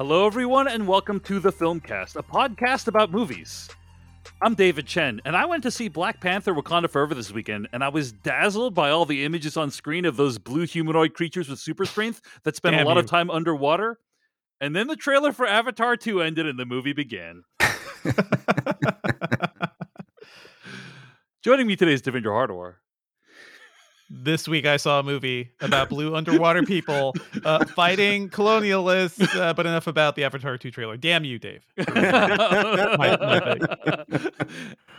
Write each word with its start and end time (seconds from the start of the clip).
Hello, 0.00 0.26
everyone, 0.26 0.66
and 0.66 0.88
welcome 0.88 1.20
to 1.20 1.38
the 1.40 1.52
Filmcast, 1.52 2.16
a 2.16 2.22
podcast 2.22 2.88
about 2.88 3.10
movies. 3.12 3.68
I'm 4.40 4.54
David 4.54 4.86
Chen, 4.86 5.20
and 5.26 5.36
I 5.36 5.44
went 5.44 5.62
to 5.64 5.70
see 5.70 5.88
Black 5.88 6.22
Panther 6.22 6.54
Wakanda 6.54 6.88
Forever 6.88 7.14
this 7.14 7.30
weekend, 7.30 7.68
and 7.74 7.84
I 7.84 7.90
was 7.90 8.10
dazzled 8.10 8.72
by 8.72 8.88
all 8.88 9.04
the 9.04 9.26
images 9.26 9.58
on 9.58 9.70
screen 9.70 10.06
of 10.06 10.16
those 10.16 10.38
blue 10.38 10.64
humanoid 10.64 11.12
creatures 11.12 11.50
with 11.50 11.58
super 11.58 11.84
strength 11.84 12.22
that 12.44 12.56
spend 12.56 12.76
Damn 12.76 12.86
a 12.86 12.88
lot 12.88 12.94
you. 12.94 13.00
of 13.00 13.06
time 13.08 13.30
underwater. 13.30 13.98
And 14.58 14.74
then 14.74 14.86
the 14.86 14.96
trailer 14.96 15.32
for 15.32 15.46
Avatar 15.46 15.98
2 15.98 16.22
ended 16.22 16.46
and 16.46 16.58
the 16.58 16.64
movie 16.64 16.94
began. 16.94 17.42
Joining 21.44 21.66
me 21.66 21.76
today 21.76 21.92
is 21.92 22.00
Devindra 22.00 22.32
Hardawar. 22.32 22.76
This 24.12 24.48
week 24.48 24.66
I 24.66 24.76
saw 24.76 24.98
a 24.98 25.02
movie 25.04 25.52
about 25.60 25.88
blue 25.88 26.16
underwater 26.16 26.64
people 26.64 27.14
uh, 27.44 27.64
fighting 27.64 28.28
colonialists, 28.28 29.36
uh, 29.36 29.54
but 29.54 29.66
enough 29.66 29.86
about 29.86 30.16
the 30.16 30.24
Avatar 30.24 30.58
2 30.58 30.72
trailer. 30.72 30.96
Damn 30.96 31.22
you, 31.22 31.38
Dave. 31.38 31.64
my 31.94 33.16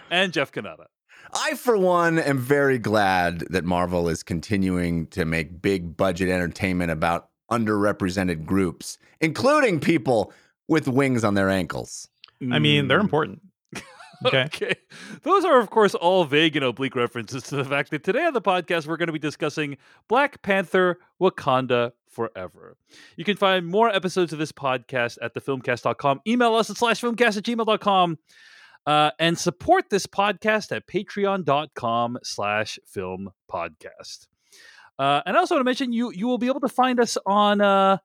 and 0.09 0.31
Jeff 0.31 0.53
Cannata. 0.53 0.85
I, 1.33 1.55
for 1.55 1.77
one, 1.77 2.19
am 2.19 2.39
very 2.39 2.77
glad 2.77 3.41
that 3.49 3.65
Marvel 3.65 4.07
is 4.07 4.23
continuing 4.23 5.07
to 5.07 5.25
make 5.25 5.61
big 5.61 5.97
budget 5.97 6.29
entertainment 6.29 6.91
about 6.91 7.27
underrepresented 7.51 8.45
groups, 8.45 8.97
including 9.19 9.81
people 9.81 10.31
with 10.69 10.87
wings 10.87 11.25
on 11.25 11.33
their 11.33 11.49
ankles. 11.49 12.07
I 12.49 12.59
mean, 12.59 12.87
they're 12.87 12.99
important. 12.99 13.41
Okay. 14.27 14.43
Okay. 14.43 14.75
Those 15.23 15.45
are, 15.45 15.59
of 15.59 15.71
course, 15.71 15.95
all 15.95 16.25
vague 16.25 16.55
and 16.55 16.63
oblique 16.63 16.95
references 16.95 17.41
to 17.43 17.55
the 17.55 17.65
fact 17.65 17.89
that 17.89 18.03
today 18.03 18.23
on 18.23 18.33
the 18.33 18.41
podcast, 18.41 18.85
we're 18.85 18.97
going 18.97 19.07
to 19.07 19.13
be 19.13 19.19
discussing 19.19 19.77
Black 20.07 20.43
Panther 20.43 20.99
Wakanda 21.19 21.93
Forever. 22.07 22.77
You 23.15 23.25
can 23.25 23.37
find 23.37 23.65
more 23.65 23.89
episodes 23.89 24.31
of 24.31 24.37
this 24.37 24.51
podcast 24.51 25.17
at 25.21 25.33
thefilmcast.com. 25.33 26.21
Email 26.27 26.53
us 26.55 26.69
at 26.69 26.77
slash 26.77 27.01
filmcast 27.01 27.37
at 27.37 27.43
gmail.com. 27.43 28.19
Uh, 28.85 29.11
and 29.19 29.37
support 29.37 29.89
this 29.89 30.07
podcast 30.07 30.75
at 30.75 30.87
patreon.com 30.87 32.17
slash 32.23 32.79
film 32.85 33.29
podcast. 33.49 34.27
Uh, 34.97 35.21
and 35.25 35.35
I 35.35 35.39
also 35.39 35.55
want 35.55 35.61
to 35.61 35.65
mention 35.65 35.93
you 35.93 36.11
you 36.11 36.27
will 36.27 36.37
be 36.37 36.47
able 36.47 36.61
to 36.61 36.69
find 36.69 36.99
us 36.99 37.17
on 37.25 37.61
uh, 37.61 37.97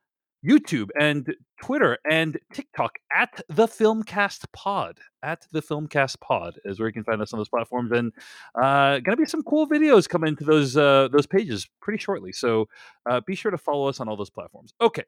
YouTube 0.46 0.88
and 0.98 1.34
Twitter 1.62 1.98
and 2.08 2.38
TikTok 2.52 2.98
at 3.14 3.40
the 3.48 3.66
Filmcast 3.66 4.44
Pod. 4.52 4.98
At 5.22 5.46
the 5.50 5.62
Filmcast 5.62 6.20
Pod 6.20 6.58
is 6.64 6.78
where 6.78 6.88
you 6.88 6.92
can 6.92 7.04
find 7.04 7.20
us 7.20 7.32
on 7.32 7.38
those 7.38 7.48
platforms. 7.48 7.90
And 7.92 8.12
uh, 8.54 9.00
gonna 9.00 9.16
be 9.16 9.24
some 9.24 9.42
cool 9.42 9.68
videos 9.68 10.08
coming 10.08 10.36
to 10.36 10.44
those 10.44 10.76
uh, 10.76 11.08
those 11.10 11.26
pages 11.26 11.68
pretty 11.80 11.98
shortly. 11.98 12.32
So 12.32 12.68
uh, 13.08 13.20
be 13.26 13.34
sure 13.34 13.50
to 13.50 13.58
follow 13.58 13.88
us 13.88 14.00
on 14.00 14.08
all 14.08 14.16
those 14.16 14.30
platforms. 14.30 14.72
Okay. 14.80 15.04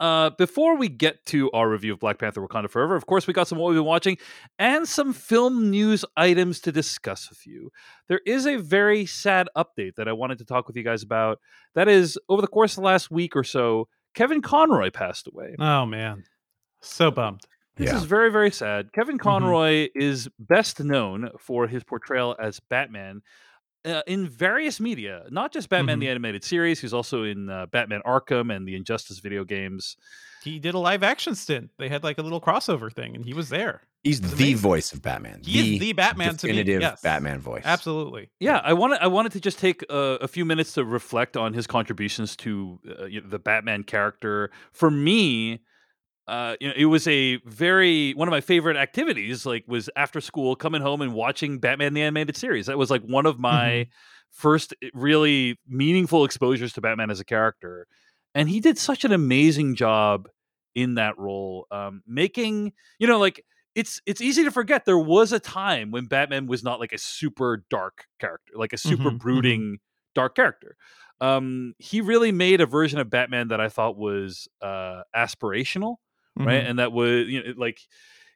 Uh, 0.00 0.30
before 0.30 0.78
we 0.78 0.88
get 0.88 1.24
to 1.26 1.50
our 1.52 1.68
review 1.68 1.92
of 1.92 2.00
Black 2.00 2.18
Panther 2.18 2.40
Wakanda 2.40 2.70
Forever, 2.70 2.96
of 2.96 3.04
course, 3.04 3.26
we 3.26 3.34
got 3.34 3.46
some 3.46 3.58
what 3.58 3.68
we've 3.68 3.76
been 3.76 3.84
watching 3.84 4.16
and 4.58 4.88
some 4.88 5.12
film 5.12 5.70
news 5.70 6.06
items 6.16 6.58
to 6.60 6.72
discuss 6.72 7.28
with 7.28 7.46
you. 7.46 7.70
There 8.08 8.22
is 8.24 8.46
a 8.46 8.56
very 8.56 9.04
sad 9.04 9.48
update 9.54 9.96
that 9.96 10.08
I 10.08 10.12
wanted 10.12 10.38
to 10.38 10.46
talk 10.46 10.66
with 10.66 10.76
you 10.76 10.82
guys 10.82 11.02
about. 11.02 11.38
That 11.74 11.86
is, 11.86 12.18
over 12.30 12.40
the 12.40 12.48
course 12.48 12.72
of 12.72 12.76
the 12.76 12.86
last 12.86 13.10
week 13.10 13.36
or 13.36 13.44
so, 13.44 13.88
Kevin 14.14 14.42
Conroy 14.42 14.90
passed 14.90 15.26
away. 15.28 15.54
Oh, 15.58 15.86
man. 15.86 16.24
So 16.82 17.10
bummed. 17.10 17.42
This 17.76 17.90
Yeah. 17.90 17.96
is 17.96 18.04
very, 18.04 18.30
very 18.30 18.50
sad. 18.50 18.92
Kevin 18.92 19.18
Conroy 19.18 19.88
is 19.94 20.28
best 20.38 20.80
known 20.80 21.30
for 21.38 21.66
his 21.66 21.84
portrayal 21.84 22.36
as 22.40 22.60
Batman 22.60 23.22
uh, 23.84 24.02
in 24.06 24.28
various 24.28 24.80
media, 24.80 25.24
not 25.30 25.52
just 25.52 25.68
Batman 25.70 25.98
the 26.00 26.08
Animated 26.08 26.44
Series. 26.44 26.80
He's 26.80 26.92
also 26.92 27.22
in 27.24 27.48
uh, 27.48 27.66
Batman 27.66 28.02
Arkham 28.06 28.54
and 28.54 28.66
the 28.68 28.74
Injustice 28.76 29.20
video 29.20 29.44
games. 29.44 29.96
He 30.42 30.58
did 30.58 30.74
a 30.74 30.78
live 30.78 31.02
action 31.02 31.34
stint. 31.34 31.70
They 31.78 31.88
had 31.88 32.02
like 32.02 32.18
a 32.18 32.22
little 32.22 32.40
crossover 32.40 32.92
thing, 32.92 33.14
and 33.14 33.24
he 33.24 33.34
was 33.34 33.48
there. 33.48 33.82
He's 34.02 34.18
It's 34.18 34.30
the 34.30 34.36
amazing. 34.36 34.56
voice 34.56 34.92
of 34.92 35.02
Batman. 35.02 35.42
He 35.44 35.74
is 35.74 35.80
the 35.80 35.92
Batman 35.92 36.36
to 36.38 36.46
me, 36.46 36.52
definitive 36.54 36.80
yes. 36.80 37.02
Batman 37.02 37.38
voice. 37.40 37.62
Absolutely. 37.66 38.30
Yeah, 38.40 38.60
I 38.64 38.72
wanted 38.72 39.00
I 39.02 39.08
wanted 39.08 39.32
to 39.32 39.40
just 39.40 39.58
take 39.58 39.82
a, 39.90 40.18
a 40.22 40.28
few 40.28 40.44
minutes 40.46 40.72
to 40.74 40.84
reflect 40.84 41.36
on 41.36 41.52
his 41.52 41.66
contributions 41.66 42.34
to 42.36 42.78
uh, 42.98 43.04
you 43.04 43.20
know, 43.20 43.28
the 43.28 43.38
Batman 43.38 43.82
character. 43.82 44.50
For 44.72 44.90
me, 44.90 45.60
uh, 46.26 46.56
you 46.60 46.68
know, 46.68 46.74
it 46.76 46.86
was 46.86 47.06
a 47.08 47.36
very 47.44 48.12
one 48.12 48.26
of 48.26 48.32
my 48.32 48.40
favorite 48.40 48.76
activities. 48.78 49.44
Like, 49.44 49.64
was 49.66 49.90
after 49.96 50.20
school 50.22 50.56
coming 50.56 50.80
home 50.80 51.02
and 51.02 51.12
watching 51.12 51.58
Batman 51.58 51.92
the 51.92 52.00
animated 52.02 52.36
series. 52.36 52.66
That 52.66 52.78
was 52.78 52.90
like 52.90 53.02
one 53.02 53.26
of 53.26 53.38
my 53.38 53.88
first 54.30 54.72
eh, 54.82 54.88
really 54.94 55.58
meaningful 55.68 56.24
exposures 56.24 56.72
to 56.74 56.80
Batman 56.80 57.10
as 57.10 57.20
a 57.20 57.24
character, 57.24 57.86
and 58.34 58.48
he 58.48 58.60
did 58.60 58.78
such 58.78 59.04
an 59.04 59.12
amazing 59.12 59.74
job 59.74 60.28
in 60.74 60.94
that 60.94 61.18
role, 61.18 61.66
um, 61.70 62.02
making 62.06 62.72
you 62.98 63.06
know 63.06 63.18
like 63.18 63.44
it's 63.74 64.00
it's 64.06 64.20
easy 64.20 64.44
to 64.44 64.50
forget 64.50 64.84
there 64.84 64.98
was 64.98 65.32
a 65.32 65.40
time 65.40 65.90
when 65.90 66.06
Batman 66.06 66.46
was 66.46 66.62
not 66.62 66.80
like 66.80 66.92
a 66.92 66.98
super 66.98 67.64
dark 67.70 68.06
character, 68.20 68.52
like 68.56 68.72
a 68.72 68.78
super 68.78 69.10
Mhm, 69.10 69.22
mhm. 69.30 69.64
brooding 69.64 69.78
dark 70.14 70.34
character. 70.34 70.76
Um, 71.20 71.74
he 71.78 72.00
really 72.00 72.32
made 72.32 72.60
a 72.60 72.66
version 72.66 72.98
of 72.98 73.10
Batman 73.10 73.48
that 73.48 73.60
I 73.60 73.68
thought 73.68 73.96
was 73.96 74.48
uh, 74.62 75.02
aspirational, 75.14 75.96
right? 76.42 76.64
Mhm. 76.64 76.64
And 76.64 76.78
that 76.78 76.92
was 76.92 77.28
you 77.28 77.42
know 77.42 77.52
like 77.56 77.80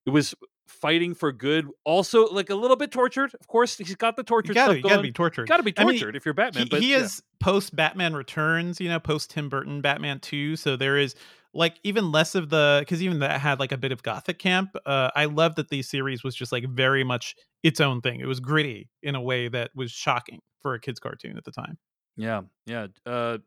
it 0.06 0.10
was 0.10 0.34
fighting 0.66 1.14
for 1.14 1.32
good. 1.32 1.68
Also, 1.84 2.26
like 2.26 2.50
a 2.50 2.54
little 2.54 2.76
bit 2.76 2.90
tortured. 2.90 3.34
Of 3.38 3.46
course, 3.46 3.76
he's 3.76 3.94
got 3.96 4.16
the 4.16 4.22
torture 4.22 4.52
You 4.52 4.54
gotta, 4.54 4.72
stuff 4.72 4.84
you 4.84 4.90
gotta 4.90 5.02
be 5.02 5.12
tortured. 5.12 5.48
Got 5.48 5.58
to 5.58 5.62
be 5.62 5.74
I 5.76 5.84
mean, 5.84 5.98
tortured 5.98 6.16
if 6.16 6.24
you're 6.24 6.34
Batman. 6.34 6.64
he, 6.64 6.68
but 6.68 6.82
he 6.82 6.92
yeah. 6.92 6.98
is 6.98 7.22
post 7.40 7.74
Batman 7.74 8.14
Returns, 8.14 8.80
you 8.80 8.88
know, 8.88 9.00
post 9.00 9.30
Tim 9.30 9.48
Burton 9.48 9.80
Batman 9.80 10.20
2. 10.20 10.56
So 10.56 10.76
there 10.76 10.98
is 10.98 11.14
like 11.52 11.76
even 11.84 12.10
less 12.10 12.34
of 12.34 12.50
the 12.50 12.78
because 12.80 13.02
even 13.02 13.20
that 13.20 13.40
had 13.40 13.60
like 13.60 13.72
a 13.72 13.76
bit 13.76 13.92
of 13.92 14.02
gothic 14.02 14.38
camp. 14.38 14.76
Uh, 14.84 15.10
I 15.14 15.26
love 15.26 15.54
that 15.56 15.68
the 15.68 15.82
series 15.82 16.24
was 16.24 16.34
just 16.34 16.52
like 16.52 16.68
very 16.68 17.04
much 17.04 17.36
its 17.62 17.80
own 17.80 18.00
thing. 18.00 18.20
It 18.20 18.26
was 18.26 18.40
gritty 18.40 18.90
in 19.02 19.14
a 19.14 19.22
way 19.22 19.48
that 19.48 19.70
was 19.74 19.90
shocking 19.90 20.40
for 20.60 20.74
a 20.74 20.80
kids 20.80 20.98
cartoon 20.98 21.36
at 21.36 21.44
the 21.44 21.52
time. 21.52 21.78
Yeah, 22.16 22.42
yeah. 22.66 22.88
Uh, 23.06 23.38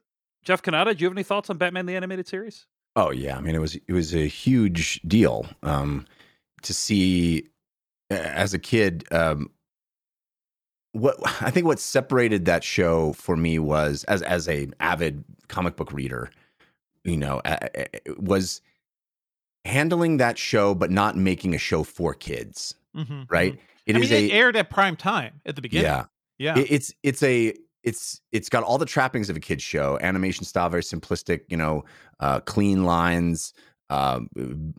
Jeff 0.44 0.62
Cannata, 0.62 0.96
do 0.96 1.02
you 1.02 1.08
have 1.08 1.16
any 1.16 1.24
thoughts 1.24 1.50
on 1.50 1.58
Batman 1.58 1.86
the 1.86 1.96
animated 1.96 2.28
series? 2.28 2.66
Oh 2.96 3.12
yeah, 3.12 3.38
I 3.38 3.42
mean 3.42 3.54
it 3.54 3.62
was 3.62 3.76
it 3.76 3.92
was 3.92 4.16
a 4.16 4.28
huge 4.28 5.02
deal 5.02 5.46
um, 5.62 6.06
to 6.64 6.74
see 6.74 7.48
as 8.10 8.54
a 8.54 8.60
kid. 8.60 9.06
Um, 9.12 9.50
what 10.94 11.16
I 11.42 11.52
think 11.52 11.66
what 11.66 11.80
separated 11.80 12.46
that 12.46 12.64
show 12.64 13.14
for 13.14 13.36
me 13.38 13.60
was 13.60 14.04
as 14.06 14.22
as 14.24 14.48
a 14.48 14.68
avid 14.80 15.24
comic 15.48 15.76
book 15.76 15.92
reader, 15.92 16.30
you 17.04 17.18
know, 17.18 17.42
was 18.18 18.62
handling 19.66 20.18
that 20.18 20.38
show 20.38 20.74
but 20.74 20.90
not 20.92 21.16
making 21.18 21.54
a 21.54 21.58
show 21.58 21.84
for 21.84 22.14
kids. 22.14 22.74
Mm-hmm. 22.96 23.24
Right? 23.30 23.60
It 23.86 23.96
I 23.96 24.00
is 24.00 24.12
mean, 24.12 24.26
it 24.26 24.34
aired 24.34 24.56
at 24.56 24.70
prime 24.70 24.96
time 24.96 25.40
at 25.46 25.56
the 25.56 25.62
beginning. 25.62 25.86
yeah. 25.86 26.06
yeah. 26.38 26.58
It- 26.58 26.72
it's 26.72 26.94
it's 27.04 27.24
a 27.24 27.54
it's 27.84 28.22
it's 28.32 28.50
got 28.50 28.64
all 28.64 28.78
the 28.78 28.86
trappings 28.86 29.30
of 29.30 29.38
a 29.38 29.40
kid's 29.40 29.64
show 29.64 29.98
animation 30.02 30.46
style 30.46 30.68
very 30.68 30.82
simplistic 30.82 31.42
you 31.48 31.56
know 31.56 31.86
uh 32.20 32.40
clean 32.42 32.84
lines 32.84 33.54
um 33.90 34.28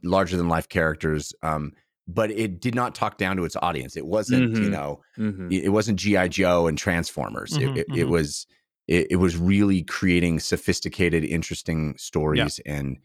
larger 0.03 0.37
than 0.37 0.49
life 0.49 0.69
characters 0.69 1.33
um 1.43 1.73
but 2.07 2.31
it 2.31 2.61
did 2.61 2.75
not 2.75 2.95
talk 2.95 3.19
down 3.19 3.37
to 3.37 3.45
its 3.45 3.57
audience 3.63 3.97
it 3.97 4.07
wasn't 4.07 4.55
you 4.57 4.69
Mhm. 4.69 4.73
know 4.73 5.01
Mm-hmm. 5.19 5.49
it 5.51 5.73
wasn't 5.73 5.99
gi 5.99 6.29
joe 6.29 6.67
and 6.67 6.77
transformers 6.79 7.53
Mhm, 7.53 7.77
it, 7.77 7.79
it, 7.79 7.87
it 8.01 8.07
mhm. 8.07 8.11
was 8.11 8.47
it, 8.87 9.07
it 9.11 9.17
was 9.17 9.37
really 9.37 9.83
creating 9.83 10.41
sophisticated 10.41 11.25
interesting 11.25 11.97
stories 11.99 12.61
and 12.67 12.99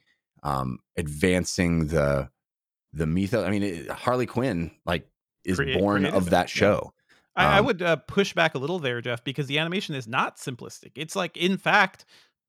um 0.43 0.79
advancing 0.97 1.87
the 1.87 2.29
the 2.93 3.05
mythos 3.05 3.45
i 3.45 3.49
mean 3.49 3.63
it, 3.63 3.89
harley 3.89 4.25
quinn 4.25 4.71
like 4.85 5.07
is 5.45 5.57
Create- 5.57 5.79
born 5.79 6.05
of 6.05 6.29
that 6.29 6.43
yeah. 6.53 6.59
show 6.59 6.93
I, 7.35 7.45
I 7.45 7.59
Um, 7.59 7.65
would 7.65 7.81
uh, 7.81 7.95
push 7.95 8.33
back 8.33 8.53
a 8.53 8.59
little 8.59 8.77
there, 8.77 9.01
Jeff, 9.01 9.23
because 9.23 9.47
the 9.47 9.57
animation 9.57 9.95
is 9.95 10.07
not 10.07 10.37
simplistic. 10.37 10.91
It's 10.95 11.15
like, 11.15 11.35
in 11.35 11.57
fact, 11.57 12.05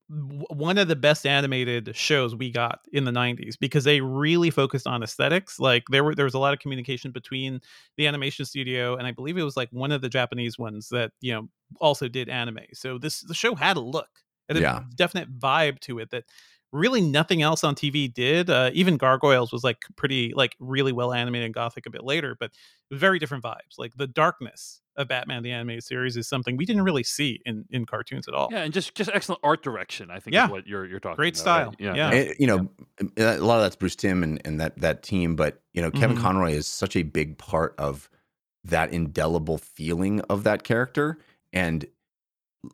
one 0.09 0.77
of 0.77 0.87
the 0.89 0.97
best 0.97 1.27
animated 1.27 1.97
shows 1.97 2.35
we 2.37 2.51
got 2.51 2.81
in 2.93 3.05
the 3.05 3.13
90s 3.13 3.57
because 3.57 3.85
they 3.85 4.01
really 4.03 4.51
focused 4.51 4.87
on 4.87 5.03
aesthetics. 5.03 5.59
Like 5.59 5.85
there 5.91 6.05
were 6.05 6.15
there 6.15 6.27
was 6.27 6.35
a 6.35 6.39
lot 6.39 6.53
of 6.53 6.61
communication 6.61 7.11
between 7.11 7.61
the 7.97 8.07
animation 8.07 8.45
studio 8.45 8.97
and 8.97 9.07
I 9.07 9.13
believe 9.13 9.39
it 9.39 9.43
was 9.45 9.57
like 9.57 9.71
one 9.73 9.93
of 9.93 10.03
the 10.03 10.11
Japanese 10.11 10.59
ones 10.59 10.89
that, 10.91 11.13
you 11.21 11.33
know, 11.33 11.49
also 11.81 12.09
did 12.09 12.29
anime. 12.29 12.59
So 12.75 12.99
this 12.99 13.21
the 13.23 13.35
show 13.35 13.55
had 13.55 13.77
a 13.79 13.81
look. 13.81 14.11
It 14.51 14.57
had 14.57 14.65
Yeah. 14.65 14.83
a 14.91 14.95
definite 14.95 15.39
vibe 15.39 15.81
to 15.81 15.99
it 16.01 16.11
that 16.11 16.25
really 16.73 17.01
nothing 17.01 17.41
else 17.41 17.65
on 17.65 17.75
TV 17.75 18.09
did. 18.09 18.51
Uh, 18.51 18.71
even 18.75 18.97
Gargoyles 18.99 19.53
was 19.53 19.65
like 19.65 19.79
pretty 19.97 20.33
like 20.35 20.55
really 20.59 20.93
well 20.93 21.13
animated 21.13 21.47
and 21.47 21.55
gothic 21.55 21.87
a 21.87 21.91
bit 21.91 22.05
later, 22.05 22.37
but 22.39 22.51
very 22.95 23.19
different 23.19 23.45
vibes. 23.45 23.79
Like 23.79 23.95
the 23.97 24.07
darkness 24.07 24.81
of 24.97 25.09
Batman 25.09 25.43
the 25.43 25.51
animated 25.51 25.83
series 25.83 26.17
is 26.17 26.29
something 26.29 26.57
we 26.57 26.65
didn't 26.65 26.83
really 26.83 27.03
see 27.03 27.41
in 27.45 27.65
in 27.71 27.85
cartoons 27.85 28.29
at 28.29 28.35
all. 28.35 28.49
Yeah, 28.53 28.63
and 28.63 28.73
just 28.73 28.95
just 28.95 29.11
excellent 29.13 29.41
art 29.43 29.63
direction. 29.63 30.11
I 30.11 30.21
think 30.21 30.35
Yeah. 30.35 30.45
is 30.47 30.51
what 30.53 30.67
you're 30.67 30.87
you're 30.87 31.01
talking. 31.01 31.13
About. 31.15 31.17
Great 31.17 31.35
about, 31.37 31.43
style. 31.43 31.67
right? 31.69 31.77
Yeah, 31.81 31.95
Yeah. 31.95 32.11
And, 32.13 32.35
you 32.39 32.47
know, 32.47 32.69
a 33.17 33.39
lot 33.39 33.57
of 33.57 33.63
that's 33.63 33.77
Bruce 33.77 33.97
Timm 33.97 34.23
and, 34.23 34.41
and 34.45 34.61
that 34.61 34.79
that 34.79 35.03
team, 35.03 35.35
but 35.37 35.61
you 35.73 35.83
know, 35.83 35.91
Kevin 35.91 36.17
Mhm. 36.17 36.21
Conroy 36.23 36.53
is 36.53 36.67
such 36.69 36.95
a 36.97 37.03
big 37.03 37.39
part 37.39 37.75
of 37.79 38.09
that 38.65 38.93
indelible 38.93 39.59
feeling 39.59 40.21
of 40.23 40.45
that 40.45 40.63
character. 40.63 41.19
And 41.53 41.85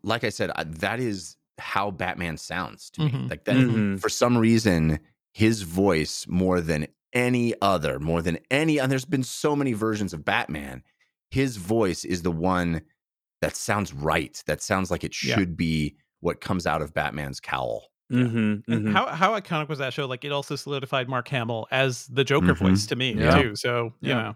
like 0.03 0.23
I 0.25 0.29
said, 0.29 0.51
I, 0.55 0.65
that 0.65 1.01
is 1.01 1.37
how 1.59 1.91
Batman 1.91 2.37
sounds 2.37 2.91
to 2.91 3.01
me. 3.03 3.11
Mhm. 3.11 3.31
Like 3.31 3.45
that, 3.45 3.57
Mhm. 3.57 4.01
for 4.01 4.09
some 4.09 4.37
reason, 4.39 5.01
his 5.33 5.63
voice 5.63 6.27
more 6.29 6.61
than 6.61 6.87
any 7.13 7.55
other, 7.63 7.99
more 8.01 8.23
than 8.23 8.39
any. 8.51 8.79
And 8.81 8.91
there's 8.91 9.05
been 9.05 9.23
so 9.23 9.57
many 9.57 9.73
versions 9.73 10.13
of 10.15 10.25
Batman. 10.25 10.83
His 11.31 11.57
voice 11.57 12.05
is 12.05 12.23
the 12.23 12.33
one 12.33 12.83
that 13.43 13.57
sounds 13.57 13.93
right. 13.95 14.43
That 14.47 14.63
sounds 14.63 14.91
like 14.91 15.05
it 15.05 15.15
Yeah. 15.21 15.41
should 15.41 15.57
be 15.57 15.97
what 16.21 16.41
comes 16.41 16.67
out 16.67 16.83
of 16.83 16.95
Batman's 16.95 17.41
cowl. 17.41 17.89
Mm-hmm, 18.13 18.73
And 18.73 18.89
how 18.89 19.07
how 19.07 19.39
iconic 19.39 19.69
was 19.69 19.79
that 19.79 19.93
show? 19.93 20.05
Like 20.07 20.25
it 20.25 20.33
also 20.33 20.57
solidified 20.57 21.09
Mark 21.09 21.29
Hamill 21.29 21.69
as 21.71 22.09
the 22.09 22.25
Joker 22.25 22.55
Mhm. 22.55 22.57
voice 22.57 22.85
to 22.89 22.97
me 22.97 23.21
Yeah. 23.21 23.31
too. 23.31 23.55
So 23.55 23.95
you 24.03 24.11
Yeah. 24.11 24.33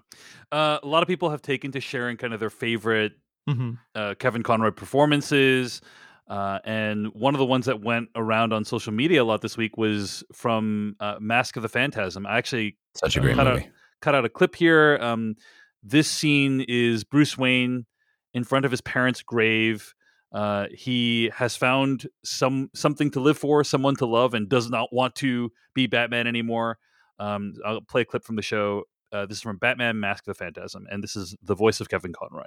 Uh, 0.52 0.78
a 0.82 0.86
lot 0.86 1.02
of 1.02 1.08
people 1.08 1.30
have 1.30 1.42
taken 1.42 1.72
to 1.72 1.80
sharing 1.80 2.16
kind 2.16 2.32
of 2.32 2.38
their 2.40 2.50
favorite 2.50 3.14
know, 3.48 3.54
hmm 3.54 3.70
uh, 3.96 4.14
Kevin 4.16 4.42
Conroy 4.44 4.70
performances. 4.70 5.82
Uh, 6.28 6.58
and 6.64 7.08
one 7.14 7.34
of 7.34 7.38
the 7.38 7.44
ones 7.44 7.66
that 7.66 7.82
went 7.82 8.08
around 8.16 8.52
on 8.52 8.64
social 8.64 8.92
media 8.92 9.22
a 9.22 9.24
lot 9.24 9.42
this 9.42 9.56
week 9.56 9.76
was 9.76 10.24
from 10.32 10.96
uh, 11.00 11.16
Mask 11.20 11.56
of 11.56 11.62
the 11.62 11.68
Phantasm. 11.68 12.26
I 12.26 12.38
actually 12.38 12.76
Such 12.94 13.16
a 13.16 13.20
great 13.20 13.36
cut 13.36 13.46
out- 13.46 13.62
cut 14.00 14.14
out 14.14 14.24
a 14.24 14.28
clip 14.28 14.54
here. 14.56 14.98
Um, 15.00 15.36
this 15.82 16.10
scene 16.10 16.64
is 16.66 17.04
Bruce 17.04 17.36
Wayne 17.36 17.84
in 18.32 18.44
front 18.44 18.64
of 18.64 18.70
his 18.70 18.80
parents' 18.80 19.22
grave. 19.22 19.94
Uh, 20.32 20.66
he 20.74 21.30
has 21.34 21.56
found 21.56 22.08
some 22.24 22.70
something 22.74 23.10
to 23.12 23.20
live 23.20 23.38
for, 23.38 23.62
someone 23.62 23.94
to 23.96 24.06
love, 24.06 24.34
and 24.34 24.48
does 24.48 24.68
not 24.70 24.92
want 24.92 25.14
to 25.16 25.52
be 25.74 25.86
Batman 25.86 26.26
anymore. 26.26 26.78
Um, 27.18 27.54
I'll 27.64 27.82
play 27.82 28.00
a 28.00 28.04
clip 28.04 28.24
from 28.24 28.36
the 28.36 28.42
show. 28.42 28.84
Uh, 29.12 29.26
this 29.26 29.36
is 29.36 29.42
from 29.42 29.58
Batman: 29.58 30.00
Mask 30.00 30.26
of 30.26 30.36
the 30.36 30.44
Phantasm, 30.44 30.86
and 30.90 31.04
this 31.04 31.14
is 31.14 31.36
the 31.42 31.54
voice 31.54 31.80
of 31.80 31.88
Kevin 31.88 32.12
Conroy. 32.12 32.46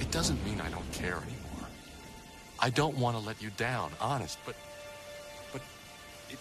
It 0.00 0.10
doesn't 0.10 0.42
mean 0.44 0.60
I 0.60 0.70
don't 0.70 0.90
care 0.92 1.16
anymore. 1.16 1.47
I 2.60 2.70
don't 2.70 2.96
want 2.98 3.16
to 3.16 3.22
let 3.24 3.40
you 3.40 3.50
down, 3.56 3.92
honest, 4.00 4.38
but 4.44 4.56
but 5.52 5.62
it 6.30 6.38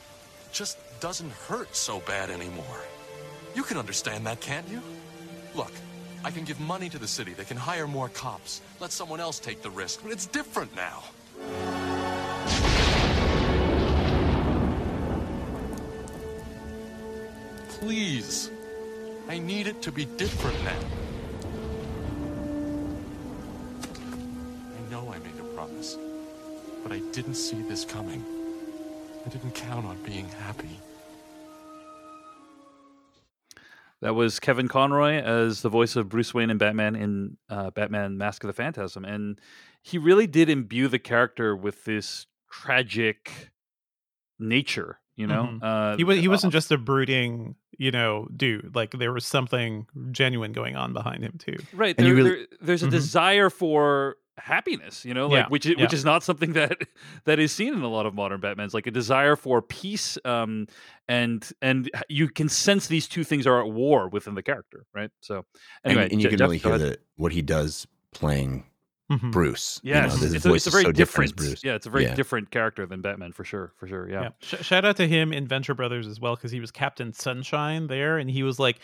just 0.52 0.78
doesn't 1.00 1.32
hurt 1.32 1.76
so 1.76 2.00
bad 2.02 2.30
anymore. 2.30 2.82
You 3.56 3.64
can 3.64 3.78
understand 3.78 4.26
that, 4.26 4.42
can't 4.42 4.68
you? 4.70 4.82
Look, 5.56 5.72
I 6.24 6.32
can 6.32 6.44
give 6.44 6.60
money 6.60 6.90
to 6.90 6.98
the 6.98 7.08
city. 7.08 7.34
They 7.34 7.46
can 7.46 7.58
hire 7.58 7.88
more 7.88 8.10
cops. 8.10 8.62
Let 8.80 8.92
someone 8.92 9.20
else 9.20 9.40
take 9.40 9.62
the 9.62 9.70
risk. 9.70 10.02
But 10.04 10.12
it's 10.12 10.26
different 10.26 10.76
now. 10.76 11.04
Please. 17.80 18.52
I 19.30 19.38
need 19.40 19.68
it 19.68 19.82
to 19.84 19.92
be 19.92 20.06
different 20.06 20.58
now. 20.64 20.80
I 24.76 24.92
know 24.92 25.12
I 25.12 25.20
made 25.20 25.38
a 25.40 25.44
promise, 25.54 25.98
but 26.88 26.96
I 26.96 27.00
didn't 27.12 27.34
see 27.36 27.62
this 27.64 27.84
coming. 27.84 28.24
I 29.26 29.30
didn't 29.30 29.52
count 29.56 29.86
on 29.86 29.98
being 30.04 30.28
happy. 30.30 30.80
That 34.02 34.16
was 34.16 34.40
Kevin 34.40 34.68
Conroy 34.68 35.16
as 35.16 35.64
the 35.64 35.70
voice 35.70 35.96
of 35.96 36.08
Bruce 36.08 36.34
Wayne 36.34 36.50
and 36.50 36.60
Batman 36.60 36.96
in 36.96 37.38
uh, 37.50 37.72
Batman: 37.72 38.18
Mask 38.18 38.44
of 38.44 38.48
the 38.48 38.54
Phantasm, 38.54 39.04
and 39.04 39.42
he 39.82 39.98
really 39.98 40.28
did 40.28 40.50
imbue 40.50 40.88
the 40.88 41.00
character 41.00 41.56
with 41.56 41.84
this 41.86 42.28
tragic 42.52 43.50
nature. 44.40 45.00
You 45.16 45.26
know, 45.28 45.50
Mhm. 45.52 45.64
uh, 45.64 45.98
he 45.98 46.04
was 46.04 46.20
he 46.20 46.28
uh, 46.28 46.32
wasn't 46.32 46.54
just 46.54 46.72
a 46.72 46.78
brooding 46.78 47.56
you 47.78 47.90
know 47.92 48.28
dude. 48.34 48.76
Like 48.76 48.92
there 48.92 49.12
was 49.12 49.26
something 49.26 49.88
genuine 50.12 50.54
going 50.54 50.76
on 50.76 50.94
behind 50.94 51.24
him 51.24 51.34
too. 51.40 51.56
right. 51.74 51.96
And 51.98 52.06
There, 52.06 52.16
you 52.16 52.24
really- 52.24 52.30
there- 52.36 52.48
there's 52.62 52.84
a 52.84 52.88
Mhm. 52.88 52.92
desire 52.92 53.50
for 53.50 54.18
happiness. 54.38 55.04
You 55.06 55.14
know, 55.14 55.28
like 55.28 55.44
Yeah, 55.44 55.48
which 55.50 55.66
is, 55.66 55.76
yeah. 55.78 55.82
which 55.84 55.94
is 55.94 56.06
not 56.06 56.24
something 56.24 56.54
that 56.54 56.78
that 57.26 57.40
is 57.40 57.52
seen 57.52 57.74
in 57.74 57.82
a 57.82 57.88
lot 57.90 58.06
of 58.06 58.14
modern 58.14 58.40
Batmans. 58.42 58.74
Like 58.74 58.88
a 58.88 58.92
desire 58.92 59.36
for 59.36 59.62
peace, 59.62 60.18
um, 60.26 60.68
and 61.08 61.50
and 61.62 61.90
you 62.10 62.28
can 62.30 62.50
sense 62.50 62.88
these 62.88 63.08
two 63.08 63.24
things 63.24 63.46
are 63.48 63.60
at 63.66 63.72
war 63.72 64.10
within 64.10 64.36
the 64.36 64.44
character. 64.44 64.86
Right. 64.94 65.12
So 65.22 65.46
And- 65.84 65.92
anyway, 65.94 66.10
and, 66.12 66.22
you 66.22 66.28
Je- 66.28 66.30
can 66.30 66.38
Jeff, 66.40 66.46
really 66.46 66.58
hear 66.58 66.78
that 66.78 67.00
what 67.16 67.32
he 67.32 67.42
does 67.42 67.88
playing 68.12 68.66
Mhm. 69.12 69.32
Bruce. 69.32 69.80
you 69.84 69.94
know, 69.94 70.02
his 70.02 70.34
it's, 70.34 70.46
a, 70.46 70.50
voice 70.50 70.68
it's 70.68 70.68
a 70.68 70.70
is 70.70 70.74
very 70.74 70.84
so 70.84 70.92
different 70.92 71.30
different. 71.32 71.52
Bruce. 71.52 71.64
Yeah, 71.64 71.76
it's 71.76 71.86
a 71.86 71.90
very 71.90 72.04
Yeah. 72.04 72.16
different 72.16 72.52
character 72.52 72.86
than 72.86 73.02
Batman 73.02 73.32
for 73.32 73.46
sure, 73.46 73.72
for 73.78 73.88
sure. 73.88 74.10
Yeah, 74.10 74.22
Yeah. 74.24 74.30
Sh- 74.42 74.66
shout 74.66 74.84
out 74.84 74.98
to 74.98 75.08
him 75.08 75.32
in 75.32 75.48
Venture 75.48 75.74
Brothers 75.74 76.08
as 76.08 76.20
well 76.20 76.36
because 76.36 76.52
he 76.52 76.60
was 76.60 76.72
Captain 76.72 77.14
Sunshine 77.14 77.88
there, 77.88 78.18
and 78.18 78.30
he 78.30 78.44
was 78.44 78.60
like 78.60 78.80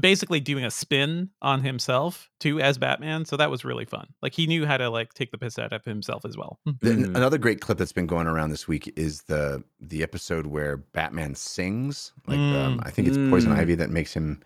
basically 0.00 0.40
doing 0.40 0.64
a 0.64 0.70
spin 0.70 1.30
on 1.40 1.62
himself 1.62 2.28
too 2.40 2.60
as 2.60 2.78
Batman. 2.78 3.24
So 3.24 3.36
that 3.36 3.50
was 3.50 3.64
really 3.64 3.84
fun. 3.84 4.08
Like 4.20 4.34
he 4.34 4.46
knew 4.46 4.66
how 4.66 4.76
to 4.76 4.90
like 4.90 5.14
take 5.14 5.30
the 5.30 5.38
piss 5.38 5.58
out 5.58 5.72
of 5.72 5.84
himself 5.84 6.24
as 6.24 6.36
well. 6.36 6.58
The- 6.80 6.90
Mhm. 6.90 7.16
Another 7.16 7.38
great 7.38 7.60
clip 7.60 7.78
that's 7.78 7.92
been 7.92 8.06
going 8.08 8.26
around 8.26 8.50
this 8.50 8.66
week 8.66 8.92
is 8.96 9.22
the 9.22 9.62
the 9.80 10.02
episode 10.02 10.46
where 10.46 10.76
Batman 10.78 11.34
sings. 11.34 12.12
Like 12.26 12.38
um, 12.38 12.78
Mm. 12.78 12.86
I 12.86 12.90
think 12.90 13.08
it's 13.08 13.16
Poison 13.16 13.52
Mm. 13.52 13.58
Ivy 13.58 13.74
that 13.76 13.90
makes 13.90 14.12
him, 14.12 14.42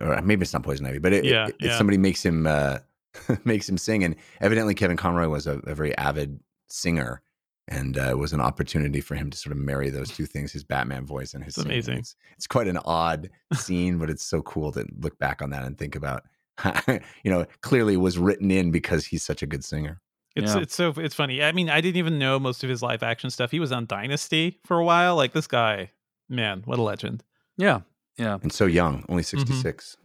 or 0.00 0.20
maybe 0.22 0.42
it's 0.42 0.52
not 0.52 0.62
Poison 0.62 0.86
Ivy, 0.86 0.98
but 0.98 1.12
it, 1.12 1.24
Yeah, 1.24 1.46
it- 1.46 1.56
it- 1.60 1.66
yeah. 1.66 1.78
somebody 1.78 1.98
makes 1.98 2.24
him 2.24 2.46
uh, 2.46 2.78
makes 3.44 3.68
him 3.68 3.76
sing. 3.78 4.04
And 4.04 4.14
evidently, 4.40 4.74
Kevin 4.74 4.96
Conroy 4.96 5.28
was 5.28 5.46
a, 5.46 5.58
a 5.60 5.74
very 5.74 5.96
avid 5.98 6.38
singer, 6.68 7.22
and 7.68 7.98
uh, 7.98 8.10
it 8.10 8.18
was 8.18 8.32
an 8.32 8.40
opportunity 8.40 9.00
for 9.00 9.14
him 9.14 9.30
to 9.30 9.36
sort 9.38 9.52
of 9.52 9.58
marry 9.58 9.90
those 9.90 10.10
two 10.10 10.26
things: 10.26 10.52
his 10.52 10.64
Batman 10.64 11.04
voice 11.06 11.34
and 11.34 11.44
his. 11.44 11.56
It's 11.56 11.64
amazing. 11.64 11.98
It's, 11.98 12.16
it's 12.36 12.46
quite 12.46 12.66
an 12.68 12.78
odd 12.84 13.30
scene, 13.54 13.98
but 13.98 14.10
it's 14.10 14.24
so 14.24 14.42
cool 14.42 14.72
to 14.72 14.86
look 15.00 15.18
back 15.18 15.42
on 15.42 15.50
that 15.50 15.64
and 15.64 15.76
think 15.78 15.94
about. 15.96 16.24
you 16.88 17.30
know, 17.30 17.46
clearly 17.60 17.96
was 17.96 18.18
written 18.18 18.50
in 18.50 18.70
because 18.72 19.06
he's 19.06 19.22
such 19.22 19.42
a 19.42 19.46
good 19.46 19.64
singer. 19.64 20.00
It's 20.34 20.54
Yeah. 20.54 20.60
it's 20.62 20.74
so 20.74 20.92
it's 20.96 21.14
funny. 21.14 21.42
I 21.42 21.52
mean, 21.52 21.70
I 21.70 21.80
didn't 21.80 21.96
even 21.98 22.18
know 22.18 22.38
most 22.40 22.64
of 22.64 22.70
his 22.70 22.82
live 22.82 23.02
action 23.02 23.30
stuff. 23.30 23.50
He 23.52 23.60
was 23.60 23.70
on 23.72 23.86
Dynasty 23.86 24.58
for 24.64 24.78
a 24.78 24.84
while. 24.84 25.14
Like 25.14 25.32
this 25.32 25.46
guy, 25.46 25.90
man, 26.28 26.62
what 26.64 26.78
a 26.78 26.82
legend. 26.82 27.22
yeah, 27.56 27.80
yeah. 28.16 28.38
And 28.42 28.52
so 28.52 28.66
young, 28.66 29.04
only 29.08 29.22
Mm-hmm. 29.22 29.38
66. 29.38 29.96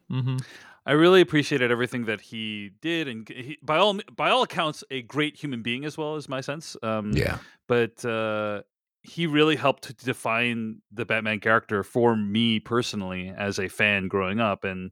I 0.85 0.91
really 0.93 1.21
appreciated 1.21 1.71
everything 1.71 2.05
that 2.05 2.19
he 2.21 2.71
did, 2.81 3.07
and 3.07 3.27
he, 3.29 3.57
by 3.63 3.77
all 3.77 3.99
by 4.15 4.29
all 4.29 4.43
accounts, 4.43 4.83
a 4.91 5.01
great 5.01 5.37
human 5.37 5.61
being 5.61 5.85
as 5.85 5.97
well, 5.97 6.15
is 6.15 6.27
my 6.27 6.41
sense. 6.41 6.75
Um, 6.83 7.11
Yeah. 7.11 7.37
but 7.67 8.03
uh, 8.03 8.63
he 9.01 9.27
really 9.27 9.55
helped 9.55 9.83
to 9.83 9.93
define 9.93 10.81
the 10.91 11.05
Batman 11.05 11.39
character 11.39 11.83
for 11.83 12.15
me 12.15 12.59
personally 12.59 13.33
as 13.35 13.59
a 13.59 13.69
fan 13.69 14.07
growing 14.09 14.39
up, 14.41 14.63
and 14.65 14.91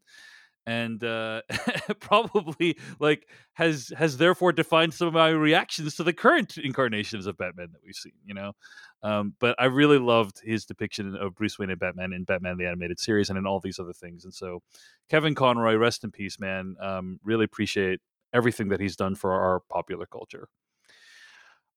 and 0.66 1.04
uh, 1.04 1.42
probably 2.00 2.78
like 3.00 3.28
has 3.54 3.92
has 3.98 4.18
therefore 4.18 4.54
defined 4.54 4.94
some 4.94 5.08
of 5.08 5.14
my 5.14 5.30
reactions 5.30 5.96
to 5.96 6.04
the 6.04 6.14
current 6.14 6.58
incarnations 6.58 7.26
of 7.26 7.38
Batman 7.38 7.70
that 7.74 7.82
we've 7.84 7.96
seen. 7.96 8.14
You 8.26 8.34
know, 8.36 8.54
um, 9.04 9.34
but 9.40 9.56
I 9.60 9.66
really 9.66 9.98
loved 9.98 10.42
his 10.44 10.66
depiction 10.66 11.16
of 11.16 11.36
Bruce 11.36 11.58
Wayne 11.58 11.70
and 11.70 11.80
Batman 11.80 12.14
in 12.14 12.24
Batman 12.24 12.58
the 12.58 12.68
Animated 12.68 13.00
Series 13.00 13.30
and 13.30 13.38
in 13.38 13.48
all 13.48 13.60
these 13.60 13.80
other 13.80 13.94
things. 13.94 14.24
And 14.24 14.34
so, 14.34 14.62
Kevin 15.10 15.36
Conroy, 15.36 15.76
rest 15.76 16.04
in 16.04 16.12
peace, 16.12 16.40
man. 16.40 16.76
Um, 16.80 17.20
really 17.24 17.46
appreciate 17.46 18.00
everything 18.34 18.70
that 18.70 18.80
he's 18.80 18.96
done 18.96 19.16
for 19.16 19.34
our 19.34 19.62
popular 19.70 20.06
culture. 20.06 20.48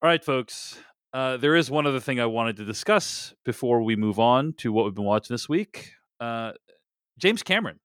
All 0.03 0.09
right, 0.09 0.23
folks. 0.23 0.79
Uh, 1.13 1.37
there 1.37 1.55
is 1.55 1.71
one 1.71 1.87
other 1.87 2.01
thing 2.01 2.21
I 2.21 2.27
wanted 2.27 2.57
to 2.57 2.65
discuss 2.65 3.35
before 3.45 3.83
we 3.83 3.95
move 3.95 4.19
on 4.19 4.53
to 4.59 4.73
what 4.73 4.85
we've 4.85 4.95
been 4.95 5.05
watching 5.05 5.33
this 5.33 5.49
week. 5.49 5.93
Uh, 6.21 6.53
James 7.19 7.43
Cameron. 7.43 7.79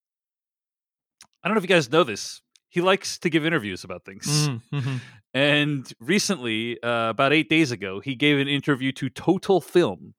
I 1.44 1.48
don't 1.48 1.56
know 1.56 1.60
if 1.60 1.64
you 1.64 1.70
guys 1.74 1.92
know 1.92 2.04
this. 2.04 2.42
He 2.70 2.82
likes 2.82 3.18
to 3.20 3.30
give 3.30 3.46
interviews 3.46 3.84
about 3.84 4.06
things. 4.06 4.48
hmm 4.72 4.98
And 5.34 5.92
recently, 6.00 6.82
uh, 6.84 7.10
about 7.10 7.34
eight 7.34 7.50
days 7.50 7.72
ago, 7.72 8.00
he 8.00 8.16
gave 8.16 8.40
an 8.40 8.48
interview 8.48 8.92
to 8.94 9.10
Total 9.10 9.60
Film, 9.62 10.14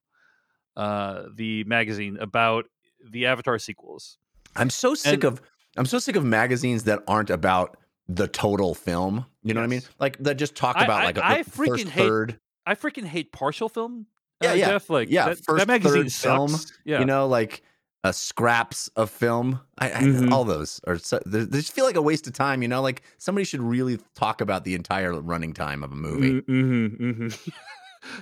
uh, 0.75 1.23
the 1.35 1.63
magazine 1.65 2.17
about 2.17 2.65
the 3.09 3.25
Avatar 3.25 3.57
sequels. 3.59 4.17
I'm 4.55 4.69
so 4.69 4.95
sick 4.95 5.13
And- 5.15 5.23
of 5.25 5.41
I'm 5.77 5.85
so 5.85 5.99
sick 5.99 6.17
of 6.17 6.25
magazines 6.25 6.83
that 6.83 6.99
aren't 7.07 7.29
about 7.29 7.77
the 8.09 8.27
total 8.27 8.73
film. 8.75 9.25
You 9.41 9.53
know 9.53 9.61
what 9.61 9.65
I 9.65 9.69
mean? 9.69 9.81
Like 9.99 10.17
that 10.19 10.35
just 10.35 10.53
talk 10.55 10.75
about 10.75 11.01
I- 11.01 11.05
like 11.05 11.17
a, 11.17 11.25
I 11.25 11.43
the 11.43 11.49
freaking 11.51 11.67
first 11.67 11.87
hate- 11.89 12.03
third. 12.07 12.39
I 12.65 12.75
freaking 12.75 13.05
hate 13.05 13.31
partial 13.31 13.69
film. 13.69 14.05
Yeah, 14.41 14.51
uh, 14.51 14.53
yeah, 14.55 14.65
Jeff. 14.67 14.89
Like, 14.89 15.09
yeah, 15.09 15.29
that, 15.29 15.37
first, 15.45 15.59
that 15.59 15.67
magazine 15.67 16.03
third 16.09 16.11
film. 16.13 16.55
Yeah, 16.83 16.99
You 16.99 17.05
know, 17.05 17.27
like 17.27 17.63
uh, 18.03 18.11
scraps 18.11 18.87
of 18.95 19.09
film. 19.09 19.59
I, 19.77 19.91
I 19.91 20.01
Mhm. 20.01 20.31
all 20.31 20.43
those 20.43 20.81
are 20.87 20.97
so, 20.97 21.19
they 21.25 21.45
just 21.45 21.71
feel 21.73 21.85
like 21.85 21.95
a 21.95 22.01
waste 22.01 22.25
of 22.27 22.33
time. 22.33 22.61
You 22.61 22.67
know, 22.67 22.81
like 22.81 23.03
somebody 23.17 23.45
should 23.45 23.61
really 23.61 23.99
talk 24.15 24.41
about 24.41 24.63
the 24.63 24.73
entire 24.75 25.13
running 25.21 25.53
time 25.53 25.83
of 25.83 25.91
a 25.91 25.95
movie. 25.95 26.41
Mm-hmm, 26.41 26.85
mm-hmm. 27.11 27.49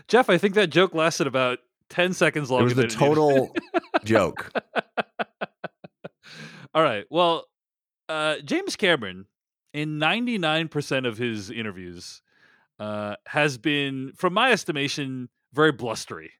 Jeff, 0.07 0.29
I 0.29 0.37
think 0.37 0.55
that 0.55 0.67
joke 0.69 0.93
lasted 0.93 1.27
about 1.27 1.59
ten 1.89 2.13
seconds 2.13 2.51
long. 2.51 2.61
It 2.61 2.63
was 2.65 2.75
the 2.75 2.81
needed. 2.83 2.97
total 2.97 3.55
joke. 4.03 4.51
All 6.73 6.83
right. 6.83 7.05
Well, 7.09 7.45
uh, 8.07 8.35
James 8.43 8.75
Cameron, 8.75 9.25
in 9.73 9.97
99% 9.99 11.07
of 11.07 11.17
his 11.17 11.49
interviews, 11.49 12.21
uh, 12.79 13.15
has 13.27 13.57
been, 13.57 14.11
from 14.15 14.33
my 14.33 14.51
estimation, 14.51 15.29
very 15.53 15.71
blustery. 15.71 16.31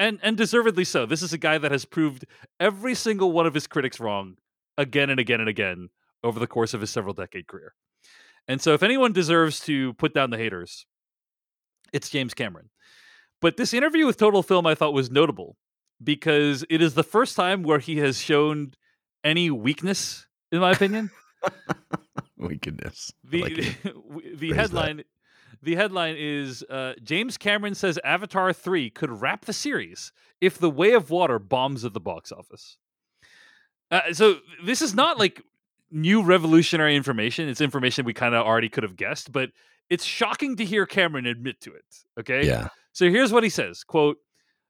And, 0.00 0.18
and 0.22 0.34
deservedly 0.34 0.84
so. 0.84 1.04
This 1.04 1.22
is 1.22 1.34
a 1.34 1.38
guy 1.38 1.58
that 1.58 1.70
has 1.70 1.84
proved 1.84 2.24
every 2.58 2.94
single 2.94 3.32
one 3.32 3.46
of 3.46 3.52
his 3.52 3.66
critics 3.66 4.00
wrong 4.00 4.38
again 4.78 5.10
and 5.10 5.20
again 5.20 5.40
and 5.40 5.48
again 5.48 5.90
over 6.24 6.40
the 6.40 6.46
course 6.46 6.72
of 6.72 6.80
his 6.80 6.88
several 6.88 7.12
decade 7.12 7.46
career. 7.46 7.74
And 8.48 8.62
so, 8.62 8.72
if 8.72 8.82
anyone 8.82 9.12
deserves 9.12 9.60
to 9.60 9.92
put 9.94 10.14
down 10.14 10.30
the 10.30 10.38
haters, 10.38 10.86
it's 11.92 12.08
James 12.08 12.32
Cameron. 12.32 12.70
But 13.42 13.58
this 13.58 13.74
interview 13.74 14.06
with 14.06 14.16
Total 14.16 14.42
Film 14.42 14.66
I 14.66 14.74
thought 14.74 14.94
was 14.94 15.10
notable 15.10 15.58
because 16.02 16.64
it 16.70 16.80
is 16.80 16.94
the 16.94 17.04
first 17.04 17.36
time 17.36 17.62
where 17.62 17.78
he 17.78 17.98
has 17.98 18.18
shown 18.18 18.72
any 19.22 19.50
weakness, 19.50 20.26
in 20.50 20.60
my 20.60 20.70
opinion. 20.70 21.10
Weakness. 22.38 23.12
The 23.22 23.42
like 23.42 23.54
the 24.38 24.52
that. 24.52 25.04
The 25.62 25.74
headline 25.76 26.16
is 26.18 26.64
uh, 26.70 26.94
James 27.02 27.36
Cameron 27.36 27.74
says 27.74 27.98
Avatar 28.04 28.52
3 28.52 28.90
could 28.90 29.10
wrap 29.20 29.44
the 29.44 29.52
series 29.52 30.12
if 30.40 30.58
The 30.58 30.70
Way 30.70 30.92
of 30.92 31.10
Water 31.10 31.38
bombs 31.38 31.84
at 31.84 31.92
the 31.92 32.00
box 32.00 32.32
office. 32.32 32.76
Uh, 33.90 34.12
so 34.12 34.36
this 34.64 34.80
is 34.80 34.94
not 34.94 35.18
like 35.18 35.42
new 35.90 36.22
revolutionary 36.22 36.96
information. 36.96 37.48
It's 37.48 37.60
information 37.60 38.04
we 38.04 38.14
kind 38.14 38.34
of 38.34 38.46
already 38.46 38.68
could 38.68 38.84
have 38.84 38.96
guessed, 38.96 39.32
but 39.32 39.50
it's 39.90 40.04
shocking 40.04 40.56
to 40.56 40.64
hear 40.64 40.86
Cameron 40.86 41.26
admit 41.26 41.60
to 41.62 41.74
it. 41.74 41.84
Okay. 42.18 42.46
Yeah. 42.46 42.68
So 42.92 43.10
here's 43.10 43.32
what 43.32 43.42
he 43.42 43.50
says 43.50 43.84
quote, 43.84 44.16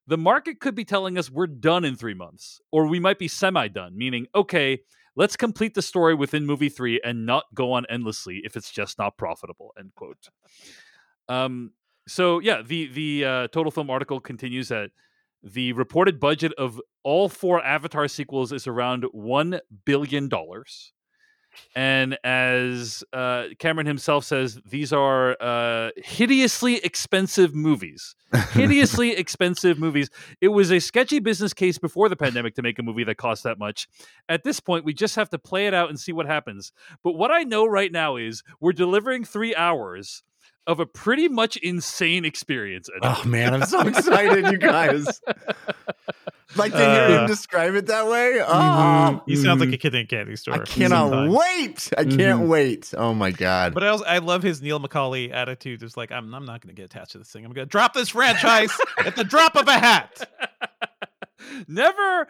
the 0.06 0.18
market 0.18 0.61
could 0.61 0.75
be 0.75 0.85
telling 0.85 1.18
us 1.18 1.30
we're 1.30 1.47
done 1.47 1.85
in 1.85 1.94
three 1.94 2.14
months, 2.14 2.61
or 2.73 2.87
we 2.87 2.99
might 2.99 3.18
be 3.18 3.28
semi 3.28 3.68
done, 3.68 3.97
meaning, 3.97 4.26
okay, 4.35 4.80
let's 5.17 5.37
complete 5.37 5.75
the 5.75 5.83
story 5.83 6.14
within 6.14 6.47
movie 6.47 6.69
three 6.69 7.00
and 7.05 7.26
not 7.26 7.45
go 7.55 7.73
on 7.73 7.87
endlessly 7.88 8.40
if 8.45 8.57
it's 8.57 8.71
just 8.71 8.99
not 8.99 9.17
profitable, 9.17 9.73
end 9.79 9.93
quote. 9.95 10.29
Um, 11.29 11.73
so 12.09 12.38
yeah, 12.38 12.62
the 12.62 12.87
the 12.88 13.25
uh, 13.25 13.49
total 13.49 13.71
film 13.71 13.90
article 13.90 14.21
continues 14.21 14.69
that 14.69 14.90
the 15.43 15.73
reported 15.73 16.21
budget 16.21 16.52
of 16.59 16.81
all 17.02 17.29
four 17.29 17.64
Avatar 17.64 18.09
sequels 18.09 18.52
is 18.52 18.67
around 18.67 19.05
one 19.12 19.61
billion 19.85 20.29
dollars. 20.29 20.93
And 21.75 22.19
as 22.25 23.04
uh, 23.12 23.45
Cameron 23.59 23.87
himself 23.87 24.25
says, 24.25 24.59
these 24.66 24.92
are 24.92 25.37
uh, 25.40 25.90
hideously 25.97 26.76
expensive 26.76 27.54
movies. 27.54 28.14
Hideously 28.52 29.12
expensive 29.12 29.78
movies. 29.78 30.09
It 30.40 30.49
was 30.49 30.71
a 30.71 30.78
sketchy 30.78 31.19
business 31.19 31.52
case 31.52 31.78
before 31.78 32.09
the 32.09 32.14
pandemic 32.14 32.54
to 32.54 32.62
make 32.62 32.78
a 32.78 32.83
movie 32.83 33.02
that 33.02 33.16
costs 33.16 33.42
that 33.42 33.59
much. 33.59 33.88
At 34.28 34.45
this 34.45 34.61
point, 34.61 34.85
we 34.85 34.95
just 34.95 35.16
have 35.16 35.30
to 35.30 35.38
play 35.38 35.66
it 35.66 35.75
out 35.75 35.88
and 35.88 35.99
see 35.99 36.12
what 36.12 36.26
happens. 36.26 36.73
But 37.02 37.14
what 37.14 37.33
I 37.33 37.42
know 37.42 37.66
right 37.66 37.90
now 37.90 38.14
is 38.14 38.45
we're 38.61 38.73
delivering 38.73 39.25
three 39.25 39.52
hours 39.57 40.23
of 40.67 40.79
a 40.81 40.87
pretty 40.87 41.29
much 41.29 41.57
insane 41.59 42.25
experience. 42.25 42.88
Ed. 42.95 43.00
Oh 43.02 43.23
man, 43.26 43.55
I'm 43.55 43.64
so 43.67 43.81
excited, 43.87 44.47
you 44.52 44.59
guys. 44.59 45.21
Like 46.57 46.73
to 46.73 46.79
hear 46.79 46.87
Uh, 46.88 47.21
him 47.21 47.26
describe 47.29 47.76
it 47.76 47.87
that 47.87 48.09
way. 48.09 48.43
Oh, 48.45 49.23
He 49.25 49.37
sounds 49.37 49.61
like 49.61 49.69
mhm. 49.69 49.75
a 49.75 49.76
kid 49.76 49.95
in 49.95 50.00
a 50.00 50.07
candy 50.07 50.35
store. 50.35 50.55
I 50.55 50.59
cannot 50.64 51.11
same 51.11 51.29
wait. 51.33 51.90
I 51.97 52.02
can't 52.02 52.40
Mhm. 52.43 52.49
wait. 52.49 52.93
Oh 52.99 53.14
my 53.14 53.31
god. 53.31 53.73
But 53.73 53.85
I 53.85 53.88
also 53.88 54.05
I 54.05 54.19
love 54.19 54.43
his 54.43 54.61
Neil 54.61 54.81
McCauley 54.81 55.33
attitude. 55.33 55.81
It's 55.85 55.97
like 55.97 56.11
I'm 56.11 56.35
I'm 56.35 56.45
not 56.45 56.61
going 56.61 56.75
to 56.75 56.83
get 56.83 56.87
attached 56.87 57.12
to 57.12 57.19
this 57.19 57.31
thing. 57.31 57.45
I'm 57.45 57.52
going 57.52 57.69
to 57.69 57.71
drop 57.71 57.95
this 57.95 58.09
franchise 58.09 58.73
at 58.99 59.14
the 59.14 59.23
drop 59.23 59.55
of 59.55 59.69
a 59.69 59.79
hat. 59.79 60.29
Never 61.69 62.26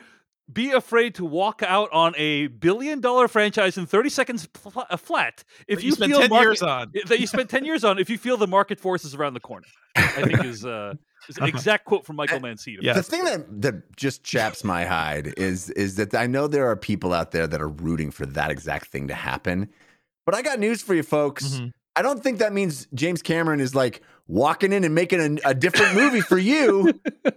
be 0.52 0.70
afraid 0.72 1.14
to 1.16 1.24
walk 1.24 1.62
out 1.62 1.88
on 1.92 2.14
a 2.16 2.46
billion 2.48 3.00
dollar 3.00 3.28
franchise 3.28 3.76
in 3.78 3.86
30 3.86 4.08
seconds 4.08 4.46
pl- 4.46 4.86
uh, 4.88 4.96
flat 4.96 5.44
if 5.68 5.78
That 5.78 5.84
you, 5.84 5.92
spent 5.92 6.10
feel 6.12 6.20
ten 6.20 6.30
market, 6.30 6.46
years 6.48 6.62
on. 6.62 6.92
that 7.06 7.20
you 7.20 7.26
spent 7.26 7.50
10 7.50 7.64
years 7.64 7.84
on 7.84 7.98
if 7.98 8.08
you 8.10 8.18
feel 8.18 8.36
the 8.36 8.46
market 8.46 8.80
forces 8.80 9.14
around 9.14 9.34
the 9.34 9.40
corner 9.40 9.66
i 9.96 10.22
think 10.22 10.44
is 10.44 10.64
uh 10.64 10.94
is 11.28 11.36
an 11.38 11.44
exact 11.44 11.84
quote 11.84 12.06
from 12.06 12.16
michael 12.16 12.40
mancini 12.40 12.78
Yeah. 12.80 12.94
the 12.94 13.02
thing 13.02 13.24
that 13.24 13.62
that 13.62 13.96
just 13.96 14.24
chaps 14.24 14.64
my 14.64 14.84
hide 14.84 15.34
is 15.36 15.70
is 15.70 15.96
that 15.96 16.14
I 16.14 16.26
know 16.26 16.46
there 16.46 16.66
are 16.70 16.76
people 16.76 17.12
out 17.12 17.30
there 17.32 17.46
that 17.46 17.60
are 17.60 17.68
rooting 17.68 18.10
for 18.10 18.24
that 18.26 18.50
exact 18.50 18.86
thing 18.86 19.08
to 19.08 19.14
happen. 19.14 19.68
But 20.26 20.34
I 20.34 20.42
got 20.42 20.58
news 20.58 20.80
for 20.82 20.94
you 20.94 21.02
folks. 21.02 21.44
Mhm. 21.46 21.72
I 21.96 22.02
don't 22.02 22.22
think 22.22 22.38
that 22.38 22.52
means 22.52 22.86
James 22.94 23.20
Cameron 23.22 23.60
is 23.60 23.74
like 23.74 24.00
walking 24.30 24.72
in 24.72 24.84
and 24.84 24.94
making 24.94 25.20
a, 25.44 25.50
a 25.50 25.54
different 25.54 25.94
movie 25.94 26.20
for 26.20 26.38
you. 26.38 26.92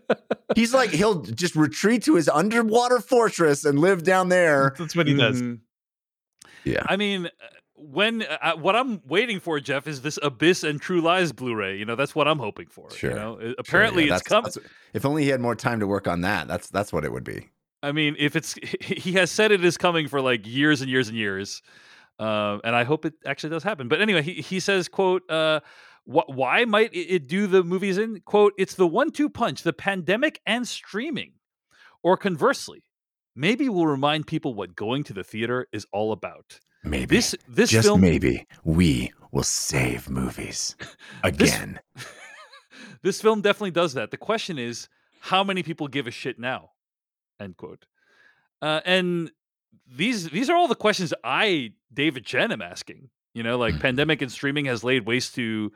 He's 0.55 0.73
like 0.73 0.91
he'll 0.91 1.21
just 1.23 1.55
retreat 1.55 2.03
to 2.03 2.15
his 2.15 2.29
underwater 2.29 2.99
fortress 2.99 3.65
and 3.65 3.79
live 3.79 4.03
down 4.03 4.29
there. 4.29 4.75
That's 4.77 4.95
what 4.95 5.07
he 5.07 5.15
does. 5.15 5.41
Mhm. 5.41 5.59
Yeah. 6.65 6.83
i 6.87 6.95
mean 6.95 7.25
uh, 7.25 7.29
when 7.75 8.21
uh, 8.23 8.53
what 8.55 8.73
i'm 8.73 9.01
waiting 9.05 9.41
for 9.41 9.59
jeff 9.59 9.85
is 9.85 10.01
this 10.01 10.17
abyss 10.23 10.63
and 10.63 10.79
true 10.79 11.01
lies 11.01 11.33
blu-ray 11.33 11.75
you 11.77 11.83
know 11.83 11.95
that's 11.97 12.15
what 12.15 12.25
i'm 12.25 12.39
hoping 12.39 12.67
for 12.67 12.89
Sure. 12.91 13.09
you 13.09 13.15
know 13.17 13.33
Uh, 13.35 13.41
Sure, 13.41 13.55
apparently 13.57 14.07
yeah, 14.07 14.13
it's 14.15 14.23
coming 14.23 14.49
If 14.93 15.05
only 15.05 15.23
he 15.23 15.29
had 15.29 15.41
more 15.41 15.55
time 15.55 15.81
to 15.81 15.87
work 15.87 16.07
on 16.07 16.21
that. 16.21 16.47
That's 16.47 16.69
that's 16.69 16.93
what 16.93 17.03
it 17.03 17.11
would 17.11 17.25
be. 17.25 17.49
I 17.81 17.91
mean, 17.91 18.15
if 18.17 18.37
it's 18.37 18.53
he 18.81 19.11
has 19.13 19.29
said 19.29 19.51
it 19.51 19.65
is 19.65 19.75
coming 19.77 20.07
for 20.07 20.21
like 20.21 20.47
years 20.47 20.79
and 20.79 20.89
years 20.89 21.09
and 21.09 21.17
years, 21.17 21.61
um, 22.19 22.61
and 22.63 22.73
I 22.77 22.85
hope 22.85 23.03
it 23.05 23.15
actually 23.25 23.49
does 23.49 23.63
happen. 23.63 23.89
But 23.89 23.99
anyway, 23.99 24.21
he 24.21 24.35
he 24.35 24.61
says, 24.61 24.87
"quote 24.87 25.29
uh, 25.29 25.59
wh- 26.05 26.29
Why 26.29 26.65
might 26.65 26.91
it, 26.93 27.27
do 27.27 27.47
the 27.47 27.63
movies 27.63 27.97
in 27.97 28.21
quote? 28.21 28.53
It's 28.57 28.75
the 28.75 28.87
one-two 28.87 29.29
punch: 29.29 29.63
the 29.63 29.73
pandemic 29.73 30.41
and 30.45 30.67
streaming, 30.67 31.33
or 32.01 32.17
conversely, 32.17 32.83
maybe 33.35 33.69
we'll 33.69 33.87
remind 33.87 34.27
people 34.27 34.53
what 34.53 34.75
going 34.75 35.03
to 35.05 35.13
the 35.13 35.23
theater 35.23 35.67
is 35.71 35.85
all 35.91 36.11
about. 36.11 36.59
Maybe 36.83 37.15
This 37.15 37.35
this 37.47 37.69
just 37.69 37.87
film, 37.87 38.01
maybe 38.01 38.45
we 38.63 39.13
will 39.31 39.43
save 39.43 40.09
movies 40.09 40.75
again. 41.23 41.79
this 43.01 43.21
film 43.21 43.41
definitely 43.41 43.71
does 43.71 43.93
that. 43.93 44.11
The 44.11 44.17
question 44.17 44.59
is, 44.59 44.89
how 45.21 45.43
many 45.43 45.63
people 45.63 45.87
give 45.87 46.07
a 46.07 46.11
shit 46.11 46.37
now? 46.37 46.71
End 47.39 47.55
quote. 47.57 47.85
Uh, 48.61 48.81
and 48.85 49.31
these 49.87 50.29
these 50.29 50.49
are 50.49 50.55
all 50.55 50.67
the 50.67 50.75
questions 50.75 51.13
I, 51.23 51.73
David 51.93 52.25
Chen, 52.25 52.51
am 52.51 52.61
asking. 52.61 53.09
You 53.33 53.43
know, 53.43 53.57
like 53.57 53.75
Mhm. 53.75 53.79
pandemic 53.81 54.21
and 54.21 54.31
streaming 54.31 54.65
has 54.65 54.83
laid 54.83 55.05
waste 55.05 55.35
to 55.35 55.71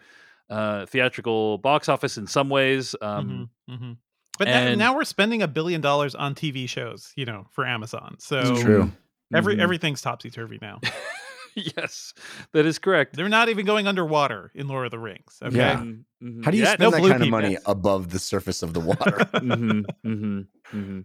uh, 0.50 0.86
theatrical 0.86 1.58
box 1.58 1.90
office 1.90 2.18
in 2.18 2.26
some 2.28 2.50
ways. 2.50 2.96
Um, 3.02 3.50
Mhm, 3.68 3.80
mhm. 3.80 3.98
But 4.40 4.48
now, 4.48 4.54
and- 4.68 4.80
now 4.80 4.96
we're 4.96 5.04
spending 5.04 5.42
a 5.42 5.48
billion 5.48 5.82
dollars 5.82 6.16
on 6.16 6.36
TV 6.36 6.70
shows, 6.70 7.12
you 7.18 7.26
know, 7.26 7.48
for 7.52 7.66
Amazon. 7.66 8.16
So 8.20 8.56
true. 8.62 8.92
every 9.34 9.56
mhm. 9.56 9.60
everything's 9.62 10.02
topsy 10.02 10.30
turvy 10.30 10.58
now. 10.62 10.80
yes, 11.56 12.14
that 12.54 12.66
is 12.66 12.78
correct. 12.80 13.16
They're 13.16 13.28
not 13.30 13.50
even 13.50 13.66
going 13.66 13.88
underwater 13.88 14.52
in 14.54 14.68
Lord 14.68 14.86
of 14.86 14.92
the 14.92 15.00
Rings. 15.00 15.40
Okay. 15.44 15.58
Yeah. 15.58 15.78
Mhm, 15.78 16.04
mhm. 16.24 16.46
How 16.46 16.52
do 16.52 16.58
you 16.58 16.64
Yeah, 16.64 16.70
spend 16.76 16.82
no 16.82 16.92
that 16.92 17.02
kind 17.02 17.14
of 17.14 17.20
people. 17.22 17.42
money 17.42 17.58
above 17.66 18.12
the 18.12 18.20
surface 18.20 18.62
of 18.64 18.74
the 18.74 18.80
water? 18.80 19.18
hmm 19.40 19.82
hmm 20.04 20.42
hmm 20.72 21.00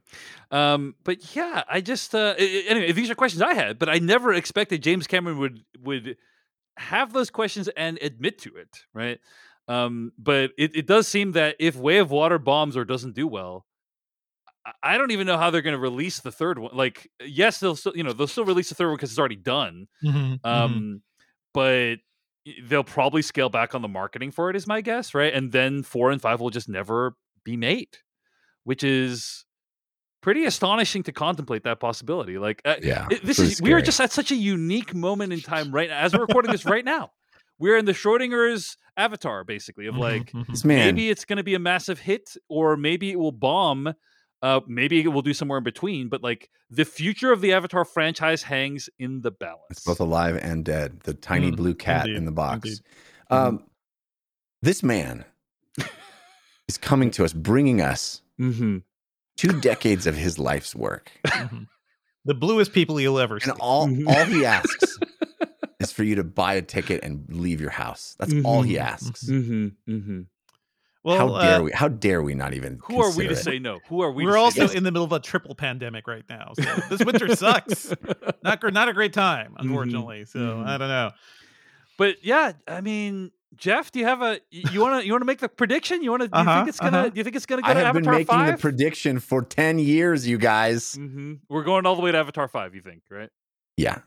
Um, 0.51 0.95
but 1.05 1.35
yeah, 1.35 1.65
I 1.69 1.81
just 1.81 2.15
uh, 2.15 2.35
a- 2.39 2.43
a- 2.43 2.69
anyway. 2.69 2.93
These 2.93 3.11
are 3.11 3.15
questions 3.15 3.43
I 3.43 3.55
had, 3.55 3.79
but 3.79 3.89
I 3.89 3.99
never 3.99 4.33
expected 4.35 4.83
James 4.83 5.07
Cameron 5.07 5.39
would 5.39 5.65
would 5.81 6.17
have 6.77 7.13
those 7.13 7.31
questions 7.31 7.69
and 7.77 7.99
admit 8.03 8.39
to 8.41 8.57
it, 8.57 8.85
right? 8.95 9.19
Um, 9.69 10.13
but 10.19 10.51
it, 10.59 10.75
it 10.77 10.87
does 10.87 11.07
seem 11.09 11.33
that 11.33 11.57
if 11.61 11.77
Way 11.77 11.99
of 11.99 12.11
Water 12.11 12.39
bombs 12.39 12.77
or 12.77 12.85
doesn't 12.85 13.15
do 13.15 13.27
well, 13.29 13.67
I- 14.83 14.97
don't 14.99 15.11
even 15.11 15.27
know 15.27 15.39
how 15.39 15.51
they're 15.51 15.63
going 15.63 15.75
to 15.75 15.79
release 15.81 16.21
the 16.21 16.33
third 16.33 16.59
one. 16.59 16.77
Like, 16.77 17.11
yes, 17.25 17.59
they'll 17.61 17.77
still 17.77 17.97
you 17.97 18.03
know 18.05 18.13
they'll 18.13 18.27
still 18.29 18.45
release 18.45 18.69
the 18.69 18.75
third 18.75 18.89
one 18.89 18.97
because 18.97 19.11
it's 19.11 19.19
already 19.19 19.37
done. 19.37 19.87
Mhm, 20.05 20.41
mhm. 20.41 20.49
Um, 20.49 21.03
but 21.55 21.97
they'll 22.69 22.85
probably 22.85 23.23
scale 23.23 23.49
back 23.49 23.75
on 23.75 23.83
the 23.83 23.89
marketing 23.89 24.31
for 24.33 24.51
it, 24.51 24.57
is 24.57 24.67
my 24.67 24.81
guess, 24.81 25.15
right? 25.15 25.33
And 25.35 25.53
then 25.53 25.83
four 25.83 26.11
and 26.11 26.21
five 26.21 26.41
will 26.41 26.51
just 26.51 26.69
never 26.69 27.15
be 27.45 27.57
made, 27.57 27.89
which 28.65 28.83
is 28.85 29.45
pretty 30.23 30.45
astonishing 30.47 31.03
to 31.03 31.13
contemplate 31.13 31.65
that 31.65 31.81
possibility. 31.81 32.39
Like, 32.39 32.63
uh, 32.65 32.77
yeah. 32.81 33.07
this 33.23 33.37
pretty 33.37 33.53
is 33.53 33.61
we 33.61 33.73
are 33.75 33.83
just 33.83 34.01
at 34.01 34.11
such 34.13 34.31
a 34.31 34.37
unique 34.37 34.95
moment 34.95 35.33
in 35.35 35.41
time 35.41 35.71
right 35.73 35.91
now 35.91 35.99
as 35.99 36.15
we're 36.15 36.21
recording 36.23 36.51
this 36.53 36.65
right 36.65 36.85
now. 36.85 37.11
We're 37.59 37.77
in 37.77 37.85
the 37.85 37.93
Schrodinger's 37.93 38.77
avatar, 38.97 39.45
basically, 39.45 39.87
of 39.87 39.95
Mhm, 39.95 39.99
like 39.99 40.33
mhm. 40.33 40.47
this 40.49 40.65
man. 40.65 40.95
maybe 40.95 41.11
it's 41.11 41.25
going 41.25 41.37
to 41.37 41.43
be 41.43 41.55
a 41.55 41.59
massive 41.59 41.99
hit, 42.01 42.37
or 42.49 42.77
maybe 42.77 43.11
it 43.11 43.19
will 43.19 43.33
bomb. 43.33 43.93
Uh, 44.41 44.61
maybe 44.67 45.01
it 45.01 45.07
will 45.09 45.23
do 45.23 45.33
somewhere 45.35 45.59
in 45.59 45.65
between. 45.65 46.09
But 46.09 46.23
like 46.23 46.51
the 46.71 46.85
future 46.85 47.31
of 47.31 47.41
the 47.41 47.53
Avatar 47.53 47.85
franchise 47.85 48.43
hangs 48.43 48.89
in 48.99 49.21
the 49.21 49.31
balance. 49.31 49.61
It's 49.71 49.85
both 49.85 50.01
alive 50.01 50.37
and 50.43 50.65
dead. 50.65 51.01
The 51.01 51.15
tiny 51.15 51.53
Mm, 51.53 51.57
blue 51.57 51.75
cat 51.75 52.07
indeed, 52.07 52.17
in 52.17 52.25
the 52.25 52.33
box. 52.33 52.69
indeed. 52.69 52.81
Um, 53.31 53.65
this 54.63 54.83
man 54.83 55.25
is 56.69 56.79
coming 56.79 57.11
to 57.13 57.25
us, 57.25 57.33
bringing 57.33 57.81
us 57.81 58.23
Mm-hmm. 58.41 58.79
Two 59.37 59.61
decades 59.61 60.07
of 60.07 60.17
his 60.17 60.39
life's 60.39 60.75
work, 60.75 61.11
Mhm. 61.27 61.69
The 62.25 62.35
bluest 62.35 62.73
people 62.73 63.01
you'll 63.01 63.19
ever 63.19 63.41
see. 63.41 63.51
and 63.51 63.59
all 63.61 63.89
Mhm. 63.89 64.07
all 64.07 64.25
he 64.27 64.45
asks 64.59 64.99
is 65.81 65.91
for 65.91 66.05
you 66.05 66.15
to 66.17 66.25
buy 66.25 66.55
a 66.55 66.63
ticket 66.63 67.03
and 67.03 67.25
leave 67.29 67.61
your 67.61 67.71
house. 67.71 68.15
That's 68.19 68.33
all 68.45 68.63
he 68.63 68.75
Mhm, 68.75 68.81
asks. 68.81 69.25
Mm-hmm. 69.25 69.67
Mm-hmm. 69.93 70.21
Well, 71.05 71.19
how 71.19 71.41
dare 71.41 71.57
uh, 71.59 71.63
we? 71.63 71.73
How 71.73 71.89
dare 71.89 72.23
we 72.23 72.35
not 72.37 72.55
even? 72.55 72.79
Who 72.85 73.03
are 73.03 73.11
we 73.17 73.27
to 73.27 73.33
it? 73.33 73.37
say 73.37 73.59
no? 73.59 73.81
Who 73.89 74.03
are 74.03 74.13
we? 74.13 74.25
we're 74.25 74.35
to 74.35 74.39
also 74.39 74.67
say 74.69 74.77
in 74.77 74.85
the 74.85 74.93
middle 74.93 75.05
of 75.05 75.11
a 75.11 75.19
triple 75.19 75.57
pandemic 75.57 76.07
right 76.07 76.23
now. 76.29 76.53
So 76.55 76.63
this 76.91 77.05
winter 77.05 77.35
sucks. 77.37 77.93
Not 78.45 78.63
not 78.73 78.89
a 78.89 78.93
great 78.93 79.13
time, 79.13 79.55
unfortunately. 79.59 80.25
So. 80.27 80.63
I 80.65 80.79
don't 80.79 80.87
know. 80.89 81.11
But 81.99 82.25
yeah, 82.25 82.53
I 82.69 82.81
mean, 82.83 83.33
Jeff, 83.57 83.93
do 83.93 83.99
you 83.99 84.07
have 84.07 84.23
a 84.23 84.41
you 84.51 84.81
want 84.81 85.01
to 85.03 85.07
you 85.07 85.13
want 85.13 85.23
to 85.23 85.27
make 85.27 85.39
the 85.41 85.49
prediction? 85.49 86.03
You 86.03 86.11
want 86.11 86.23
to? 86.23 86.29
Do 86.29 86.37
you 86.39 86.41
Uh-huh, 86.43 86.57
think 86.61 86.69
it's 86.69 86.81
gonna? 86.81 86.99
uh-huh. 86.99 87.09
Do 87.11 87.19
you 87.19 87.25
think 87.25 87.37
it's 87.37 87.47
gonna 87.47 87.63
go 87.63 87.69
I 87.69 87.75
to 87.75 87.81
have 87.85 87.95
been 87.95 88.07
Avatar 88.09 88.39
making 88.39 88.53
the 88.57 88.59
prediction 88.61 89.21
for 89.21 89.43
ten 89.43 89.79
years, 89.79 90.27
you 90.27 90.39
guys. 90.39 90.95
hmm 90.95 91.35
We're 91.49 91.63
going 91.65 91.85
all 91.87 91.95
the 91.97 92.03
way 92.03 92.13
to 92.13 92.19
Avatar 92.19 92.49
five. 92.49 92.75
You 92.75 92.81
think, 92.81 93.03
right? 93.11 93.31
Yeah, 93.77 93.99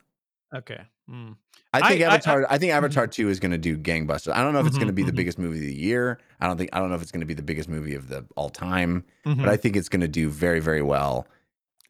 Okay. 0.54 0.80
Mm. 1.10 1.36
I 1.72 1.88
think 1.88 2.00
I- 2.02 2.04
I- 2.04 2.14
Avatar. 2.14 2.46
I, 2.50 2.58
think 2.58 2.72
Avatar 2.72 3.06
Two 3.06 3.28
is 3.28 3.38
going 3.40 3.50
to 3.52 3.58
do 3.58 3.76
gangbusters. 3.76 4.32
I 4.32 4.42
don't 4.42 4.52
know 4.52 4.60
if 4.60 4.66
it's 4.66 4.76
going 4.76 4.86
to 4.88 4.92
be 4.92 5.02
the 5.02 5.12
mhm. 5.12 5.16
biggest 5.16 5.38
movie 5.38 5.58
of 5.58 5.64
the 5.64 5.74
year. 5.74 6.18
I 6.40 6.46
don't 6.46 6.56
think. 6.56 6.70
I 6.72 6.78
don't 6.80 6.88
know 6.88 6.94
if 6.96 7.02
it's 7.02 7.12
going 7.12 7.20
to 7.20 7.26
be 7.26 7.34
the 7.34 7.42
biggest 7.42 7.68
movie 7.68 7.94
of 7.94 8.08
the 8.08 8.24
all 8.36 8.48
time. 8.50 9.04
But 9.24 9.48
I 9.48 9.56
think 9.56 9.76
it's 9.76 9.88
going 9.88 10.00
to 10.00 10.08
do 10.08 10.28
very, 10.30 10.60
very 10.60 10.82
well. 10.82 11.26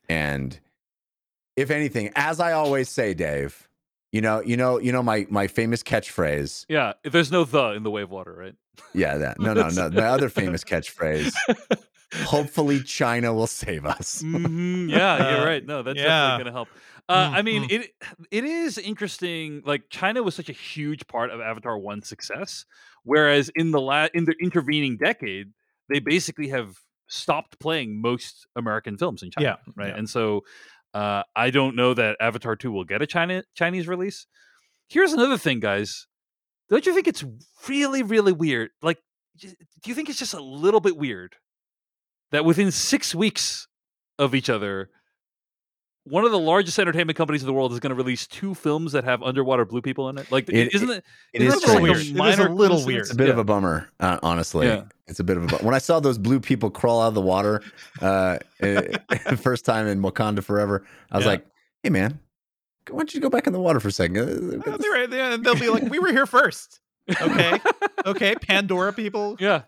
And 0.09 0.59
if 1.57 1.71
anything, 1.71 2.11
as 2.17 2.41
I 2.41 2.53
always 2.53 2.89
say, 2.89 3.15
Dave, 3.15 3.66
you 4.17 4.23
know, 4.23 4.41
you 4.41 4.57
know, 4.57 4.79
you 4.79 4.93
know 4.93 5.03
my 5.03 5.27
my 5.29 5.47
famous 5.47 5.83
catchphrase. 5.83 6.65
Yeah, 6.71 6.95
there's 7.05 7.31
no 7.31 7.45
the 7.45 7.73
in 7.73 7.83
the 7.83 7.91
wave 7.91 8.09
water, 8.09 8.33
right? 8.35 8.55
Yeah, 8.95 9.19
that. 9.19 9.39
No, 9.39 9.53
no, 9.53 9.69
no. 9.69 9.91
My 9.91 10.07
other 10.07 10.31
famous 10.31 10.65
catchphrase. 10.65 11.35
Hopefully, 12.25 12.81
China 12.83 13.35
will 13.35 13.47
save 13.47 13.85
us. 13.85 14.23
Mhm, 14.23 14.89
Yeah, 14.99 15.33
you're 15.33 15.43
Uh, 15.43 15.45
right. 15.47 15.67
No, 15.67 15.83
that's 15.83 15.99
yeah. 15.99 16.05
definitely 16.05 16.45
going 16.45 16.47
to 16.47 16.53
help. 16.53 16.69
Uh, 17.11 17.31
I 17.35 17.43
mean, 17.43 17.65
mm. 17.65 17.73
it 17.73 17.91
it 18.31 18.45
is 18.45 18.79
interesting. 18.79 19.63
Like 19.67 19.91
China 19.91 20.23
was 20.23 20.35
such 20.35 20.49
a 20.49 20.53
huge 20.55 21.07
part 21.09 21.31
of 21.31 21.41
Avatar 21.43 21.77
One's 21.77 22.09
success, 22.09 22.65
whereas 23.05 23.51
in 23.55 23.71
the 23.71 23.81
la- 23.83 24.09
in 24.15 24.25
the 24.25 24.35
intervening 24.41 24.97
decade, 24.97 25.49
they 25.91 25.99
basically 25.99 26.49
have 26.49 26.79
stopped 27.09 27.59
playing 27.61 28.01
most 28.01 28.47
American 28.57 28.97
films 28.97 29.23
in 29.23 29.31
China. 29.31 29.47
Yeah, 29.47 29.73
right. 29.77 29.89
yeah. 29.91 29.97
And 29.99 30.09
so, 30.09 30.43
uh, 30.97 31.25
I 31.37 31.51
don't 31.51 31.77
know 31.77 31.93
that 31.93 32.17
Avatar 32.21 32.57
Two 32.57 32.73
will 32.73 32.85
get 32.85 33.03
a 33.03 33.07
China 33.07 33.45
Chinese 33.55 33.87
release. 33.87 34.27
Here's 34.89 35.13
another 35.13 35.37
thing, 35.37 35.61
guys. 35.61 36.07
Don't 36.71 36.87
you 36.87 36.95
think 36.95 37.07
it's 37.07 37.23
really, 37.69 38.03
really 38.03 38.33
weird? 38.33 38.71
Like, 38.81 38.97
do 39.39 39.51
you 39.85 39.95
think 39.95 40.09
it's 40.09 40.19
just 40.19 40.33
a 40.33 40.41
little 40.41 40.81
bit 40.81 40.97
weird 40.97 41.37
that 42.31 42.47
within 42.47 42.71
six 42.71 43.15
weeks 43.15 43.69
of 44.19 44.35
each 44.35 44.49
other, 44.49 44.89
one 46.09 46.25
of 46.25 46.31
the 46.31 46.39
largest 46.39 46.79
entertainment 46.79 47.17
companies 47.17 47.43
in 47.43 47.47
the 47.47 47.53
world 47.53 47.73
is 47.73 47.81
going 47.81 47.91
to 47.91 47.95
release 47.97 48.27
two 48.27 48.55
films 48.55 48.93
that 48.93 49.05
have 49.05 49.23
underwater 49.23 49.65
blue 49.65 49.83
people 49.83 50.09
in 50.09 50.19
it? 50.19 50.31
Like, 50.31 50.49
It- 50.49 50.75
isn't 50.75 50.89
it? 50.91 51.05
It 51.33 51.43
isn't 51.43 51.59
is 51.59 51.63
that 51.65 51.83
like 51.83 51.97
strange. 51.97 52.19
a 52.19 52.25
It 52.25 52.29
is 52.31 52.39
a 52.39 52.49
little 52.49 52.85
weird. 52.85 53.03
It's 53.03 53.11
a 53.13 53.17
bit 53.17 53.27
Yeah. 53.27 53.33
of 53.35 53.39
a 53.39 53.45
bummer, 53.45 53.89
uh, 54.01 54.19
honestly. 54.23 54.67
Yeah. 54.67 54.83
It's 55.09 55.21
a 55.21 55.25
bit 55.25 55.37
of 55.37 55.45
a 55.45 55.47
bummer. 55.47 55.63
When 55.65 55.75
I 55.75 55.79
saw 55.79 56.01
those 56.01 56.19
blue 56.19 56.41
people 56.41 56.71
crawl 56.71 57.03
out 57.03 57.09
of 57.09 57.15
the 57.15 57.21
water, 57.21 57.63
uh, 58.01 58.39
eh, 58.61 58.97
first 59.37 59.65
time 59.65 59.87
in 59.87 60.01
Wakanda 60.03 60.43
Forever, 60.45 60.85
I 61.11 61.17
was 61.17 61.25
Yeah. 61.25 61.33
like, 61.33 61.47
"Hey, 61.83 61.91
man, 61.91 62.19
why 62.91 62.99
don't 62.99 63.15
you 63.15 63.21
go 63.21 63.29
back 63.31 63.47
in 63.47 63.53
the 63.53 63.61
water 63.61 63.81
for 63.81 63.89
a 63.89 63.93
second? 63.93 64.17
Uh, 64.19 64.63
Oh, 64.67 64.77
they're 64.77 64.93
right 64.93 65.11
there, 65.11 65.33
and 65.33 65.45
they'll 65.45 65.55
be 65.59 65.69
like, 65.69 65.85
"We 65.91 65.99
were 65.99 66.13
here 66.13 66.27
first." 66.27 66.81
Okay, 67.21 67.61
okay, 68.07 68.35
Pandora 68.37 68.93
people, 68.93 69.37
yeah, 69.41 69.63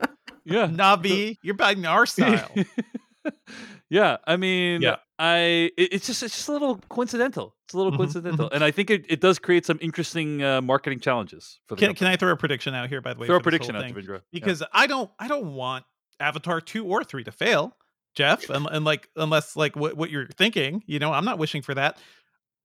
yeah. 0.44 0.66
Na'vi, 0.66 1.38
you're 1.42 1.54
back 1.54 1.76
in 1.76 1.86
our 1.86 2.04
style. 2.06 2.50
yeah, 3.90 4.16
I 4.26 4.36
mean, 4.36 4.82
Yeah. 4.82 4.96
I 5.18 5.70
it- 5.76 5.92
it's 5.92 6.06
just 6.06 6.22
it's 6.22 6.34
just 6.36 6.48
a 6.48 6.52
little 6.52 6.76
coincidental. 6.88 7.56
It's 7.66 7.74
a 7.74 7.76
little 7.76 7.92
Mhm, 7.92 7.96
coincidental, 7.96 8.48
and 8.50 8.62
I 8.62 8.70
think 8.70 8.88
it, 8.90 9.04
it 9.08 9.20
does 9.20 9.38
create 9.38 9.66
some 9.66 9.78
interesting 9.80 10.42
uh, 10.42 10.60
marketing 10.62 11.00
challenges 11.00 11.58
for 11.66 11.74
the 11.74 11.80
Can, 11.80 11.88
company. 11.88 11.98
can 12.06 12.12
I 12.12 12.16
throw 12.16 12.30
a 12.32 12.36
prediction 12.36 12.74
out 12.74 12.88
here? 12.88 13.00
By 13.00 13.14
the 13.14 13.20
way, 13.20 13.26
throw 13.26 13.36
a 13.36 13.40
prediction 13.40 13.74
out? 13.76 13.84
Devindra? 13.84 14.14
Yeah. 14.14 14.18
because 14.32 14.62
I 14.72 14.86
don't 14.86 15.10
I 15.18 15.26
don't 15.28 15.54
want 15.54 15.84
Avatar 16.20 16.60
two 16.60 16.84
or 16.86 17.02
three 17.04 17.24
to 17.24 17.32
fail, 17.32 17.76
Jeff, 18.14 18.48
and, 18.50 18.66
and 18.70 18.84
like 18.84 19.08
unless 19.16 19.56
like 19.56 19.74
what 19.76 19.96
what 19.96 20.10
you're 20.10 20.28
thinking, 20.28 20.82
you 20.86 20.98
know, 21.00 21.12
I'm 21.12 21.24
not 21.24 21.38
wishing 21.38 21.62
for 21.62 21.74
that. 21.74 21.98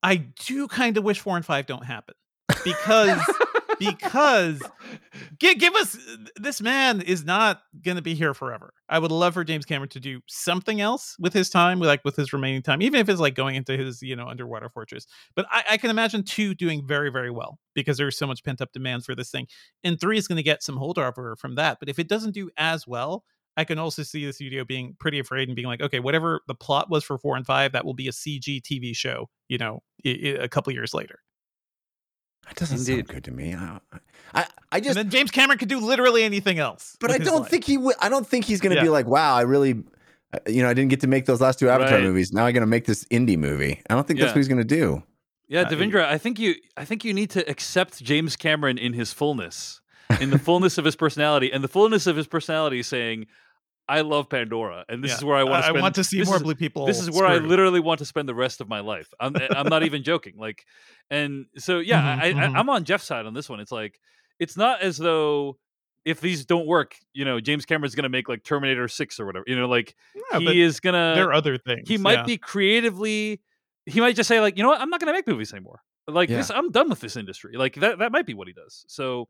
I 0.03 0.17
do 0.17 0.67
kind 0.67 0.95
of 0.97 1.03
wish 1.03 1.19
four 1.21 1.35
and 1.37 1.45
five 1.45 1.65
don't 1.65 1.85
happen 1.85 2.13
because 2.63 3.19
because 3.85 4.61
give, 5.39 5.57
give 5.59 5.75
us 5.75 5.97
this 6.35 6.61
man 6.61 7.01
is 7.01 7.23
not 7.23 7.61
going 7.83 7.95
to 7.95 8.01
be 8.01 8.13
here 8.13 8.33
forever. 8.33 8.73
I 8.89 8.99
would 8.99 9.11
love 9.11 9.33
for 9.33 9.43
James 9.43 9.65
Cameron 9.65 9.89
to 9.89 9.99
do 9.99 10.21
something 10.27 10.81
else 10.81 11.15
with 11.19 11.33
his 11.33 11.49
time, 11.49 11.79
like 11.79 12.03
with 12.05 12.15
his 12.15 12.33
remaining 12.33 12.61
time, 12.61 12.81
even 12.81 12.99
if 12.99 13.09
it's 13.09 13.19
like 13.19 13.35
going 13.35 13.55
into 13.55 13.77
his 13.77 14.01
you 14.01 14.15
know 14.15 14.27
underwater 14.27 14.69
fortress. 14.69 15.05
But 15.35 15.45
I, 15.49 15.63
I 15.71 15.77
can 15.77 15.89
imagine 15.89 16.23
two 16.23 16.53
doing 16.55 16.85
very 16.85 17.11
very 17.11 17.31
well 17.31 17.59
because 17.73 17.97
there's 17.97 18.17
so 18.17 18.27
much 18.27 18.43
pent 18.43 18.61
up 18.61 18.71
demand 18.73 19.05
for 19.05 19.15
this 19.15 19.31
thing, 19.31 19.47
and 19.83 19.99
three 19.99 20.17
is 20.17 20.27
going 20.27 20.37
to 20.37 20.43
get 20.43 20.63
some 20.63 20.77
holdover 20.77 21.37
from 21.37 21.55
that. 21.55 21.77
But 21.79 21.89
if 21.89 21.99
it 21.99 22.07
doesn't 22.07 22.33
do 22.33 22.49
as 22.57 22.87
well. 22.87 23.23
I 23.55 23.65
can 23.65 23.77
also 23.77 24.01
see 24.01 24.25
the 24.25 24.33
studio 24.33 24.65
being 24.65 24.95
pretty 24.99 25.19
afraid 25.19 25.47
and 25.47 25.55
being 25.55 25.67
like, 25.67 25.79
okay, 25.79 25.99
whatever 25.99 26.41
the 26.47 26.55
plot 26.55 26.89
was 26.89 27.03
for 27.03 27.19
four 27.19 27.35
and 27.35 27.45
five, 27.45 27.71
that 27.73 27.85
will 27.85 27.93
be 27.93 28.07
a 28.07 28.11
CG 28.11 28.63
TV 28.63 28.95
show, 28.95 29.29
you 29.47 29.59
know, 29.59 29.83
a 30.03 30.47
couple 30.47 30.73
years 30.73 30.91
later. 30.91 31.19
That 32.47 32.55
doesn't 32.55 32.77
Indeed. 32.79 33.07
sound 33.07 33.07
good 33.07 33.23
to 33.25 33.31
me. 33.31 33.55
I, 33.55 33.79
I, 34.33 34.45
I 34.71 34.79
just, 34.79 34.97
and 34.97 35.05
then 35.05 35.09
James 35.09 35.31
Cameron 35.31 35.57
could 35.59 35.69
do 35.69 35.79
literally 35.79 36.23
anything 36.23 36.59
else. 36.59 36.97
but 36.99 37.09
I 37.09 37.13
with 37.15 37.21
his 37.21 37.29
don't 37.31 37.41
life. 37.41 37.49
think 37.51 37.63
he 37.65 37.77
would. 37.77 37.95
I 38.01 38.09
don't 38.09 38.27
think 38.27 38.45
he's 38.45 38.59
going 38.61 38.71
to 38.71 38.77
Yeah. 38.77 38.83
be 38.83 38.89
like, 38.89 39.05
wow, 39.07 39.35
I 39.35 39.41
really, 39.41 39.83
uh, 40.33 40.39
you 40.47 40.61
know, 40.63 40.69
I 40.69 40.73
didn't 40.73 40.89
get 40.89 41.01
to 41.01 41.07
make 41.07 41.25
those 41.25 41.39
last 41.41 41.59
two 41.59 41.69
Avatar 41.69 41.95
Right. 41.95 42.03
movies. 42.03 42.33
Now 42.33 42.45
I'm 42.45 42.53
going 42.53 42.61
to 42.61 42.67
make 42.67 42.85
this 42.85 43.05
indie 43.05 43.37
movie. 43.37 43.81
I 43.89 43.93
don't 43.95 44.05
think 44.07 44.19
that's 44.19 44.31
what 44.31 44.37
he's 44.37 44.47
going 44.47 44.57
to 44.59 44.63
do. 44.63 45.03
Yeah, 45.47 45.65
Devindra, 45.65 46.05
I 46.05 46.17
think 46.17 46.39
you 46.39 46.55
I 46.77 46.85
think 46.85 47.03
you 47.05 47.13
need 47.13 47.29
to 47.31 47.47
accept 47.49 48.03
James 48.03 48.35
Cameron 48.35 48.77
in 48.77 48.93
his 48.93 49.13
fullness, 49.13 49.81
in 50.19 50.31
the 50.31 50.39
fullness 50.39 50.77
of 50.79 50.85
his 50.85 50.95
personality, 50.95 51.51
and 51.51 51.63
the 51.63 51.67
fullness 51.67 52.07
of 52.07 52.15
his 52.15 52.25
personality 52.27 52.81
saying, 52.81 53.27
"I 53.87 54.01
love 54.01 54.29
Pandora, 54.29 54.85
and 54.89 55.03
this 55.03 55.11
Yeah. 55.11 55.17
is 55.17 55.23
where 55.25 55.35
I 55.37 55.43
want 55.43 55.63
to 55.65 55.69
I 55.69 55.81
want 55.81 55.95
to 55.95 56.03
see 56.03 56.21
more 56.23 56.37
is- 56.37 56.43
blue 56.43 56.55
people. 56.55 56.85
This 56.85 56.99
is 57.01 57.11
where 57.11 57.25
I 57.25 57.37
literally 57.37 57.79
want 57.79 57.99
to 57.99 58.05
spend 58.05 58.29
the 58.29 58.35
rest 58.35 58.61
of 58.61 58.67
my 58.69 58.79
life. 58.79 59.13
I'm 59.19 59.35
I'm 59.51 59.67
not 59.67 59.83
even 59.83 60.03
joking. 60.03 60.35
Like, 60.37 60.65
and 61.09 61.45
so 61.57 61.79
yeah, 61.79 62.17
Mhm, 62.19 62.35
I. 62.37 62.43
I 62.45 62.59
I'm 62.59 62.69
on 62.69 62.83
Jeff's 62.85 63.03
side 63.05 63.25
on 63.25 63.33
this 63.33 63.49
one. 63.49 63.59
It's 63.59 63.71
like 63.71 63.99
it's 64.39 64.55
not 64.57 64.81
as 64.81 64.97
though 64.97 65.57
if 66.05 66.19
these 66.19 66.45
don't 66.45 66.67
work, 66.67 66.95
you 67.13 67.23
know, 67.23 67.39
James 67.39 67.65
Cameron's 67.65 67.95
gonna 67.95 68.09
make 68.09 68.27
like 68.27 68.43
Terminator 68.43 68.87
Six 68.87 69.19
or 69.19 69.25
whatever. 69.25 69.45
You 69.47 69.55
know, 69.57 69.67
like 69.67 69.95
Yeah, 70.31 70.39
he 70.39 70.61
is 70.61 70.79
gonna 70.79 71.13
there 71.15 71.27
are 71.29 71.33
other 71.33 71.57
things. 71.57 71.87
he 71.87 71.97
might 71.97 72.19
yeah. 72.19 72.23
be 72.23 72.37
creatively 72.37 73.41
he 73.85 73.99
might 73.99 74.15
just 74.15 74.27
say 74.29 74.39
like 74.39 74.55
you 74.55 74.63
know 74.63 74.69
what 74.69 74.79
i'm 74.79 74.89
not 74.89 75.01
going 75.01 75.07
to 75.07 75.13
make 75.13 75.27
movies 75.27 75.51
anymore 75.51 75.81
like 76.07 76.29
this 76.29 76.49
i'm 76.49 76.71
done 76.71 76.89
with 76.89 77.01
this 77.01 77.17
industry 77.17 77.57
like 77.57 77.75
that 77.75 77.99
that 77.99 78.13
might 78.13 78.25
be 78.25 78.33
what 78.33 78.47
he 78.47 78.53
does 78.53 78.85
so 78.87 79.27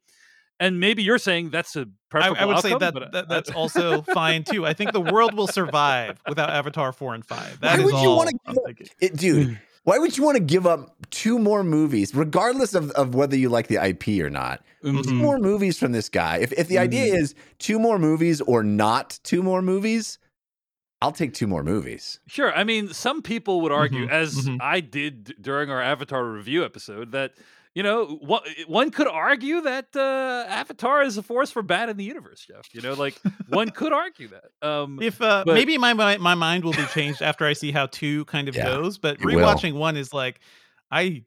and 0.60 0.80
maybe 0.80 1.04
you're 1.04 1.18
saying 1.18 1.50
that's 1.50 1.76
a 1.76 1.82
I, 1.82 1.86
preferable 2.10 2.42
I 2.42 2.46
would 2.46 2.60
say 2.60 2.76
that, 2.78 2.94
but 2.94 3.12
that 3.12 3.28
that's 3.30 3.50
also 3.52 4.02
fine 4.13 4.44
too. 4.44 4.66
I 4.66 4.74
think 4.74 4.92
the 4.94 5.02
world 5.02 5.34
will 5.34 5.48
survive 5.48 6.22
without 6.28 6.50
Avatar 6.50 6.92
four 6.94 7.13
and 7.16 7.26
five. 7.26 7.60
That 7.62 7.80
Why 7.80 7.86
is 7.86 7.92
would 7.92 8.02
you 8.02 8.10
wanna 8.10 8.32
give 8.48 8.58
up- 8.58 8.63
It, 9.02 9.16
dude, 9.18 9.60
why 9.84 9.98
would 9.98 10.16
you 10.18 10.24
want 10.24 10.38
to 10.38 10.44
give 10.44 10.66
up 10.66 10.96
two 11.10 11.38
more 11.39 11.62
movies, 11.63 12.16
regardless 12.16 12.74
of, 12.74 12.92
of 12.92 13.16
whether 13.16 13.36
you 13.36 13.50
like 13.50 13.68
the 13.68 13.84
IP 13.84 14.22
or 14.24 14.30
not? 14.30 14.63
Two 14.82 14.94
Mhm. 14.94 15.16
more 15.16 15.38
movies 15.38 15.78
from 15.78 15.92
this 15.92 16.08
guy. 16.08 16.38
If 16.38 16.54
if 16.54 16.68
the 16.68 16.78
idea 16.78 17.13
is 17.16 17.36
two 17.60 17.80
more 17.80 18.00
movies 18.00 18.39
or 18.42 18.63
not 18.63 19.20
two 19.24 19.42
more 19.44 19.62
movies, 19.62 20.20
I'll 21.02 21.12
take 21.12 21.34
two 21.34 21.48
more 21.48 21.63
movies. 21.63 22.20
sure 22.28 22.54
i 22.56 22.63
mean 22.63 22.88
some 22.94 23.22
people 23.22 23.60
would 23.60 23.74
argue 23.74 24.06
Mhm, 24.08 24.12
as 24.12 24.36
mhm. 24.48 24.58
i 24.62 24.80
did 24.80 25.36
during 25.42 25.70
our 25.70 25.82
avatar 25.82 26.24
review 26.24 26.63
episode 26.63 27.12
that 27.12 27.34
you 27.76 27.84
know 27.84 28.06
one, 28.22 28.42
one 28.68 28.92
could 28.92 29.08
argue 29.08 29.62
that 29.62 29.88
uh, 29.96 30.46
avatar 30.48 31.02
is 31.04 31.18
a 31.18 31.24
force 31.24 31.52
for 31.52 31.62
bad 31.64 31.90
in 31.90 31.98
the 31.98 32.04
universe 32.04 32.46
jeff 32.48 32.68
you 32.74 32.82
know 32.82 32.94
like 32.94 33.20
one 33.50 33.70
could 33.70 33.92
argue 34.04 34.28
that 34.30 34.68
um 34.68 35.02
If 35.02 35.22
uh, 35.22 35.44
But- 35.46 35.56
maybe 35.56 35.78
my, 35.78 35.94
my 35.94 36.18
my 36.18 36.36
mind 36.36 36.64
will 36.64 36.74
be 36.74 36.86
changed 36.94 37.22
after 37.22 37.46
I 37.46 37.54
see 37.54 37.72
how 37.72 37.88
two 37.88 38.26
kind 38.26 38.48
of 38.48 38.56
Yeah, 38.56 38.64
goes, 38.66 38.98
but 38.98 39.16
it 39.20 39.26
will. 39.26 39.36
rewatching 39.36 39.74
one 39.74 39.98
is 39.98 40.14
like, 40.14 40.40
I, 40.92 41.24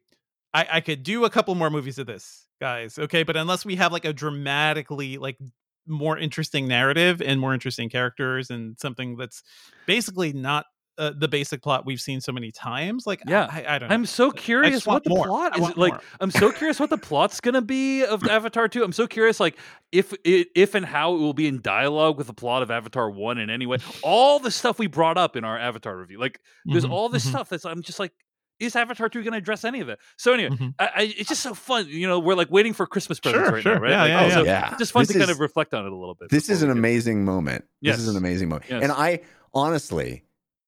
I 0.53 0.67
I 0.77 0.81
could 0.81 1.03
do 1.03 1.25
a 1.25 1.29
couple 1.29 1.53
more 1.55 1.69
movies 1.69 1.99
of 1.99 2.07
this, 2.07 2.47
guys. 2.61 2.97
Okay, 2.97 3.23
but 3.23 3.35
unless 3.37 3.65
we 3.65 3.75
have 3.75 3.91
like 3.91 4.05
a 4.05 4.13
dramatically 4.13 5.17
like 5.17 5.37
more 5.85 6.17
interesting 6.17 6.67
narrative 6.67 7.21
and 7.21 7.39
more 7.39 7.53
interesting 7.53 7.89
characters 7.89 8.49
and 8.49 8.77
something 8.79 9.17
that's 9.17 9.43
basically 9.85 10.33
not 10.33 10.65
uh, 10.97 11.11
the 11.17 11.27
basic 11.27 11.61
plot 11.61 11.85
we've 11.85 12.01
seen 12.01 12.19
so 12.21 12.31
many 12.31 12.51
times, 12.51 13.05
like 13.05 13.21
Yeah. 13.27 13.47
I, 13.51 13.75
I 13.75 13.79
don't 13.79 13.89
know. 13.89 13.93
I'm 13.95 14.05
so 14.05 14.31
curious 14.31 14.85
what 14.87 15.03
the 15.03 15.11
more. 15.11 15.25
plot 15.25 15.55
is. 15.57 15.77
Like, 15.77 15.93
more. 15.93 16.01
I'm 16.19 16.31
so 16.31 16.51
curious 16.51 16.79
what 16.79 16.89
the 16.89 16.97
plot's 16.97 17.39
gonna 17.39 17.61
be 17.61 18.03
of 18.03 18.27
Avatar 18.27 18.67
2. 18.67 18.83
I'm 18.83 18.91
so 18.93 19.05
curious, 19.07 19.39
like, 19.39 19.57
if 19.91 20.13
it, 20.23 20.47
if 20.55 20.73
and 20.75 20.85
how 20.85 21.13
it 21.15 21.19
will 21.19 21.33
be 21.33 21.47
in 21.47 21.61
dialogue 21.61 22.17
with 22.17 22.27
the 22.27 22.33
plot 22.33 22.63
of 22.63 22.71
Avatar 22.71 23.09
1 23.09 23.37
in 23.37 23.49
any 23.49 23.65
way. 23.65 23.77
All 24.03 24.39
the 24.39 24.51
stuff 24.51 24.79
we 24.79 24.87
brought 24.87 25.17
up 25.17 25.35
in 25.35 25.43
our 25.43 25.57
Avatar 25.57 25.95
review, 25.97 26.19
like, 26.19 26.39
there's 26.65 26.85
Mhm, 26.85 26.91
all 26.91 27.09
this 27.09 27.25
mhm, 27.25 27.29
stuff 27.29 27.49
that's. 27.49 27.65
I'm 27.65 27.81
just 27.83 27.99
like, 27.99 28.11
is 28.59 28.75
Avatar 28.75 29.07
2 29.07 29.23
gonna 29.23 29.37
address 29.37 29.63
any 29.65 29.81
of 29.81 29.89
it? 29.89 29.99
So 30.17 30.33
anyway, 30.33 30.55
mhm. 30.55 30.73
I, 30.79 30.85
I, 30.95 31.01
it's 31.15 31.29
just 31.29 31.43
so 31.43 31.53
fun. 31.53 31.85
You 31.89 32.07
know, 32.07 32.17
we're 32.17 32.33
like 32.33 32.49
waiting 32.49 32.73
for 32.73 32.87
Christmas 32.87 33.19
presents 33.19 33.45
Sure, 33.45 33.53
right 33.53 33.61
sure. 33.61 33.75
now, 33.75 33.81
right? 33.81 33.91
Yeah, 33.91 34.01
Like, 34.01 34.09
yeah, 34.09 34.19
oh, 34.23 34.27
yeah. 34.27 34.33
so 34.33 34.43
yeah. 34.45 34.75
Just 34.79 34.91
fun 34.93 35.01
This 35.03 35.09
to 35.11 35.19
kind 35.19 35.29
of 35.29 35.39
reflect 35.39 35.75
on 35.75 35.85
it 35.85 35.91
a 35.91 35.95
little 35.95 36.15
bit. 36.15 36.29
This 36.31 36.49
is 36.49 36.63
an 36.63 36.69
we 36.69 36.73
get- 36.73 36.79
amazing 36.79 37.23
moment. 37.23 37.65
This 37.83 37.99
is 37.99 38.07
an 38.07 38.17
amazing 38.17 38.49
moment. 38.49 38.65
Yes. 38.71 38.81
And 38.81 38.91
I 38.91 39.19
honestly, 39.53 40.23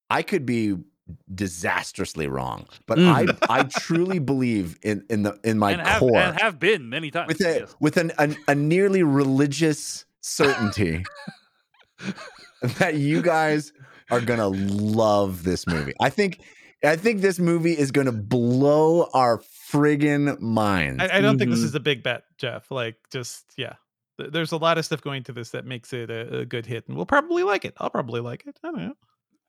I 0.10 0.22
could 0.24 0.46
be 0.46 0.76
disastrously 1.34 2.28
wrong, 2.28 2.68
but 2.86 2.98
Mm. 3.00 3.36
I 3.50 3.60
I 3.60 3.64
truly 3.64 4.20
believe 4.20 4.78
in 4.84 5.04
in 5.10 5.24
the 5.24 5.40
in 5.44 5.58
my 5.58 5.72
and 5.72 5.82
have, 5.82 6.00
core 6.00 6.18
and 6.18 6.40
have 6.40 6.60
been 6.60 6.88
many 6.90 7.10
times. 7.12 7.28
with 7.30 7.42
a 7.42 7.60
yes. 7.62 7.76
with 7.80 7.98
an, 7.98 8.12
an 8.20 8.38
a 8.48 8.54
nearly 8.56 9.02
religious 9.04 10.06
certainty 10.22 11.04
that 12.78 12.96
you 12.96 13.22
guys 13.22 13.72
are 14.12 14.22
gonna 14.22 14.48
love 14.48 15.44
this 15.44 15.66
movie. 15.68 15.94
I 16.00 16.10
think 16.10 16.42
I 16.84 16.96
think 16.96 17.22
this 17.22 17.40
movie 17.40 17.78
is 17.78 17.92
gonna 17.92 18.12
blow 18.12 19.10
our 19.14 19.40
friggin' 19.72 20.40
minds. 20.40 21.04
I, 21.04 21.18
I 21.18 21.22
don't 21.22 21.38
think 21.38 21.52
this 21.52 21.60
Mhm. 21.62 21.66
is 21.66 21.76
a 21.76 21.80
big 21.80 22.04
bet, 22.04 22.24
Jeff. 22.38 22.72
Like, 22.72 22.96
just 23.12 23.46
yeah. 23.58 23.74
There's 24.18 24.52
a 24.52 24.58
lot 24.58 24.78
of 24.78 24.84
stuff 24.84 25.02
going 25.02 25.24
to 25.24 25.32
this 25.32 25.52
that 25.52 25.66
makes 25.66 25.94
it 25.94 26.10
a, 26.10 26.40
a 26.40 26.46
good 26.46 26.66
hit, 26.66 26.86
and 26.90 26.98
we'll 26.98 27.06
probably 27.06 27.44
like 27.44 27.64
it. 27.64 27.74
I'll 27.78 27.90
probably 27.90 28.20
like 28.20 28.46
it. 28.46 28.60
I 28.64 28.72
don't 28.72 28.78
know. 28.82 28.94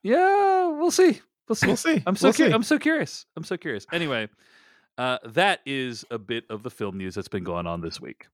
Yeah, 0.03 0.67
we'll 0.69 0.91
see. 0.91 1.21
We'll 1.47 1.55
see. 1.55 1.67
We'll 1.67 1.75
see. 1.77 2.01
I'm 2.05 2.15
so 2.15 2.27
We'll 2.27 2.33
cu- 2.33 2.47
see. 2.47 2.51
I'm 2.53 2.63
so 2.63 2.79
curious. 2.79 3.25
I'm 3.35 3.43
so 3.43 3.57
curious. 3.57 3.85
Anyway, 3.91 4.29
Uh, 4.97 5.17
that 5.25 5.61
is 5.65 6.03
a 6.11 6.19
bit 6.19 6.43
of 6.49 6.63
the 6.63 6.69
film 6.69 6.97
news 6.97 7.15
that's 7.15 7.27
been 7.29 7.43
going 7.45 7.65
on 7.65 7.81
this 7.81 7.99
week. 8.01 8.27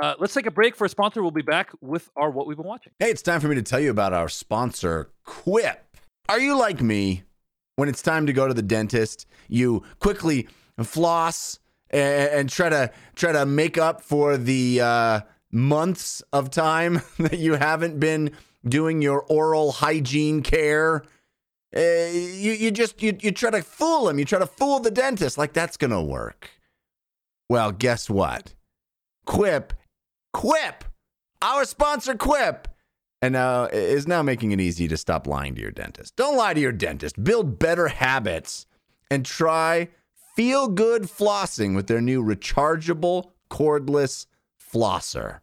Uh, 0.00 0.14
let's 0.18 0.32
take 0.32 0.46
a 0.46 0.50
break 0.50 0.74
for 0.76 0.84
a 0.84 0.88
sponsor. 0.88 1.20
We'll 1.22 1.30
be 1.32 1.42
back 1.42 1.70
with 1.80 2.08
our 2.16 2.30
what 2.30 2.46
we've 2.46 2.56
been 2.56 2.66
watching. 2.66 2.92
Hey, 2.98 3.10
it's 3.10 3.20
time 3.22 3.40
for 3.40 3.48
me 3.48 3.56
to 3.56 3.62
tell 3.62 3.80
you 3.80 3.90
about 3.90 4.12
our 4.12 4.28
sponsor, 4.28 5.10
Quip. 5.24 5.84
Are 6.28 6.38
you 6.40 6.56
like 6.58 6.80
me? 6.80 7.24
When 7.76 7.88
it's 7.88 8.00
time 8.02 8.26
to 8.26 8.32
go 8.32 8.46
to 8.48 8.54
the 8.54 8.62
dentist, 8.62 9.26
you 9.48 9.82
quickly 9.98 10.48
floss 10.82 11.58
and, 11.90 12.30
and 12.30 12.48
try 12.50 12.68
to 12.68 12.90
try 13.16 13.32
to 13.32 13.44
make 13.44 13.76
up 13.76 14.00
for 14.00 14.36
the 14.36 14.80
uh, 14.80 15.20
months 15.50 16.22
of 16.32 16.50
time 16.50 17.02
that 17.18 17.38
you 17.38 17.54
haven't 17.54 17.98
been 18.00 18.30
doing 18.66 19.02
your 19.02 19.22
oral 19.22 19.72
hygiene 19.72 20.42
care. 20.42 21.02
Uh, 21.76 21.80
you 22.12 22.52
you 22.52 22.70
just 22.70 23.02
you 23.02 23.16
you 23.20 23.32
try 23.32 23.50
to 23.50 23.62
fool 23.62 24.08
him. 24.08 24.18
You 24.18 24.24
try 24.24 24.38
to 24.38 24.46
fool 24.46 24.80
the 24.80 24.90
dentist 24.90 25.36
like 25.36 25.52
that's 25.52 25.76
gonna 25.76 26.02
work. 26.02 26.50
Well, 27.48 27.72
guess 27.72 28.08
what? 28.08 28.54
Quip, 29.26 29.72
Quip, 30.32 30.84
our 31.42 31.64
sponsor, 31.64 32.14
Quip, 32.14 32.68
and 33.20 33.32
now 33.32 33.64
is 33.64 34.06
now 34.06 34.22
making 34.22 34.52
it 34.52 34.60
easy 34.60 34.86
to 34.88 34.96
stop 34.96 35.26
lying 35.26 35.54
to 35.56 35.60
your 35.60 35.70
dentist. 35.70 36.14
Don't 36.16 36.36
lie 36.36 36.54
to 36.54 36.60
your 36.60 36.72
dentist. 36.72 37.22
Build 37.22 37.58
better 37.58 37.88
habits 37.88 38.66
and 39.10 39.26
try 39.26 39.88
feel 40.36 40.68
good 40.68 41.04
flossing 41.04 41.74
with 41.74 41.86
their 41.86 42.00
new 42.00 42.22
rechargeable 42.22 43.30
cordless 43.50 44.26
flosser. 44.60 45.38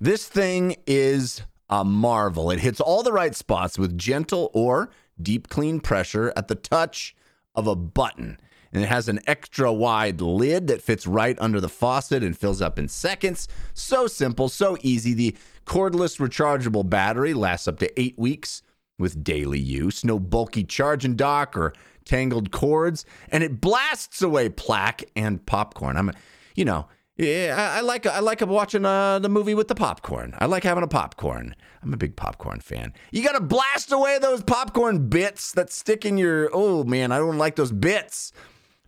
This 0.00 0.26
thing 0.26 0.76
is 0.86 1.42
a 1.68 1.84
marvel. 1.84 2.50
It 2.50 2.60
hits 2.60 2.80
all 2.80 3.02
the 3.02 3.12
right 3.12 3.34
spots 3.34 3.78
with 3.78 3.98
gentle 3.98 4.50
or 4.54 4.90
deep 5.22 5.48
clean 5.48 5.80
pressure 5.80 6.32
at 6.36 6.48
the 6.48 6.54
touch 6.54 7.14
of 7.54 7.66
a 7.66 7.76
button. 7.76 8.38
And 8.72 8.82
it 8.82 8.86
has 8.86 9.08
an 9.08 9.20
extra 9.26 9.72
wide 9.72 10.20
lid 10.20 10.68
that 10.68 10.82
fits 10.82 11.06
right 11.06 11.36
under 11.40 11.60
the 11.60 11.68
faucet 11.68 12.22
and 12.22 12.38
fills 12.38 12.62
up 12.62 12.78
in 12.78 12.88
seconds. 12.88 13.48
So 13.74 14.06
simple, 14.06 14.48
so 14.48 14.76
easy. 14.82 15.12
The 15.12 15.36
cordless 15.66 16.20
rechargeable 16.20 16.88
battery 16.88 17.34
lasts 17.34 17.66
up 17.66 17.78
to 17.80 18.00
eight 18.00 18.16
weeks 18.18 18.62
with 18.98 19.24
daily 19.24 19.58
use. 19.58 20.04
No 20.04 20.20
bulky 20.20 20.62
charging 20.62 21.16
dock 21.16 21.56
or 21.56 21.72
tangled 22.04 22.50
cords, 22.50 23.04
and 23.28 23.42
it 23.42 23.60
blasts 23.60 24.22
away 24.22 24.48
plaque 24.48 25.04
and 25.16 25.44
popcorn. 25.46 25.96
I'm, 25.96 26.12
you 26.54 26.64
know, 26.64 26.88
yeah, 27.20 27.54
I, 27.74 27.78
I 27.78 27.80
like 27.82 28.06
I 28.06 28.20
like 28.20 28.40
watching 28.40 28.86
uh, 28.86 29.18
the 29.18 29.28
movie 29.28 29.54
with 29.54 29.68
the 29.68 29.74
popcorn. 29.74 30.34
I 30.38 30.46
like 30.46 30.64
having 30.64 30.82
a 30.82 30.88
popcorn. 30.88 31.54
I'm 31.82 31.92
a 31.92 31.98
big 31.98 32.16
popcorn 32.16 32.60
fan. 32.60 32.94
You 33.12 33.22
got 33.22 33.32
to 33.32 33.40
blast 33.40 33.92
away 33.92 34.18
those 34.18 34.42
popcorn 34.42 35.08
bits 35.08 35.52
that 35.52 35.70
stick 35.70 36.06
in 36.06 36.16
your. 36.16 36.48
Oh 36.54 36.82
man, 36.84 37.12
I 37.12 37.18
don't 37.18 37.36
like 37.36 37.56
those 37.56 37.72
bits. 37.72 38.32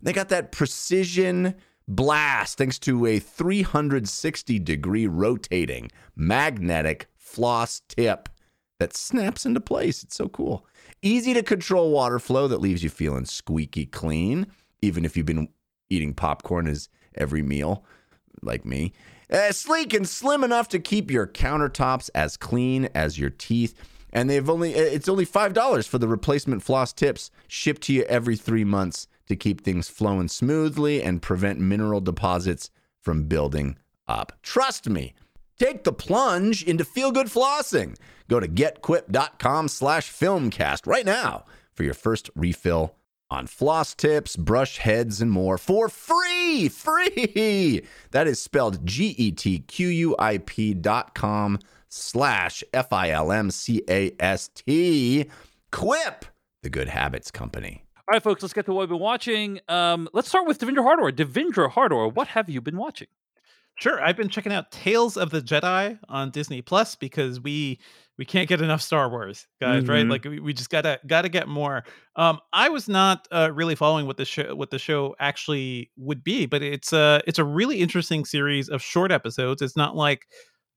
They 0.00 0.14
got 0.14 0.30
that 0.30 0.50
precision 0.50 1.56
blast 1.86 2.56
thanks 2.56 2.78
to 2.78 3.04
a 3.04 3.18
360 3.18 4.58
degree 4.60 5.06
rotating 5.06 5.90
magnetic 6.16 7.08
floss 7.16 7.82
tip 7.86 8.30
that 8.78 8.96
snaps 8.96 9.44
into 9.44 9.60
place. 9.60 10.02
It's 10.02 10.16
so 10.16 10.28
cool. 10.28 10.66
Easy 11.02 11.34
to 11.34 11.42
control 11.42 11.90
water 11.90 12.18
flow 12.18 12.48
that 12.48 12.62
leaves 12.62 12.82
you 12.82 12.88
feeling 12.88 13.26
squeaky 13.26 13.84
clean, 13.84 14.46
even 14.80 15.04
if 15.04 15.18
you've 15.18 15.26
been 15.26 15.48
eating 15.90 16.14
popcorn 16.14 16.66
as 16.66 16.88
every 17.14 17.42
meal, 17.42 17.84
like 18.42 18.64
me. 18.64 18.92
Uh, 19.30 19.52
sleek 19.52 19.94
and 19.94 20.08
slim 20.08 20.44
enough 20.44 20.68
to 20.68 20.78
keep 20.78 21.10
your 21.10 21.26
countertops 21.26 22.10
as 22.14 22.36
clean 22.36 22.88
as 22.94 23.18
your 23.18 23.30
teeth. 23.30 23.74
And 24.12 24.28
they've 24.28 24.50
only 24.50 24.72
it's 24.74 25.08
only 25.08 25.24
five 25.24 25.54
dollars 25.54 25.86
for 25.86 25.98
the 25.98 26.08
replacement 26.08 26.62
floss 26.62 26.92
tips 26.92 27.30
shipped 27.48 27.82
to 27.82 27.94
you 27.94 28.02
every 28.04 28.36
three 28.36 28.64
months 28.64 29.08
to 29.28 29.36
keep 29.36 29.62
things 29.62 29.88
flowing 29.88 30.28
smoothly 30.28 31.02
and 31.02 31.22
prevent 31.22 31.60
mineral 31.60 32.00
deposits 32.00 32.70
from 33.00 33.24
building 33.24 33.76
up. 34.06 34.32
Trust 34.42 34.88
me, 34.88 35.14
take 35.58 35.84
the 35.84 35.92
plunge 35.92 36.62
into 36.62 36.84
feel 36.84 37.10
good 37.10 37.28
flossing. 37.28 37.96
Go 38.28 38.38
to 38.38 38.48
getquip.com 38.48 39.68
slash 39.68 40.10
filmcast 40.10 40.86
right 40.86 41.06
now 41.06 41.46
for 41.72 41.84
your 41.84 41.94
first 41.94 42.28
refill 42.34 42.94
on 43.32 43.46
floss 43.46 43.94
tips, 43.94 44.36
brush 44.36 44.76
heads, 44.76 45.20
and 45.20 45.30
more 45.30 45.58
for 45.58 45.88
free. 45.88 46.68
Free. 46.68 47.82
That 48.12 48.26
is 48.26 48.40
spelled 48.40 48.86
G 48.86 49.14
E 49.18 49.32
T 49.32 49.60
Q 49.60 49.88
U 49.88 50.16
I 50.18 50.38
P 50.38 50.74
dot 50.74 51.14
com 51.14 51.58
slash 51.88 52.62
F 52.72 52.92
I 52.92 53.10
L 53.10 53.32
M 53.32 53.50
C 53.50 53.82
A 53.88 54.12
S 54.20 54.48
T. 54.54 55.30
Quip, 55.72 56.26
the 56.62 56.70
good 56.70 56.88
habits 56.88 57.30
company. 57.30 57.82
All 57.96 58.12
right, 58.12 58.22
folks, 58.22 58.42
let's 58.42 58.52
get 58.52 58.66
to 58.66 58.72
what 58.72 58.80
we've 58.80 58.88
been 58.90 58.98
watching. 58.98 59.60
Um, 59.68 60.08
let's 60.12 60.28
start 60.28 60.46
with 60.46 60.58
Devindra 60.58 60.84
Hardawar. 60.84 61.12
Devindra 61.12 61.72
Hardawar, 61.72 62.14
what 62.14 62.28
have 62.28 62.50
you 62.50 62.60
been 62.60 62.76
watching? 62.76 63.08
Sure, 63.76 64.02
I've 64.04 64.18
been 64.18 64.28
checking 64.28 64.52
out 64.52 64.70
Tales 64.70 65.16
of 65.16 65.30
the 65.30 65.40
Jedi 65.40 65.98
on 66.08 66.30
Disney 66.30 66.60
Plus 66.60 66.94
because 66.94 67.40
we 67.40 67.78
we 68.22 68.26
can't 68.26 68.48
get 68.48 68.62
enough 68.62 68.80
Star 68.80 69.10
Wars, 69.10 69.48
guys. 69.60 69.82
Mm-hmm. 69.82 69.90
Right? 69.90 70.06
Like 70.06 70.24
we, 70.24 70.38
we 70.38 70.52
just 70.52 70.70
gotta 70.70 71.00
gotta 71.08 71.28
get 71.28 71.48
more. 71.48 71.82
Um, 72.14 72.38
I 72.52 72.68
was 72.68 72.88
not 72.88 73.26
uh, 73.32 73.50
really 73.52 73.74
following 73.74 74.06
what 74.06 74.16
the 74.16 74.24
show 74.24 74.54
what 74.54 74.70
the 74.70 74.78
show 74.78 75.16
actually 75.18 75.90
would 75.96 76.22
be, 76.22 76.46
but 76.46 76.62
it's 76.62 76.92
a 76.92 77.20
it's 77.26 77.40
a 77.40 77.44
really 77.44 77.80
interesting 77.80 78.24
series 78.24 78.68
of 78.68 78.80
short 78.80 79.10
episodes. 79.10 79.60
It's 79.60 79.76
not 79.76 79.96
like 79.96 80.28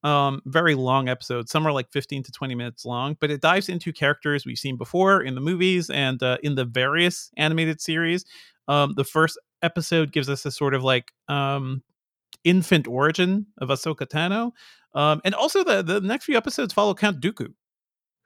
um, 0.03 0.41
very 0.47 0.73
long 0.73 1.07
episodes. 1.07 1.51
Some 1.51 1.67
are 1.67 1.71
like 1.71 1.91
15 1.91 2.23
to 2.23 2.31
20 2.31 2.55
minutes 2.55 2.83
long, 2.83 3.15
but 3.21 3.29
it 3.29 3.41
dives 3.41 3.69
into 3.69 3.93
characters 3.93 4.43
we've 4.43 4.57
seen 4.57 4.75
before 4.75 5.21
in 5.21 5.35
the 5.35 5.41
movies 5.41 5.91
and 5.91 6.23
uh, 6.23 6.39
in 6.41 6.55
the 6.55 6.65
various 6.65 7.29
animated 7.37 7.79
series. 7.79 8.25
Um, 8.67 8.93
the 8.95 9.03
first 9.03 9.39
episode 9.61 10.11
gives 10.11 10.31
us 10.31 10.47
a 10.47 10.51
sort 10.51 10.73
of 10.73 10.83
like 10.83 11.11
um, 11.27 11.83
infant 12.43 12.87
origin 12.87 13.45
of 13.59 13.69
Ahsoka 13.69 14.07
Tano. 14.07 14.51
Um, 14.95 15.21
and 15.23 15.35
also 15.35 15.63
the 15.63 15.83
the 15.83 16.01
next 16.01 16.25
few 16.25 16.37
episodes 16.37 16.73
follow 16.73 16.93
Count 16.95 17.19
Dooku, 17.19 17.53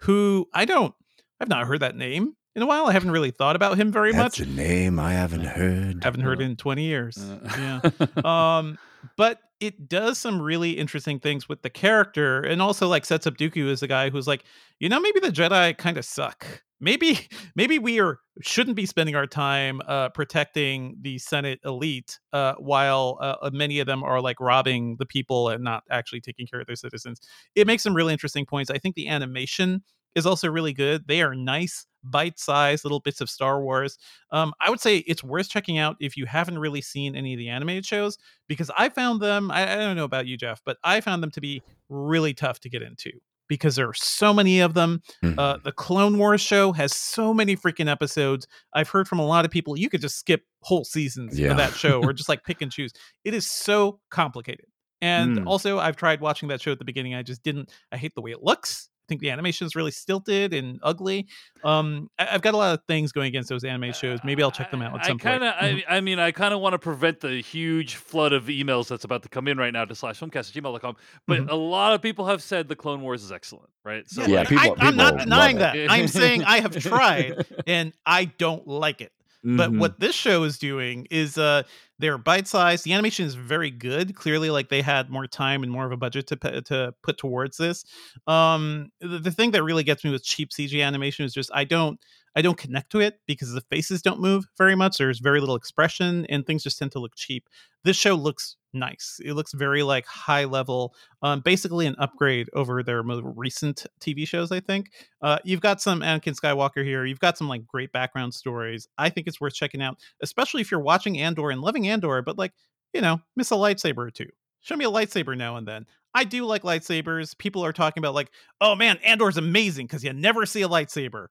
who 0.02 0.48
I 0.54 0.66
don't 0.66 0.94
I've 1.42 1.50
not 1.50 1.68
heard 1.68 1.80
that 1.82 1.96
name 1.96 2.36
in 2.56 2.62
a 2.62 2.66
while. 2.66 2.86
I 2.86 2.94
haven't 2.94 3.12
really 3.12 3.32
thought 3.32 3.56
about 3.56 3.78
him 3.78 3.92
very 3.92 4.12
That's 4.12 4.40
much. 4.40 4.48
a 4.48 4.52
name 4.52 5.00
I 5.00 5.14
haven't 5.14 5.46
heard. 5.46 6.04
Haven't 6.04 6.22
heard 6.22 6.42
in 6.42 6.56
20 6.56 6.84
years. 6.84 7.18
Uh. 7.18 7.82
yeah. 7.86 8.20
Um, 8.60 8.78
but 9.16 9.40
it 9.62 9.88
does 9.88 10.18
some 10.18 10.42
really 10.42 10.72
interesting 10.72 11.20
things 11.20 11.48
with 11.48 11.62
the 11.62 11.70
character 11.70 12.42
and 12.42 12.62
also 12.62 12.88
like 12.88 13.06
sets 13.06 13.26
up 13.26 13.38
Dooku 13.38 13.72
as 13.72 13.82
a 13.82 13.88
guy 13.88 14.10
who's 14.10 14.28
like, 14.28 14.44
you 14.80 14.90
know, 14.90 15.00
maybe 15.00 15.20
the 15.20 15.30
Jedi 15.32 15.78
kind 15.78 15.98
of 15.98 16.04
suck 16.06 16.64
maybe 16.80 17.28
maybe 17.56 17.80
we 17.80 18.00
are 18.00 18.20
shouldn't 18.42 18.76
be 18.76 18.86
spending 18.86 19.16
our 19.16 19.28
time 19.28 19.82
uh, 19.88 20.10
protecting 20.10 20.98
the 21.02 21.18
Senate 21.18 21.60
elite 21.66 22.20
uh, 22.34 22.54
while 22.58 23.18
uh, 23.22 23.36
uh, 23.42 23.50
many 23.52 23.80
of 23.80 23.88
them 23.88 24.04
are 24.04 24.22
like 24.22 24.40
robbing 24.40 24.96
the 24.98 25.06
people 25.06 25.50
and 25.50 25.64
not 25.64 25.84
actually 25.92 26.22
taking 26.22 26.48
care 26.48 26.62
of 26.62 26.68
their 26.68 26.76
citizens. 26.76 27.20
It 27.56 27.68
makes 27.68 27.84
some 27.84 27.96
really 27.96 28.14
interesting 28.14 28.46
points. 28.46 28.72
I 28.72 28.78
think 28.78 28.96
the 28.96 29.08
animation 29.08 29.84
is 30.16 30.26
also 30.26 30.50
really 30.50 30.74
good. 30.74 31.08
They 31.08 31.22
are 31.22 31.36
nice, 31.36 31.86
bite-sized 32.04 32.84
little 32.84 33.00
bits 33.00 33.22
of 33.22 33.30
Star 33.30 33.62
Wars. 33.62 33.98
Um, 34.32 34.54
I 34.60 34.70
would 34.70 34.80
say 34.80 34.98
it's 35.00 35.24
worth 35.24 35.50
checking 35.50 35.78
out 35.78 35.98
if 36.00 36.18
you 36.18 36.26
haven't 36.26 36.58
really 36.58 36.82
seen 36.82 37.16
any 37.16 37.34
of 37.34 37.38
the 37.38 37.50
animated 37.50 37.86
shows 37.86 38.18
because 38.48 38.72
I 38.78 38.90
found 38.90 39.22
them. 39.22 39.52
I, 39.52 39.74
I 39.74 39.76
don't 39.76 39.96
know 39.96 40.06
about 40.06 40.26
you, 40.28 40.38
Jeff, 40.38 40.62
but 40.66 40.78
I 40.84 41.02
found 41.02 41.22
them 41.22 41.32
to 41.32 41.42
be 41.42 41.62
really 41.90 42.34
tough 42.34 42.60
to 42.62 42.70
get 42.70 42.82
into 42.82 43.12
because 43.50 43.76
there 43.76 43.90
are 43.90 43.94
so 43.94 44.34
many 44.34 44.62
of 44.62 44.74
them. 44.74 45.02
Uh, 45.22 45.28
mm-hmm. 45.28 45.40
Uh, 45.40 45.58
the 45.64 45.74
Clone 45.74 46.18
Wars 46.18 46.40
show 46.40 46.72
has 46.72 46.96
so 46.96 47.34
many 47.34 47.58
freaking 47.58 47.92
episodes. 47.92 48.48
I've 48.74 48.90
heard 48.90 49.08
from 49.08 49.20
a 49.20 49.26
lot 49.26 49.44
of 49.44 49.52
people 49.52 49.78
you 49.78 49.90
could 49.90 50.02
just 50.02 50.18
skip 50.18 50.44
whole 50.62 50.86
seasons 50.86 51.38
yeah. 51.38 51.52
of 51.52 51.58
that 51.58 51.74
show 51.74 52.02
or 52.02 52.14
just 52.14 52.30
like 52.30 52.44
pick 52.46 52.62
and 52.62 52.72
choose. 52.72 52.94
It 53.26 53.34
is 53.34 53.52
so 53.52 54.00
complicated. 54.10 54.66
And 55.02 55.40
mm. 55.40 55.48
also, 55.48 55.80
I've 55.80 55.96
tried 55.96 56.22
watching 56.22 56.50
that 56.50 56.62
show 56.62 56.72
at 56.72 56.80
the 56.80 56.86
beginning. 56.86 57.16
I 57.16 57.24
just 57.24 57.44
didn't. 57.44 57.72
I 57.92 57.98
hate 57.98 58.14
the 58.16 58.22
way 58.22 58.32
it 58.32 58.44
looks 58.44 58.89
think 59.10 59.22
the 59.22 59.32
animation 59.32 59.68
is 59.68 59.76
really 59.76 59.92
stilted 59.92 60.54
and 60.54 60.80
ugly. 60.84 61.28
Um, 61.64 62.10
I, 62.18 62.26
have 62.26 62.42
got 62.42 62.54
a 62.54 62.58
lot 62.58 62.74
of 62.74 62.86
things 62.88 63.12
going 63.12 63.28
against 63.28 63.50
those 63.50 63.66
anime 63.66 63.92
shows. 63.92 64.20
Maybe 64.24 64.42
I'll 64.42 64.52
check 64.52 64.72
them 64.72 64.82
out 64.82 64.98
at 64.98 65.06
some 65.06 65.18
I 65.22 65.24
kinda, 65.24 65.56
point. 65.60 65.78
Mm-hmm. 65.78 65.92
I, 65.92 65.98
I 65.98 66.02
mean, 66.02 66.20
I 66.20 66.32
kind 66.32 66.54
of 66.54 66.62
want 66.62 66.74
to 66.74 66.80
prevent 66.80 67.20
the 67.20 67.42
huge 67.42 67.96
flood 67.96 68.32
of 68.32 68.46
emails 68.46 68.88
that's 68.88 69.04
about 69.04 69.24
to 69.24 69.30
come 69.30 69.48
in 69.48 69.58
right 69.58 69.74
now 69.74 69.84
to 69.84 69.96
slash 69.96 70.20
filmcast 70.20 70.56
at 70.56 70.64
gmail.com. 70.64 70.96
But 71.28 71.42
mm-hmm. 71.42 71.50
a 71.50 71.56
lot 71.56 71.94
of 71.94 72.02
people 72.02 72.28
have 72.28 72.42
said 72.42 72.70
the 72.70 72.76
Clone 72.76 73.02
Wars 73.02 73.24
is 73.24 73.32
excellent, 73.32 73.70
right? 73.84 74.10
So 74.10 74.24
yeah, 74.26 74.40
like, 74.40 74.50
people, 74.50 74.76
I, 74.80 74.88
am 74.88 74.96
not 74.96 75.18
denying 75.18 75.58
that. 75.58 75.76
I'm 75.90 76.08
saying 76.08 76.44
I 76.44 76.60
have 76.62 76.78
tried 76.80 77.46
and 77.68 77.92
I 78.06 78.26
don't 78.26 78.66
like 78.68 79.02
it. 79.02 79.12
Mm-hmm. 79.46 79.58
But 79.58 79.72
what 79.72 80.00
this 80.00 80.16
show 80.16 80.44
is 80.44 80.58
doing 80.58 81.08
is 81.10 81.38
uh 81.38 81.64
they're 81.98 82.18
bite-sized. 82.18 82.84
The 82.84 82.94
animation 82.94 83.26
is 83.26 83.36
very 83.36 83.72
good. 83.72 84.16
Clearly 84.16 84.50
like 84.50 84.70
they 84.70 84.82
had 84.82 85.10
more 85.10 85.28
time 85.28 85.64
and 85.64 85.72
more 85.72 85.86
of 85.86 85.92
a 85.92 85.98
budget 85.98 86.28
to 86.28 86.62
to 86.64 86.94
put 87.04 87.18
towards 87.18 87.58
this. 87.58 87.86
Um 88.28 88.92
the, 89.00 89.20
the 89.20 89.32
thing 89.32 89.52
that 89.52 89.64
really 89.64 89.84
gets 89.84 90.04
me 90.04 90.12
with 90.12 90.24
cheap 90.24 90.50
CG 90.50 90.84
animation 90.84 91.26
is 91.26 91.34
just 91.34 91.50
I 91.54 91.64
don't 91.64 92.00
I 92.36 92.42
don't 92.42 92.58
connect 92.58 92.92
to 92.92 93.00
it 93.00 93.20
because 93.28 93.52
the 93.52 93.62
faces 93.62 94.02
don't 94.02 94.20
move 94.20 94.46
very 94.58 94.76
much. 94.76 94.98
There's 94.98 95.20
very 95.20 95.40
little 95.40 95.56
expression 95.56 96.26
and 96.28 96.46
things 96.46 96.64
just 96.64 96.78
tend 96.78 96.92
to 96.94 97.00
look 97.00 97.16
cheap. 97.16 97.48
This 97.84 97.96
show 97.96 98.16
looks 98.16 98.58
nice. 98.74 99.20
It 99.24 99.34
looks 99.34 99.54
very 99.54 99.84
like 99.84 100.06
high 100.06 100.46
level, 100.46 100.94
um, 101.22 101.42
basically 101.42 101.86
an 101.86 101.96
upgrade 102.00 102.50
over 102.54 102.84
their 102.84 103.04
most 103.04 103.24
recent 103.36 103.86
TV 104.00 104.28
shows. 104.28 104.52
I 104.52 104.60
think 104.60 104.92
uh, 105.22 105.40
you've 105.44 105.62
got 105.62 105.82
some 105.82 106.02
Anakin 106.02 106.40
Skywalker 106.40 106.84
here. 106.84 107.06
You've 107.06 107.20
got 107.20 107.38
some 107.38 107.48
like 107.48 107.66
great 107.66 107.92
background 107.92 108.34
stories. 108.34 108.88
I 108.98 109.10
think 109.10 109.28
it's 109.28 109.42
worth 109.42 109.54
checking 109.54 109.82
out, 109.82 109.98
especially 110.22 110.62
if 110.62 110.72
you're 110.72 110.80
watching 110.80 111.20
Andor 111.20 111.50
and 111.50 111.62
loving 111.62 111.88
Andor, 111.88 112.22
but 112.22 112.38
like 112.38 112.54
you 112.94 113.02
know, 113.02 113.22
miss 113.36 113.52
a 113.52 113.56
lightsaber 113.56 114.08
or 114.08 114.12
two. 114.12 114.30
Show 114.62 114.76
me 114.76 114.86
a 114.86 114.90
lightsaber 114.92 115.38
now 115.38 115.58
and 115.58 115.68
then. 115.68 115.86
I 116.14 116.24
do 116.24 116.46
like 116.46 116.64
lightsabers. 116.64 117.38
People 117.38 117.64
are 117.64 117.74
talking 117.74 118.02
about 118.02 118.16
like, 118.16 118.32
oh 118.60 118.76
man, 118.76 118.98
Andor's 119.06 119.38
amazing 119.38 119.86
because 119.86 120.04
you 120.04 120.12
never 120.12 120.46
see 120.46 120.64
a 120.64 120.68
lightsaber. 120.68 121.28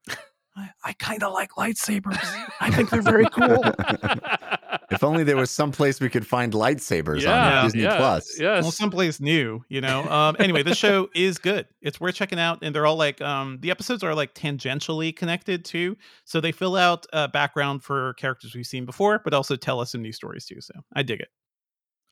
I, 0.59 0.71
I 0.85 0.93
kind 0.95 1.23
of 1.23 1.33
like 1.33 1.53
lightsabers. 1.53 2.19
I 2.61 2.71
think 2.71 2.91
they're 2.91 3.03
very 3.03 3.27
cool. 3.31 3.63
if 4.91 5.05
only 5.05 5.25
there 5.25 5.37
was 5.37 5.51
some 5.51 5.71
place 5.73 6.01
we 6.01 6.09
could 6.09 6.27
find 6.27 6.53
lightsabers 6.53 7.23
Yeah, 7.23 7.59
on 7.59 7.65
Disney 7.65 7.83
yeah, 7.83 7.97
Plus. 7.97 8.39
Yes. 8.39 8.63
well, 8.63 8.73
someplace 8.73 9.21
new, 9.21 9.65
you 9.69 9.81
know. 9.81 10.05
Um, 10.09 10.37
anyway, 10.39 10.63
this 10.63 10.79
show 10.79 11.09
is 11.15 11.39
good. 11.39 11.67
It's 11.81 12.01
worth 12.01 12.15
checking 12.15 12.39
out, 12.39 12.59
and 12.63 12.75
they're 12.75 12.87
all 12.87 12.97
like, 12.97 13.21
um, 13.21 13.59
the 13.61 13.71
episodes 13.71 14.03
are 14.03 14.15
like 14.15 14.35
tangentially 14.35 15.15
connected 15.15 15.65
too, 15.65 15.97
so 16.25 16.41
they 16.41 16.53
fill 16.53 16.77
out 16.77 17.07
uh, 17.13 17.29
background 17.29 17.83
for 17.83 18.15
characters 18.15 18.55
we've 18.55 18.67
seen 18.67 18.85
before, 18.85 19.21
but 19.23 19.35
also 19.35 19.57
tell 19.57 19.81
us 19.81 19.93
some 19.93 20.03
new 20.03 20.13
stories 20.13 20.45
too. 20.47 20.61
So 20.61 20.75
I 20.95 21.03
dig 21.03 21.21
it. 21.21 21.29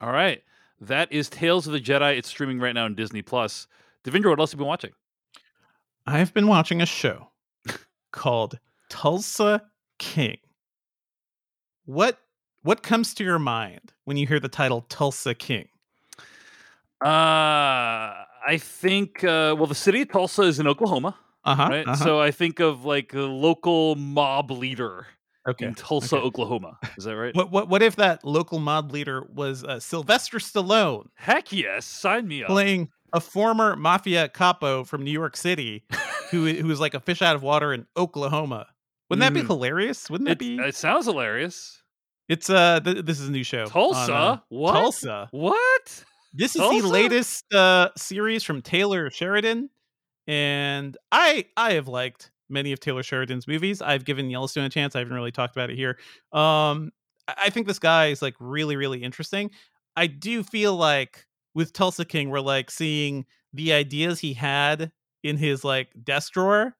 All 0.00 0.12
right. 0.12 0.42
That 0.80 1.11
is 1.11 1.28
Tales 1.30 1.66
of 1.66 1.72
the 1.72 1.80
Jedi. 1.80 2.18
It's 2.18 2.28
streaming 2.28 2.61
right 2.61 2.74
now 2.74 2.85
on 2.85 2.94
Disney 2.94 3.22
Plus. 3.22 3.66
Devindra, 4.04 4.30
what 4.30 4.38
else 4.40 4.52
have 4.52 4.59
you 4.59 4.64
been 4.64 4.68
watching? 4.68 4.92
I've 6.06 6.32
been 6.35 6.46
watching 6.46 6.80
a 6.82 6.87
show 6.87 7.30
called 8.16 8.59
Tulsa 8.90 9.62
King. 10.00 10.38
What 11.85 12.18
what 12.62 12.83
comes 12.83 13.14
to 13.14 13.22
your 13.24 13.38
mind 13.38 13.92
when 14.07 14.16
you 14.16 14.26
hear 14.26 14.40
the 14.40 14.48
title 14.48 14.85
Tulsa 14.88 15.35
King? 15.35 15.68
Uh, 17.05 18.24
I 18.48 18.59
think, 18.59 19.22
uh, 19.22 19.55
well, 19.57 19.66
the 19.66 19.74
city 19.74 20.02
of 20.02 20.09
Tulsa 20.11 20.42
is 20.42 20.59
in 20.59 20.66
Oklahoma, 20.66 21.14
Uh-huh. 21.44 21.66
right? 21.70 21.87
uh-huh. 21.87 21.96
So 22.05 22.20
I 22.20 22.31
think 22.33 22.59
of 22.59 22.85
like 22.85 23.14
a 23.14 23.20
local 23.20 23.94
mob 23.96 24.50
leader 24.50 25.07
okay. 25.48 25.66
in 25.66 25.74
Tulsa, 25.74 26.16
okay. 26.16 26.26
Oklahoma. 26.26 26.79
Is 26.96 27.05
that 27.05 27.14
right? 27.16 27.35
What 27.37 27.52
what 27.52 27.68
what 27.68 27.83
if 27.83 27.96
that 27.96 28.24
local 28.24 28.59
mob 28.59 28.90
leader 28.90 29.24
was 29.33 29.62
uh, 29.62 29.79
Sylvester 29.79 30.38
Stallone 30.38 31.07
Heck 31.14 31.52
yes. 31.52 31.85
Sign 31.87 32.26
me 32.26 32.42
up. 32.42 32.48
playing 32.48 32.88
a 33.12 33.20
former 33.20 33.76
mafia 33.76 34.29
capo 34.29 34.83
from 34.83 35.05
New 35.05 35.12
York 35.12 35.37
City 35.37 35.85
who 36.31 36.47
who 36.53 36.67
was 36.67 36.81
like 36.81 36.95
a 36.95 37.01
fish 37.01 37.23
out 37.23 37.37
of 37.37 37.43
water 37.43 37.73
in 37.73 37.87
Oklahoma? 37.97 38.67
Wouldn't 39.09 39.21
that 39.21 39.35
be 39.39 39.43
Mm. 39.45 39.49
hilarious? 39.49 40.11
Wouldn't 40.11 40.27
that 40.29 40.33
It, 40.33 40.39
be? 40.39 40.57
it 40.59 40.75
sounds 40.75 41.07
hilarious. 41.07 41.83
It's 42.29 42.51
uh 42.51 42.81
th- 42.81 43.05
this 43.05 43.21
is 43.21 43.29
a 43.29 43.33
new 43.33 43.45
show. 43.45 43.62
on, 43.65 43.71
Tulsa? 43.71 44.12
uh, 44.15 44.39
what? 44.49 44.73
Tulsa. 44.73 45.29
What? 45.31 46.05
This 46.35 46.55
is 46.57 46.61
Tulsa? 46.61 46.83
the 46.83 46.89
latest 46.89 47.55
uh, 47.55 47.91
series 47.97 48.43
from 48.43 48.61
Taylor 48.62 49.09
Sheridan, 49.11 49.71
and 50.27 50.97
I 51.12 51.47
I 51.57 51.73
have 51.75 51.89
liked 51.89 52.31
many 52.49 52.73
of 52.73 52.81
Taylor 52.81 53.03
Sheridan's 53.03 53.47
movies. 53.49 53.81
I've 53.81 54.05
given 54.05 54.29
Yellowstone 54.31 54.65
a 54.65 54.69
chance. 54.69 54.95
I 54.97 55.01
haven't 55.01 55.15
really 55.15 55.33
talked 55.33 55.57
about 55.57 55.71
it 55.71 55.77
here. 55.77 55.99
Um, 56.33 56.93
I 57.29 57.35
I 57.45 57.51
think 57.51 57.67
this 57.67 57.79
guy 57.79 58.07
is 58.09 58.23
like 58.23 58.35
really 58.41 58.77
really 58.77 59.03
interesting. 59.03 59.51
I 59.97 60.07
do 60.09 60.43
feel 60.43 60.77
like 60.77 61.27
with 61.55 61.73
Tulsa 61.73 62.05
King, 62.05 62.29
we're 62.29 62.41
like 62.41 62.71
seeing 62.71 63.25
the 63.55 63.73
ideas 63.73 64.21
he 64.21 64.35
had 64.35 64.93
in 65.22 65.37
his 65.37 65.64
like 65.64 65.88
desk 66.02 66.33
drawer 66.33 66.74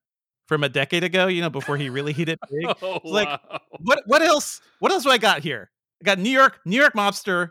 from 0.49 0.63
a 0.65 0.69
decade 0.69 1.05
ago. 1.05 1.27
You 1.27 1.43
know, 1.43 1.51
before 1.51 1.77
he 1.77 1.89
really 1.91 2.13
hit 2.13 2.29
it 2.29 2.39
big 2.51 2.67
Oh, 2.83 3.01
like- 3.05 3.29
wow. 3.29 3.61
what 3.81 4.03
what 4.07 4.23
else 4.23 4.61
what 4.81 4.93
else 4.93 5.05
do 5.05 5.11
I 5.11 5.19
got 5.19 5.43
here? 5.43 5.71
I 6.03 6.05
got 6.05 6.19
New 6.19 6.31
York, 6.31 6.61
New 6.65 6.77
York 6.79 6.95
mobster 6.95 7.51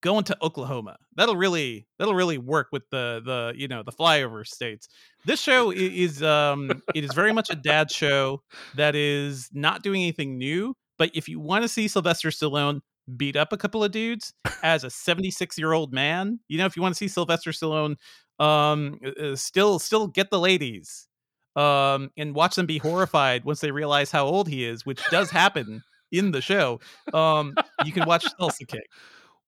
going 0.00 0.22
to 0.24 0.36
Oklahoma. 0.42 0.96
That'll 1.16 1.34
really 1.36 1.88
that'll 1.98 2.14
really 2.14 2.38
work 2.38 2.68
with 2.70 2.84
the 2.90 3.20
the 3.24 3.52
you 3.56 3.66
know 3.68 3.82
the 3.82 3.92
flyover 3.92 4.46
states. 4.46 4.88
This 5.24 5.40
show 5.42 5.70
is 5.72 6.22
um 6.22 6.82
it 6.94 7.02
is 7.04 7.12
very 7.14 7.32
much 7.32 7.50
a 7.50 7.56
dad 7.56 7.90
show 7.90 8.42
that 8.76 8.94
is 8.94 9.48
not 9.52 9.82
doing 9.82 10.02
anything 10.02 10.38
new. 10.38 10.74
But 10.98 11.10
if 11.14 11.28
you 11.28 11.38
want 11.40 11.62
to 11.62 11.68
see 11.68 11.86
Sylvester 11.88 12.28
Stallone 12.30 12.80
beat 13.16 13.36
up 13.36 13.52
a 13.52 13.56
couple 13.56 13.82
of 13.82 13.90
dudes 13.92 14.34
as 14.62 14.84
a 14.84 14.90
76 14.90 15.56
year 15.58 15.72
old 15.72 15.92
man, 15.92 16.40
you 16.48 16.58
know, 16.58 16.66
if 16.66 16.76
you 16.76 16.82
want 16.82 16.94
to 16.94 16.98
see 16.98 17.08
Sylvester 17.08 17.50
Stallone 17.52 17.96
um 18.38 18.98
uh, 19.04 19.22
uh, 19.22 19.36
still 19.36 19.78
still 19.78 20.06
get 20.06 20.30
the 20.30 20.38
ladies 20.38 21.08
um 21.56 22.10
and 22.16 22.34
watch 22.34 22.54
them 22.54 22.66
be 22.66 22.78
horrified 22.78 23.44
once 23.44 23.60
they 23.60 23.70
realize 23.70 24.10
how 24.10 24.26
old 24.26 24.48
he 24.48 24.64
is, 24.64 24.86
which 24.86 25.00
does 25.10 25.30
happen 25.30 25.82
in 26.12 26.30
the 26.30 26.40
show. 26.40 26.80
Um 27.12 27.54
you 27.84 27.92
can 27.92 28.06
watch 28.06 28.24
Tulsa 28.38 28.64
King. 28.64 28.80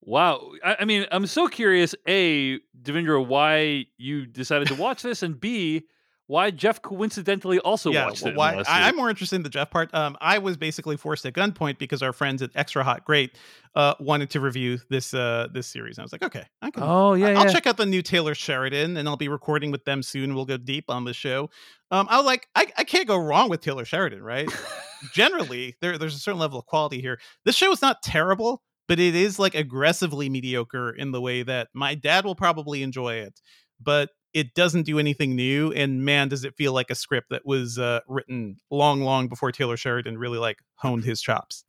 Wow. 0.02 0.52
I, 0.64 0.78
I 0.80 0.84
mean, 0.86 1.06
I'm 1.12 1.26
so 1.26 1.46
curious, 1.46 1.94
A, 2.08 2.58
Devindra, 2.82 3.24
why 3.24 3.84
you 3.98 4.26
decided 4.26 4.68
to 4.68 4.74
watch 4.74 5.02
this, 5.02 5.22
and 5.22 5.38
B, 5.38 5.86
why 6.30 6.52
Jeff 6.52 6.80
coincidentally 6.80 7.58
also 7.58 7.92
watched 7.92 8.22
well, 8.22 8.32
it. 8.32 8.36
why, 8.36 8.54
I, 8.68 8.86
I'm 8.86 8.94
more 8.94 9.10
interested 9.10 9.34
in 9.34 9.42
the 9.42 9.48
Jeff 9.48 9.68
part. 9.68 9.92
Um, 9.92 10.16
I 10.20 10.38
was 10.38 10.56
basically 10.56 10.96
forced 10.96 11.26
at 11.26 11.32
gunpoint 11.32 11.78
because 11.78 12.04
our 12.04 12.12
friends 12.12 12.40
at 12.40 12.50
Extra 12.54 12.84
Hot 12.84 13.04
Great 13.04 13.36
uh, 13.74 13.94
wanted 13.98 14.30
to 14.30 14.38
review 14.38 14.78
this 14.90 15.12
uh, 15.12 15.48
this 15.52 15.66
series. 15.66 15.98
And 15.98 16.02
I 16.02 16.04
was 16.04 16.12
like, 16.12 16.22
okay, 16.22 16.44
I 16.62 16.70
can. 16.70 16.84
Oh, 16.84 17.14
yeah, 17.14 17.30
I'll 17.30 17.46
yeah. 17.46 17.52
check 17.52 17.66
out 17.66 17.76
the 17.76 17.84
new 17.84 18.00
Taylor 18.00 18.36
Sheridan, 18.36 18.96
and 18.96 19.08
I'll 19.08 19.16
be 19.16 19.26
recording 19.26 19.72
with 19.72 19.84
them 19.84 20.04
soon. 20.04 20.36
We'll 20.36 20.44
go 20.44 20.56
deep 20.56 20.84
on 20.88 21.02
the 21.02 21.12
show. 21.12 21.50
Um, 21.90 22.06
I 22.08 22.16
was 22.16 22.26
like, 22.26 22.46
I, 22.54 22.68
I 22.78 22.84
can't 22.84 23.08
go 23.08 23.16
wrong 23.16 23.50
with 23.50 23.60
Taylor 23.60 23.84
Sheridan, 23.84 24.22
right? 24.22 24.48
Generally, 25.12 25.78
there, 25.80 25.98
there's 25.98 26.14
a 26.14 26.20
certain 26.20 26.38
level 26.38 26.60
of 26.60 26.66
quality 26.66 27.00
here. 27.00 27.18
This 27.44 27.56
show 27.56 27.72
is 27.72 27.82
not 27.82 28.04
terrible, 28.04 28.62
but 28.86 29.00
it 29.00 29.16
is 29.16 29.40
like 29.40 29.56
aggressively 29.56 30.28
mediocre 30.28 30.90
in 30.90 31.10
the 31.10 31.20
way 31.20 31.42
that 31.42 31.70
my 31.74 31.96
dad 31.96 32.24
will 32.24 32.36
probably 32.36 32.84
enjoy 32.84 33.14
it, 33.14 33.40
but 33.82 34.10
it 34.32 34.54
doesn't 34.54 34.84
do 34.84 34.98
anything 34.98 35.34
new. 35.36 35.72
And 35.72 36.04
man, 36.04 36.28
does 36.28 36.44
it 36.44 36.54
feel 36.56 36.72
like 36.72 36.90
a 36.90 36.94
script 36.94 37.30
that 37.30 37.44
was 37.44 37.78
uh, 37.78 38.00
written 38.06 38.56
long, 38.70 39.00
long 39.02 39.28
before 39.28 39.50
Taylor 39.52 39.76
Sheridan 39.76 40.18
really 40.18 40.38
like 40.38 40.58
honed 40.76 41.04
his 41.04 41.20
chops. 41.20 41.64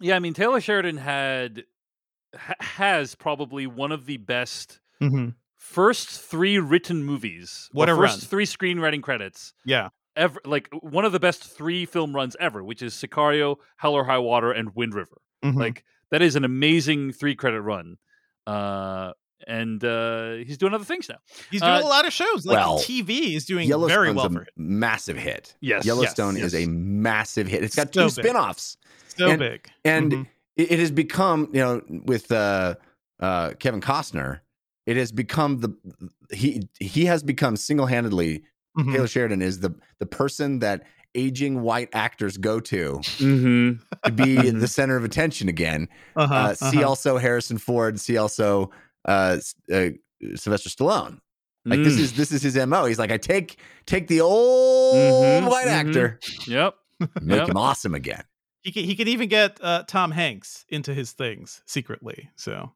Yeah, 0.00 0.16
I 0.16 0.18
mean, 0.20 0.34
Taylor 0.34 0.60
Sheridan 0.60 0.96
had 0.98 1.64
ha- 2.36 2.54
has 2.60 3.14
probably 3.14 3.66
one 3.66 3.92
of 3.92 4.06
the 4.06 4.16
best 4.16 4.80
Mm-hmm. 5.00 5.28
first 5.56 6.08
three 6.08 6.58
written 6.58 7.04
movies. 7.04 7.68
What 7.72 7.88
a 7.88 7.94
first 7.94 8.22
run. 8.22 8.28
three 8.28 8.46
screenwriting 8.46 9.00
credits 9.02 9.52
Yeah. 9.64 9.90
ever. 10.16 10.40
Like 10.44 10.68
one 10.72 11.04
of 11.04 11.12
the 11.12 11.20
best 11.20 11.44
three 11.44 11.86
film 11.86 12.14
runs 12.16 12.36
ever, 12.40 12.64
which 12.64 12.82
is 12.82 12.94
Sicario, 12.94 13.56
Hell 13.76 13.94
or 13.94 14.02
High 14.04 14.18
Water, 14.18 14.50
and 14.50 14.74
Wind 14.74 14.94
River. 14.94 15.18
Mhm. 15.44 15.54
Like 15.54 15.84
that 16.10 16.20
is 16.22 16.34
an 16.34 16.44
amazing 16.44 17.12
three 17.12 17.36
credit 17.36 17.60
run. 17.62 17.96
Uh, 18.46 19.12
and 19.46 19.82
uh, 19.84 20.32
he's 20.46 20.58
doing 20.58 20.74
other 20.74 20.84
things 20.84 21.08
now. 21.08 21.18
He's 21.50 21.60
doing 21.60 21.72
Uh, 21.74 21.80
a 21.82 21.86
lot 21.88 22.06
of 22.06 22.12
shows. 22.12 22.44
Like 22.46 22.56
well, 22.56 22.78
TV 22.78 23.34
is 23.34 23.44
doing 23.46 23.68
Yellowstone's 23.68 23.92
very 23.92 24.12
well 24.12 24.26
a 24.26 24.30
for 24.30 24.40
him. 24.40 24.46
massive 24.56 25.16
hit. 25.16 25.54
Yes, 25.60 25.84
Yellowstone 25.84 26.36
yes, 26.36 26.46
is 26.46 26.54
a 26.54 26.66
massive 26.66 27.46
hit. 27.46 27.62
It's 27.62 27.76
got 27.76 27.94
So 27.94 28.08
two 28.08 28.14
big. 28.16 28.24
spin-offs. 28.24 28.76
So 29.16 29.28
and- 29.30 29.38
big. 29.38 29.68
And 29.84 30.12
Mhm. 30.12 30.26
it, 30.56 30.72
it 30.72 30.78
has 30.78 30.90
become, 30.90 31.48
you 31.52 31.60
know, 31.60 31.82
with 31.88 32.30
uh, 32.32 32.74
uh, 33.20 33.52
Kevin 33.58 33.80
Costner, 33.80 34.40
it 34.86 34.96
has 34.96 35.12
become 35.12 35.58
the 35.60 35.70
he 36.32 36.62
he 36.80 37.04
has 37.06 37.22
become 37.22 37.56
single-handedly 37.56 38.42
Mhm. 38.76 38.92
Taylor 38.92 39.06
Sheridan 39.08 39.42
is 39.42 39.60
the 39.60 39.74
the 39.98 40.06
person 40.06 40.58
that 40.60 40.84
aging 41.14 41.62
white 41.62 41.88
actors 41.94 42.36
go 42.36 42.60
to 42.60 43.00
Mm-hmm. 43.18 43.82
to 44.04 44.12
be 44.12 44.50
the 44.50 44.68
center 44.68 44.96
of 44.96 45.04
attention 45.04 45.48
again. 45.48 45.88
Uh-huh, 46.14 46.34
Uh, 46.34 46.54
see 46.54 46.78
uh-huh. 46.78 46.88
also 46.88 47.18
Harrison 47.18 47.58
Ford. 47.58 47.98
See 47.98 48.16
also 48.18 48.70
uh, 49.08 49.38
uh, 49.72 49.88
Sylvester 50.36 50.68
Stallone. 50.70 51.18
Like 51.64 51.80
Mm. 51.80 51.84
this 51.84 51.98
is 51.98 52.12
this 52.14 52.32
is 52.32 52.42
his 52.42 52.56
mo. 52.66 52.84
He's 52.86 52.98
like, 52.98 53.10
I 53.10 53.18
take 53.18 53.58
take 53.86 54.06
the 54.08 54.20
old 54.20 54.94
Mhm, 54.96 55.48
white 55.50 55.66
mhm. 55.66 55.70
actor, 55.70 56.18
Yep. 56.46 56.74
make 57.20 57.38
Yep. 57.40 57.48
him 57.50 57.56
awesome 57.56 57.94
again. 57.94 58.22
He 58.62 58.72
can, 58.72 58.84
he 58.84 58.94
can 58.96 59.08
even 59.08 59.28
get 59.28 59.58
uh, 59.62 59.84
Tom 59.86 60.10
Hanks 60.10 60.64
into 60.68 60.92
his 60.94 61.12
things 61.12 61.62
secretly. 61.66 62.30
So, 62.36 62.72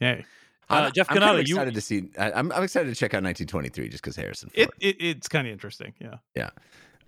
hey, 0.00 0.24
Uh, 0.70 0.74
I'm, 0.86 0.92
Jeff 0.92 1.10
I'm 1.10 1.16
kind 1.18 1.24
of 1.24 1.28
Canada, 1.30 1.48
you- 1.48 1.54
excited 1.56 1.74
to 1.74 1.80
see. 1.80 2.10
I, 2.18 2.32
I'm 2.32 2.50
I'm 2.52 2.62
excited 2.62 2.88
to 2.88 2.94
check 2.94 3.12
out 3.14 3.22
1923 3.22 3.88
just 3.90 4.02
because 4.02 4.16
Harrison 4.16 4.50
Ford. 4.50 4.70
it, 4.80 4.96
it 4.98 5.04
it's 5.04 5.28
kind 5.28 5.46
of 5.46 5.52
interesting. 5.52 5.94
Yeah. 6.00 6.16
Yeah. 6.34 6.50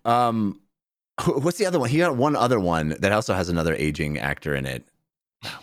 Um, 0.04 0.60
what's 1.26 1.58
the 1.58 1.66
other 1.66 1.78
one? 1.80 1.88
He 1.90 1.98
got 1.98 2.16
one 2.16 2.36
other 2.36 2.60
one 2.60 2.96
that 3.00 3.12
also 3.12 3.34
has 3.34 3.48
another 3.48 3.74
aging 3.74 4.18
actor 4.18 4.54
in 4.54 4.66
it. 4.66 4.84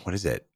What 0.02 0.14
is 0.14 0.24
it? 0.24 0.46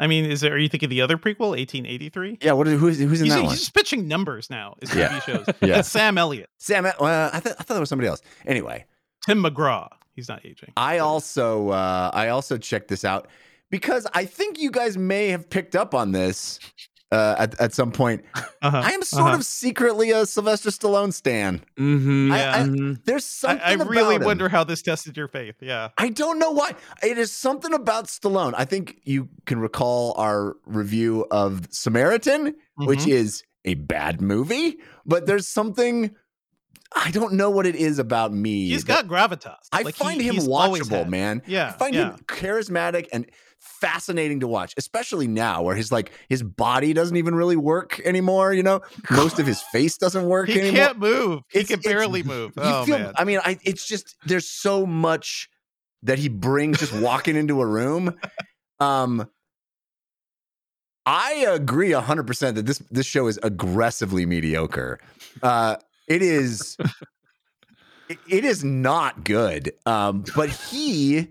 I 0.00 0.06
mean, 0.06 0.24
is 0.24 0.40
there? 0.40 0.54
Are 0.54 0.58
you 0.58 0.68
thinking 0.68 0.88
the 0.88 1.02
other 1.02 1.18
prequel, 1.18 1.50
1883? 1.50 2.38
Yeah, 2.40 2.52
what? 2.52 2.66
Is, 2.66 2.80
who's 2.80 2.98
who's 2.98 3.20
in 3.20 3.26
He's, 3.26 3.34
that 3.34 3.40
he's 3.40 3.46
one? 3.48 3.54
just 3.56 3.74
pitching 3.74 4.08
numbers 4.08 4.48
now. 4.50 4.74
As 4.82 4.88
TV 4.88 5.22
shows. 5.22 5.46
Yeah. 5.60 5.76
That's 5.76 5.88
Sam 5.90 6.16
Elliott, 6.16 6.48
Sam. 6.58 6.84
Well, 6.84 7.30
I 7.32 7.38
thought 7.40 7.52
I 7.58 7.62
thought 7.62 7.74
that 7.74 7.80
was 7.80 7.90
somebody 7.90 8.08
else. 8.08 8.22
Anyway, 8.46 8.86
Tim 9.26 9.42
McGraw. 9.44 9.88
He's 10.16 10.28
not 10.28 10.44
aging. 10.44 10.72
I 10.76 10.98
also 10.98 11.68
uh, 11.68 12.10
I 12.14 12.28
also 12.28 12.56
checked 12.56 12.88
this 12.88 13.04
out 13.04 13.28
because 13.70 14.06
I 14.14 14.24
think 14.24 14.58
you 14.58 14.70
guys 14.70 14.96
may 14.96 15.28
have 15.28 15.48
picked 15.50 15.76
up 15.76 15.94
on 15.94 16.12
this. 16.12 16.58
Uh, 17.12 17.34
at 17.38 17.60
at 17.60 17.72
some 17.74 17.92
point. 17.92 18.24
Uh-huh. 18.62 18.76
I 18.84 18.90
am 18.90 19.02
sort 19.02 19.22
uh-huh. 19.28 19.36
of 19.36 19.44
secretly 19.46 20.10
a 20.10 20.26
Sylvester 20.26 20.68
Stallone 20.68 21.14
stan. 21.14 21.62
Mm-hmm. 21.78 22.30
I- 22.30 22.58
I- 22.58 22.62
Mhm. 22.64 23.02
There's 23.06 23.24
something. 23.24 23.58
I 23.64 23.72
really 23.72 24.18
wonder 24.18 24.50
how 24.50 24.64
this 24.64 24.82
tested 24.82 25.16
your 25.16 25.28
faith. 25.28 25.54
Yeah. 25.62 25.88
I 25.96 26.10
don't 26.10 26.38
know 26.38 26.50
why. 26.50 26.72
It 27.02 27.16
is 27.16 27.32
something 27.32 27.72
about 27.72 28.08
Stallone. 28.08 28.52
I 28.54 28.66
think 28.66 28.98
you 29.04 29.30
can 29.46 29.60
recall 29.60 30.12
our 30.18 30.56
review 30.66 31.26
of 31.30 31.68
Samaritan, 31.70 32.54
which 32.76 33.00
Mhm. 33.00 33.12
is 33.12 33.44
a 33.64 33.74
bad 33.74 34.20
movie, 34.20 34.76
but 35.06 35.24
there's 35.24 35.48
something 35.48 36.14
I 36.94 37.10
don't 37.12 37.34
know 37.34 37.50
what 37.50 37.66
it 37.66 37.76
is 37.76 37.98
about 38.00 38.32
me. 38.32 38.68
He's 38.68 38.84
got 38.84 39.06
gravitas. 39.06 39.54
I 39.72 39.82
Like, 39.82 39.94
he- 39.94 40.04
find 40.04 40.20
him 40.20 40.34
watchable, 40.36 41.08
man. 41.08 41.40
Yeah. 41.46 41.68
I 41.68 41.72
find 41.78 41.94
yeah. 41.94 42.10
him 42.10 42.18
charismatic 42.26 43.06
and 43.12 43.26
fascinating 43.60 44.40
to 44.40 44.46
watch, 44.46 44.74
especially 44.76 45.28
now 45.28 45.62
where 45.62 45.76
his 45.76 45.92
like 45.92 46.10
his 46.28 46.42
body 46.42 46.92
doesn't 46.92 47.16
even 47.16 47.34
really 47.34 47.56
work 47.56 48.00
anymore. 48.04 48.52
You 48.52 48.62
know, 48.62 48.80
most 49.10 49.38
of 49.38 49.46
his 49.46 49.60
face 49.72 49.96
doesn't 49.96 50.24
work 50.24 50.48
He 50.48 50.58
anymore. 50.58 50.86
can't 50.86 50.98
move. 50.98 51.42
He 51.50 51.64
can 51.64 51.80
barely 51.80 52.22
move. 52.22 52.52
You 52.56 52.62
Oh 52.64 52.84
feel, 52.84 52.98
man. 52.98 53.12
I 53.16 53.24
mean, 53.24 53.40
I, 53.44 53.58
it's 53.62 53.86
just 53.86 54.16
there's 54.26 54.48
so 54.48 54.86
much 54.86 55.48
that 56.02 56.18
he 56.18 56.28
brings 56.28 56.78
just 56.80 56.92
walking 57.00 57.36
into 57.36 57.60
a 57.60 57.66
room. 57.66 58.18
Um, 58.80 59.28
I 61.06 61.46
agree 61.48 61.92
hundred 61.92 62.26
percent 62.26 62.56
that 62.56 62.66
this 62.66 62.78
this 62.90 63.06
show 63.06 63.26
is 63.26 63.38
aggressively 63.42 64.26
mediocre. 64.26 64.98
Uh, 65.42 65.76
it 66.08 66.22
is. 66.22 66.76
it- 68.08 68.18
it 68.28 68.44
is 68.44 68.64
not 68.64 69.22
good. 69.24 69.72
Um, 69.86 70.24
but 70.34 70.48
he, 70.50 71.28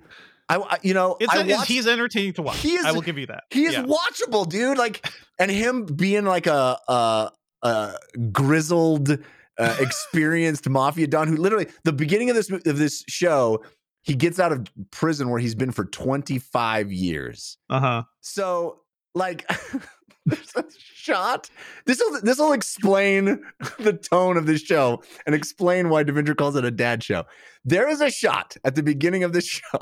I, 0.57 0.79
you 0.81 0.93
know, 0.93 1.15
It's, 1.19 1.31
I 1.33 1.41
it's- 1.41 1.57
watched- 1.57 1.67
he's 1.67 1.85
entertaining 1.87 2.33
to 2.33 2.41
watch. 2.41 2.57
he 2.57 2.73
is- 2.75 2.85
I 2.85 2.91
will 2.91 3.01
give 3.01 3.17
you 3.17 3.27
that. 3.27 3.43
he 3.51 3.65
is 3.65 3.73
Yeah. 3.73 3.83
watchable, 3.83 4.47
dude. 4.49 4.77
Like, 4.77 5.07
and 5.37 5.51
him 5.51 5.85
being 5.85 6.25
like 6.25 6.47
a 6.47 6.77
a, 6.87 7.31
a 7.63 7.93
grizzled, 8.31 9.11
uh, 9.57 9.75
experienced 9.79 10.67
mafia 10.69 11.07
don 11.07 11.27
who 11.27 11.35
literally 11.37 11.67
the 11.83 11.93
beginning 11.93 12.29
of 12.29 12.35
this 12.35 12.49
of 12.49 12.77
this 12.77 13.03
show, 13.07 13.63
he 14.03 14.15
gets 14.15 14.39
out 14.39 14.51
of 14.51 14.65
prison 14.91 15.29
where 15.29 15.39
he's 15.39 15.55
been 15.55 15.71
for 15.71 15.85
twenty 15.85 16.39
five 16.39 16.91
years. 16.91 17.57
Uh-huh. 17.69 18.03
So, 18.21 18.81
like, 19.13 19.45
there's 20.25 20.53
a 20.55 20.63
shot. 20.79 21.49
This 21.85 21.99
will 21.99 22.21
this 22.21 22.39
will 22.39 22.53
explain 22.53 23.43
the 23.79 23.93
tone 23.93 24.37
of 24.37 24.45
this 24.45 24.61
show 24.61 25.03
and 25.25 25.35
explain 25.35 25.89
why 25.89 26.03
Devindra 26.03 26.35
calls 26.35 26.55
it 26.55 26.65
a 26.65 26.71
dad 26.71 27.03
show. 27.03 27.25
There 27.65 27.87
is 27.89 28.01
a 28.01 28.09
shot 28.09 28.55
at 28.63 28.75
the 28.75 28.83
beginning 28.83 29.23
of 29.23 29.33
this 29.33 29.45
show. 29.45 29.79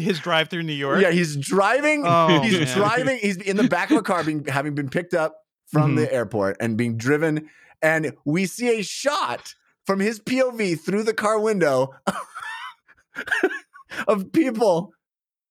His 0.00 0.18
drive 0.20 0.48
through 0.48 0.62
New 0.64 0.72
York. 0.72 1.00
Yeah, 1.00 1.10
he's 1.10 1.36
driving. 1.36 2.04
Oh, 2.06 2.40
he's 2.42 2.58
man. 2.58 2.76
driving. 2.76 3.18
He's 3.18 3.36
in 3.36 3.56
the 3.56 3.68
back 3.68 3.90
of 3.90 3.98
a 3.98 4.02
car, 4.02 4.24
being 4.24 4.44
having 4.46 4.74
been 4.74 4.88
picked 4.88 5.14
up 5.14 5.36
from 5.66 5.92
Mhm. 5.92 5.96
the 5.96 6.12
airport 6.12 6.56
and 6.60 6.76
being 6.76 6.96
driven. 6.96 7.48
And 7.82 8.14
we 8.24 8.46
see 8.46 8.78
a 8.78 8.82
shot 8.82 9.54
from 9.86 10.00
his 10.00 10.18
POV 10.20 10.76
through 10.76 11.02
the 11.02 11.14
car 11.14 11.38
window 11.38 11.94
of 14.08 14.32
people, 14.32 14.92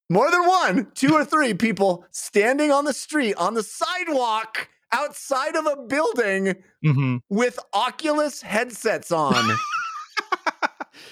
more 0.09 0.29
than 0.31 0.45
one, 0.47 0.91
two 0.95 1.13
or 1.13 1.23
three 1.25 1.53
people 1.53 2.05
standing 2.11 2.71
on 2.71 2.85
the 2.85 2.93
street 2.93 3.35
on 3.35 3.53
the 3.53 3.63
sidewalk 3.63 4.69
outside 4.91 5.55
of 5.55 5.65
a 5.65 5.75
building 5.87 6.55
Mhm. 6.85 7.19
with 7.29 7.59
Oculus 7.73 8.41
headsets 8.41 9.11
on. 9.11 9.33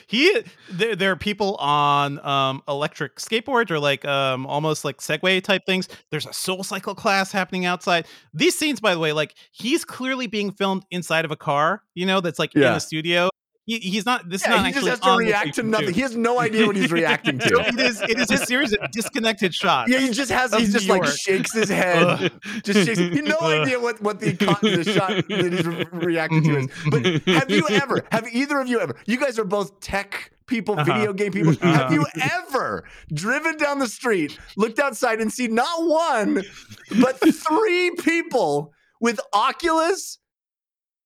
he 0.08 0.42
there, 0.70 0.96
there 0.96 1.12
are 1.12 1.16
people 1.16 1.56
on 1.56 2.24
um 2.26 2.62
electric 2.68 3.18
skateboards 3.18 3.72
or 3.72 3.80
like 3.80 4.06
um 4.06 4.46
almost 4.46 4.86
like 4.86 4.98
segway 4.98 5.44
type 5.44 5.66
things. 5.66 5.88
There's 6.10 6.26
a 6.26 6.34
soul 6.34 6.64
cycle 6.64 6.96
class 6.96 7.32
happening 7.32 7.66
outside. 7.66 8.06
These 8.34 8.58
scenes 8.58 8.80
by 8.80 8.94
the 8.94 9.00
way 9.00 9.14
like 9.14 9.36
he's 9.52 9.84
clearly 9.86 10.28
being 10.28 10.52
filmed 10.52 10.86
inside 10.92 11.26
of 11.26 11.32
a 11.32 11.36
car 11.36 11.84
you 11.96 12.06
know 12.06 12.22
that's 12.22 12.40
like 12.40 12.56
in 12.56 12.62
Yeah. 12.62 12.76
a 12.76 12.80
studio 12.80 13.30
he, 13.66 13.78
he's 13.80 14.06
not 14.06 14.30
this 14.30 14.42
is 14.42 14.48
yeah, 14.48 14.56
not 14.58 14.66
he 14.68 14.74
just 14.74 14.88
has 14.88 15.00
to 15.02 15.12
react 15.18 15.56
to 15.56 15.64
nothing. 15.64 15.88
shoot. 15.88 15.96
He 15.96 16.02
has 16.02 16.16
no 16.16 16.40
idea 16.40 16.66
what 16.66 16.76
he's 16.76 16.92
reacting 17.02 17.38
to. 17.40 17.60
it 17.68 17.80
is 17.80 18.02
it 18.02 18.20
is 18.20 18.32
a 18.32 18.38
series 18.38 18.74
of 18.74 18.90
disconnected 18.92 19.54
shots 19.54 19.92
Yeah, 19.92 20.00
he 20.00 20.10
just 20.10 20.32
has. 20.32 20.54
He 20.54 20.66
just 20.66 20.88
New 20.88 20.94
like 20.94 21.04
York. 21.04 21.16
shakes 21.16 21.54
his 21.54 21.70
head. 21.82 22.32
just 22.64 22.86
shakes. 22.86 23.00
He 23.00 23.22
no 23.22 23.38
idea 23.42 23.80
what 23.80 24.02
what 24.02 24.20
the 24.20 24.32
the 24.34 24.84
shot 24.84 25.10
that 25.30 25.54
he's 25.54 25.66
re- 25.66 25.86
reacting 25.92 26.44
to 26.44 26.58
is. 26.58 26.68
But 26.90 27.06
have 27.28 27.50
you 27.52 27.68
ever? 27.70 28.04
Have 28.12 28.28
either 28.32 28.60
of 28.60 28.68
you 28.68 28.80
ever? 28.80 28.96
You 29.06 29.18
guys 29.18 29.38
are 29.38 29.46
both 29.46 29.80
tech 29.80 30.32
people, 30.48 30.74
Uh-huh. 30.80 30.84
video 30.94 31.14
game 31.14 31.32
people. 31.32 31.52
Uh-huh. 31.54 31.68
Have 31.74 31.94
you 31.94 32.06
ever 32.20 32.84
driven 33.14 33.58
down 33.58 33.80
the 33.80 33.88
street, 33.88 34.38
looked 34.58 34.80
outside, 34.80 35.22
and 35.22 35.32
seen 35.32 35.56
not 35.56 35.84
one, 35.88 36.44
but 37.00 37.20
three 37.34 37.92
people 38.00 38.74
with 39.00 39.20
Oculus? 39.34 40.18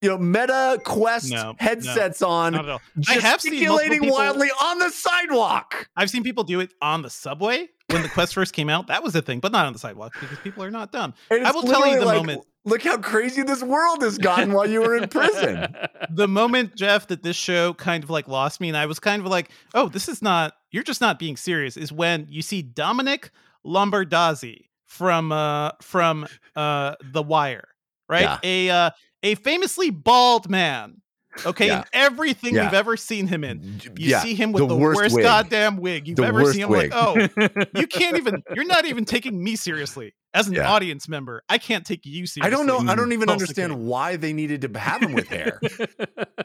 You 0.05 0.11
know, 0.11 0.17
Meta 0.19 0.79
Quest 0.83 1.31
No, 1.31 1.51
no, 1.51 1.55
headsets 1.57 2.21
on, 2.21 2.53
Not 2.53 2.69
at. 2.69 2.81
I 3.09 3.13
have 3.15 3.41
seen 3.41 3.53
multiple 3.53 3.77
gesticulating 3.77 3.99
people- 4.01 4.15
wildly 4.17 4.49
on 4.61 4.79
the 4.79 4.89
sidewalk. 4.91 5.89
I've 5.97 6.09
seen 6.09 6.23
people 6.23 6.43
do 6.43 6.59
it 6.59 6.73
on 6.81 7.01
the 7.01 7.09
subway 7.09 7.69
when 7.89 8.01
the 8.03 8.09
quest 8.09 8.33
first 8.33 8.53
came 8.53 8.69
out. 8.69 8.87
That 8.87 9.03
was 9.03 9.15
a 9.15 9.21
thing, 9.21 9.39
but 9.39 9.51
not 9.51 9.65
on 9.65 9.73
the 9.73 9.79
sidewalk 9.79 10.13
because 10.19 10.37
people 10.39 10.63
are 10.63 10.71
not 10.71 10.91
dumb. 10.91 11.13
I 11.31 11.51
will 11.51 11.63
tell 11.63 11.87
you 11.87 11.99
the 11.99 12.05
like, 12.05 12.17
moment- 12.17 12.45
Look 12.67 12.81
how 12.81 12.97
crazy 12.97 13.43
this 13.43 13.61
world 13.61 14.01
has 14.01 14.17
gotten 14.17 14.51
while 14.51 14.67
you 14.67 14.81
were 14.81 14.95
in 14.97 15.07
prison. 15.07 15.75
the 16.09 16.27
moment 16.27 16.75
Jeff 16.75 17.05
that 17.07 17.21
this 17.21 17.35
show 17.35 17.75
kind 17.75 18.03
of 18.03 18.09
like 18.09 18.27
lost 18.27 18.59
me 18.59 18.69
and 18.69 18.75
I 18.77 18.87
was 18.87 18.99
kind 18.99 19.21
of 19.21 19.27
like, 19.27 19.51
"Oh, 19.75 19.87
this 19.87 20.09
is 20.09 20.23
not 20.23 20.53
you're 20.71 20.81
just 20.81 20.99
not 20.99 21.19
being 21.19 21.37
serious." 21.37 21.77
Is 21.77 21.91
when 21.91 22.25
you 22.27 22.41
see 22.41 22.63
Dominic 22.63 23.29
Lombardozzi 23.63 24.65
from 24.85 25.31
uh 25.31 25.71
from 25.81 26.27
uh 26.55 26.95
The 27.03 27.21
Wire, 27.21 27.67
right? 28.09 28.21
Yeah. 28.23 28.39
A 28.43 28.69
uh 28.71 28.89
a 29.25 29.35
famously 29.35 29.89
bald 29.89 30.49
man. 30.49 31.01
Okay, 31.45 31.67
Yeah. 31.67 31.79
in 31.79 31.83
everything 31.91 32.55
Yeah. 32.55 32.63
we've 32.63 32.73
ever 32.75 32.95
seen 32.95 33.27
him 33.27 33.43
in. 33.43 33.81
You 33.83 33.91
Yeah, 34.11 34.21
see 34.21 34.35
him 34.35 34.53
with 34.53 34.69
the, 34.69 34.75
worst, 34.77 35.13
wig. 35.15 35.23
goddamn 35.23 35.75
wig 35.75 36.07
you've 36.07 36.15
The 36.15 36.23
ever 36.23 36.53
seen. 36.53 36.63
I'm 36.63 36.69
wig. 36.69 36.93
like, 36.93 37.27
oh, 37.38 37.67
you 37.75 37.88
can't 37.88 38.15
even 38.15 38.41
you're 38.55 38.63
not 38.63 38.85
even 38.85 39.03
taking 39.03 39.43
me 39.43 39.57
seriously 39.57 40.13
as 40.33 40.47
an 40.47 40.53
Yeah. 40.53 40.71
audience 40.71 41.09
member. 41.09 41.43
I 41.49 41.57
can't 41.57 41.85
take 41.85 42.05
you 42.05 42.25
seriously. 42.25 42.43
I 42.43 42.49
don't 42.49 42.65
know. 42.67 42.89
I 42.89 42.95
don't 42.95 43.11
even 43.11 43.29
understand 43.29 43.73
King. 43.73 43.85
why 43.85 44.15
they 44.15 44.31
needed 44.31 44.61
to 44.61 44.79
have 44.79 45.01
him 45.01 45.11
with 45.11 45.27
hair. 45.27 45.59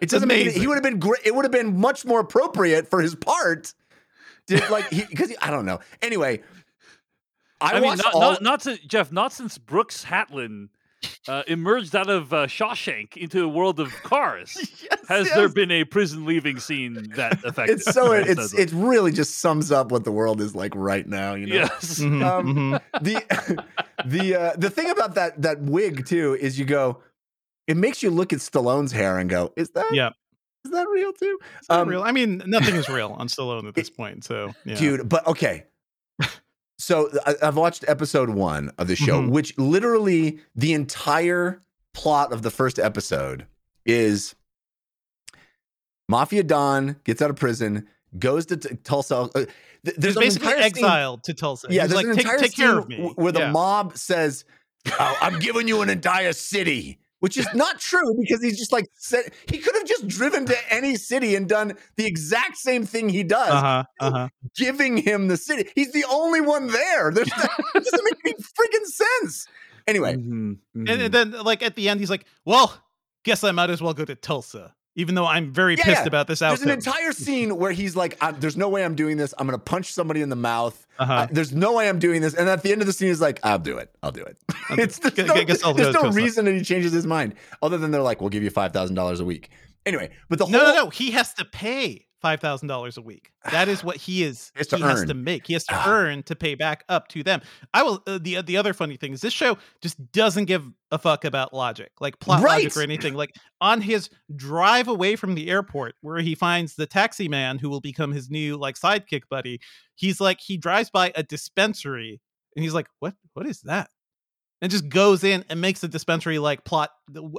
It 0.00 0.08
doesn't 0.08 0.26
make 0.28 0.46
it, 0.46 0.54
he 0.54 0.66
would 0.66 0.74
have 0.74 0.82
been 0.82 0.98
great. 0.98 1.20
It 1.24 1.34
would 1.36 1.44
have 1.44 1.52
been 1.52 1.78
much 1.78 2.04
more 2.06 2.18
appropriate 2.20 2.88
for 2.88 3.00
his 3.02 3.14
part. 3.14 3.72
Did 4.48 4.68
like 4.70 4.88
because 4.90 5.32
I 5.42 5.50
don't 5.50 5.66
know. 5.66 5.78
Anyway, 6.02 6.40
I, 7.60 7.72
I, 7.72 7.80
mean, 7.80 7.96
not, 7.98 8.14
all. 8.14 8.20
not, 8.20 8.42
not 8.42 8.62
since 8.62 8.80
Jeff, 8.80 9.12
not 9.12 9.32
since 9.32 9.58
Brooks 9.58 10.04
Hatlen 10.06 10.68
uh, 11.28 11.42
emerged 11.46 11.94
out 11.96 12.08
of 12.10 12.32
uh, 12.32 12.46
Shawshank 12.46 13.16
into 13.16 13.42
a 13.44 13.48
world 13.48 13.80
of 13.80 13.92
cars. 14.02 14.56
Yes, 14.90 15.08
Has 15.08 15.26
yes. 15.26 15.36
there 15.36 15.48
been 15.48 15.70
a 15.70 15.84
prison 15.84 16.24
leaving 16.24 16.58
scene 16.60 17.10
that 17.16 17.32
effective? 17.44 17.76
It's 17.78 17.92
so 17.92 18.10
That 18.14 18.28
it's 18.28 18.54
it 18.54 18.70
really 18.72 19.12
just 19.12 19.38
sums 19.40 19.70
up 19.72 19.90
what 19.92 20.04
the 20.04 20.12
world 20.12 20.40
is 20.40 20.54
like 20.54 20.72
right 20.76 21.06
now. 21.06 21.34
You 21.34 21.46
know. 21.46 21.54
yes. 21.56 21.98
Mhm, 22.00 22.24
Um, 22.24 22.54
mhm. 22.54 22.80
the 23.02 23.64
the 24.06 24.34
uh, 24.34 24.52
the 24.56 24.70
thing 24.70 24.90
about 24.90 25.14
that 25.16 25.40
that 25.42 25.60
wig 25.62 26.06
too 26.06 26.36
is 26.40 26.58
you 26.58 26.64
go, 26.64 27.02
it 27.66 27.76
makes 27.76 28.02
you 28.02 28.10
look 28.10 28.32
at 28.32 28.38
Stallone's 28.40 28.92
hair 28.92 29.18
and 29.18 29.28
go, 29.28 29.52
is 29.56 29.70
that 29.70 29.86
Yeah. 29.92 30.10
is 30.64 30.70
that 30.72 30.86
real 30.88 31.12
too, 31.12 31.38
It's 31.58 31.68
not 31.68 31.80
Um, 31.80 31.88
real. 31.88 32.02
I 32.02 32.12
mean, 32.12 32.42
nothing 32.46 32.74
is 32.76 32.88
real 32.88 33.14
on 33.18 33.28
Stallone 33.28 33.66
at 33.68 33.74
this 33.74 33.90
point. 33.90 34.24
So, 34.24 34.52
yeah. 34.64 34.76
dude? 34.76 35.08
But 35.08 35.26
okay. 35.26 35.64
So 36.80 37.10
I, 37.26 37.34
I've 37.42 37.56
watched 37.56 37.84
episode 37.88 38.30
one 38.30 38.70
of 38.78 38.88
the 38.88 38.96
show, 38.96 39.20
Mhm. 39.20 39.30
which 39.30 39.56
literally 39.58 40.40
the 40.56 40.72
entire 40.72 41.60
plot 41.92 42.32
of 42.32 42.42
the 42.42 42.50
first 42.50 42.78
episode 42.78 43.46
is 43.84 44.34
Mafia 46.08 46.42
Don 46.42 46.96
gets 47.04 47.20
out 47.22 47.30
of 47.30 47.36
prison, 47.36 47.86
goes 48.18 48.46
to 48.46 48.56
t- 48.56 48.76
Tulsa. 48.82 49.14
Uh, 49.34 49.44
th- 49.84 49.96
there's 49.96 50.16
basically 50.16 50.48
entire 50.48 50.62
scene- 50.62 50.84
exiled 50.84 51.24
to 51.24 51.34
Tulsa. 51.34 51.68
Yeah, 51.70 51.82
He's 51.82 51.90
there's 51.90 51.96
like, 52.04 52.06
an 52.06 52.16
take, 52.16 52.24
entire 52.24 52.38
take 52.38 52.56
care 52.56 52.68
scene 52.70 52.78
of 52.78 52.88
me. 52.88 53.12
where 53.14 53.32
the 53.32 53.40
Yeah. 53.40 53.50
mob 53.52 53.96
says, 53.96 54.44
oh, 54.98 55.18
"I'm 55.20 55.38
giving 55.38 55.68
you 55.68 55.82
an 55.82 55.90
entire 55.90 56.32
city," 56.32 56.98
which 57.20 57.36
is 57.38 57.46
not 57.54 57.78
true 57.80 58.14
because 58.18 58.42
he's 58.42 58.58
just 58.58 58.72
like 58.72 58.86
said 58.94 59.32
he 59.48 59.58
could 59.58 59.74
have 59.74 59.86
just 59.86 60.08
driven 60.08 60.44
to 60.46 60.56
any 60.74 60.96
city 60.96 61.34
and 61.36 61.48
done 61.48 61.74
the 61.96 62.04
exact 62.06 62.56
same 62.56 62.84
thing 62.84 63.08
he 63.08 63.22
does, 63.22 63.48
Uh-huh, 63.50 63.84
uh-huh. 64.00 64.28
giving 64.56 64.96
him 64.96 65.28
the 65.28 65.36
city. 65.36 65.70
He's 65.74 65.92
the 65.92 66.04
only 66.10 66.40
one 66.40 66.66
there. 66.66 67.10
There's 67.12 67.28
it 67.28 67.84
doesn't 67.84 68.04
make 68.04 68.18
any 68.24 68.34
freaking 68.34 68.86
sense. 68.86 69.46
Anyway, 69.86 70.14
Mhm, 70.16 70.58
And, 70.74 70.88
mhm. 70.88 71.04
and 71.06 71.14
then, 71.14 71.30
like, 71.44 71.62
at 71.62 71.74
the 71.74 71.88
end, 71.88 72.00
he's 72.00 72.10
like, 72.10 72.24
well, 72.44 72.74
guess 73.24 73.42
I 73.44 73.50
might 73.50 73.70
as 73.70 73.80
well 73.82 73.94
go 73.94 74.04
to 74.04 74.14
Tulsa, 74.14 74.74
even 74.96 75.14
though 75.14 75.26
I'm 75.26 75.52
very 75.52 75.76
Yeah, 75.76 75.84
pissed 75.84 76.02
yeah. 76.02 76.06
about 76.08 76.26
this 76.26 76.40
there's 76.40 76.62
an 76.62 76.70
entire 76.70 77.12
scene 77.12 77.56
where 77.56 77.72
he's 77.72 77.94
like, 77.96 78.16
"I- 78.20 78.32
"There's 78.32 78.56
no 78.56 78.68
way 78.68 78.84
I'm 78.84 78.94
doing 78.94 79.16
this. 79.16 79.32
I'm 79.38 79.46
gonna 79.46 79.58
punch 79.58 79.92
somebody 79.92 80.20
in 80.22 80.28
the 80.28 80.36
mouth. 80.36 80.86
uh-huh. 80.98 81.12
Uh, 81.12 81.26
there's 81.30 81.52
no 81.52 81.74
way 81.74 81.88
I'm 81.88 81.98
doing 81.98 82.20
this." 82.20 82.34
And 82.34 82.48
at 82.48 82.62
the 82.62 82.72
end 82.72 82.80
of 82.80 82.86
the 82.86 82.92
scene, 82.92 83.08
he's 83.08 83.20
like, 83.20 83.38
"I'll 83.44 83.58
do 83.58 83.78
it. 83.78 83.90
I'll 84.02 84.12
do 84.12 84.22
it." 84.22 84.36
it's 84.70 84.98
there's 84.98 85.28
no, 85.28 85.34
gu- 85.34 85.44
guess 85.44 85.62
I'll 85.64 85.74
there's 85.74 85.94
no 85.94 86.10
reason 86.10 86.44
that 86.46 86.54
he 86.54 86.62
changes 86.62 86.92
his 86.92 87.06
mind 87.06 87.34
other 87.62 87.78
than 87.78 87.90
they're 87.90 88.02
like, 88.02 88.20
"We'll 88.20 88.30
give 88.30 88.42
you 88.42 88.50
five 88.50 88.72
thousand 88.72 88.96
dollars 88.96 89.20
a 89.20 89.24
week." 89.24 89.50
Anyway, 89.86 90.10
but 90.28 90.38
the 90.38 90.44
whole 90.44 90.52
no, 90.52 90.62
no, 90.64 90.74
no. 90.74 90.90
He 90.90 91.12
has 91.12 91.32
to 91.34 91.44
pay 91.44 92.06
five 92.20 92.40
thousand 92.40 92.68
dollars 92.68 92.96
a 92.96 93.02
week. 93.02 93.30
That 93.50 93.68
is 93.68 93.82
what 93.82 93.96
he 93.96 94.22
is. 94.22 94.52
He 94.54 94.58
has 94.60 94.66
to 94.68 94.76
he 94.76 94.82
has 94.82 95.04
to 95.04 95.14
make. 95.14 95.46
He 95.46 95.52
has 95.54 95.64
to 95.64 95.74
Ah. 95.74 95.84
earn 95.88 96.22
to 96.24 96.36
pay 96.36 96.54
back 96.54 96.84
up 96.88 97.08
to 97.08 97.22
them. 97.22 97.40
I 97.74 97.82
will. 97.82 98.02
Uh, 98.06 98.18
the 98.20 98.42
the 98.42 98.56
other 98.56 98.72
funny 98.74 98.96
thing 98.96 99.12
is 99.12 99.20
this 99.20 99.32
show 99.32 99.58
just 99.80 100.12
doesn't 100.12 100.44
give 100.46 100.64
a 100.90 100.98
fuck 100.98 101.24
about 101.24 101.52
logic, 101.54 101.92
like 102.00 102.18
plot 102.20 102.42
logic 102.42 102.76
or 102.76 102.82
anything. 102.82 103.14
Like 103.14 103.30
on 103.60 103.80
his 103.80 104.10
drive 104.36 104.88
away 104.88 105.16
from 105.16 105.34
the 105.34 105.48
airport, 105.50 105.94
where 106.00 106.18
he 106.18 106.34
finds 106.34 106.74
the 106.76 106.86
taxi 106.86 107.28
man 107.28 107.58
who 107.58 107.68
will 107.70 107.80
become 107.80 108.12
his 108.12 108.30
new 108.30 108.56
like 108.56 108.76
sidekick 108.76 109.22
buddy. 109.30 109.60
He's 109.94 110.20
like 110.20 110.40
he 110.40 110.56
drives 110.56 110.90
by 110.90 111.12
a 111.14 111.22
dispensary 111.22 112.20
and 112.56 112.62
he's 112.64 112.74
like, 112.74 112.88
"What? 112.98 113.14
What 113.34 113.46
is 113.46 113.60
that?" 113.62 113.90
And 114.62 114.70
just 114.70 114.88
goes 114.90 115.24
in 115.24 115.44
and 115.48 115.60
makes 115.60 115.80
the 115.80 115.88
dispensary 115.88 116.38
like 116.38 116.64
plot 116.64 116.90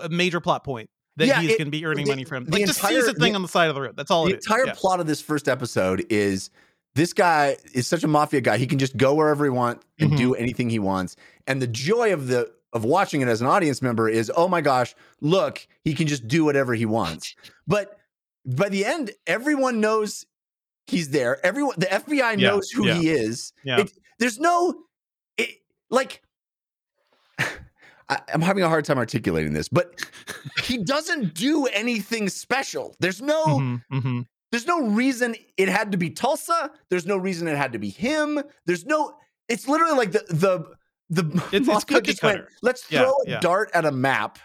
a 0.01 0.09
major 0.09 0.39
plot 0.39 0.63
point 0.63 0.89
that 1.21 1.27
Yeah, 1.27 1.41
he's 1.41 1.51
going 1.57 1.65
to 1.65 1.71
be 1.71 1.85
earning 1.85 2.05
the- 2.05 2.11
money 2.11 2.23
from. 2.23 2.45
the 2.45 2.51
Like 2.51 2.65
just 2.65 2.79
sees 2.81 2.89
entire- 2.91 3.09
a 3.09 3.13
thing 3.13 3.31
the- 3.33 3.35
on 3.37 3.41
the 3.41 3.47
side 3.47 3.69
of 3.69 3.75
the 3.75 3.81
road. 3.81 3.95
That's 3.95 4.11
all 4.11 4.25
the 4.25 4.33
it 4.33 4.39
is. 4.39 4.45
entire 4.45 4.65
Yeah. 4.67 4.73
plot 4.75 4.99
of 4.99 5.07
this 5.07 5.21
first 5.21 5.47
episode 5.47 6.05
is 6.09 6.49
this 6.95 7.13
guy 7.13 7.57
is 7.73 7.87
such 7.87 8.03
a 8.03 8.07
mafia 8.07 8.41
guy. 8.41 8.57
He 8.57 8.67
can 8.67 8.77
just 8.79 8.97
go 8.97 9.13
wherever 9.15 9.43
he 9.45 9.49
wants 9.49 9.85
and 9.99 10.11
Mhm. 10.11 10.17
do 10.17 10.35
anything 10.35 10.69
he 10.69 10.79
wants. 10.79 11.15
And 11.47 11.61
the 11.61 11.67
joy 11.67 12.11
of 12.13 12.27
the 12.27 12.51
of 12.73 12.85
watching 12.85 13.19
it 13.21 13.27
as 13.27 13.41
an 13.41 13.47
audience 13.47 13.81
member 13.81 14.07
is, 14.07 14.31
oh 14.35 14.47
my 14.47 14.61
gosh, 14.61 14.95
look, 15.19 15.67
he 15.83 15.93
can 15.93 16.07
just 16.07 16.25
do 16.27 16.45
whatever 16.45 16.73
he 16.73 16.85
wants. 16.85 17.35
But 17.67 17.97
by 18.45 18.69
the 18.69 18.85
end, 18.85 19.11
everyone 19.27 19.81
knows 19.81 20.25
he's 20.87 21.09
there. 21.09 21.45
Everyone, 21.45 21.75
the 21.77 21.87
FBI 21.93 22.31
Yeah, 22.37 22.47
knows 22.49 22.69
who 22.69 22.87
yeah. 22.87 22.93
he 22.95 23.09
is. 23.09 23.51
Yeah. 23.65 23.81
It- 23.81 23.91
there's 24.19 24.39
no, 24.39 24.73
it, 25.37 25.49
like, 25.89 26.21
I, 28.11 28.19
I'm 28.33 28.41
having 28.41 28.63
a 28.63 28.69
hard 28.69 28.85
time 28.85 28.97
articulating 28.99 29.53
this, 29.53 29.67
but 29.69 29.99
he 30.63 30.77
doesn't 30.77 31.33
do 31.33 31.65
anything 31.67 32.29
special. 32.29 32.95
There's 32.99 33.21
no. 33.21 33.43
Mhm, 33.45 33.81
mhm. 33.91 34.25
There's 34.51 34.67
no 34.67 34.87
reason 34.87 35.35
it 35.57 35.69
had 35.69 35.91
to 35.93 35.97
be 35.97 36.09
Tulsa. 36.09 36.69
There's 36.89 37.05
no 37.05 37.15
reason 37.17 37.47
it 37.47 37.55
had 37.57 37.71
to 37.73 37.79
be 37.79 37.89
him. 37.89 38.41
There's 38.65 38.85
no. 38.85 39.15
It's 39.47 39.67
literally 39.67 39.95
like 39.97 40.11
the 40.11 40.23
the 40.29 40.65
the 41.09 41.43
it's 41.53 41.67
mafia 41.67 41.97
cookie 41.97 42.11
just 42.11 42.21
went. 42.23 42.43
Let's 42.61 42.83
Yeah, 42.91 43.03
throw 43.03 43.11
a 43.25 43.29
yeah. 43.29 43.39
dart 43.39 43.71
at 43.73 43.85
a 43.85 43.91
map. 43.91 44.39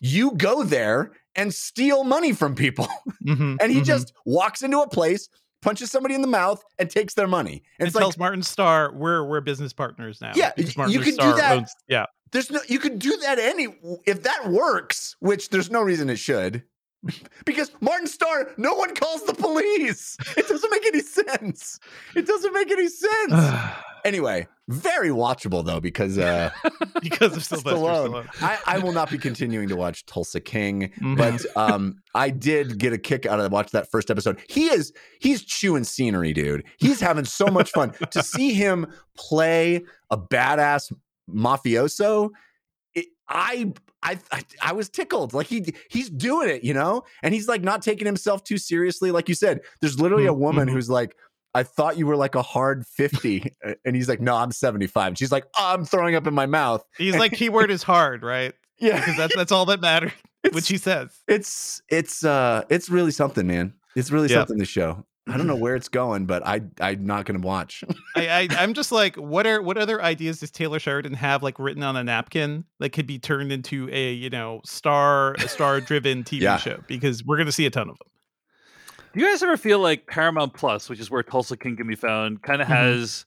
You 0.00 0.32
go 0.32 0.62
there 0.62 1.12
and 1.34 1.52
steal 1.54 2.04
money 2.04 2.32
from 2.32 2.54
people, 2.54 2.86
Mhm, 3.26 3.56
and 3.62 3.72
he 3.72 3.80
mhm. 3.80 3.84
just 3.84 4.12
walks 4.26 4.62
into 4.62 4.78
a 4.80 4.88
place, 4.88 5.28
punches 5.64 5.90
somebody 5.90 6.14
in 6.14 6.20
the 6.22 6.28
mouth, 6.28 6.62
and 6.78 6.88
takes 6.88 7.14
their 7.14 7.26
money. 7.26 7.50
And 7.52 7.62
and 7.80 7.86
it's 7.88 7.94
like 7.96 8.02
tells 8.02 8.18
Martin 8.18 8.42
Starr 8.42 8.92
we're 8.94 9.24
we're 9.24 9.40
business 9.40 9.72
partners 9.72 10.20
now. 10.20 10.32
Yeah, 10.36 10.52
because 10.56 10.76
y- 10.76 10.80
Martin 10.80 10.92
you 10.92 11.00
could 11.00 11.18
do 11.18 11.34
that. 11.34 11.56
owns- 11.56 11.74
yeah, 11.88 12.06
there's 12.32 12.50
no 12.50 12.60
you 12.68 12.78
could 12.78 12.98
do 12.98 13.16
that 13.16 13.38
any 13.38 13.68
if 14.06 14.22
that 14.22 14.48
works, 14.50 15.16
which 15.20 15.48
there's 15.48 15.70
no 15.70 15.82
reason 15.82 16.08
it 16.10 16.18
should. 16.18 16.62
Because 17.44 17.70
Martin 17.82 18.06
Starr, 18.06 18.52
no 18.56 18.72
one 18.74 18.94
calls 18.94 19.24
the 19.26 19.34
police. 19.34 20.16
It 20.38 20.48
doesn't 20.48 20.70
make 20.70 20.86
any 20.86 21.00
sense. 21.20 21.78
It 22.16 22.26
doesn't 22.26 22.52
make 22.54 22.70
any 22.70 22.88
sense. 22.88 23.32
anyway, 24.04 24.46
very 24.68 25.08
watchable 25.10 25.64
though, 25.64 25.80
because 25.80 26.16
uh 26.18 26.50
because 27.02 27.36
of 27.36 27.44
Sylvester 27.44 27.70
Stallone. 27.78 28.24
Stallone. 28.26 28.42
I, 28.42 28.58
I 28.66 28.78
will 28.78 28.92
not 28.92 29.10
be 29.10 29.18
continuing 29.18 29.68
to 29.68 29.76
watch 29.76 30.06
Tulsa 30.06 30.40
King, 30.40 30.90
Mhm. 31.00 31.16
but 31.16 31.44
um 31.56 31.96
I 32.14 32.30
did 32.30 32.78
get 32.78 32.92
a 32.92 32.98
kick 32.98 33.26
out 33.26 33.40
of 33.40 33.50
watch 33.52 33.70
that 33.72 33.90
first 33.90 34.10
episode. 34.10 34.38
He 34.48 34.66
is 34.66 34.92
he's 35.20 35.42
chewing 35.44 35.84
scenery, 35.84 36.32
dude. 36.32 36.64
He's 36.78 37.00
having 37.00 37.24
so 37.24 37.46
much 37.46 37.72
fun 37.72 37.92
to 38.10 38.22
see 38.22 38.52
him 38.52 38.86
play 39.16 39.84
a 40.10 40.16
badass 40.18 40.92
mafioso. 41.28 42.30
It, 42.94 43.06
I, 43.28 43.72
I 44.02 44.18
I 44.32 44.42
I 44.62 44.72
was 44.72 44.88
tickled. 44.88 45.34
Like 45.34 45.46
he 45.46 45.74
he's 45.90 46.08
doing 46.10 46.48
it, 46.48 46.64
you 46.64 46.74
know, 46.74 47.02
and 47.22 47.34
he's 47.34 47.48
like 47.48 47.62
not 47.62 47.82
taking 47.82 48.06
himself 48.06 48.44
too 48.44 48.58
seriously. 48.58 49.10
Like 49.10 49.28
you 49.28 49.34
said, 49.34 49.60
there's 49.80 50.00
literally 50.00 50.26
a 50.26 50.32
Mhm, 50.32 50.38
woman 50.38 50.68
mhm. 50.68 50.72
who's 50.72 50.88
like. 50.90 51.16
I 51.54 51.62
thought 51.62 51.96
you 51.98 52.06
were 52.06 52.16
like 52.16 52.34
a 52.34 52.42
hard 52.42 52.86
50. 52.86 53.54
And 53.84 53.94
he's 53.94 54.08
like, 54.08 54.20
no, 54.20 54.34
I'm 54.34 54.50
75. 54.52 55.08
And 55.08 55.18
she's 55.18 55.30
like, 55.32 55.44
oh, 55.58 55.74
I'm 55.74 55.84
throwing 55.84 56.14
up 56.16 56.26
in 56.26 56.34
my 56.34 56.46
mouth. 56.46 56.84
He's 56.98 57.14
like 57.16 57.32
keyword 57.38 57.70
is 57.70 57.82
hard, 57.82 58.22
right? 58.22 58.54
Yeah. 58.78 58.98
Because 58.98 59.16
that's 59.16 59.36
that's 59.36 59.52
all 59.52 59.64
that 59.66 59.80
matters, 59.80 60.12
It's- 60.42 60.54
which 60.54 60.68
he 60.68 60.76
says. 60.78 61.16
it's 61.28 61.80
it's 61.88 62.24
uh 62.24 62.64
it's 62.70 62.90
really 62.90 63.12
something, 63.12 63.46
man. 63.46 63.72
It's 63.94 64.10
really 64.10 64.28
Yeah. 64.28 64.38
something 64.38 64.58
to 64.58 64.64
show. 64.64 65.04
I 65.26 65.38
don't 65.38 65.46
know 65.46 65.56
where 65.56 65.74
it's 65.74 65.88
going, 65.88 66.26
but 66.26 66.46
I 66.46 66.60
I'm 66.80 67.06
not 67.06 67.24
gonna 67.24 67.38
watch. 67.38 67.82
I, 68.14 68.28
I 68.28 68.48
I'm 68.58 68.74
just 68.74 68.92
like, 68.92 69.16
what 69.16 69.46
are 69.46 69.62
what 69.62 69.78
other 69.78 70.02
ideas 70.02 70.40
does 70.40 70.50
Taylor 70.50 70.78
Sheridan 70.78 71.14
have 71.14 71.42
like 71.42 71.58
written 71.58 71.82
on 71.82 71.96
a 71.96 72.04
napkin 72.04 72.64
that 72.80 72.90
could 72.90 73.06
be 73.06 73.18
turned 73.18 73.50
into 73.52 73.88
a 73.90 74.12
you 74.12 74.28
know 74.28 74.60
star 74.66 75.32
a 75.34 75.48
star 75.48 75.80
driven 75.80 76.24
TV 76.24 76.40
Yeah. 76.42 76.58
show? 76.58 76.82
Because 76.88 77.24
we're 77.24 77.38
gonna 77.38 77.52
see 77.52 77.64
a 77.64 77.70
ton 77.70 77.88
of 77.88 77.96
them. 77.98 78.08
Do 79.14 79.20
you 79.20 79.30
guys 79.30 79.42
ever 79.42 79.56
feel 79.56 79.78
like 79.78 80.06
Paramount 80.08 80.54
Plus, 80.54 80.88
which 80.90 80.98
is 81.00 81.10
where 81.10 81.22
Tulsa 81.22 81.56
King 81.56 81.76
can 81.76 81.86
be 81.86 81.94
found, 81.94 82.42
kind 82.42 82.60
of 82.60 82.66
Mhm. 82.68 82.70
has 82.70 83.24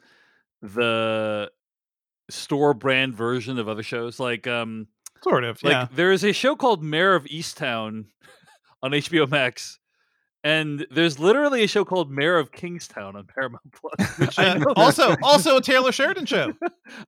the 0.61 1.49
store 2.29 2.73
brand 2.73 3.15
version 3.15 3.57
of 3.57 3.69
other 3.69 3.83
shows? 3.83 4.19
Like, 4.19 4.47
um, 4.47 4.87
Sort 5.23 5.43
of, 5.43 5.63
like 5.63 5.71
yeah. 5.71 5.87
there 5.91 6.11
is 6.11 6.23
a 6.23 6.33
show 6.33 6.55
called 6.55 6.83
Mare 6.83 7.15
of 7.15 7.23
Easttown 7.25 8.05
on 8.83 8.93
HBO 8.93 9.25
Max, 9.27 9.79
and 10.43 10.85
there's 10.91 11.19
literally 11.19 11.63
a 11.63 11.67
show 11.67 11.83
called 11.83 12.11
Mayor 12.11 12.37
of 12.37 12.51
Kingstown 12.51 13.15
on 13.15 13.25
Paramount 13.25 13.63
Plus. 13.73 14.17
Which 14.19 14.39
I 14.39 14.53
know, 14.57 14.73
also, 14.75 15.15
also 15.23 15.57
a 15.57 15.61
Taylor 15.61 15.91
Sheridan 15.91 16.25
show. 16.25 16.53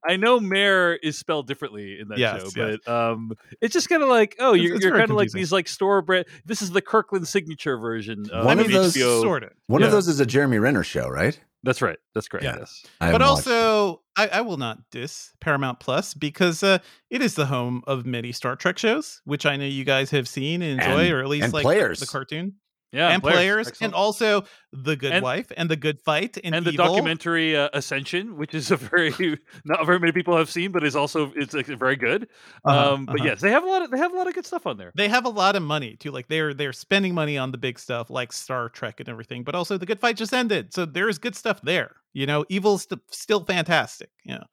I 0.08 0.16
know 0.18 0.40
Mayor 0.40 0.96
is 0.96 1.18
spelled 1.18 1.48
differently 1.48 2.00
in 2.00 2.08
that 2.10 2.18
Yes, 2.18 2.42
show, 2.54 2.68
yes. 2.68 2.78
but 2.86 2.92
um, 2.94 3.32
it's 3.62 3.74
just 3.74 3.88
kind 3.90 4.04
of 4.04 4.10
like, 4.10 4.36
oh, 4.40 4.54
It's- 4.54 4.64
you're, 4.66 4.76
it's 4.76 4.84
you're 4.84 4.92
very 4.94 5.02
kind 5.02 5.12
of 5.12 5.16
like 5.18 5.26
confusing. 5.28 5.40
these 5.42 5.52
like 5.52 5.68
store 5.68 6.02
brand. 6.02 6.26
This 6.46 6.62
is 6.62 6.72
the 6.72 6.82
Kirkland 6.82 7.28
signature 7.28 7.78
version 7.78 8.26
of 8.32 8.46
One 8.46 8.58
I 8.60 8.62
of 8.62 8.68
mean, 8.68 8.76
those- 8.76 8.96
HBO. 8.96 9.22
sort 9.22 9.44
of. 9.44 9.52
One 9.68 9.82
yeah. 9.82 9.88
of 9.88 9.92
those 9.94 10.08
is 10.08 10.20
a 10.20 10.26
Jeremy 10.26 10.58
Renner 10.60 10.84
show, 10.84 11.08
right? 11.08 11.40
That's 11.62 11.82
right. 11.82 11.98
That's 12.16 12.30
correct. 12.30 12.46
Yeah. 12.46 12.56
Yes. 12.60 12.84
I 13.02 13.12
but 13.12 13.20
haven't 13.20 13.28
watched 13.36 13.48
it. 13.48 13.52
also 13.52 14.02
I, 14.16 14.28
I 14.30 14.42
will 14.42 14.56
not 14.56 14.78
diss 14.92 15.34
Paramount 15.42 15.82
Plus 15.82 16.14
because 16.14 16.64
uh, 16.64 16.80
it 17.10 17.22
is 17.22 17.36
the 17.36 17.46
home 17.48 17.84
of 17.86 18.06
many 18.06 18.32
Star 18.32 18.56
Trek 18.56 18.78
shows, 18.78 19.22
which 19.26 19.46
I 19.46 19.58
know 19.58 19.66
you 19.66 19.84
guys 19.84 20.10
have 20.12 20.28
seen 20.28 20.62
and 20.62 20.80
enjoy, 20.80 21.04
And- 21.06 21.14
or 21.14 21.20
at 21.22 21.28
least 21.28 21.44
and 21.46 21.54
like 21.54 21.64
players. 21.64 22.00
the 22.00 22.06
cartoon 22.08 22.54
Yeah. 22.92 23.10
and 23.10 23.22
players, 23.22 23.72
and 23.82 23.94
also 23.94 24.46
the 24.74 24.96
Good 24.96 25.12
And- 25.12 25.24
Wife 25.24 25.52
and 25.56 25.70
the 25.70 25.76
Good 25.76 26.02
Fight 26.02 26.38
and, 26.44 26.56
and 26.56 26.66
the 26.66 26.72
documentary 26.72 27.56
uh, 27.56 27.70
Ascension, 27.74 28.36
which 28.36 28.56
is 28.56 28.72
a 28.72 28.78
very 28.78 29.14
not 29.66 29.86
very 29.86 30.00
many 30.00 30.12
people 30.12 30.36
have 30.36 30.50
seen, 30.50 30.72
but 30.72 30.84
is 30.84 30.96
also 30.96 31.32
it's 31.36 31.54
like, 31.54 31.68
very 31.68 31.96
good. 31.96 32.28
Uh-huh, 32.66 32.94
um, 32.94 33.06
but 33.06 33.18
uh-huh. 33.20 33.26
yes, 33.26 33.42
they 33.42 33.52
have 33.52 33.64
a 33.64 33.68
lot 33.68 33.84
of 33.84 33.92
they 33.92 33.98
have 33.98 34.12
a 34.12 34.16
lot 34.18 34.28
of 34.28 34.34
good 34.34 34.46
stuff 34.46 34.66
on 34.66 34.78
there. 34.78 34.92
They 34.96 35.08
have 35.08 35.26
a 35.26 35.30
lot 35.30 35.56
of 35.56 35.62
money 35.62 35.98
too. 35.98 36.10
Like 36.12 36.28
they're 36.28 36.54
they're 36.54 36.74
spending 36.74 37.14
money 37.14 37.38
on 37.38 37.52
the 37.52 37.58
big 37.60 37.78
stuff 37.78 38.10
like 38.10 38.34
Star 38.34 38.70
Trek 38.70 39.00
and 39.00 39.08
everything, 39.08 39.44
but 39.44 39.54
also 39.54 39.78
the 39.78 39.86
Good 39.86 40.00
Fight 40.00 40.18
just 40.18 40.34
ended, 40.34 40.74
so 40.74 40.86
there 40.86 41.10
is 41.10 41.20
good 41.20 41.36
stuff 41.36 41.62
there. 41.62 41.96
You 42.14 42.26
know, 42.26 42.44
Evil's 42.50 42.84
st- 42.84 43.02
still 43.12 43.44
fantastic. 43.46 44.10
Yeah, 44.26 44.44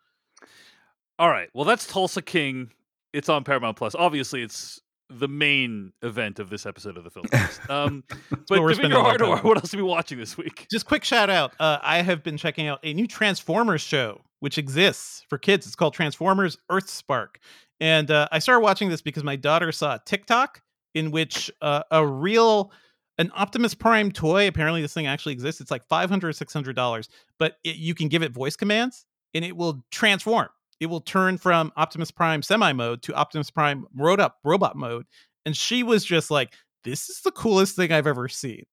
All 1.19 1.31
right, 1.31 1.49
well 1.55 1.65
that's 1.65 1.87
Tulsa 1.87 2.21
King. 2.21 2.71
It's 3.13 3.31
on 3.31 3.45
Paramount 3.45 3.79
Plus. 3.79 3.95
Obviously, 3.95 4.43
it's 4.43 4.83
the 5.09 5.29
main 5.29 5.93
event 6.03 6.39
of 6.39 6.51
this 6.51 6.67
episode 6.67 6.97
of 6.97 7.05
the 7.05 7.11
film. 7.11 7.27
Um, 7.69 8.05
but 8.49 8.61
we're 8.61 8.75
spending 8.75 8.93
figure 8.93 8.99
a 8.99 9.03
lot 9.03 9.21
of 9.21 9.29
out 9.29 9.35
time. 9.37 9.45
what 9.47 9.57
else 9.57 9.75
are 9.75 9.77
we 9.77 9.83
watching 9.83 10.19
this 10.19 10.37
week? 10.37 10.67
just 10.71 10.87
quick 10.87 11.05
shout 11.05 11.31
out. 11.31 11.53
Uh, 11.59 11.79
I 11.83 12.03
have 12.03 12.23
been 12.23 12.37
checking 12.37 12.67
out 12.67 12.81
a 12.83 12.93
new 12.93 13.07
Transformers 13.07 13.81
show 13.81 14.21
which 14.41 14.59
exists 14.59 15.25
for 15.29 15.39
kids. 15.39 15.67
It's 15.67 15.77
called 15.77 15.95
Transformers 15.95 16.59
Earthspark, 16.71 17.37
and 17.81 18.11
uh, 18.11 18.29
I 18.33 18.39
started 18.39 18.61
watching 18.61 18.89
this 18.89 19.03
because 19.03 19.25
my 19.25 19.37
daughter 19.37 19.73
saw 19.73 19.95
a 19.95 20.01
TikTok 20.05 20.63
in 20.95 21.11
which 21.11 21.51
uh, 21.63 21.83
a 21.91 22.07
real 22.07 22.73
an 23.19 23.31
Optimus 23.35 23.75
Prime 23.75 24.13
toy. 24.13 24.47
Apparently, 24.47 24.83
this 24.83 24.93
thing 24.93 25.07
actually 25.07 25.33
exists. 25.33 25.61
It's 25.61 25.71
like 25.71 25.85
five 25.85 26.11
hundred, 26.11 26.35
six 26.35 26.53
hundred 26.53 26.77
dollars, 26.77 27.09
but 27.39 27.57
it, 27.65 27.77
you 27.77 27.95
can 27.95 28.09
give 28.09 28.23
it 28.23 28.33
voice 28.33 28.57
commands, 28.57 29.07
and 29.35 29.45
it 29.45 29.57
will 29.57 29.85
transform. 29.91 30.49
It 30.81 30.87
will 30.87 31.01
turn 31.01 31.39
from 31.39 31.73
Optimus 31.77 32.11
Prime 32.11 32.43
semi 32.43 32.73
mode 32.73 33.03
to 33.03 33.15
Optimus 33.15 33.51
Prime 33.51 33.87
robot 33.95 34.21
up 34.21 34.37
robot 34.45 34.77
mode. 34.77 35.07
And 35.45 35.57
she 35.57 35.83
was 35.83 36.05
just 36.05 36.31
like, 36.31 36.55
"This 36.85 37.09
is 37.09 37.21
the 37.23 37.33
coolest 37.33 37.77
thing 37.77 37.93
I've 37.93 38.07
ever 38.07 38.29
seen." 38.29 38.65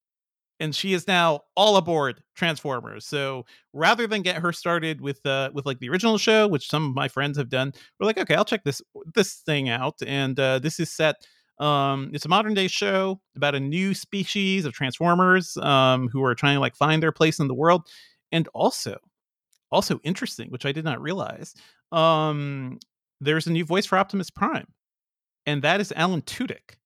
And 0.59 0.75
she 0.75 0.93
is 0.93 1.07
now 1.07 1.41
all 1.55 1.77
aboard 1.77 2.21
Transformers. 2.35 3.05
So 3.05 3.45
rather 3.73 4.07
than 4.07 4.21
get 4.21 4.37
her 4.37 4.53
started 4.53 5.01
with 5.01 5.25
uh 5.25 5.51
with 5.53 5.65
like 5.65 5.79
the 5.79 5.89
original 5.89 6.17
show, 6.17 6.47
which 6.47 6.69
some 6.69 6.87
of 6.89 6.95
my 6.95 7.07
friends 7.07 7.37
have 7.37 7.49
done, 7.49 7.73
we're 7.99 8.07
like, 8.07 8.17
okay, 8.17 8.35
I'll 8.35 8.45
check 8.45 8.63
this 8.63 8.81
this 9.15 9.35
thing 9.45 9.69
out. 9.69 9.95
And 10.05 10.39
uh, 10.39 10.59
this 10.59 10.79
is 10.79 10.91
set 10.91 11.15
um 11.59 12.09
it's 12.13 12.25
a 12.25 12.29
modern 12.29 12.53
day 12.55 12.67
show 12.67 13.21
about 13.35 13.53
a 13.55 13.59
new 13.59 13.93
species 13.93 14.65
of 14.65 14.73
transformers 14.73 15.55
um 15.57 16.07
who 16.09 16.23
are 16.23 16.33
trying 16.33 16.55
to 16.55 16.59
like 16.59 16.75
find 16.75 17.01
their 17.03 17.11
place 17.11 17.39
in 17.39 17.47
the 17.47 17.53
world 17.53 17.87
and 18.31 18.47
also 18.55 18.97
also 19.73 19.99
interesting 20.03 20.49
which 20.49 20.65
i 20.65 20.71
did 20.71 20.85
not 20.85 21.01
realize 21.01 21.53
um 21.91 22.77
there's 23.19 23.47
a 23.47 23.51
new 23.51 23.65
voice 23.65 23.85
for 23.85 23.97
optimus 23.97 24.29
prime 24.29 24.67
and 25.45 25.61
that 25.61 25.81
is 25.81 25.91
alan 25.95 26.21
tudyk 26.21 26.77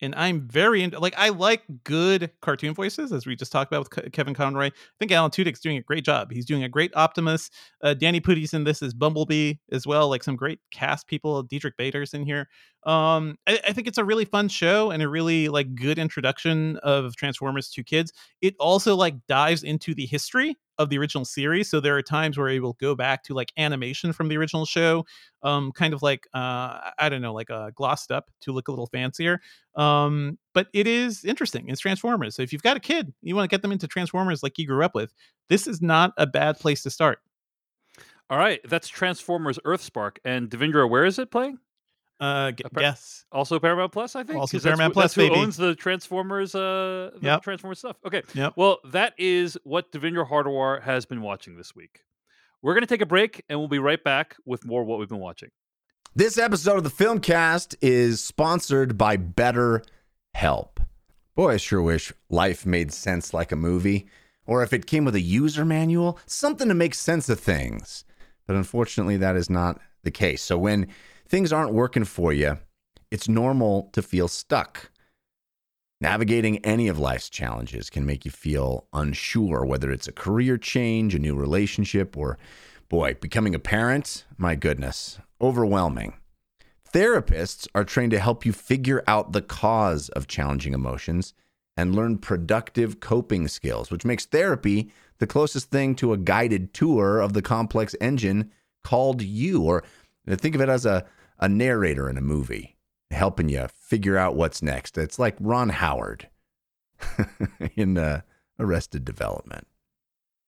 and 0.00 0.14
i'm 0.14 0.48
very 0.48 0.82
into 0.82 0.98
like 0.98 1.14
i 1.16 1.28
like 1.28 1.62
good 1.84 2.30
cartoon 2.40 2.74
voices 2.74 3.12
as 3.12 3.26
we 3.26 3.36
just 3.36 3.52
talked 3.52 3.70
about 3.72 3.80
with 3.80 3.90
Ke- 3.90 4.12
kevin 4.12 4.34
conroy. 4.34 4.66
I 4.66 4.72
think 4.98 5.12
alan 5.12 5.30
tudyk's 5.30 5.60
doing 5.60 5.76
a 5.76 5.82
great 5.82 6.04
job. 6.04 6.32
He's 6.32 6.46
doing 6.46 6.64
a 6.64 6.68
great 6.68 6.94
optimus 6.94 7.50
uh, 7.82 7.94
Danny 7.94 8.20
Pudi's 8.20 8.54
in 8.54 8.64
this 8.64 8.82
as 8.82 8.94
bumblebee 8.94 9.54
as 9.72 9.86
well 9.86 10.08
like 10.08 10.22
some 10.22 10.36
great 10.36 10.60
cast 10.70 11.06
people 11.06 11.42
Diedrich 11.42 11.76
bader's 11.76 12.14
in 12.14 12.24
here 12.24 12.48
Um, 12.84 13.36
I, 13.46 13.60
I 13.68 13.72
think 13.72 13.86
it's 13.86 13.98
a 13.98 14.04
really 14.04 14.24
fun 14.24 14.48
show 14.48 14.90
and 14.90 15.02
a 15.02 15.08
really 15.08 15.48
like 15.48 15.74
good 15.74 15.98
introduction 15.98 16.78
of 16.78 17.14
Transformers 17.16 17.70
to 17.70 17.84
kids. 17.84 18.12
It 18.40 18.54
also 18.58 18.96
like 18.96 19.14
dives 19.26 19.62
into 19.62 19.94
the 19.94 20.06
history 20.06 20.56
of 20.78 20.88
the 20.88 20.96
original 20.96 21.26
series. 21.26 21.68
So 21.68 21.78
there 21.78 21.94
are 21.96 22.02
times 22.02 22.38
where 22.38 22.48
it 22.48 22.60
will 22.60 22.72
go 22.80 22.94
back 22.94 23.22
to 23.24 23.34
like 23.34 23.52
animation 23.58 24.14
from 24.14 24.28
the 24.28 24.38
original 24.38 24.64
show, 24.64 25.04
um, 25.42 25.72
kind 25.72 25.92
of 25.92 26.02
like 26.02 26.26
uh, 26.32 26.90
I 26.98 27.08
don't 27.10 27.20
know, 27.20 27.34
like 27.34 27.50
uh, 27.50 27.70
glossed 27.74 28.10
up 28.10 28.30
to 28.42 28.52
look 28.52 28.68
a 28.68 28.72
little 28.72 28.86
fancier. 28.86 29.40
Um, 29.74 30.38
but 30.54 30.68
it 30.72 30.86
is 30.86 31.22
interesting. 31.24 31.68
It's 31.68 31.80
Transformers. 31.80 32.34
So 32.34 32.42
if 32.42 32.50
you've 32.50 32.62
got 32.62 32.78
a 32.78 32.80
kid, 32.80 33.12
you 33.20 33.36
want 33.36 33.48
to 33.48 33.54
get 33.54 33.60
them 33.60 33.72
into 33.72 33.86
Transformers 33.86 34.42
like 34.42 34.56
you 34.56 34.66
grew 34.66 34.82
up 34.82 34.94
with, 34.94 35.12
this 35.50 35.66
is 35.66 35.82
not 35.82 36.12
a 36.16 36.26
bad 36.26 36.58
place 36.58 36.82
to 36.84 36.90
start. 36.90 37.18
All 38.30 38.38
right, 38.38 38.60
that's 38.64 38.88
Transformers 38.88 39.58
Earthspark. 39.66 40.16
And 40.24 40.48
Devindra, 40.48 40.88
where 40.88 41.04
is 41.04 41.18
it 41.18 41.30
playing? 41.30 41.58
Uh, 42.20 42.52
g- 42.52 42.62
Appar- 42.64 42.80
guess. 42.80 43.24
Also 43.32 43.58
Paramount 43.58 43.92
Plus, 43.92 44.14
I 44.14 44.22
think. 44.24 44.38
Also 44.38 44.56
'Cause 44.58 44.62
that's 44.64 44.70
Paramount 44.76 44.90
who- 44.90 44.94
Plus, 45.00 45.04
That's 45.04 45.14
who 45.14 45.22
baby. 45.30 45.40
owns 45.40 45.56
the 45.56 45.74
Transformers. 45.74 46.54
Uh, 46.54 47.10
the 47.14 47.18
Yep. 47.22 47.42
Transformers 47.42 47.78
stuff. 47.78 47.96
Okay. 48.04 48.22
Yep. 48.34 48.52
Well, 48.56 48.78
that 48.84 49.14
is 49.18 49.56
what 49.64 49.90
Devindra 49.90 50.28
Hardawar 50.28 50.82
has 50.82 51.06
been 51.06 51.22
watching 51.22 51.56
this 51.56 51.74
week. 51.74 52.02
We're 52.62 52.74
going 52.74 52.82
to 52.82 52.86
take 52.86 53.00
a 53.00 53.06
break, 53.06 53.42
and 53.48 53.58
we'll 53.58 53.68
be 53.68 53.78
right 53.78 54.02
back 54.04 54.36
with 54.44 54.66
more 54.66 54.82
of 54.82 54.86
what 54.86 54.98
we've 54.98 55.08
been 55.08 55.18
watching. 55.18 55.50
This 56.14 56.36
episode 56.36 56.76
of 56.76 56.84
the 56.84 56.90
Filmcast 56.90 57.74
is 57.80 58.22
sponsored 58.22 58.98
by 58.98 59.16
Better 59.16 59.82
Help. 60.34 60.78
Boy, 61.36 61.54
I 61.54 61.56
sure 61.56 61.80
wish 61.80 62.12
life 62.28 62.66
made 62.66 62.92
sense 62.92 63.32
like 63.32 63.50
a 63.50 63.56
movie, 63.56 64.08
or 64.44 64.62
if 64.62 64.72
it 64.74 64.86
came 64.86 65.06
with 65.06 65.14
a 65.14 65.20
user 65.20 65.64
manual, 65.64 66.18
something 66.26 66.68
to 66.68 66.74
make 66.74 66.94
sense 66.94 67.30
of 67.30 67.40
things. 67.40 68.04
But 68.46 68.56
unfortunately, 68.56 69.16
that 69.18 69.36
is 69.36 69.48
not 69.48 69.80
the 70.02 70.10
case. 70.10 70.42
So 70.42 70.58
when 70.58 70.88
things 71.30 71.52
aren't 71.52 71.72
working 71.72 72.04
for 72.04 72.32
you, 72.32 72.58
it's 73.10 73.28
normal 73.28 73.88
to 73.92 74.02
feel 74.02 74.28
stuck. 74.28 74.90
Navigating 76.00 76.58
any 76.64 76.88
of 76.88 76.98
life's 76.98 77.30
challenges 77.30 77.88
can 77.88 78.04
make 78.04 78.24
you 78.24 78.30
feel 78.30 78.86
unsure, 78.92 79.64
whether 79.64 79.90
it's 79.90 80.08
a 80.08 80.12
career 80.12 80.56
change, 80.56 81.14
a 81.14 81.18
new 81.18 81.36
relationship, 81.36 82.16
or, 82.16 82.38
boy, 82.88 83.14
becoming 83.20 83.54
a 83.54 83.58
parent. 83.58 84.24
My 84.36 84.54
goodness, 84.54 85.18
overwhelming. 85.40 86.14
Therapists 86.92 87.68
are 87.74 87.84
trained 87.84 88.10
to 88.10 88.18
help 88.18 88.44
you 88.44 88.52
figure 88.52 89.04
out 89.06 89.32
the 89.32 89.42
cause 89.42 90.08
of 90.10 90.26
challenging 90.26 90.74
emotions 90.74 91.34
and 91.76 91.94
learn 91.94 92.18
productive 92.18 92.98
coping 92.98 93.46
skills, 93.46 93.90
which 93.90 94.04
makes 94.04 94.26
therapy 94.26 94.90
the 95.18 95.26
closest 95.26 95.70
thing 95.70 95.94
to 95.94 96.12
a 96.12 96.18
guided 96.18 96.74
tour 96.74 97.20
of 97.20 97.34
the 97.34 97.42
complex 97.42 97.94
engine 98.00 98.50
called 98.82 99.22
you. 99.22 99.62
Or 99.62 99.84
think 100.26 100.54
of 100.54 100.60
it 100.60 100.68
as 100.68 100.84
a, 100.84 101.06
a 101.40 101.48
narrator 101.48 102.08
in 102.08 102.16
a 102.16 102.22
movie 102.22 102.76
helping 103.10 103.48
you 103.48 103.66
figure 103.74 104.16
out 104.16 104.36
what's 104.36 104.62
next. 104.62 104.96
It's 104.96 105.18
like 105.18 105.36
Ron 105.40 105.70
Howard 105.70 106.28
in 107.76 107.98
uh, 107.98 108.20
Arrested 108.58 109.04
Development. 109.04 109.66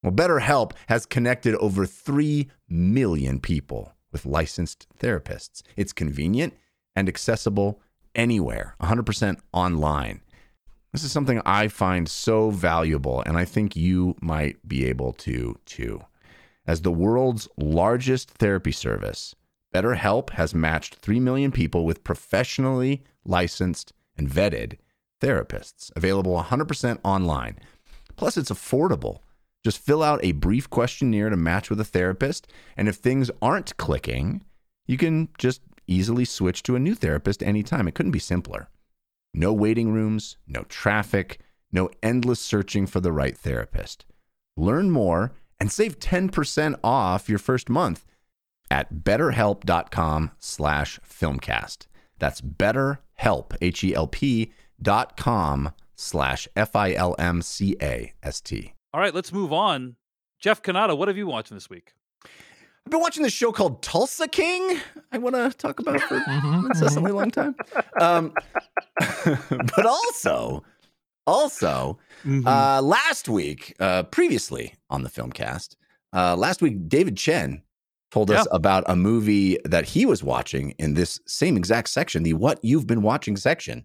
Well, 0.02 0.12
BetterHelp 0.12 0.72
has 0.88 1.06
connected 1.06 1.54
over 1.56 1.86
3 1.86 2.48
million 2.68 3.40
people 3.40 3.94
with 4.10 4.26
licensed 4.26 4.86
therapists. 4.98 5.62
It's 5.76 5.92
convenient 5.92 6.54
and 6.94 7.08
accessible 7.08 7.80
anywhere, 8.14 8.76
100% 8.80 9.38
online. 9.52 10.20
This 10.92 11.04
is 11.04 11.12
something 11.12 11.40
I 11.46 11.68
find 11.68 12.08
so 12.08 12.50
valuable, 12.50 13.22
and 13.24 13.38
I 13.38 13.46
think 13.46 13.74
you 13.74 14.14
might 14.20 14.68
be 14.68 14.84
able 14.86 15.14
to 15.14 15.58
too. 15.64 16.04
As 16.66 16.82
the 16.82 16.92
world's 16.92 17.48
largest 17.56 18.30
therapy 18.32 18.72
service, 18.72 19.34
BetterHelp 19.72 20.30
has 20.30 20.54
matched 20.54 20.96
3 20.96 21.18
million 21.20 21.50
people 21.50 21.84
with 21.84 22.04
professionally 22.04 23.02
licensed 23.24 23.92
and 24.16 24.28
vetted 24.28 24.76
therapists, 25.20 25.90
available 25.96 26.40
100% 26.42 26.98
online. 27.02 27.58
Plus, 28.16 28.36
it's 28.36 28.50
affordable. 28.50 29.20
Just 29.64 29.78
fill 29.78 30.02
out 30.02 30.20
a 30.22 30.32
brief 30.32 30.68
questionnaire 30.68 31.30
to 31.30 31.36
match 31.36 31.70
with 31.70 31.80
a 31.80 31.84
therapist, 31.84 32.48
and 32.76 32.88
if 32.88 32.96
things 32.96 33.30
aren't 33.40 33.76
clicking, 33.76 34.42
you 34.86 34.98
can 34.98 35.28
just 35.38 35.62
easily 35.86 36.24
switch 36.24 36.62
to 36.64 36.76
a 36.76 36.80
new 36.80 36.94
therapist 36.94 37.42
anytime. 37.42 37.88
It 37.88 37.94
couldn't 37.94 38.12
be 38.12 38.18
simpler. 38.18 38.68
No 39.32 39.52
waiting 39.52 39.92
rooms, 39.92 40.36
no 40.46 40.64
traffic, 40.64 41.40
no 41.70 41.88
endless 42.02 42.40
searching 42.40 42.86
for 42.86 43.00
the 43.00 43.12
right 43.12 43.36
therapist. 43.36 44.04
Learn 44.56 44.90
more 44.90 45.32
and 45.58 45.72
save 45.72 45.98
10% 45.98 46.78
off 46.84 47.28
your 47.28 47.38
first 47.38 47.70
month 47.70 48.04
at 48.72 48.92
betterhelp.com 48.94 50.30
slash 50.38 50.98
filmcast. 51.06 51.86
That's 52.18 52.40
betterhelp, 52.40 53.54
H-E-L-P 53.60 54.50
dot 54.80 55.16
com 55.18 55.72
slash 55.94 56.48
F-I-L-M-C-A-S-T. 56.56 57.04
All 58.94 59.00
right, 59.00 59.14
let's 59.14 59.30
move 59.32 59.52
on. 59.52 59.96
Jeff 60.40 60.62
Cannata, 60.62 60.96
what 60.96 61.08
have 61.08 61.18
you 61.18 61.26
watching 61.26 61.54
this 61.54 61.68
week? 61.68 61.92
I've 62.24 62.90
been 62.90 63.00
watching 63.00 63.22
this 63.22 63.34
show 63.34 63.52
called 63.52 63.82
Tulsa 63.82 64.26
King. 64.26 64.78
I 65.12 65.18
want 65.18 65.36
to 65.36 65.50
talk 65.50 65.78
about 65.78 66.00
for 66.00 66.16
an 66.26 66.64
incessantly 66.70 67.12
long 67.12 67.30
time. 67.30 67.54
Um, 68.00 68.32
but 69.24 69.84
also, 69.84 70.64
also, 71.26 71.98
mhm. 72.24 72.46
uh, 72.46 72.80
last 72.80 73.28
week, 73.28 73.76
uh, 73.78 74.04
previously 74.04 74.76
on 74.88 75.02
the 75.02 75.10
Filmcast, 75.10 75.76
uh, 76.14 76.36
last 76.36 76.62
week, 76.62 76.88
David 76.88 77.18
Chen 77.18 77.62
told 78.12 78.30
us 78.30 78.46
about 78.52 78.84
a 78.86 78.94
movie 78.94 79.58
that 79.64 79.86
he 79.86 80.06
was 80.06 80.22
watching 80.22 80.70
in 80.78 80.94
this 80.94 81.18
same 81.26 81.56
exact 81.56 81.88
section, 81.88 82.22
the 82.22 82.34
What 82.34 82.58
You've 82.62 82.86
Been 82.86 83.02
Watching 83.02 83.36
section. 83.36 83.84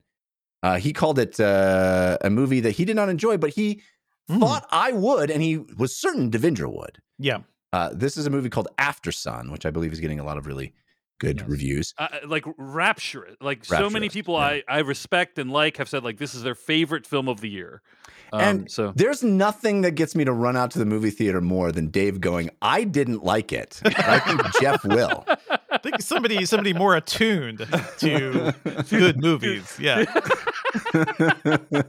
Uh, 0.63 0.77
he 0.77 0.91
called 0.93 1.17
it 1.19 1.39
uh, 1.39 2.17
a 2.21 2.29
movie 2.29 2.59
that 2.59 2.71
he 2.71 2.83
did 2.85 2.95
not 2.95 3.09
enjoy, 3.09 3.37
but 3.37 3.51
he 3.51 3.81
Mm. 4.29 4.41
thought 4.41 4.67
I 4.71 4.91
would, 4.91 5.31
and 5.31 5.41
he 5.41 5.57
was 5.77 5.95
certain 5.95 6.29
Devindra 6.29 6.69
would. 6.69 6.97
yeah. 7.17 7.39
Uh, 7.73 7.91
this 7.93 8.17
is 8.17 8.25
a 8.25 8.29
movie 8.29 8.49
called 8.49 8.67
Aftersun, 8.77 9.51
which 9.51 9.65
I 9.65 9.71
believe 9.71 9.91
is 9.93 9.99
getting 10.01 10.19
a 10.19 10.23
lot 10.25 10.37
of 10.37 10.45
really 10.47 10.73
good 11.19 11.37
Yes. 11.39 11.49
reviews. 11.49 11.93
Uh, 11.97 12.07
like 12.25 12.45
rapture 12.57 13.27
like 13.41 13.65
so 13.65 13.89
many 13.89 14.09
people 14.09 14.35
yeah. 14.35 14.39
I, 14.41 14.63
I 14.67 14.79
respect 14.79 15.37
and 15.39 15.51
like 15.51 15.77
have 15.77 15.89
said 15.89 16.03
like 16.03 16.17
this 16.17 16.35
is 16.35 16.43
their 16.43 16.55
favorite 16.55 17.05
film 17.05 17.27
of 17.27 17.41
the 17.41 17.49
year 17.49 17.81
um, 18.33 18.41
And 18.41 18.71
so 18.71 18.91
There's 18.95 19.23
nothing 19.23 19.81
that 19.81 19.91
gets 19.91 20.15
me 20.15 20.25
to 20.25 20.33
run 20.33 20.57
out 20.57 20.71
to 20.71 20.79
the 20.79 20.85
movie 20.85 21.09
theater 21.11 21.39
more 21.41 21.71
than 21.71 21.87
Dave 21.87 22.19
going, 22.19 22.49
I 22.61 22.83
didn't 22.83 23.23
like 23.23 23.53
it. 23.53 23.79
I 23.85 24.19
think 24.19 24.41
Jeff 24.61 24.83
will. 24.83 25.25
I 25.71 25.77
think 25.83 26.01
somebody 26.01 26.43
somebody 26.45 26.73
more 26.73 26.95
attuned 26.95 27.59
to 27.99 28.53
good 28.89 29.21
movies. 29.21 29.77
Yeah. 29.79 30.05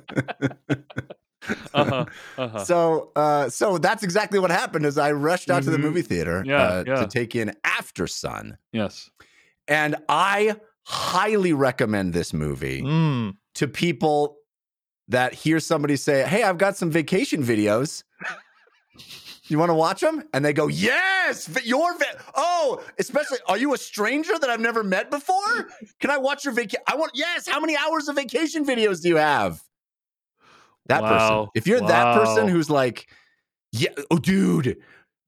uh-huh, 1.75 2.05
uh-huh. 2.39 2.65
So, 2.65 3.13
uh, 3.17 3.49
so 3.49 3.79
that's 3.79 4.03
exactly 4.03 4.39
what 4.39 4.51
happened. 4.51 4.87
As 4.87 4.99
I 4.99 5.13
rushed 5.13 5.51
out 5.51 5.63
to 5.65 5.71
the 5.71 5.77
Mhm. 5.79 5.83
movie 5.83 6.03
theater 6.03 6.43
Yeah, 6.47 6.63
uh, 6.63 6.85
yeah. 6.87 6.95
to 6.97 7.07
take 7.07 7.35
in 7.37 7.55
Aftersun, 7.65 8.57
yes 8.73 9.11
and 9.67 9.97
I 10.09 10.57
highly 10.85 11.53
recommend 11.53 12.15
this 12.15 12.33
movie 12.33 12.83
Mm. 12.83 13.35
to 13.57 13.69
people 13.69 14.37
that 15.09 15.35
hear 15.35 15.61
somebody 15.61 15.97
say, 15.97 16.25
"Hey, 16.25 16.43
I've 16.43 16.59
got 16.59 16.77
some 16.77 16.91
vacation 16.91 17.43
videos." 17.43 18.03
You 19.45 19.59
want 19.59 19.71
to 19.71 19.75
watch 19.75 20.01
them? 20.03 20.25
And 20.35 20.45
they 20.45 20.53
go, 20.53 20.67
"Yes, 20.69 21.49
your 21.65 21.97
va- 21.97 22.23
oh, 22.35 22.83
especially 22.99 23.39
are 23.47 23.57
you 23.57 23.73
a 23.73 23.79
stranger 23.79 24.39
that 24.39 24.51
I've 24.51 24.61
never 24.61 24.85
met 24.85 25.11
before? 25.11 25.69
Can 26.01 26.11
I 26.11 26.19
watch 26.19 26.45
your 26.45 26.53
vacation? 26.53 26.83
I 26.87 26.97
want 26.97 27.13
yes. 27.15 27.49
How 27.49 27.59
many 27.61 27.75
hours 27.77 28.09
of 28.09 28.17
vacation 28.17 28.67
videos 28.67 29.01
do 29.03 29.09
you 29.09 29.17
have?" 29.17 29.63
That 30.89 31.03
person. 31.03 31.49
If 31.55 31.67
you're 31.67 31.81
that 31.81 32.15
person 32.17 32.49
who's 32.49 32.69
like, 32.71 33.09
"Yeah, 33.73 33.91
oh, 34.11 34.19
dude." 34.19 34.79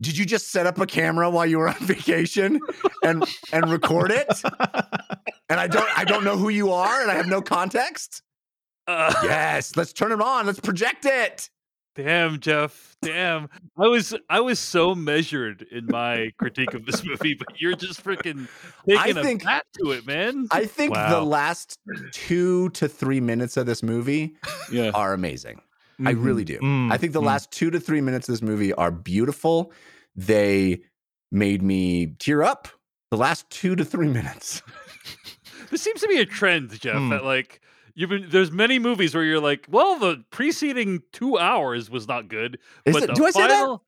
Did 0.02 0.16
you 0.16 0.24
just 0.24 0.50
set 0.50 0.66
up 0.66 0.78
a 0.78 0.86
camera 0.86 1.28
while 1.28 1.44
you 1.44 1.58
were 1.58 1.68
on 1.68 1.74
vacation 1.80 2.58
and 3.04 3.22
and 3.52 3.70
record 3.70 4.10
it? 4.10 4.28
And 5.50 5.60
I 5.60 5.66
don't 5.66 5.98
I 5.98 6.04
don't 6.04 6.24
know 6.24 6.38
who 6.38 6.48
you 6.48 6.72
are 6.72 7.02
and 7.02 7.10
I 7.10 7.14
have 7.14 7.26
no 7.26 7.42
context? 7.42 8.22
Uh, 8.86 9.12
Yes, 9.22 9.76
let's 9.76 9.92
turn 9.92 10.10
it 10.12 10.22
on. 10.22 10.46
Let's 10.46 10.58
project 10.60 11.04
it. 11.04 11.50
Damn 11.96 12.38
jeff 12.38 12.96
damn 13.02 13.48
i 13.76 13.86
was 13.86 14.14
i 14.28 14.40
was 14.40 14.58
so 14.58 14.94
measured 14.94 15.66
in 15.70 15.86
my 15.86 16.32
critique 16.38 16.72
of 16.74 16.86
this 16.86 17.04
movie 17.04 17.34
but 17.34 17.48
you're 17.60 17.74
just 17.74 18.02
freaking 18.02 18.48
taking 18.88 19.18
a 19.18 19.22
think- 19.22 19.44
bat 19.44 19.64
to 19.78 19.90
it 19.90 20.06
man 20.06 20.46
I 20.50 20.66
think 20.66 20.94
the 20.94 21.22
last 21.22 21.78
two 22.12 22.68
to 22.70 22.88
three 22.88 23.20
minutes 23.20 23.56
of 23.56 23.66
this 23.66 23.82
movie 23.82 24.34
yeah 24.70 24.90
are 24.94 25.12
amazing. 25.12 25.60
I 26.04 26.12
really 26.12 26.44
do. 26.44 26.58
Mm, 26.60 26.90
I 26.90 26.96
think 26.96 27.12
the 27.12 27.20
mm. 27.20 27.26
last 27.26 27.50
two 27.50 27.70
to 27.70 27.78
three 27.78 28.00
minutes 28.00 28.28
of 28.28 28.32
this 28.32 28.42
movie 28.42 28.72
are 28.72 28.90
beautiful. 28.90 29.72
They 30.16 30.80
made 31.30 31.62
me 31.62 32.14
tear 32.18 32.42
up. 32.42 32.68
The 33.10 33.16
last 33.16 33.48
two 33.50 33.76
to 33.76 33.84
three 33.84 34.08
minutes. 34.08 34.62
This 35.70 35.82
seems 35.82 36.00
to 36.00 36.08
be 36.08 36.18
a 36.18 36.26
trend, 36.26 36.80
Jeff. 36.80 36.96
Hmm. 36.96 37.10
That 37.10 37.24
like 37.24 37.60
you've 37.94 38.10
been 38.10 38.26
there's 38.28 38.50
many 38.52 38.78
movies 38.78 39.14
where 39.14 39.24
you're 39.24 39.40
like, 39.40 39.66
well, 39.70 39.98
the 39.98 40.24
preceding 40.30 41.02
two 41.12 41.38
hours 41.38 41.90
was 41.90 42.06
not 42.08 42.28
good, 42.28 42.58
Is 42.84 42.94
but 42.94 43.02
it- 43.10 43.14
do 43.14 43.24
I 43.26 43.30
say 43.30 43.46
that? 43.46 43.78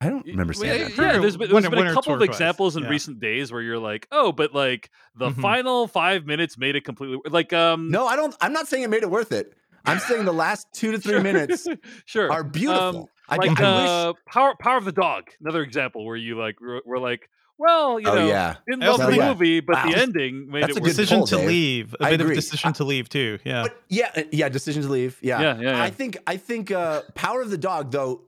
I 0.00 0.08
don't 0.08 0.26
remember 0.26 0.52
Well, 0.56 0.60
saying 0.62 0.80
yeah, 0.80 0.88
that. 0.88 0.94
Sure, 0.94 1.20
there's 1.20 1.36
been, 1.36 1.52
one- 1.52 1.62
there's 1.62 1.70
been 1.74 1.86
a 1.86 1.94
couple 1.94 2.12
of 2.14 2.18
twice, 2.18 2.28
examples 2.30 2.76
in 2.76 2.82
yeah. 2.82 2.88
recent 2.88 3.20
days 3.20 3.52
where 3.52 3.62
you're 3.62 3.78
like, 3.78 4.08
oh, 4.10 4.32
but 4.32 4.52
like 4.52 4.90
the 5.14 5.28
Mhm. 5.30 5.40
final 5.40 5.86
five 5.86 6.26
minutes 6.26 6.58
made 6.58 6.74
it 6.74 6.84
completely 6.84 7.18
like 7.30 7.52
um 7.52 7.88
No, 7.88 8.06
I 8.08 8.16
don't. 8.16 8.34
I'm 8.40 8.52
not 8.52 8.66
saying 8.66 8.82
it 8.82 8.90
made 8.90 9.04
it 9.04 9.10
worth 9.10 9.30
it. 9.30 9.52
I'm 9.84 10.00
saying 10.00 10.24
the 10.24 10.32
last 10.32 10.66
two 10.72 10.90
to 10.92 10.98
three 11.00 11.12
sure. 11.12 11.20
minutes 11.22 11.68
sure 12.04 12.32
are 12.32 12.42
beautiful. 12.42 13.02
Um, 13.02 13.06
I, 13.28 13.36
like 13.36 13.60
I 13.60 13.80
wish. 13.82 13.88
uh, 13.90 14.12
power 14.26 14.54
power 14.58 14.76
of 14.76 14.84
the 14.84 14.92
dog 14.92 15.30
another 15.40 15.62
example 15.62 16.04
where 16.04 16.16
you 16.16 16.36
like 16.36 16.60
were, 16.60 16.82
were 16.84 16.98
like 16.98 17.28
well 17.58 18.00
you 18.00 18.08
oh 18.08 18.14
know 18.14 18.26
yeah, 18.26 18.56
didn't 18.66 18.82
I 18.82 18.88
love 18.88 19.00
the 19.00 19.06
think- 19.08 19.22
movie 19.22 19.60
but 19.60 19.76
Wow. 19.76 19.90
the 19.90 19.96
ending 19.98 20.50
made 20.50 20.62
That's 20.64 20.76
it 20.76 20.78
a 20.78 20.80
worth 20.80 20.82
good 20.82 20.90
it. 20.90 20.96
decision 20.96 21.18
pull, 21.18 21.26
to 21.28 21.36
Dave. 21.36 21.46
leave. 21.48 21.94
A 22.00 22.04
I 22.04 22.10
bit 22.10 22.20
agree. 22.20 22.32
of 22.32 22.36
decision 22.36 22.72
to 22.74 22.84
leave 22.84 23.08
too. 23.08 23.38
Yeah. 23.44 23.62
but 23.64 23.82
yeah, 23.88 24.10
uh, 24.16 24.22
yeah. 24.32 24.48
Decision 24.48 24.82
to 24.82 24.88
leave. 24.88 25.18
Yeah, 25.22 25.40
yeah 25.40 25.56
yeah, 25.60 25.70
yeah. 25.76 25.82
I 25.82 25.90
think 25.90 26.18
I 26.26 26.36
think 26.36 26.70
uh, 26.70 27.02
Power 27.14 27.42
of 27.42 27.50
the 27.50 27.58
Dog 27.58 27.90
though 27.92 28.22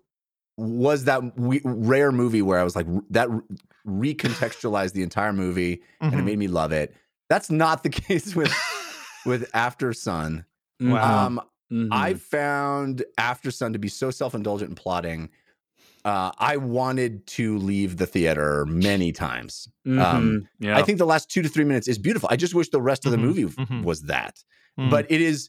was 0.56 1.04
that 1.04 1.36
we, 1.38 1.60
rare 1.64 2.12
movie 2.12 2.42
where 2.42 2.58
I 2.60 2.62
was 2.64 2.76
like 2.76 2.86
that 3.10 3.28
re- 3.30 4.14
recontextualized 4.14 4.92
the 4.92 5.02
entire 5.02 5.32
movie 5.32 5.82
and 6.00 6.14
it 6.14 6.18
Mhm. 6.18 6.24
made 6.24 6.38
me 6.38 6.46
love 6.48 6.72
it. 6.72 6.94
That's 7.28 7.50
not 7.50 7.82
the 7.82 7.88
case 8.06 8.34
with 8.36 8.52
with 9.26 9.50
Aftersun. 9.52 10.44
Wow. 10.80 11.26
Um, 11.26 11.40
Mhm. 11.72 11.88
I 11.90 12.14
found 12.14 13.02
Aftersun 13.18 13.72
to 13.72 13.78
be 13.78 13.88
so 13.88 14.10
self 14.10 14.34
indulgent 14.34 14.68
and 14.68 14.76
plotting. 14.76 15.30
Uh, 16.04 16.30
I 16.38 16.58
wanted 16.58 17.26
to 17.28 17.56
leave 17.58 17.96
the 17.96 18.06
theater 18.06 18.66
many 18.66 19.10
times. 19.10 19.68
Um, 19.86 19.94
Mhm. 19.96 20.48
yeah 20.60 20.76
I 20.76 20.82
think 20.82 20.98
the 20.98 21.06
last 21.06 21.30
two 21.30 21.40
to 21.40 21.48
three 21.48 21.64
minutes 21.64 21.88
is 21.88 21.96
beautiful. 21.98 22.28
I 22.30 22.36
just 22.36 22.54
wish 22.54 22.68
the 22.68 22.80
rest 22.82 23.06
of 23.06 23.12
the 23.12 23.16
Mhm, 23.16 23.20
movie 23.22 23.44
mhm. 23.44 23.82
was 23.84 24.02
that. 24.02 24.44
Mm. 24.78 24.90
But 24.90 25.10
it 25.10 25.22
is, 25.22 25.48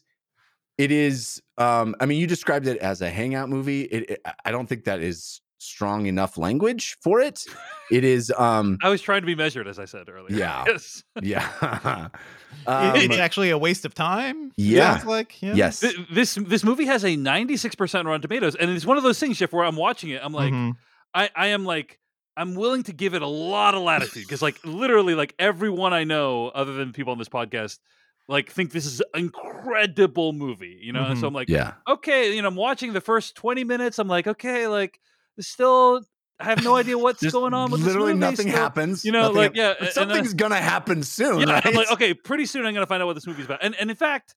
it 0.78 0.90
is. 0.90 1.42
Um, 1.58 1.94
I 2.00 2.06
mean, 2.06 2.18
you 2.20 2.26
described 2.26 2.66
it 2.66 2.78
as 2.78 3.02
a 3.02 3.10
hangout 3.10 3.50
movie. 3.50 3.82
It, 3.82 4.10
it- 4.10 4.22
I 4.46 4.50
don't 4.50 4.66
think 4.66 4.84
that 4.84 5.00
is 5.00 5.42
strong 5.66 6.06
enough 6.06 6.38
language 6.38 6.96
for 7.02 7.20
it. 7.20 7.44
It 7.90 8.04
is. 8.04 8.32
Um, 8.36 8.78
I 8.82 8.88
was 8.88 9.02
trying 9.02 9.20
to 9.22 9.26
be 9.26 9.34
measured 9.34 9.68
as 9.68 9.78
I 9.78 9.84
said 9.84 10.08
earlier 10.08 10.36
Yeah. 10.36 10.64
yes 10.68 11.02
yeah. 11.22 12.08
Um, 12.66 12.96
it's 12.96 13.18
actually 13.18 13.50
a 13.50 13.58
waste 13.58 13.84
of 13.84 13.94
time. 13.94 14.50
Yeah. 14.56 15.02
Like 15.04 15.40
yeah. 15.42 15.54
yes. 15.54 15.80
Th- 15.80 15.94
this 16.10 16.34
this 16.34 16.64
movie 16.64 16.86
has 16.86 17.04
a 17.04 17.08
96% 17.16 18.04
Rotten 18.06 18.22
Tomatoes 18.22 18.54
and 18.56 18.70
it's 18.70 18.86
one 18.86 18.96
of 18.96 19.02
those 19.02 19.20
things 19.20 19.38
Jeff 19.38 19.52
where 19.52 19.64
I'm 19.64 19.76
watching 19.76 20.10
it 20.10 20.20
I'm 20.24 20.32
like 20.32 20.52
Mhm. 20.52 20.72
I, 21.14 21.30
I 21.36 21.46
am 21.48 21.64
like 21.64 21.98
I'm 22.36 22.54
willing 22.54 22.82
to 22.84 22.92
give 22.92 23.14
it 23.14 23.22
a 23.22 23.26
lot 23.26 23.74
of 23.74 23.82
latitude 23.82 24.24
because 24.24 24.42
like 24.42 24.58
literally 24.64 25.14
like 25.14 25.34
everyone 25.38 25.92
I 25.92 26.04
know 26.04 26.48
other 26.48 26.72
than 26.72 26.92
people 26.92 27.12
on 27.12 27.18
this 27.18 27.28
podcast 27.28 27.78
like 28.28 28.50
think 28.50 28.72
this 28.72 28.86
is 28.86 29.00
an 29.14 29.20
incredible 29.20 30.32
movie, 30.32 30.78
you 30.82 30.92
know. 30.92 31.04
And 31.04 31.18
so 31.18 31.26
I'm 31.28 31.34
like, 31.34 31.48
yeah. 31.48 31.74
okay, 31.86 32.34
you 32.34 32.42
know, 32.42 32.48
I'm 32.48 32.56
watching 32.56 32.92
the 32.92 33.00
first 33.00 33.36
20 33.36 33.64
minutes. 33.64 33.98
I'm 33.98 34.08
like, 34.08 34.26
okay, 34.26 34.66
like 34.66 34.98
there's 34.98 35.00
still 35.40 36.02
I 36.38 36.44
have 36.44 36.62
no 36.62 36.76
idea 36.76 36.98
what's 36.98 37.20
Just 37.20 37.32
going 37.32 37.54
on 37.54 37.70
with 37.70 37.80
literally 37.80 38.12
this 38.12 38.18
movie. 38.18 38.18
Literally 38.18 38.32
nothing 38.32 38.48
still- 38.50 38.62
happens. 38.62 39.04
You 39.04 39.12
know, 39.12 39.30
like 39.30 39.54
yeah, 39.54 39.68
but 39.70 39.78
and- 39.78 39.86
and 39.86 39.94
something's 39.94 40.34
gonna 40.34 40.60
happen 40.60 41.02
soon. 41.02 41.40
yeah, 41.40 41.54
right? 41.54 41.66
I'm 41.66 41.74
like, 41.74 41.90
okay, 41.92 42.12
pretty 42.14 42.46
soon 42.46 42.66
I'm 42.66 42.74
gonna 42.74 42.86
find 42.86 43.02
out 43.02 43.06
what 43.06 43.14
this 43.14 43.26
movie's 43.26 43.46
about. 43.46 43.60
And 43.62 43.74
and 43.76 43.90
in 43.90 43.96
fact, 43.96 44.34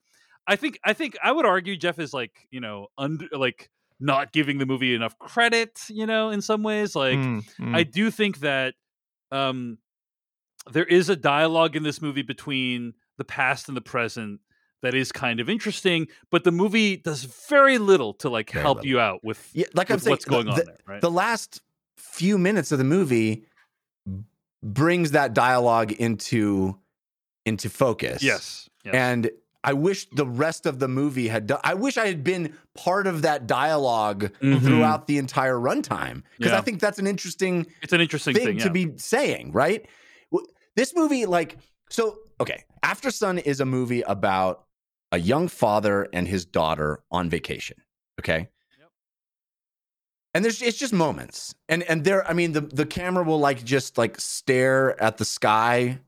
I 0.48 0.56
think 0.56 0.80
I 0.84 0.94
think 0.94 1.18
I 1.24 1.32
would 1.32 1.46
argue 1.46 1.76
Jeff 1.76 2.00
is 2.00 2.14
like, 2.14 2.32
you 2.52 2.62
know, 2.62 2.88
under 2.98 3.26
like 3.34 3.70
not 4.00 4.32
giving 4.32 4.60
the 4.60 4.66
movie 4.66 4.96
enough 4.96 5.20
credit, 5.20 5.78
you 5.90 6.06
know, 6.06 6.30
in 6.30 6.42
some 6.42 6.64
ways. 6.64 6.96
Like 6.96 7.18
Mm, 7.18 7.44
mm. 7.60 7.76
I 7.76 7.84
do 7.84 8.10
think 8.12 8.40
that 8.40 8.76
um 9.32 9.78
there 10.72 10.86
is 10.86 11.10
a 11.10 11.16
dialogue 11.16 11.76
in 11.76 11.84
this 11.84 12.02
movie 12.02 12.22
between 12.22 12.94
the 13.18 13.24
past 13.26 13.68
and 13.68 13.76
the 13.76 13.82
present 13.82 14.40
that 14.82 14.94
is 14.94 15.12
kind 15.12 15.40
of 15.40 15.50
interesting, 15.50 16.08
but 16.32 16.44
the 16.44 16.52
movie 16.52 16.98
does 16.98 17.24
very 17.50 17.78
little 17.78 18.14
to 18.16 18.30
like 18.30 18.52
Very 18.52 18.64
help 18.64 18.78
little. 18.78 18.90
you 18.90 19.00
out 19.00 19.24
with, 19.24 19.50
Yeah, 19.54 19.66
like 19.74 19.90
I'm 19.90 19.96
with 19.96 20.04
saying, 20.04 20.12
what's 20.14 20.26
going 20.26 20.46
the, 20.46 20.52
on 20.52 20.58
the, 20.58 20.64
there, 20.66 20.78
right? 20.88 21.02
the 21.02 21.12
last 21.12 21.62
few 21.98 22.38
minutes 22.38 22.72
of 22.72 22.78
the 22.78 22.84
movie 22.86 23.46
brings 24.64 25.12
that 25.12 25.34
dialogue 25.34 25.92
into 25.94 26.78
into 27.46 27.70
focus. 27.70 28.22
yes. 28.22 28.70
yes. 28.84 28.94
And 28.94 29.32
I 29.64 29.74
wish 29.74 30.08
the 30.12 30.26
rest 30.26 30.66
of 30.66 30.80
the 30.80 30.88
movie 30.88 31.28
had 31.28 31.48
done. 31.48 31.60
I 31.64 31.74
wish 31.74 31.98
I 31.98 32.06
had 32.08 32.24
been 32.24 32.54
part 32.76 33.08
of 33.08 33.24
that 33.24 33.48
dialogue 33.48 34.32
Mhm. 34.42 34.62
throughout 34.62 35.08
the 35.08 35.18
entire 35.18 35.56
runtime 35.56 36.24
because 36.38 36.52
Yeah. 36.54 36.58
I 36.60 36.62
think 36.62 36.80
that's 36.80 37.00
an 37.00 37.08
interesting 37.08 37.66
it's 37.82 37.92
an 37.94 38.02
interesting 38.02 38.36
thing, 38.36 38.46
thing, 38.46 38.58
to 38.60 38.70
be 38.70 38.94
saying, 38.98 39.52
right? 39.52 39.86
This 40.76 40.96
movie, 40.96 41.26
like, 41.26 41.58
so 41.90 42.20
okay, 42.40 42.64
Aftersun 42.84 43.42
is 43.44 43.60
a 43.60 43.66
movie 43.66 44.02
about 44.04 44.66
a 45.12 45.20
young 45.20 45.48
father 45.48 46.08
and 46.14 46.28
his 46.28 46.46
daughter 46.46 47.04
on 47.12 47.30
vacation. 47.30 47.78
Okay. 48.20 48.50
Yep. 48.80 48.90
And 50.34 50.46
there's 50.46 50.62
it's 50.62 50.78
just 50.78 50.94
moments. 50.94 51.56
And 51.68 51.84
and 51.84 52.04
there, 52.04 52.28
I 52.28 52.34
mean, 52.34 52.52
the 52.52 52.62
the 52.62 52.86
camera 52.86 53.24
will 53.24 53.40
like 53.40 53.64
just 53.64 53.98
like 53.98 54.20
stare 54.20 55.02
at 55.02 55.18
the 55.18 55.26
sky 55.26 56.00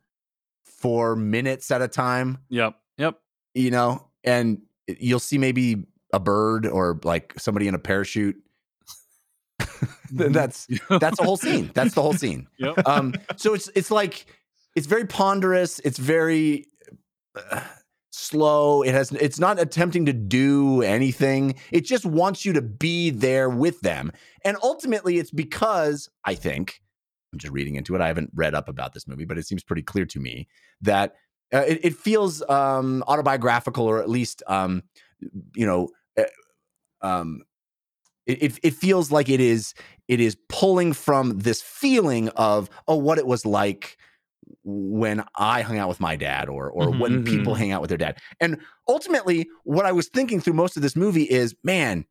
for 0.66 1.16
minutes 1.16 1.70
at 1.72 1.82
a 1.82 1.88
time, 1.88 2.39
Yep. 2.49 2.76
Yep. 2.97 3.20
you 3.54 3.72
know, 3.72 4.08
and 4.24 4.62
you'll 4.88 5.20
see 5.20 5.38
maybe 5.38 5.86
a 6.14 6.20
bird 6.20 6.66
or 6.66 6.99
like 7.04 7.34
somebody 7.38 7.68
in 7.68 7.76
a 7.76 7.80
parachute. 7.80 8.36
that's 10.12 10.68
that's 10.89 11.18
the 11.18 11.24
whole 11.24 11.38
scene. 11.38 11.72
That's 11.74 11.93
the 11.93 12.02
whole 12.02 12.14
scene 12.14 12.47
Yep. 12.58 12.88
um 12.88 13.14
so 13.38 13.54
it's 13.54 13.70
it's 13.76 13.89
like 13.91 14.26
it's 14.76 14.88
very 14.88 15.06
ponderous 15.06 15.80
it's 15.80 15.97
very 15.97 16.66
uh, 17.36 17.62
slow 18.12 18.84
it 18.84 18.93
has 18.93 19.12
it's 19.14 19.39
not 19.39 19.59
attempting 19.59 20.05
to 20.05 20.14
do 20.14 20.82
anything 20.82 21.55
it 21.72 21.82
just 21.82 22.05
wants 22.05 22.43
you 22.45 22.53
to 22.53 22.62
be 22.62 23.09
there 23.09 23.49
with 23.49 23.80
them. 23.82 24.12
And 24.43 24.57
ultimately 24.64 25.18
it's 25.18 25.32
because 25.32 26.09
i 26.26 26.36
think 26.36 26.82
i'm 27.32 27.39
just 27.39 27.53
reading 27.53 27.76
into 27.76 27.95
it 27.95 28.01
i 28.01 28.07
haven't 28.07 28.30
read 28.34 28.53
up 28.53 28.68
about 28.68 28.93
this 28.93 29.07
movie 29.07 29.26
but 29.26 29.38
it 29.38 29.47
seems 29.47 29.64
pretty 29.64 29.82
clear 29.82 30.05
to 30.05 30.20
me 30.20 30.47
that 30.82 31.16
uh, 31.53 31.64
it, 31.68 31.80
it 31.84 31.95
feels 31.95 32.41
um 32.49 33.03
autobiographical 33.07 33.86
or 33.86 34.01
at 34.01 34.09
least 34.09 34.43
um 34.47 34.84
you 35.55 35.66
know 35.66 35.88
uh, 36.18 36.24
um 37.01 37.41
it, 38.28 38.59
it 38.64 38.74
feels 38.74 39.12
like 39.12 39.30
it 39.30 39.39
is 39.39 39.74
it 40.07 40.20
is 40.20 40.38
pulling 40.49 40.93
from 40.93 41.39
this 41.39 41.62
feeling 41.62 42.30
of 42.30 42.70
oh 42.88 42.95
what 42.95 43.18
it 43.18 43.26
was 43.26 43.45
like 43.45 43.97
when 44.64 45.24
I 45.38 45.62
hung 45.62 45.78
out 45.78 45.89
with 45.89 45.99
my 45.99 46.16
dad 46.16 46.49
or 46.49 46.70
or 46.70 46.91
Mhm, 46.91 46.91
when 46.91 47.20
people 47.20 47.53
mhm. 47.53 47.55
hang 47.55 47.72
out 47.72 47.82
with 47.82 47.89
their 47.89 47.97
dad. 47.97 48.18
And 48.39 48.59
ultimately 48.88 49.49
what 49.64 49.86
I 49.86 49.91
was 49.91 50.07
thinking 50.09 50.39
through 50.39 50.53
most 50.53 50.76
of 50.76 50.84
this 50.84 50.95
movie 50.95 51.24
is 51.24 51.55
man 51.64 52.05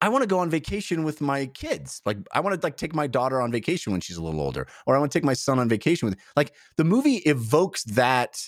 I 0.00 0.08
want 0.10 0.22
to 0.22 0.28
go 0.28 0.38
on 0.38 0.48
vacation 0.48 1.02
with 1.02 1.20
my 1.20 1.46
kids. 1.46 2.00
Like 2.06 2.18
I 2.32 2.40
want 2.40 2.60
to 2.60 2.64
like 2.64 2.76
take 2.76 2.94
my 2.94 3.08
daughter 3.08 3.40
on 3.40 3.50
vacation 3.50 3.90
when 3.92 4.00
she's 4.00 4.16
a 4.16 4.22
little 4.22 4.40
older 4.40 4.66
or 4.86 4.94
I 4.94 4.98
want 4.98 5.10
to 5.10 5.18
take 5.18 5.24
my 5.24 5.34
son 5.34 5.58
on 5.58 5.68
vacation 5.68 6.08
with 6.08 6.18
like 6.36 6.54
the 6.76 6.84
movie 6.84 7.16
evokes 7.16 7.82
that 7.84 8.40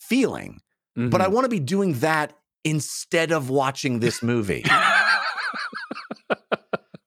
feeling. 0.00 0.60
But 1.10 1.20
I 1.20 1.28
Mm-hmm. 1.28 1.32
want 1.32 1.44
to 1.44 1.48
be 1.50 1.60
doing 1.60 1.94
that 2.00 2.34
instead 2.64 3.32
of 3.32 3.50
watching 3.50 4.00
this 4.00 4.22
movie. 4.22 4.64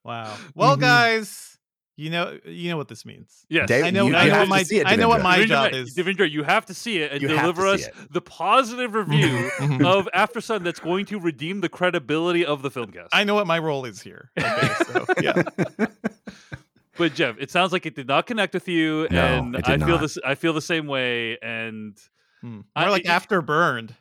Wow. 0.04 0.42
Well, 0.54 0.76
Mhm. 0.76 0.76
guys, 0.76 1.51
you 1.96 2.08
know 2.10 2.38
you 2.44 2.70
know 2.70 2.76
what 2.76 2.88
this 2.88 3.04
means. 3.04 3.44
yes. 3.48 3.68
Dave, 3.68 3.84
I 3.84 3.90
know. 3.90 4.06
you- 4.06 4.14
I 4.16 4.24
you 4.24 4.30
know 4.30 4.38
what 4.40 4.48
my. 4.48 4.64
it, 4.70 4.86
I 4.86 4.96
know 4.96 5.08
what 5.08 5.22
my 5.22 5.38
Devindra, 5.40 5.46
job 5.48 5.72
is. 5.74 5.94
Devindra, 5.94 6.30
you 6.30 6.42
have 6.42 6.66
to 6.66 6.74
see 6.74 6.98
it 6.98 7.12
and 7.12 7.20
You 7.22 7.28
deliver 7.28 7.66
us 7.66 7.86
the 8.10 8.20
positive 8.22 8.94
review 8.94 9.28
Mhm. 9.58 9.84
of 9.86 10.08
Aftersun 10.14 10.64
that's 10.64 10.80
going 10.80 11.04
to 11.06 11.18
redeem 11.20 11.60
the 11.60 11.68
credibility 11.68 12.44
of 12.46 12.62
the 12.62 12.70
film. 12.70 12.92
filmcast. 12.92 13.08
I 13.12 13.24
know 13.24 13.34
what 13.34 13.46
my 13.46 13.58
role 13.58 13.84
is 13.84 14.00
here. 14.02 14.30
Okay, 14.38 14.68
so 14.86 15.04
yeah. 15.22 15.42
But 16.98 17.14
Jeff, 17.14 17.36
it 17.38 17.50
sounds 17.50 17.72
like 17.72 17.86
it 17.86 17.94
did 17.94 18.06
not 18.06 18.26
connect 18.26 18.52
with 18.52 18.68
you, 18.68 19.08
No, 19.10 19.18
and 19.24 19.56
it 19.56 19.66
I 19.66 19.78
feel 19.78 19.86
not. 19.88 20.00
this. 20.02 20.18
I 20.26 20.34
feel 20.34 20.52
the 20.52 20.60
same 20.60 20.86
way, 20.86 21.38
and 21.42 21.96
Hmm. 22.42 22.60
I- 22.76 22.82
More 22.82 22.90
like 22.90 23.04
it- 23.04 23.08
after 23.08 23.40
burned. 23.40 23.94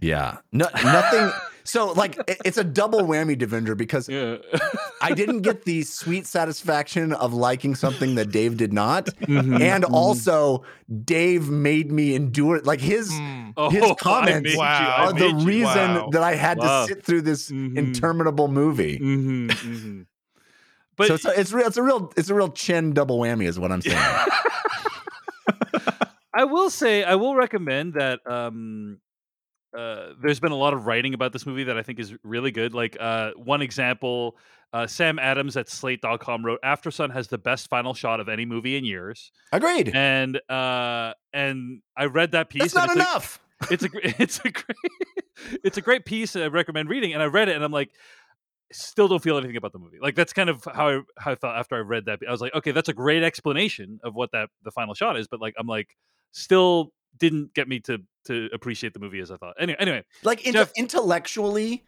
Yeah. 0.00 0.38
No, 0.52 0.66
nothing. 0.84 1.30
So, 1.64 1.92
like, 1.92 2.16
it- 2.26 2.40
it's 2.46 2.56
a 2.56 2.64
double 2.64 3.02
whammy, 3.02 3.36
Devindra, 3.38 3.76
because 3.76 4.08
yeah, 4.08 4.36
I 5.02 5.12
didn't 5.12 5.42
get 5.42 5.66
the 5.66 5.82
sweet 5.82 6.26
satisfaction 6.26 7.12
of 7.12 7.34
liking 7.34 7.74
something 7.74 8.14
that 8.14 8.30
Dave 8.30 8.56
did 8.56 8.72
not. 8.72 9.04
Mhm, 9.28 9.60
And 9.60 9.84
mhm. 9.84 9.92
also, 9.92 10.64
Dave 11.04 11.50
made 11.50 11.92
me 11.92 12.14
endure 12.14 12.56
it. 12.56 12.64
Like, 12.64 12.80
his 12.80 13.12
Hmm. 13.12 13.50
Oh, 13.58 13.68
his 13.68 13.82
I 13.82 13.94
comments 14.00 14.56
Wow. 14.56 15.08
Are 15.08 15.12
the 15.12 15.26
you. 15.28 15.40
reason 15.44 15.94
Wow. 15.94 16.08
that 16.12 16.22
I 16.22 16.36
had 16.36 16.56
Wow. 16.56 16.86
to 16.86 16.88
sit 16.88 17.04
through 17.04 17.20
this 17.20 17.50
Mhm. 17.50 17.76
interminable 17.76 18.48
movie. 18.48 18.98
Mhm, 18.98 19.48
mhm. 19.50 20.06
But 20.96 21.08
so 21.08 21.14
it's 21.16 21.24
a, 21.26 21.38
it's 21.38 21.52
real. 21.52 21.66
It's 21.66 21.76
a 21.76 21.82
real. 21.82 22.10
It's 22.16 22.30
a 22.30 22.34
real 22.34 22.48
chin 22.48 22.94
double 22.94 23.18
whammy, 23.18 23.46
is 23.46 23.58
what 23.58 23.70
I'm 23.72 23.82
saying. 23.82 23.98
I 26.32 26.44
will 26.44 26.70
say, 26.70 27.04
I 27.04 27.16
will 27.16 27.34
recommend 27.36 27.92
that. 27.94 28.20
Um, 28.26 29.00
uh, 29.76 30.12
there's 30.22 30.40
been 30.40 30.52
a 30.52 30.56
lot 30.56 30.74
of 30.74 30.86
writing 30.86 31.14
about 31.14 31.32
this 31.32 31.44
movie 31.46 31.64
that 31.64 31.76
I 31.76 31.82
think 31.82 31.98
is 31.98 32.14
really 32.22 32.50
good. 32.50 32.74
Like 32.74 32.96
uh, 33.00 33.32
one 33.36 33.62
example, 33.62 34.36
uh, 34.72 34.86
Sam 34.86 35.18
Adams 35.18 35.56
at 35.56 35.68
Slate.com 35.68 36.44
wrote, 36.44 36.60
"Aftersun 36.62 37.12
has 37.12 37.28
the 37.28 37.38
best 37.38 37.68
final 37.68 37.94
shot 37.94 38.20
of 38.20 38.28
any 38.28 38.44
movie 38.44 38.76
in 38.76 38.84
years," 38.84 39.30
Agreed. 39.52 39.90
and 39.94 40.40
uh, 40.50 41.12
and 41.32 41.80
I 41.96 42.04
read 42.06 42.32
that 42.32 42.48
piece. 42.50 42.62
That's 42.72 42.74
not 42.74 42.84
it's 42.90 42.96
a- 42.96 42.98
enough. 42.98 43.40
it's 43.70 43.84
a 43.84 43.88
it's 44.22 44.38
a 44.44 44.50
great 44.50 45.62
it's 45.64 45.76
a 45.78 45.80
great 45.80 46.04
piece 46.04 46.34
I 46.36 46.46
recommend 46.46 46.88
reading. 46.88 47.12
And 47.14 47.22
I 47.22 47.26
read 47.26 47.48
it, 47.48 47.56
and 47.56 47.64
I'm 47.64 47.72
like, 47.72 47.90
still 48.72 49.08
don't 49.08 49.22
feel 49.22 49.38
anything 49.38 49.56
about 49.56 49.72
the 49.72 49.78
movie. 49.78 49.98
Like 50.00 50.14
that's 50.14 50.32
kind 50.32 50.50
of 50.50 50.64
how 50.64 50.88
I 50.88 51.00
how 51.18 51.32
I 51.32 51.34
felt 51.34 51.54
after 51.56 51.76
I 51.76 51.80
read 51.80 52.06
that. 52.06 52.20
I 52.26 52.30
was 52.30 52.40
like, 52.40 52.54
okay, 52.54 52.72
that's 52.72 52.88
a 52.88 52.94
great 52.94 53.22
explanation 53.22 54.00
of 54.04 54.14
what 54.14 54.30
that 54.32 54.48
the 54.64 54.70
final 54.70 54.94
shot 54.94 55.18
is, 55.18 55.28
but 55.28 55.40
like 55.40 55.54
I'm 55.58 55.66
like 55.66 55.96
still 56.32 56.92
didn't 57.16 57.54
get 57.54 57.68
me 57.68 57.80
to 57.80 57.98
to 58.26 58.48
appreciate 58.52 58.92
the 58.92 59.00
movie 59.00 59.20
as 59.20 59.30
I 59.30 59.36
thought. 59.36 59.54
Anyway, 59.58 59.76
anyway, 59.80 60.04
Like 60.22 60.40
inte- 60.42 60.52
Jeff- 60.52 60.72
intellectually, 60.76 61.84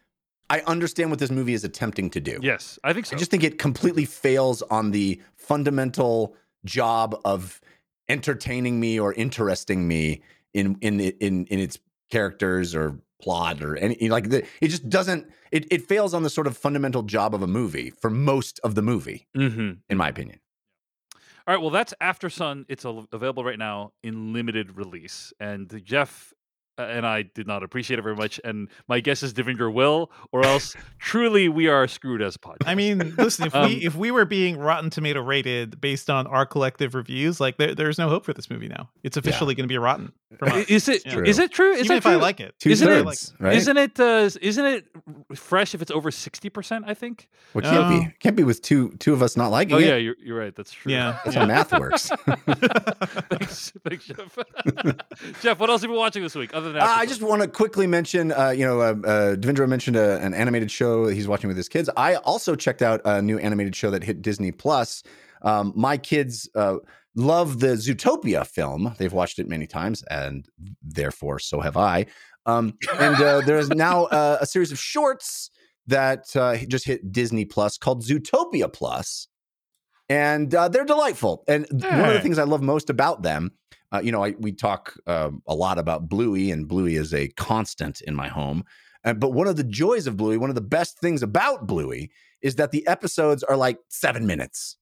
I 0.48 0.60
understand 0.60 1.10
what 1.10 1.18
this 1.18 1.30
movie 1.30 1.52
is 1.52 1.64
attempting 1.64 2.10
to 2.10 2.20
do. 2.20 2.38
yes, 2.42 2.78
I 2.82 2.92
think 2.92 3.06
so. 3.06 3.16
I 3.16 3.18
just 3.18 3.30
think 3.30 3.44
it 3.44 3.58
completely 3.58 4.04
fails 4.06 4.62
on 4.62 4.90
the 4.90 5.20
fundamental 5.36 6.34
job 6.64 7.20
of 7.24 7.60
entertaining 8.08 8.80
me 8.80 8.98
or 8.98 9.12
interesting 9.14 9.86
me 9.86 10.22
in 10.54 10.76
in 10.80 11.00
in 11.00 11.46
in 11.46 11.58
its 11.58 11.78
characters 12.10 12.74
or 12.74 12.98
plot 13.22 13.62
or 13.62 13.76
any 13.76 14.08
like 14.08 14.30
the, 14.30 14.44
it 14.60 14.68
just 14.68 14.88
doesn't 14.88 15.30
it, 15.52 15.66
it 15.70 15.82
fails 15.86 16.14
on 16.14 16.22
the 16.22 16.30
sort 16.30 16.46
of 16.46 16.56
fundamental 16.56 17.02
job 17.02 17.34
of 17.34 17.42
a 17.42 17.46
movie 17.46 17.90
for 17.90 18.10
most 18.10 18.58
of 18.64 18.74
the 18.74 18.82
movie 18.82 19.26
mm-hmm. 19.36 19.72
in 19.88 19.96
my 19.96 20.08
opinion 20.08 20.40
All 21.51 21.57
right, 21.57 21.62
well, 21.62 21.72
that's 21.72 21.92
Aftersun. 22.01 22.64
It's 22.68 22.84
available 22.84 23.42
right 23.42 23.59
now 23.59 23.90
in 24.05 24.32
limited 24.32 24.76
release. 24.76 25.32
And 25.40 25.82
Jeff 25.84 26.32
uh, 26.78 26.82
and 26.82 27.05
I 27.05 27.22
did 27.22 27.48
not 27.48 27.64
appreciate 27.64 27.98
it 27.98 28.03
very 28.03 28.14
much. 28.14 28.40
And 28.44 28.68
my 28.86 29.01
guess 29.01 29.24
is 29.24 29.34
Devindra 29.34 29.74
will, 29.74 30.12
or 30.30 30.46
else 30.46 30.76
truly 31.01 31.48
we 31.48 31.66
are 31.66 31.88
screwed 31.88 32.22
as 32.22 32.36
a 32.36 32.38
podcast. 32.38 32.66
I 32.66 32.76
mean, 32.76 33.16
listen, 33.18 33.48
if 33.48 33.55
Um, 33.57 33.68
we 33.68 33.84
if 33.84 33.96
we 33.96 34.12
were 34.12 34.24
being 34.24 34.59
Rotten 34.59 34.90
Tomato 34.90 35.20
rated 35.22 35.80
based 35.80 36.09
on 36.09 36.28
our 36.28 36.46
collective 36.46 36.94
reviews, 36.94 37.40
like 37.40 37.57
there, 37.57 37.74
there's 37.74 37.98
no 37.98 38.09
hope 38.09 38.24
for 38.24 38.32
this 38.32 38.48
movie 38.48 38.68
now. 38.68 38.88
It's 39.03 39.16
officially 39.16 39.57
going 39.57 39.64
to 39.64 39.72
be 39.72 39.76
rotten. 39.76 40.12
From 40.39 40.49
I- 40.49 40.61
us. 40.61 40.66
is 40.68 40.89
it 40.89 41.03
Yeah. 41.05 41.18
is 41.24 41.39
it 41.41 41.51
true? 41.51 41.72
Is 41.72 41.81
Even 41.81 41.89
that 41.89 41.97
if 41.97 42.03
true? 42.05 42.12
I 42.12 42.16
like 42.16 42.39
it, 42.41 42.55
two 42.61 42.70
Isn't 42.70 42.89
it- 42.89 43.05
thirds 43.05 43.35
right 43.41 43.57
Isn't 43.57 43.76
it? 43.76 43.99
Uh, 43.99 44.31
isn't 44.41 44.64
it 44.64 44.87
fresh 45.35 45.74
if 45.74 45.83
it's 45.83 45.91
over 45.91 46.11
sixty 46.12 46.49
percent? 46.49 46.85
I 46.87 46.95
think. 46.95 47.28
well, 47.53 47.64
it 47.64 47.68
can't 47.68 47.85
Oh. 47.85 47.99
be 48.09 48.14
can't 48.20 48.37
be 48.37 48.45
with 48.45 48.62
two 48.62 48.91
two 49.01 49.12
of 49.12 49.22
us 49.22 49.37
not 49.37 49.49
liking 49.51 49.72
it. 49.72 49.74
Oh 49.76 49.83
it 49.83 49.87
yeah, 49.89 49.97
you're, 49.97 50.14
you're 50.22 50.39
right. 50.39 50.55
That's 50.55 50.70
true. 50.72 50.93
Yeah. 50.93 51.18
that's 51.24 51.37
how 51.37 51.47
math 51.47 51.72
works 51.72 52.11
thanks, 53.31 53.72
thanks, 53.89 54.05
Jeff. 54.07 54.39
Jeff, 55.43 55.59
what 55.59 55.70
else 55.70 55.83
have 55.83 55.89
you 55.91 55.95
been 55.95 55.99
watching 55.99 56.22
this 56.22 56.35
week 56.35 56.55
other 56.55 56.72
than? 56.72 56.83
Uh, 56.83 56.87
I 56.87 57.07
just 57.07 57.22
want 57.22 57.43
to 57.43 57.49
quickly 57.49 57.87
mention, 57.87 58.33
uh, 58.33 58.51
you 58.51 58.64
know, 58.64 58.81
uh, 58.81 58.85
uh, 59.05 59.37
Devindra 59.37 59.68
mentioned 59.68 59.97
a, 59.97 60.20
an 60.20 60.35
animated 60.35 60.70
show 60.70 61.07
that 61.07 61.14
he's 61.14 61.28
watching 61.28 61.49
with 61.49 61.57
his 61.57 61.68
kids. 61.68 61.91
I 61.97 62.14
also 62.16 62.55
checked 62.55 62.83
out 62.83 63.01
a 63.05 63.20
new 63.22 63.39
animated 63.39 63.74
show 63.76 63.91
that 63.91 64.03
hit 64.05 64.22
Disney 64.22 64.53
Plus. 64.53 65.03
Um, 65.43 65.72
my 65.74 65.97
kids 65.97 66.49
uh, 66.55 66.76
love 67.20 67.60
the 67.60 67.68
Zootopia 67.68 68.46
film. 68.46 68.94
They've 68.98 69.12
watched 69.12 69.38
it 69.38 69.48
many 69.48 69.66
times, 69.66 70.02
and 70.10 70.48
therefore 70.82 71.38
so 71.38 71.60
have 71.60 71.76
I. 71.76 72.06
Um, 72.46 72.74
and 72.98 73.16
uh, 73.16 73.40
there 73.42 73.58
is 73.58 73.68
now 73.68 74.04
uh, 74.06 74.38
a 74.40 74.46
series 74.46 74.72
of 74.72 74.78
shorts 74.78 75.50
that 75.86 76.34
uh, 76.36 76.56
just 76.68 76.86
hit 76.86 77.12
Disney 77.12 77.44
Plus 77.44 77.78
called 77.78 78.02
Zootopia 78.02 78.72
Plus, 78.72 79.28
and 80.08 80.54
uh, 80.54 80.68
they're 80.68 80.84
delightful. 80.84 81.44
And 81.46 81.66
one 81.70 82.08
of 82.08 82.14
the 82.14 82.20
things 82.20 82.38
I 82.38 82.44
love 82.44 82.62
most 82.62 82.90
about 82.90 83.22
them 83.22 83.52
uh, 83.92 84.00
you 84.02 84.12
know, 84.12 84.24
I, 84.24 84.34
we 84.38 84.52
talk 84.52 84.96
um, 85.06 85.42
a 85.46 85.54
lot 85.54 85.78
about 85.78 86.08
Bluey, 86.08 86.50
and 86.50 86.68
Bluey 86.68 86.96
is 86.96 87.12
a 87.12 87.28
constant 87.30 88.00
in 88.02 88.14
my 88.14 88.28
home. 88.28 88.64
But 89.02 89.30
one 89.30 89.46
of 89.46 89.56
the 89.56 89.64
joys 89.64 90.06
of 90.06 90.18
Bluey, 90.18 90.36
one 90.36 90.50
of 90.50 90.54
the 90.54 90.60
best 90.60 90.98
things 90.98 91.22
about 91.22 91.66
Bluey, 91.66 92.10
is 92.42 92.56
that 92.56 92.70
the 92.70 92.86
episodes 92.86 93.42
are 93.42 93.56
like 93.56 93.78
seven 93.88 94.26
minutes. 94.26 94.76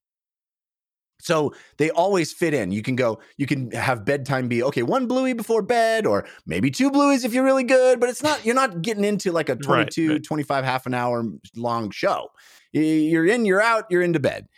So 1.28 1.52
they 1.76 1.90
always 1.90 2.32
fit 2.32 2.54
in. 2.54 2.72
You 2.72 2.80
can 2.80 2.96
go, 2.96 3.20
you 3.36 3.46
can 3.46 3.70
have 3.72 4.06
bedtime 4.06 4.48
be 4.48 4.62
okay, 4.62 4.82
one 4.82 5.06
Bluey 5.06 5.34
before 5.34 5.60
bed, 5.60 6.06
or 6.06 6.26
maybe 6.46 6.70
two 6.70 6.90
Blueys 6.90 7.22
if 7.22 7.34
you're 7.34 7.44
really 7.44 7.64
good, 7.64 8.00
but 8.00 8.08
it's 8.08 8.22
not, 8.22 8.46
you're 8.46 8.54
not 8.54 8.80
getting 8.80 9.04
into 9.04 9.30
like 9.30 9.50
a 9.50 9.54
Right, 9.56 9.90
22, 9.92 10.12
right. 10.12 10.24
25, 10.24 10.64
half 10.64 10.86
an 10.86 10.94
hour 10.94 11.26
long 11.54 11.90
show. 11.90 12.30
You're 12.72 13.26
in, 13.26 13.44
you're 13.44 13.60
out, 13.60 13.84
you're 13.90 14.00
into 14.00 14.20
bed. 14.20 14.48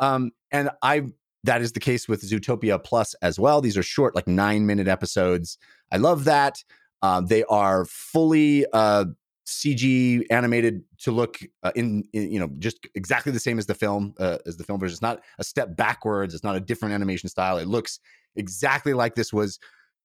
Um, 0.00 0.32
and 0.50 0.70
I 0.82 1.04
that 1.44 1.62
is 1.62 1.70
the 1.70 1.80
case 1.80 2.08
with 2.08 2.28
Zootopia 2.28 2.82
Plus 2.82 3.14
as 3.22 3.38
well. 3.38 3.60
These 3.60 3.76
are 3.76 3.82
short, 3.84 4.16
like 4.16 4.26
nine 4.26 4.66
minute 4.66 4.88
episodes. 4.88 5.58
I 5.92 5.98
love 5.98 6.24
that. 6.24 6.64
Uh, 7.02 7.20
they 7.20 7.44
are 7.44 7.84
fully 7.84 8.66
uh, 8.72 9.04
CG 9.46 10.24
animated 10.30 10.82
to 10.98 11.12
look 11.12 11.38
uh, 11.62 11.72
in, 11.76 12.04
in, 12.12 12.30
you 12.32 12.40
know, 12.40 12.48
just 12.58 12.86
exactly 12.94 13.30
the 13.32 13.38
same 13.40 13.58
as 13.58 13.66
the 13.66 13.74
film, 13.74 14.14
uh, 14.18 14.38
as 14.46 14.56
the 14.56 14.64
film 14.64 14.80
version. 14.80 14.94
It's 14.94 15.02
not 15.02 15.22
a 15.38 15.44
step 15.44 15.76
backwards. 15.76 16.34
It's 16.34 16.44
not 16.44 16.56
a 16.56 16.60
different 16.60 16.94
animation 16.94 17.28
style. 17.28 17.58
It 17.58 17.68
looks 17.68 18.00
exactly 18.34 18.92
like 18.92 19.14
this 19.14 19.32
was 19.32 19.58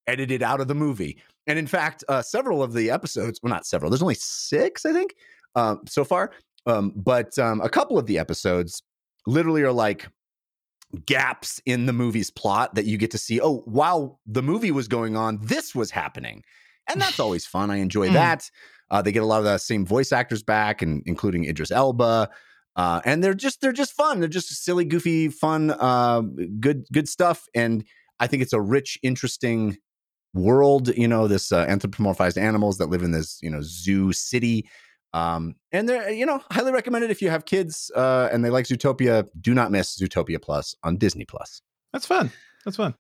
edited 0.08 0.44
out 0.44 0.62
of 0.62 0.68
the 0.68 0.76
movie. 0.76 1.22
And 1.48 1.58
in 1.58 1.68
fact, 1.68 2.04
uh, 2.08 2.22
several 2.22 2.62
of 2.62 2.74
the 2.74 2.92
episodes, 2.92 3.40
well, 3.42 3.50
not 3.52 3.66
several, 3.66 3.90
there's 3.90 4.02
only 4.04 4.16
six, 4.16 4.86
I 4.86 4.94
think, 4.94 5.16
um, 5.56 5.82
so 5.88 6.04
far. 6.04 6.32
Um, 6.68 6.94
but 6.96 7.38
um, 7.40 7.62
a 7.62 7.70
couple 7.70 7.98
of 7.98 8.06
the 8.06 8.20
episodes 8.20 8.84
literally 9.26 9.64
are 9.64 9.72
like 9.72 10.08
gaps 11.06 11.62
in 11.66 11.86
the 11.86 11.94
movie's 11.94 12.30
plot 12.30 12.76
that 12.76 12.86
you 12.86 12.98
get 12.98 13.12
to 13.12 13.18
see. 13.18 13.40
Oh, 13.42 13.60
while 13.66 14.20
the 14.26 14.44
movie 14.44 14.72
was 14.72 14.88
going 14.88 15.16
on, 15.16 15.40
this 15.42 15.74
was 15.74 15.90
happening. 15.92 16.44
And 16.88 17.02
that's 17.02 17.20
always 17.20 17.46
fun. 17.46 17.72
I 17.72 17.78
enjoy 17.78 18.10
Mm. 18.10 18.14
that. 18.14 18.50
Uh, 18.92 19.02
they 19.02 19.12
get 19.12 19.24
a 19.24 19.26
lot 19.26 19.40
of 19.40 19.46
the 19.46 19.58
same 19.58 19.86
voice 19.86 20.12
actors 20.12 20.44
back, 20.44 20.82
and 20.82 21.02
including 21.06 21.46
Idris 21.46 21.72
Elba. 21.72 22.30
Uh, 22.76 23.02
and 23.04 23.24
they're 23.24 23.34
just 23.34 23.62
they're 23.62 23.72
just 23.72 23.94
fun. 23.94 24.20
They're 24.20 24.30
just 24.30 24.50
silly, 24.64 24.86
goofy, 24.86 25.30
fun, 25.30 25.72
uh, 25.72 26.22
good 26.60 26.86
good 26.92 27.10
stuff. 27.10 27.48
And 27.56 27.86
I 28.20 28.28
think 28.28 28.44
it's 28.44 28.54
a 28.54 28.62
rich, 28.62 29.00
interesting 29.02 29.78
world. 30.34 30.90
You 30.96 31.08
know, 31.08 31.28
this 31.28 31.52
uh, 31.52 31.66
anthropomorphized 31.66 32.40
animals 32.40 32.78
that 32.78 32.90
live 32.90 33.02
in 33.02 33.12
this 33.12 33.40
you 33.42 33.50
know 33.50 33.62
zoo 33.62 34.14
city. 34.14 34.68
Um, 35.14 35.56
and 35.74 35.90
they're 35.90 36.10
you 36.10 36.26
know 36.26 36.42
highly 36.52 36.72
recommended 36.72 37.12
if 37.12 37.22
you 37.22 37.30
have 37.30 37.46
kids 37.46 37.92
uh, 37.96 38.30
and 38.32 38.44
they 38.44 38.50
like 38.50 38.66
Zootopia. 38.66 39.28
Do 39.40 39.54
not 39.54 39.72
miss 39.72 39.98
Zootopia 39.98 40.42
Plus 40.42 40.76
on 40.84 40.98
Disney 40.98 41.26
Plus. 41.26 41.62
that's 41.94 42.06
fun. 42.06 42.32
That's 42.66 42.78
fun. 42.78 42.94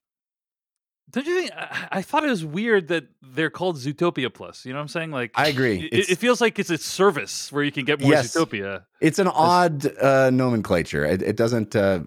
Don't 1.12 1.26
you 1.26 1.41
think? 1.41 1.51
I, 1.55 1.88
I 1.91 2.01
thought 2.01 2.24
it 2.24 2.30
was 2.30 2.43
weird 2.45 2.88
that 2.88 3.05
they're 3.22 3.49
called 3.49 3.76
Zootopia 3.78 4.34
Plus. 4.34 4.66
You 4.66 4.74
know 4.74 4.80
what 4.80 4.84
I'm 4.84 4.88
saying? 4.88 5.12
Like, 5.12 5.32
I 5.36 5.47
agree. 5.47 5.89
It, 5.91 6.09
it 6.12 6.18
feels 6.18 6.39
like 6.41 6.57
it's 6.59 6.70
a 6.70 6.78
service 6.78 7.51
where 7.51 7.64
you 7.64 7.72
can 7.72 7.86
get 7.86 7.99
more 8.01 8.12
Yes. 8.12 8.36
Zootopia. 8.36 8.84
It's 9.01 9.20
an 9.20 9.28
odd 9.28 9.86
uh, 9.97 10.30
nomenclature. 10.30 11.05
It, 11.05 11.22
it 11.22 11.36
doesn't. 11.36 11.76
Uh, 11.76 12.01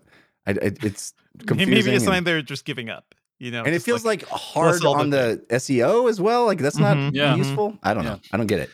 it, 0.46 0.57
it- 0.62 0.78
it's 0.84 1.12
confusing. 1.46 1.70
Maybe 1.74 1.78
it's 1.80 1.88
and- 1.88 2.02
something 2.02 2.24
they're 2.24 2.42
just 2.42 2.64
giving 2.64 2.88
up. 2.90 3.14
You 3.40 3.50
know, 3.50 3.64
and 3.64 3.74
it 3.74 3.82
feels 3.82 4.05
like, 4.05 4.24
hard 4.28 4.82
all 4.84 4.94
the 4.94 5.00
on 5.00 5.11
the 5.11 5.44
SEO 5.50 6.09
as 6.09 6.20
well. 6.20 6.46
Like 6.46 6.59
that's 6.59 6.78
not 6.78 6.96
Mhm, 6.96 7.11
Yeah. 7.14 7.34
useful. 7.34 7.76
I 7.82 7.92
don't 7.92 8.05
know. 8.05 8.20
I 8.32 8.36
don't 8.36 8.46
get 8.46 8.61
it. 8.61 8.70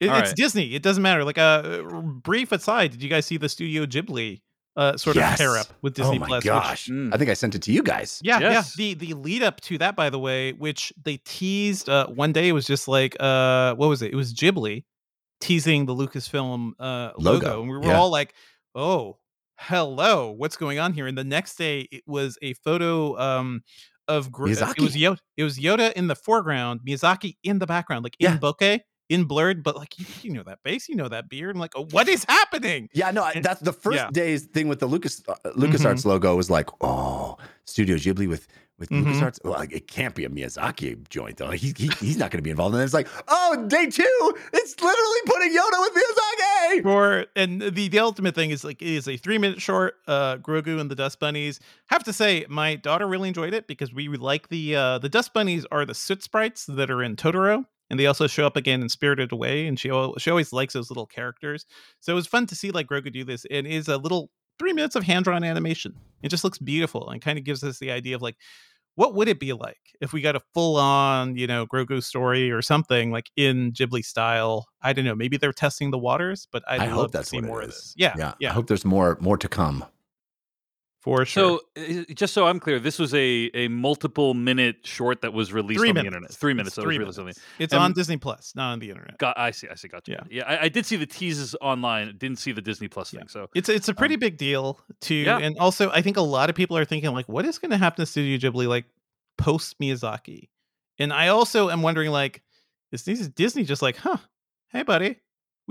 It, 0.00 0.06
it's 0.06 0.10
right. 0.30 0.34
Disney. 0.34 0.74
It 0.74 0.82
doesn't 0.82 1.02
matter. 1.02 1.22
Like 1.24 1.38
a 1.38 1.86
uh, 1.86 2.00
brief 2.00 2.50
aside, 2.50 2.90
did 2.90 3.02
you 3.02 3.08
guys 3.10 3.26
see 3.26 3.36
the 3.36 3.48
Studio 3.50 3.84
Ghibli 3.86 4.40
uh, 4.76 4.96
sort 4.96 5.16
Yes. 5.16 5.32
of 5.34 5.38
pair 5.38 5.56
up 5.58 5.66
with 5.82 5.94
Disney 5.94 6.16
oh 6.16 6.20
my 6.20 6.26
Plus? 6.26 6.44
which- 6.44 6.48
gosh! 6.50 6.86
Mm. 6.88 7.14
I 7.14 7.18
think 7.18 7.30
I 7.30 7.34
sent 7.34 7.54
it 7.54 7.62
to 7.62 7.72
you 7.72 7.82
guys. 7.82 8.20
yeah, 8.22 8.38
Yes. 8.40 8.74
yeah. 8.78 8.94
The 8.94 9.06
the 9.06 9.14
lead 9.14 9.42
up 9.42 9.60
to 9.62 9.78
that, 9.78 9.96
by 9.96 10.08
the 10.10 10.18
way, 10.18 10.52
which 10.52 10.92
they 11.04 11.18
teased 11.18 11.88
uh, 11.88 12.06
one 12.08 12.32
day, 12.32 12.48
it 12.48 12.52
was 12.52 12.66
just 12.66 12.88
like 12.88 13.16
uh, 13.20 13.74
what 13.74 13.88
was 13.88 14.02
it? 14.02 14.12
It 14.12 14.16
was 14.16 14.32
Ghibli 14.34 14.84
teasing 15.40 15.86
the 15.86 15.94
Lucasfilm 15.94 16.72
uh, 16.78 17.12
logo, 17.18 17.46
Logo, 17.46 17.60
and 17.62 17.70
we 17.70 17.76
were 17.76 17.84
yeah. 17.84 17.98
all 17.98 18.10
like, 18.10 18.34
"Oh, 18.74 19.18
hello, 19.58 20.30
what's 20.30 20.56
going 20.56 20.78
on 20.78 20.92
here?" 20.92 21.06
And 21.06 21.16
the 21.18 21.24
next 21.24 21.56
day, 21.56 21.88
it 21.90 22.02
was 22.06 22.38
a 22.42 22.54
photo 22.54 23.18
um, 23.18 23.62
of 24.08 24.30
Gr- 24.32 24.48
uh, 24.48 24.72
it 24.76 24.80
was 24.80 24.94
Yoda. 24.96 25.18
It 25.36 25.44
was 25.44 25.58
Yoda 25.58 25.92
in 25.92 26.06
the 26.06 26.14
foreground, 26.16 26.80
Miyazaki 26.86 27.36
in 27.42 27.58
the 27.58 27.66
background, 27.66 28.04
like 28.04 28.16
Yeah. 28.18 28.32
in 28.32 28.38
bokeh, 28.38 28.80
in 29.12 29.24
blurred, 29.24 29.62
but 29.62 29.76
like 29.76 29.98
you, 29.98 30.06
you 30.22 30.32
know 30.32 30.42
that 30.44 30.62
face, 30.62 30.88
you 30.88 30.96
know 30.96 31.08
that 31.08 31.28
beard. 31.28 31.54
I'm 31.54 31.60
like, 31.60 31.72
oh, 31.76 31.86
what 31.90 32.08
is 32.08 32.24
happening? 32.28 32.88
Yeah, 32.92 33.10
no, 33.10 33.24
And- 33.24 33.44
that's 33.44 33.60
the 33.60 33.72
first 33.72 33.96
yeah. 33.96 34.08
day's 34.12 34.44
thing 34.44 34.68
with 34.68 34.80
the 34.80 34.86
Lucas 34.86 35.22
uh, 35.28 35.34
LucasArts 35.56 36.04
logo 36.04 36.34
was 36.36 36.50
like, 36.50 36.68
oh, 36.80 37.36
Studio 37.64 37.96
Ghibli 37.96 38.28
with 38.28 38.48
with 38.78 38.88
Mhm. 38.88 39.04
LucasArts. 39.14 39.38
Well, 39.44 39.60
it 39.60 39.86
can't 39.86 40.14
be 40.14 40.24
a 40.24 40.28
Miyazaki 40.28 41.08
joint 41.08 41.36
though. 41.36 41.50
He, 41.50 41.72
he 41.76 41.88
he's 42.00 42.16
not 42.16 42.30
going 42.32 42.38
to 42.38 42.42
be 42.42 42.50
involved. 42.50 42.74
And 42.74 42.82
it's 42.82 42.94
like, 42.94 43.06
oh, 43.28 43.64
day 43.68 43.86
two, 43.86 44.34
it's 44.52 44.74
literally 44.80 45.20
putting 45.26 45.50
Yoda 45.56 45.80
with 45.80 45.92
Miyazaki. 45.94 46.82
For 46.82 47.26
and 47.36 47.62
the 47.62 47.88
the 47.88 47.98
ultimate 48.00 48.34
thing 48.34 48.50
is 48.50 48.64
like 48.64 48.82
it 48.82 48.88
is 48.88 49.06
a 49.06 49.16
three 49.16 49.38
minute 49.38 49.60
short. 49.60 49.96
Uh, 50.08 50.36
Grogu 50.38 50.80
and 50.80 50.90
the 50.90 50.96
Dust 50.96 51.20
Bunnies. 51.20 51.60
Have 51.86 52.02
to 52.04 52.12
say, 52.12 52.44
my 52.48 52.74
daughter 52.76 53.06
really 53.06 53.28
enjoyed 53.28 53.54
it 53.54 53.66
because 53.68 53.92
we 53.92 54.08
like 54.08 54.48
the 54.48 54.74
uh 54.74 54.98
the 54.98 55.08
Dust 55.08 55.32
Bunnies 55.32 55.64
are 55.70 55.84
the 55.84 55.94
soot 55.94 56.22
sprites 56.22 56.64
that 56.66 56.90
are 56.90 57.02
in 57.02 57.14
Totoro. 57.14 57.66
And 57.92 58.00
they 58.00 58.06
also 58.06 58.26
show 58.26 58.46
up 58.46 58.56
again 58.56 58.80
in 58.80 58.88
Spirited 58.88 59.32
Away, 59.32 59.66
and 59.66 59.78
she 59.78 59.88
she 60.16 60.30
always 60.30 60.50
likes 60.52 60.72
those 60.72 60.90
little 60.90 61.06
characters. 61.06 61.66
So 62.00 62.12
it 62.12 62.14
was 62.16 62.26
fun 62.26 62.46
to 62.46 62.56
see 62.56 62.70
like 62.70 62.86
Grogu 62.86 63.12
do 63.12 63.22
this. 63.22 63.44
It 63.50 63.66
is 63.66 63.86
a 63.86 63.98
little 63.98 64.30
three 64.58 64.72
minutes 64.72 64.96
of 64.96 65.04
hand 65.04 65.24
drawn 65.24 65.44
animation. 65.44 65.94
It 66.22 66.30
just 66.30 66.42
looks 66.42 66.58
beautiful 66.58 67.10
and 67.10 67.20
kind 67.20 67.38
of 67.38 67.44
gives 67.44 67.62
us 67.62 67.78
the 67.78 67.90
idea 67.90 68.16
of 68.16 68.22
like 68.22 68.36
what 68.94 69.14
would 69.14 69.28
it 69.28 69.38
be 69.38 69.52
like 69.52 69.78
if 70.00 70.12
we 70.12 70.20
got 70.20 70.36
a 70.36 70.40
full 70.54 70.76
on, 70.76 71.36
you 71.36 71.46
know, 71.46 71.66
Grogu 71.66 72.02
story 72.02 72.50
or 72.50 72.62
something 72.62 73.10
like 73.10 73.30
in 73.36 73.72
Ghibli 73.72 74.04
style? 74.04 74.68
I 74.80 74.94
don't 74.94 75.04
know. 75.04 75.14
Maybe 75.14 75.36
they're 75.36 75.52
testing 75.52 75.90
the 75.90 75.98
waters, 75.98 76.48
but 76.50 76.62
I'd 76.66 76.80
I 76.80 76.86
love 76.86 76.94
hope 76.94 77.12
to 77.12 77.18
that's 77.18 77.30
see 77.30 77.40
more 77.40 77.60
it 77.60 77.64
of 77.66 77.70
this. 77.72 77.94
Yeah, 77.96 78.14
yeah, 78.16 78.32
yeah. 78.38 78.50
I 78.50 78.52
hope 78.54 78.68
there's 78.68 78.86
more 78.86 79.18
more 79.20 79.36
to 79.36 79.48
come. 79.48 79.84
For 81.02 81.24
sure. 81.26 81.60
So, 81.76 82.04
just 82.14 82.32
so 82.32 82.46
I'm 82.46 82.60
clear, 82.60 82.78
this 82.78 82.98
was 82.98 83.12
a 83.12 83.50
a 83.54 83.68
multiple 83.68 84.34
minute 84.34 84.86
short 84.86 85.20
that 85.22 85.32
was 85.32 85.52
released 85.52 85.80
Three 85.80 85.88
on 85.90 85.94
minutes. 85.96 86.04
the 86.12 86.16
internet. 86.16 86.34
Three 86.34 86.54
minutes. 86.54 86.68
It's 86.68 86.76
that 86.76 86.82
three 86.82 86.98
was 86.98 87.18
released 87.18 87.18
on 87.18 87.24
the 87.24 87.26
minutes. 87.26 87.40
It's 87.58 87.74
Um, 87.74 87.82
on 87.82 87.92
Disney 87.92 88.16
Plus, 88.16 88.52
not 88.54 88.72
on 88.72 88.78
the 88.78 88.88
internet. 88.90 89.18
Got, 89.18 89.38
I 89.38 89.50
see. 89.50 89.68
I 89.68 89.74
see. 89.74 89.88
Gotcha. 89.88 90.12
Yeah. 90.12 90.20
Yeah. 90.30 90.44
I, 90.44 90.64
I 90.64 90.68
did 90.68 90.86
see 90.86 90.96
the 90.96 91.06
teases 91.06 91.54
online. 91.60 92.16
Didn't 92.18 92.38
see 92.38 92.52
the 92.52 92.62
Disney 92.62 92.88
Plus 92.88 93.12
Yeah. 93.12 93.20
thing. 93.20 93.28
So 93.28 93.50
It's 93.54 93.68
it's 93.68 93.88
a 93.88 93.94
pretty 93.94 94.16
big 94.16 94.36
deal 94.38 94.78
to, 95.02 95.14
yeah. 95.14 95.38
and 95.38 95.58
also 95.58 95.90
I 95.90 96.02
think 96.02 96.16
a 96.16 96.22
lot 96.22 96.48
of 96.50 96.56
people 96.56 96.78
are 96.78 96.84
thinking 96.84 97.10
like, 97.12 97.28
what 97.28 97.44
is 97.44 97.58
going 97.58 97.72
to 97.72 97.76
happen 97.78 98.02
to 98.02 98.06
Studio 98.06 98.38
Ghibli 98.38 98.68
like 98.68 98.84
post 99.38 99.78
Miyazaki? 99.80 100.48
And 100.98 101.12
I 101.12 101.28
also 101.28 101.68
am 101.70 101.82
wondering 101.82 102.10
like, 102.10 102.42
is 102.92 103.02
Disney, 103.02 103.28
Disney 103.34 103.64
just 103.64 103.82
like, 103.82 103.96
huh? 103.96 104.18
Hey, 104.68 104.82
buddy, 104.84 105.16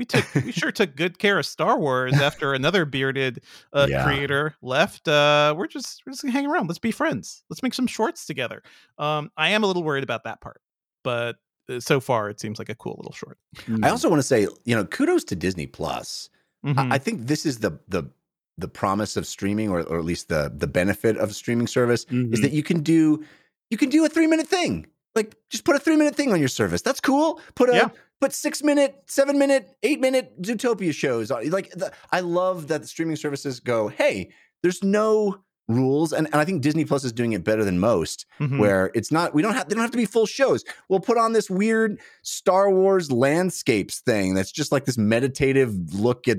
we 0.02 0.06
took 0.06 0.26
we 0.43 0.52
sure 0.52 0.72
took 0.72 0.95
good 0.95 1.20
care 1.20 1.38
of 1.38 1.45
Star 1.45 1.78
Wars 1.78 2.14
after 2.14 2.54
another 2.56 2.86
bearded 2.86 3.43
uh, 3.72 3.86
Yeah. 3.88 4.04
creator 4.04 4.56
left. 4.64 5.08
Uh, 5.08 5.54
we're 5.56 5.68
just 5.68 6.02
we're 6.06 6.12
just 6.12 6.24
gonna 6.24 6.32
hang 6.32 6.47
around. 6.47 6.68
Let's 6.68 6.80
be 6.80 6.89
friends. 6.91 7.43
Let's 7.52 7.62
make 7.62 7.76
some 7.76 7.86
shorts 7.86 8.26
together. 8.26 8.64
Um, 8.97 9.30
I 9.38 9.49
am 9.52 9.64
a 9.64 9.68
little 9.68 9.84
worried 9.84 10.04
about 10.04 10.24
that 10.24 10.41
part, 10.41 10.60
but 11.04 11.36
uh, 11.70 11.80
so 11.80 11.99
far 11.99 12.32
it 12.32 12.39
seems 12.39 12.58
like 12.58 12.70
a 12.70 12.74
cool 12.76 12.95
little 12.97 13.14
short. 13.14 13.38
I 13.84 13.89
also 13.89 14.10
want 14.10 14.20
to 14.20 14.28
say, 14.28 14.47
you 14.66 14.76
know, 14.76 14.86
kudos 14.86 15.24
to 15.26 15.36
Disney 15.36 15.68
Plus. 15.68 16.30
Mhm. 16.66 16.91
I, 16.91 16.95
I 16.95 16.97
think 16.97 17.28
this 17.28 17.45
is 17.45 17.60
the 17.60 17.80
the 17.88 18.10
the 18.58 18.68
promise 18.68 19.16
of 19.18 19.28
streaming, 19.28 19.70
or 19.70 19.82
or 19.84 19.99
at 19.99 20.06
least 20.06 20.30
the 20.30 20.52
the 20.56 20.68
benefit 20.68 21.16
of 21.18 21.30
a 21.30 21.34
streaming 21.34 21.68
service, 21.68 22.06
is 22.10 22.39
Mhm. 22.39 22.41
that 22.41 22.54
you 22.54 22.64
can 22.64 22.82
do 22.82 23.24
you 23.70 23.78
can 23.78 23.89
do 23.89 24.04
a 24.04 24.10
three 24.10 24.26
minute 24.28 24.47
thing. 24.47 24.88
Like 25.14 25.36
just 25.52 25.64
put 25.64 25.76
a 25.76 25.80
three 25.80 25.95
minute 25.95 26.16
thing 26.16 26.32
on 26.34 26.39
your 26.39 26.47
service. 26.49 26.82
That's 26.82 27.02
cool. 27.02 27.39
Put 27.54 27.70
a 27.70 27.74
Yeah. 27.76 27.89
Put 28.22 28.32
six 28.34 28.64
minute, 28.64 28.96
seven 29.08 29.38
minute, 29.40 29.68
eight 29.84 30.00
minute 30.00 30.42
Zootopia 30.42 30.94
shows. 30.94 31.32
on- 31.32 31.50
Like 31.50 31.72
the, 31.72 31.92
I 32.12 32.20
love 32.22 32.68
that 32.70 32.82
the 32.82 32.88
streaming 32.88 33.16
services 33.18 33.60
go, 33.60 33.88
hey, 33.90 34.30
there's 34.64 34.84
no 34.84 35.44
rules, 35.68 36.12
and, 36.14 36.28
and 36.28 36.36
I 36.36 36.44
think 36.46 36.62
Disney 36.62 36.84
Plus 36.86 37.04
is 37.06 37.14
doing 37.14 37.32
it 37.34 37.44
better 37.46 37.64
than 37.64 37.80
most 37.80 38.26
Mhm. 38.40 38.60
where 38.60 38.92
it's 38.94 39.12
not 39.12 39.34
we 39.34 39.42
don't 39.42 39.54
have 39.54 39.68
they 39.70 39.76
don't 39.76 39.82
have 39.84 39.92
to 39.92 39.98
be 39.98 40.06
full 40.06 40.26
shows. 40.26 40.64
We'll 40.90 41.00
put 41.00 41.18
on 41.18 41.34
this 41.34 41.50
weird 41.50 42.00
Star 42.24 42.70
Wars 42.70 43.12
landscapes 43.12 44.00
thing 44.02 44.34
that's 44.34 44.52
just 44.52 44.72
like 44.72 44.86
this 44.86 44.98
meditative 44.98 45.74
look 45.94 46.28
at 46.28 46.38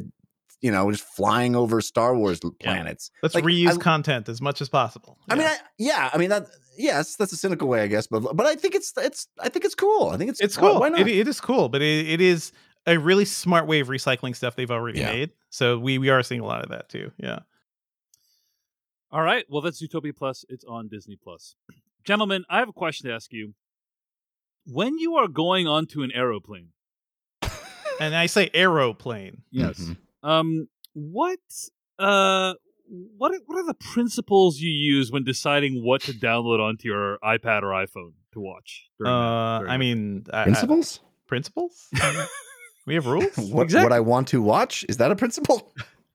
you 0.62 0.70
know 0.70 0.90
just 0.90 1.04
flying 1.04 1.54
over 1.54 1.80
Star 1.82 2.16
Wars 2.16 2.40
l- 2.42 2.54
Yeah. 2.60 2.72
planets. 2.72 3.10
Let's 3.22 3.34
like, 3.34 3.44
reuse 3.44 3.74
I- 3.74 3.76
content 3.76 4.28
as 4.28 4.40
much 4.40 4.60
as 4.62 4.68
possible. 4.70 5.18
I 5.28 5.34
mean, 5.34 5.46
I, 5.46 5.56
yeah, 5.78 6.08
I 6.12 6.18
mean 6.18 6.30
that. 6.30 6.46
Yes, 6.78 7.16
that's 7.16 7.32
a 7.34 7.36
cynical 7.36 7.68
way, 7.68 7.82
I 7.82 7.86
guess, 7.86 8.06
but 8.06 8.20
but 8.34 8.46
I 8.46 8.54
think 8.54 8.74
it's 8.74 8.92
it's 8.96 9.26
I 9.38 9.50
think 9.50 9.66
it's 9.66 9.74
cool. 9.74 10.08
I 10.08 10.16
think 10.16 10.30
it's 10.30 10.40
it's 10.40 10.56
cool. 10.56 10.80
Why, 10.80 10.88
not? 10.88 11.00
It, 11.00 11.08
it 11.08 11.28
is 11.28 11.38
cool, 11.40 11.68
but 11.68 11.82
it, 11.82 12.08
it 12.08 12.20
is 12.22 12.52
a 12.86 12.98
really 12.98 13.26
smart 13.26 13.66
way 13.66 13.80
of 13.80 13.88
recycling 13.88 14.34
stuff 14.34 14.56
they've 14.56 14.70
already 14.70 15.00
Yeah. 15.00 15.12
made. 15.12 15.30
So 15.50 15.78
we 15.78 15.98
we 15.98 16.08
are 16.08 16.22
seeing 16.22 16.40
a 16.40 16.46
lot 16.46 16.62
of 16.62 16.70
that 16.70 16.88
too. 16.88 17.12
Yeah. 17.18 17.40
All 19.10 19.20
right. 19.22 19.44
Well, 19.50 19.60
that's 19.60 19.82
Zootopia 19.82 20.16
Plus. 20.16 20.44
It's 20.48 20.64
on 20.64 20.88
Disney 20.88 21.18
Plus. 21.22 21.54
Gentlemen, 22.04 22.44
I 22.48 22.58
have 22.60 22.68
a 22.70 22.72
question 22.72 23.08
to 23.08 23.14
ask 23.14 23.32
you. 23.32 23.54
When 24.64 24.96
you 24.98 25.16
are 25.16 25.28
going 25.28 25.66
onto 25.66 26.02
an 26.02 26.10
aeroplane, 26.14 26.68
And 28.00 28.14
I 28.14 28.26
say 28.26 28.48
aeroplane. 28.54 29.42
Mhm. 29.54 29.96
Um, 30.22 30.68
what 30.94 31.38
uh, 31.98 32.54
what 33.16 33.32
are- 33.32 33.40
what 33.46 33.58
are 33.58 33.66
the 33.66 33.74
principles 33.94 34.58
you 34.60 34.70
use 34.70 35.10
when 35.10 35.24
deciding 35.24 35.82
what 35.84 36.02
to 36.02 36.12
download 36.12 36.60
onto 36.60 36.88
your 36.88 37.18
iPad 37.24 37.62
or 37.62 37.68
iPhone 37.86 38.12
to 38.32 38.40
watch? 38.40 38.88
during 38.98 39.12
Uh, 39.12 39.58
during 39.60 39.70
I 39.70 39.74
that? 39.74 39.78
mean, 39.78 40.24
I- 40.32 40.40
I- 40.40 40.44
Principles? 40.44 41.00
principles. 41.26 41.88
we 42.86 42.94
have 42.94 43.06
rules. 43.06 43.36
what 43.36 43.64
Exactly. 43.64 43.84
what 43.84 43.92
I 43.92 44.00
want 44.00 44.28
to 44.28 44.42
watch 44.42 44.84
is 44.88 44.96
that 44.98 45.10
a 45.10 45.16
principle? 45.16 45.72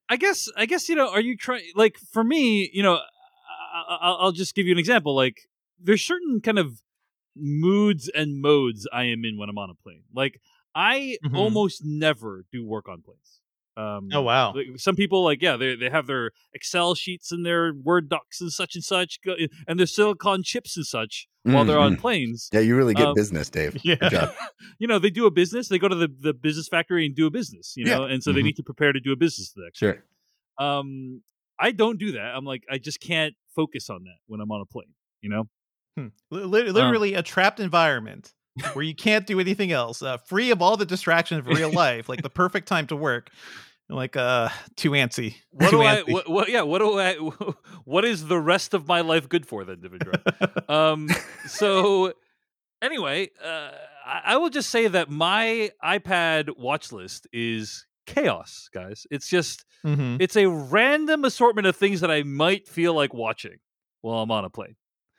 I 0.10 0.18
guess 0.18 0.50
I 0.56 0.66
guess 0.68 0.88
you 0.90 0.96
know. 0.96 1.10
Are 1.10 1.22
you 1.22 1.36
trying 1.36 1.64
like 1.76 1.98
for 2.14 2.24
me? 2.24 2.70
You 2.74 2.84
know, 2.84 2.96
I, 2.96 3.98
I, 4.02 4.12
I'll 4.22 4.32
just 4.32 4.56
give 4.56 4.66
you 4.68 4.72
an 4.72 4.78
example. 4.80 5.16
Like 5.16 5.50
there's 5.82 6.02
certain 6.04 6.40
kind 6.42 6.60
of 6.60 6.82
moods 7.36 8.10
and 8.16 8.40
modes 8.42 8.88
I 8.92 9.04
am 9.04 9.24
in 9.26 9.38
when 9.38 9.50
I'm 9.50 9.58
on 9.58 9.70
a 9.70 9.76
plane. 9.76 10.04
Like 10.14 10.40
I 10.76 11.18
Mhm. 11.26 11.36
almost 11.38 11.84
never 11.84 12.46
do 12.52 12.64
work 12.66 12.88
on 12.88 13.02
planes. 13.02 13.42
Um, 13.78 14.10
Oh 14.12 14.22
wow. 14.22 14.56
Some 14.78 14.96
people 14.96 15.24
like 15.24 15.42
yeah 15.42 15.56
they 15.56 15.76
they 15.76 15.90
have 15.90 16.08
their 16.08 16.32
Excel 16.54 16.96
sheets 16.96 17.32
and 17.32 17.46
their 17.46 17.74
Word 17.74 18.10
docs 18.10 18.42
and 18.42 18.52
such 18.52 18.74
and 18.76 18.84
such 18.84 19.20
and 19.68 19.80
their 19.80 19.86
silicon 19.86 20.42
chips 20.44 20.76
and 20.76 20.86
such 20.86 21.28
while 21.44 21.64
they're 21.64 21.78
on 21.80 21.96
Mhm. 21.96 22.00
planes. 22.00 22.50
Yeah, 22.52 22.60
you 22.62 22.76
really 22.76 22.94
get 22.96 23.08
Um, 23.08 23.14
business, 23.14 23.50
Dave. 23.50 23.74
Good 23.84 23.84
Yeah. 24.02 24.10
job. 24.10 24.30
you 24.80 24.88
know 24.88 24.98
they 25.00 25.10
do 25.12 25.26
a 25.28 25.32
business. 25.32 25.68
They 25.70 25.78
go 25.80 25.88
to 25.88 25.96
the, 25.96 26.10
the 26.20 26.34
business 26.34 26.68
factory 26.68 27.06
and 27.06 27.16
do 27.16 27.28
a 27.28 27.32
business. 27.32 27.74
You 27.78 27.86
Yeah. 27.86 27.98
know, 27.98 28.04
and 28.06 28.24
so 28.24 28.34
they 28.34 28.42
Mhm. 28.42 28.46
need 28.46 28.56
to 28.58 28.64
prepare 28.64 28.92
to 28.94 29.00
do 29.00 29.12
a 29.12 29.16
business 29.16 29.52
the 29.54 29.64
next 29.64 29.80
day 29.80 29.86
Sure. 29.88 30.04
um 30.60 31.22
i 31.60 31.72
don't 31.72 32.00
do 32.00 32.12
that 32.14 32.36
i'm 32.36 32.46
like 32.46 32.64
i 32.70 32.78
just 32.78 33.00
can't 33.00 33.34
focus 33.56 33.90
on 33.90 34.04
that 34.04 34.18
when 34.28 34.40
i'm 34.42 34.52
on 34.52 34.62
a 34.62 34.66
plane 34.66 34.94
you 35.22 35.30
know 35.30 35.48
Hmm. 35.98 36.08
Li- 36.30 36.44
li- 36.44 36.72
literally 36.72 37.16
a 37.16 37.24
trapped 37.24 37.60
environment 37.60 38.32
where 38.74 38.84
you 38.86 38.94
can't 38.94 39.26
do 39.26 39.40
anything 39.40 39.72
else, 39.72 40.04
uh, 40.04 40.18
free 40.18 40.52
of 40.52 40.62
all 40.62 40.78
the 40.78 40.86
distractions 40.86 41.40
of 41.40 41.48
real 41.48 41.72
life, 41.86 42.08
like 42.08 42.22
the 42.22 42.30
perfect 42.30 42.68
time 42.68 42.86
to 42.88 42.96
work. 42.96 43.32
Like 43.90 44.18
uh, 44.18 44.50
too 44.76 44.92
antsy. 44.92 45.36
what 45.52 45.70
Too 45.70 45.78
do 45.78 45.82
i 45.84 46.02
what, 46.02 46.30
what 46.30 46.50
yeah 46.50 46.62
what 46.64 46.80
do 46.80 47.00
i 47.00 47.14
what 47.86 48.04
is 48.06 48.28
the 48.28 48.40
rest 48.40 48.74
of 48.74 48.88
my 48.88 49.02
life 49.02 49.30
good 49.30 49.46
for 49.46 49.64
then 49.64 49.78
Devindra? 49.78 50.70
um 50.70 51.08
so 51.48 52.14
anyway 52.82 53.30
uh 53.44 53.72
I, 54.06 54.22
I 54.26 54.38
will 54.38 54.50
just 54.50 54.70
say 54.70 54.88
that 54.88 55.10
my 55.10 55.72
ipad 55.84 56.58
watch 56.58 56.92
list 56.92 57.28
is 57.32 57.86
chaos 58.06 58.70
guys 58.74 59.08
it's 59.10 59.28
just 59.30 59.64
Mhm. 59.86 60.18
it's 60.20 60.36
a 60.36 60.48
random 60.48 61.24
assortment 61.24 61.66
of 61.68 61.76
things 61.76 62.02
that 62.02 62.12
i 62.12 62.24
might 62.24 62.68
feel 62.68 62.94
like 62.94 63.14
watching 63.14 63.58
while 64.02 64.20
i'm 64.22 64.32
on 64.32 64.44
a 64.46 64.50
plane 64.50 64.76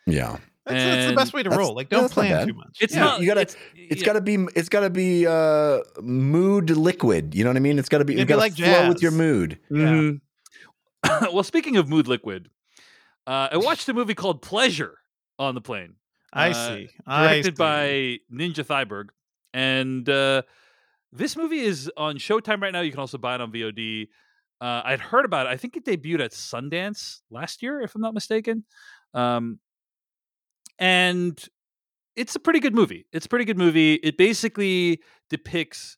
Yeah. 0.07 0.39
That's, 0.69 0.85
that's 0.85 1.07
the 1.11 1.16
best 1.16 1.33
way 1.33 1.43
to 1.43 1.51
roll. 1.51 1.75
Like, 1.75 1.89
don't 1.89 2.11
plan 2.11 2.47
too 2.47 2.55
much. 2.55 2.79
it's 2.81 2.95
Yeah, 2.95 3.01
not 3.05 3.21
you 3.21 3.27
gotta- 3.27 3.41
it's, 3.43 3.57
It's 3.75 4.01
yeah. 4.03 4.07
got 4.07 4.12
to 4.14 4.21
be. 4.21 4.35
It's 4.55 4.69
got 4.69 4.81
to 4.81 4.91
be 4.91 5.27
uh, 5.27 5.79
mood 6.01 6.71
liquid. 6.71 7.35
You 7.35 7.45
know 7.45 7.51
what 7.51 7.57
I 7.57 7.61
mean? 7.61 7.79
It's 7.79 7.89
got 7.89 7.99
to 7.99 8.05
be. 8.05 8.14
Maybe 8.14 8.21
You 8.21 8.27
got 8.27 8.35
to 8.37 8.41
like 8.41 8.55
flow 8.55 8.89
with 8.89 9.03
your 9.03 9.11
jazz. 9.11 9.19
mood. 9.19 9.59
Mhm. 9.71 10.21
well, 11.33 11.43
speaking 11.45 11.77
of 11.77 11.89
mood 11.89 12.09
liquid, 12.09 12.49
uh, 13.27 13.49
I 13.53 13.57
watched 13.57 13.89
a 13.89 13.95
movie 13.95 14.14
called 14.14 14.43
Pleasure 14.43 14.99
on 15.39 15.55
the 15.55 15.61
plane, 15.61 15.95
I 16.33 16.51
uh, 16.51 16.53
see. 16.55 16.89
I 17.07 17.23
directed 17.29 17.57
see. 17.57 17.61
by 17.61 18.19
Ninja 18.33 18.64
Thyberg, 18.66 19.11
and 19.55 20.09
uh, 20.09 20.43
this 21.12 21.37
movie 21.37 21.61
is 21.61 21.91
on 21.97 22.16
Showtime 22.16 22.61
right 22.61 22.73
now. 22.73 22.81
You 22.81 22.91
can 22.91 23.01
also 23.01 23.19
buy 23.19 23.37
it 23.37 23.41
on 23.41 23.53
VOD. 23.53 24.09
Uh, 24.61 24.83
I'd 24.85 24.99
heard 25.01 25.25
about 25.25 25.47
it. 25.47 25.51
I 25.51 25.57
think 25.57 25.77
it 25.77 25.85
debuted 25.85 26.21
at 26.21 26.33
Sundance 26.33 27.21
last 27.31 27.62
year, 27.62 27.81
if 27.81 27.95
I'm 27.95 28.01
not 28.01 28.12
mistaken. 28.14 28.64
Um, 29.14 29.61
and 30.79 31.43
it's 32.16 32.35
a 32.35 32.41
pretty 32.41 32.61
good 32.61 32.74
movie. 32.74 33.07
It's 33.12 33.26
a 33.26 33.29
pretty 33.29 33.45
good 33.45 33.59
movie. 33.59 33.95
It 33.95 34.18
basically 34.18 35.01
depicts 35.31 35.97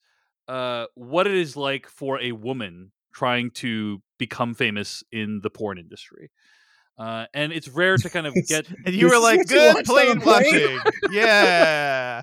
uh, 0.49 0.87
what 0.95 1.26
it 1.26 1.35
is 1.35 1.57
like 1.57 1.87
for 1.89 2.20
a 2.20 2.33
woman 2.33 2.93
trying 3.14 3.51
to 3.51 4.03
become 4.18 4.55
famous 4.55 5.03
in 5.11 5.41
the 5.43 5.51
porn 5.51 5.78
industry. 5.78 6.31
Uh, 6.99 7.24
and 7.33 7.53
it's 7.53 7.68
rare 7.68 7.97
to 7.97 8.11
kind 8.11 8.26
of 8.26 8.35
get. 8.47 8.66
And 8.85 8.95
you 8.95 9.09
were 9.09 9.18
like, 9.18 9.47
good 9.47 9.74
watched 9.74 9.89
on 9.89 9.95
plane 9.95 10.16
a 10.18 10.20
plane?" 10.20 10.81
watching. 10.83 10.93
yeah. 11.12 12.22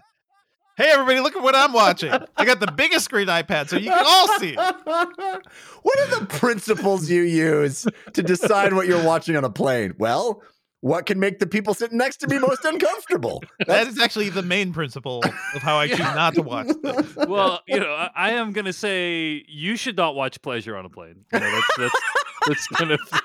Hey, 0.77 0.91
everybody, 0.91 1.19
look 1.21 1.35
at 1.35 1.41
what 1.41 1.55
I'm 1.55 1.73
watching. 1.73 2.11
I 2.37 2.45
got 2.45 2.59
the 2.59 2.71
biggest 2.71 3.05
screen 3.05 3.25
iPad, 3.25 3.67
so 3.67 3.77
you 3.77 3.89
can 3.89 4.05
all 4.05 4.27
see 4.37 4.49
it. 4.49 4.57
what 5.81 5.99
are 5.99 6.19
the 6.19 6.27
principles 6.29 7.09
you 7.09 7.23
use 7.23 7.87
to 8.13 8.21
decide 8.21 8.73
what 8.73 8.85
you're 8.85 9.03
watching 9.03 9.35
on 9.35 9.43
a 9.43 9.49
plane? 9.49 9.95
Well, 9.97 10.43
what 10.81 11.05
can 11.05 11.19
make 11.19 11.39
the 11.39 11.47
people 11.47 11.73
sitting 11.73 11.97
next 11.97 12.17
to 12.17 12.27
me 12.27 12.39
most 12.39 12.63
uncomfortable? 12.65 13.43
That 13.65 13.87
is 13.87 13.99
actually 13.99 14.29
the 14.29 14.43
main 14.43 14.73
principle 14.73 15.23
of 15.55 15.61
how 15.61 15.77
I 15.77 15.87
choose 15.87 15.99
not 15.99 16.35
to 16.35 16.41
watch 16.43 16.67
things. 16.83 17.15
well, 17.15 17.61
you 17.67 17.79
know, 17.79 17.91
I, 17.93 18.09
I 18.15 18.31
am 18.31 18.51
gonna 18.53 18.73
say 18.73 19.43
you 19.47 19.75
should 19.75 19.97
not 19.97 20.15
watch 20.15 20.41
Pleasure 20.41 20.75
on 20.77 20.85
a 20.85 20.89
plane. 20.89 21.25
You 21.33 21.39
know, 21.39 21.51
that's 21.51 21.77
that's 21.77 22.01
that's 22.47 22.67
kind 22.67 22.91
of 22.91 22.99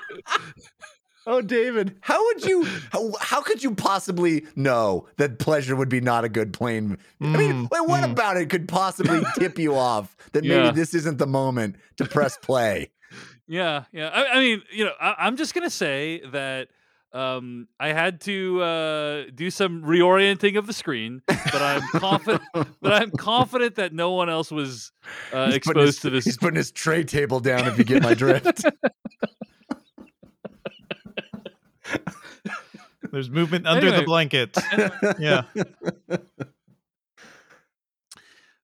Oh, 1.25 1.41
David, 1.41 1.95
how 2.01 2.21
would 2.25 2.43
you? 2.43 2.65
How, 2.91 3.11
how 3.21 3.41
could 3.41 3.63
you 3.63 3.73
possibly 3.73 4.45
know 4.57 5.07
that 5.15 5.39
pleasure 5.39 5.73
would 5.73 5.87
be 5.87 6.01
not 6.01 6.25
a 6.25 6.29
good 6.29 6.51
plane? 6.51 6.97
I 7.21 7.37
mean, 7.37 7.53
Mm, 7.53 7.71
wait, 7.71 7.87
what 7.87 8.03
mm. 8.03 8.11
about 8.11 8.35
it 8.35 8.49
could 8.49 8.67
possibly 8.67 9.21
tip 9.37 9.57
you 9.57 9.73
off 9.73 10.17
that 10.33 10.43
maybe 10.43 10.71
this 10.75 10.93
isn't 10.93 11.19
the 11.19 11.27
moment 11.27 11.77
to 11.95 12.03
press 12.05 12.35
play? 12.35 12.89
yeah, 13.47 13.85
yeah. 13.93 14.09
I, 14.09 14.37
I 14.37 14.39
mean, 14.41 14.63
you 14.73 14.83
know, 14.83 14.91
I, 14.99 15.15
I'm 15.19 15.37
just 15.37 15.53
gonna 15.53 15.69
say 15.69 16.21
that 16.33 16.67
um, 17.13 17.67
I 17.79 17.89
had 17.89 18.21
to 18.21 18.61
uh, 18.61 19.23
do 19.33 19.49
some 19.51 19.83
reorienting 19.83 20.57
of 20.57 20.65
the 20.67 20.73
screen, 20.73 21.21
but 21.27 21.55
I'm 21.61 21.81
confident. 21.99 22.41
but 22.53 22.93
I'm 22.93 23.11
confident 23.11 23.75
that 23.75 23.93
no 23.93 24.11
one 24.13 24.29
else 24.29 24.51
was 24.51 24.91
uh, 25.31 25.45
putting 25.45 25.55
exposed 25.55 25.85
his- 25.87 25.99
to 25.99 26.09
this. 26.09 26.25
He's 26.25 26.37
putting 26.37 26.55
his 26.57 26.71
tray 26.71 27.03
table 27.03 27.39
down. 27.39 27.67
If 27.67 27.77
you 27.77 27.83
get 27.83 28.01
my 28.03 28.13
drift. 28.13 28.65
There's 33.11 33.29
movement 33.29 33.67
under 33.67 33.87
Anyway. 33.87 33.99
the 33.99 34.05
blanket. 34.05 34.57
Yeah. 35.19 35.43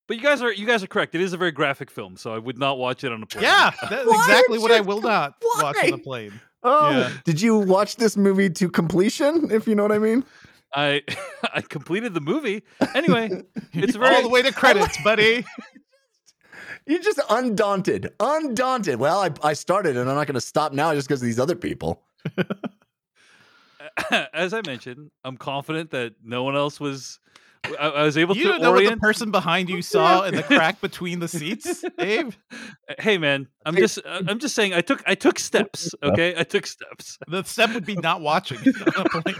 But 0.09 0.17
you 0.17 0.23
guys 0.23 0.41
are 0.41 0.51
you 0.51 0.65
guys 0.65 0.83
are 0.83 0.87
correct. 0.87 1.13
It 1.13 1.21
is 1.21 1.33
a 1.33 1.37
very 1.37 1.51
graphic 1.51 1.91
film, 1.91 2.17
so 2.17 2.33
I 2.33 2.39
would 2.39 2.57
not 2.57 2.79
watch 2.79 3.03
it 3.03 3.11
on 3.11 3.21
a 3.21 3.27
plane. 3.27 3.43
Yeah. 3.43 3.69
That's 3.89 4.09
exactly 4.09 4.57
what 4.57 4.71
I 4.71 4.81
will 4.81 5.01
not 5.01 5.35
watch 5.59 5.77
on 5.83 5.93
a 5.93 5.97
plane. 5.99 6.41
Oh, 6.63 6.89
Yeah. 6.89 7.11
did 7.25 7.39
you 7.39 7.55
watch 7.59 7.95
this 7.97 8.17
movie 8.17 8.49
to 8.49 8.69
completion? 8.69 9.51
If 9.51 9.67
you 9.67 9.75
know 9.75 9.83
what 9.83 9.91
I 9.91 9.99
mean. 9.99 10.25
I 10.73 11.03
I 11.53 11.61
completed 11.61 12.15
the 12.15 12.21
movie. 12.21 12.63
Anyway, 12.95 13.43
it's 13.71 13.95
all 13.95 14.21
the 14.23 14.29
way 14.29 14.41
to 14.41 14.51
credits, 14.51 14.97
buddy. 15.03 15.45
You're 16.87 17.01
just 17.03 17.19
undaunted, 17.29 18.11
undaunted. 18.19 18.99
Well, 18.99 19.19
I, 19.21 19.29
I 19.43 19.53
started, 19.53 19.95
and 19.95 20.09
I'm 20.09 20.15
not 20.15 20.25
going 20.25 20.33
to 20.33 20.41
stop 20.41 20.73
now 20.73 20.91
just 20.95 21.07
because 21.07 21.21
of 21.21 21.27
these 21.27 21.39
other 21.39 21.55
people. 21.55 22.01
as 24.33 24.55
I 24.55 24.61
mentioned, 24.65 25.11
I'm 25.23 25.37
confident 25.37 25.91
that 25.91 26.15
no 26.23 26.43
one 26.43 26.55
else 26.55 26.79
was. 26.79 27.19
I, 27.65 27.87
I 27.89 28.03
was 28.03 28.17
able 28.17 28.35
You 28.35 28.43
to 28.43 28.49
don't 28.49 28.61
know 28.61 28.71
what 28.71 28.77
the 28.79 28.85
orient. 28.85 29.01
person 29.01 29.31
behind 29.31 29.69
you 29.69 29.81
saw 29.93 30.23
in 30.23 30.35
the 30.35 30.43
crack 30.43 30.81
between 30.81 31.19
the 31.19 31.27
seats, 31.27 31.83
Dave. 31.97 32.37
hey, 32.99 33.17
man, 33.17 33.47
I'm 33.65 33.75
Hey. 33.75 33.81
just 33.81 33.99
I'm 34.05 34.39
just 34.39 34.55
saying. 34.55 34.73
I 34.73 34.81
took 34.81 35.03
I 35.05 35.15
took 35.15 35.37
steps. 35.39 35.91
Okay, 36.03 36.33
I 36.37 36.43
took 36.43 36.65
steps. 36.65 37.17
The 37.27 37.43
step 37.43 37.73
would 37.73 37.85
be 37.85 37.95
not 37.95 38.21
watching. 38.21 38.57
on. 38.97 39.33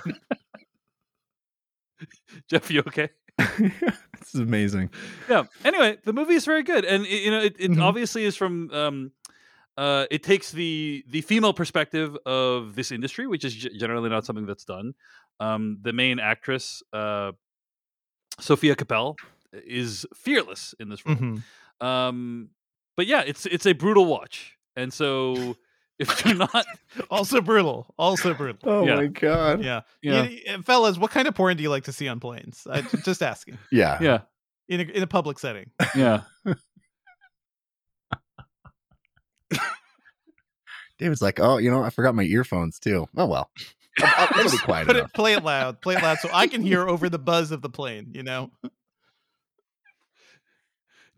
Jeff, 2.50 2.70
you 2.72 2.80
okay? 2.88 3.10
this 3.38 4.34
is 4.34 4.40
amazing. 4.42 4.90
yeah. 5.30 5.44
Anyway, 5.64 5.98
the 6.04 6.14
movie 6.14 6.34
is 6.36 6.46
very 6.46 6.64
good, 6.64 6.86
and 6.86 7.06
it, 7.06 7.22
you 7.24 7.32
know, 7.32 7.40
it, 7.42 7.56
it 7.60 7.72
Mhm. 7.72 7.82
obviously 7.82 8.26
is 8.26 8.36
from. 8.36 8.70
Um, 8.72 9.12
uh, 9.78 10.06
it 10.12 10.24
takes 10.24 10.52
the 10.52 11.04
the 11.08 11.22
female 11.22 11.54
perspective 11.54 12.18
of 12.26 12.76
this 12.76 12.92
industry, 12.92 13.28
which 13.28 13.46
is 13.46 13.56
g- 13.56 13.78
generally 13.78 14.10
not 14.10 14.26
something 14.26 14.46
that's 14.46 14.66
done. 14.66 14.94
Um, 15.40 15.78
the 15.82 15.94
main 15.94 16.20
actress, 16.20 16.84
uh, 16.92 17.32
Sofia 18.40 18.76
Kappel, 18.76 19.16
is 19.54 20.06
fearless 20.16 20.74
in 20.80 20.90
this 20.90 21.06
role. 21.06 21.16
Mhm. 21.16 21.44
Um, 21.82 22.50
but 22.98 23.08
yeah, 23.08 23.24
it's 23.26 23.46
it's 23.46 23.66
a 23.66 23.74
brutal 23.74 24.06
watch, 24.06 24.58
and 24.76 24.92
so 24.94 25.56
if 26.00 26.26
you're 26.26 26.36
not, 26.36 26.66
Also 27.10 27.42
brutal. 27.42 27.94
Also 27.98 28.34
brutal. 28.34 28.70
Oh 28.70 28.86
Yeah. 28.86 28.96
my 28.96 29.08
god. 29.08 29.64
Yeah. 29.64 29.82
yeah, 30.02 30.24
You- 30.24 30.54
uh, 30.54 30.62
fellas, 30.62 30.98
what 30.98 31.12
kind 31.12 31.28
of 31.28 31.36
porn 31.36 31.58
do 31.58 31.64
you 31.64 31.70
like 31.70 31.84
to 31.86 31.92
see 31.94 32.08
on 32.08 32.20
planes? 32.20 32.66
I, 32.70 32.82
just 32.82 33.22
asking. 33.22 33.58
Yeah. 33.72 33.98
yeah, 34.02 34.20
In 34.68 34.80
a, 34.82 34.84
in 34.84 35.04
a 35.04 35.08
public 35.08 35.40
setting. 35.40 35.72
yeah, 35.96 36.22
David's 40.98 41.22
like, 41.22 41.40
oh, 41.40 41.58
you 41.58 41.72
know, 41.72 41.82
I 41.84 41.90
forgot 41.90 42.14
my 42.14 42.24
earphones 42.24 42.78
too. 42.80 43.08
Oh 43.16 43.26
well. 43.26 43.50
I'll, 44.00 44.28
I'll, 44.32 44.40
it'll 44.40 44.52
be 44.52 44.58
quiet 44.60 44.88
Put 44.88 44.96
enough. 44.98 45.10
it, 45.10 45.14
play 45.16 45.34
it 45.34 45.44
loud. 45.44 45.82
Play 45.82 45.96
it 45.96 46.04
loud 46.04 46.20
so 46.20 46.30
I 46.32 46.48
can 46.48 46.62
hear 46.62 46.88
over 46.88 47.10
the 47.10 47.20
buzz 47.32 47.52
of 47.52 47.62
the 47.62 47.70
plane, 47.70 48.12
you 48.14 48.24
know? 48.24 48.52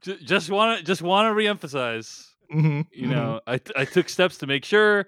Just 0.02 0.50
want 0.50 0.80
to 0.80 0.84
just 0.84 1.04
want 1.04 1.28
to 1.28 1.40
reemphasize. 1.40 2.26
Mm-hmm. 2.52 2.82
You 2.92 3.08
know, 3.08 3.40
I 3.46 3.58
t- 3.60 3.72
I 3.76 3.86
took 3.86 4.10
steps 4.10 4.40
to 4.40 4.48
make 4.48 4.66
sure 4.66 5.06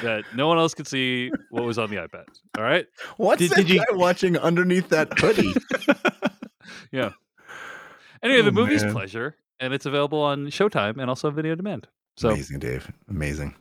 that 0.00 0.24
no 0.34 0.48
one 0.48 0.56
else 0.56 0.72
could 0.72 0.86
see 0.86 1.30
what 1.50 1.64
was 1.64 1.78
on 1.78 1.90
the 1.90 1.96
iPad. 1.96 2.24
All 2.56 2.64
right. 2.64 2.86
What's 3.18 3.40
Did- 3.40 3.50
that 3.50 3.56
did 3.56 3.68
you- 3.70 3.78
guy 3.80 3.84
watching 3.94 4.38
underneath 4.38 4.88
that 4.88 5.18
hoodie? 5.18 5.52
Yeah. 6.92 7.10
Anyway, 8.22 8.40
the 8.42 8.48
Oh, 8.48 8.52
movie's 8.52 8.84
man. 8.84 8.92
pleasure, 8.92 9.36
and 9.60 9.74
it's 9.74 9.84
available 9.84 10.20
on 10.20 10.46
Showtime 10.46 10.98
and 10.98 11.08
also 11.10 11.30
video 11.30 11.54
demand. 11.54 11.88
So 12.16 12.30
Amazing, 12.30 12.60
Dave. 12.60 12.90
Amazing. 13.08 13.54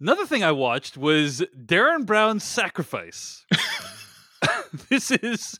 Another 0.00 0.26
thing 0.26 0.44
I 0.44 0.52
watched 0.52 0.96
was 0.96 1.42
Derren 1.56 2.06
Brown's 2.06 2.44
Sacrifice. 2.44 3.44
this 4.88 5.10
is 5.10 5.58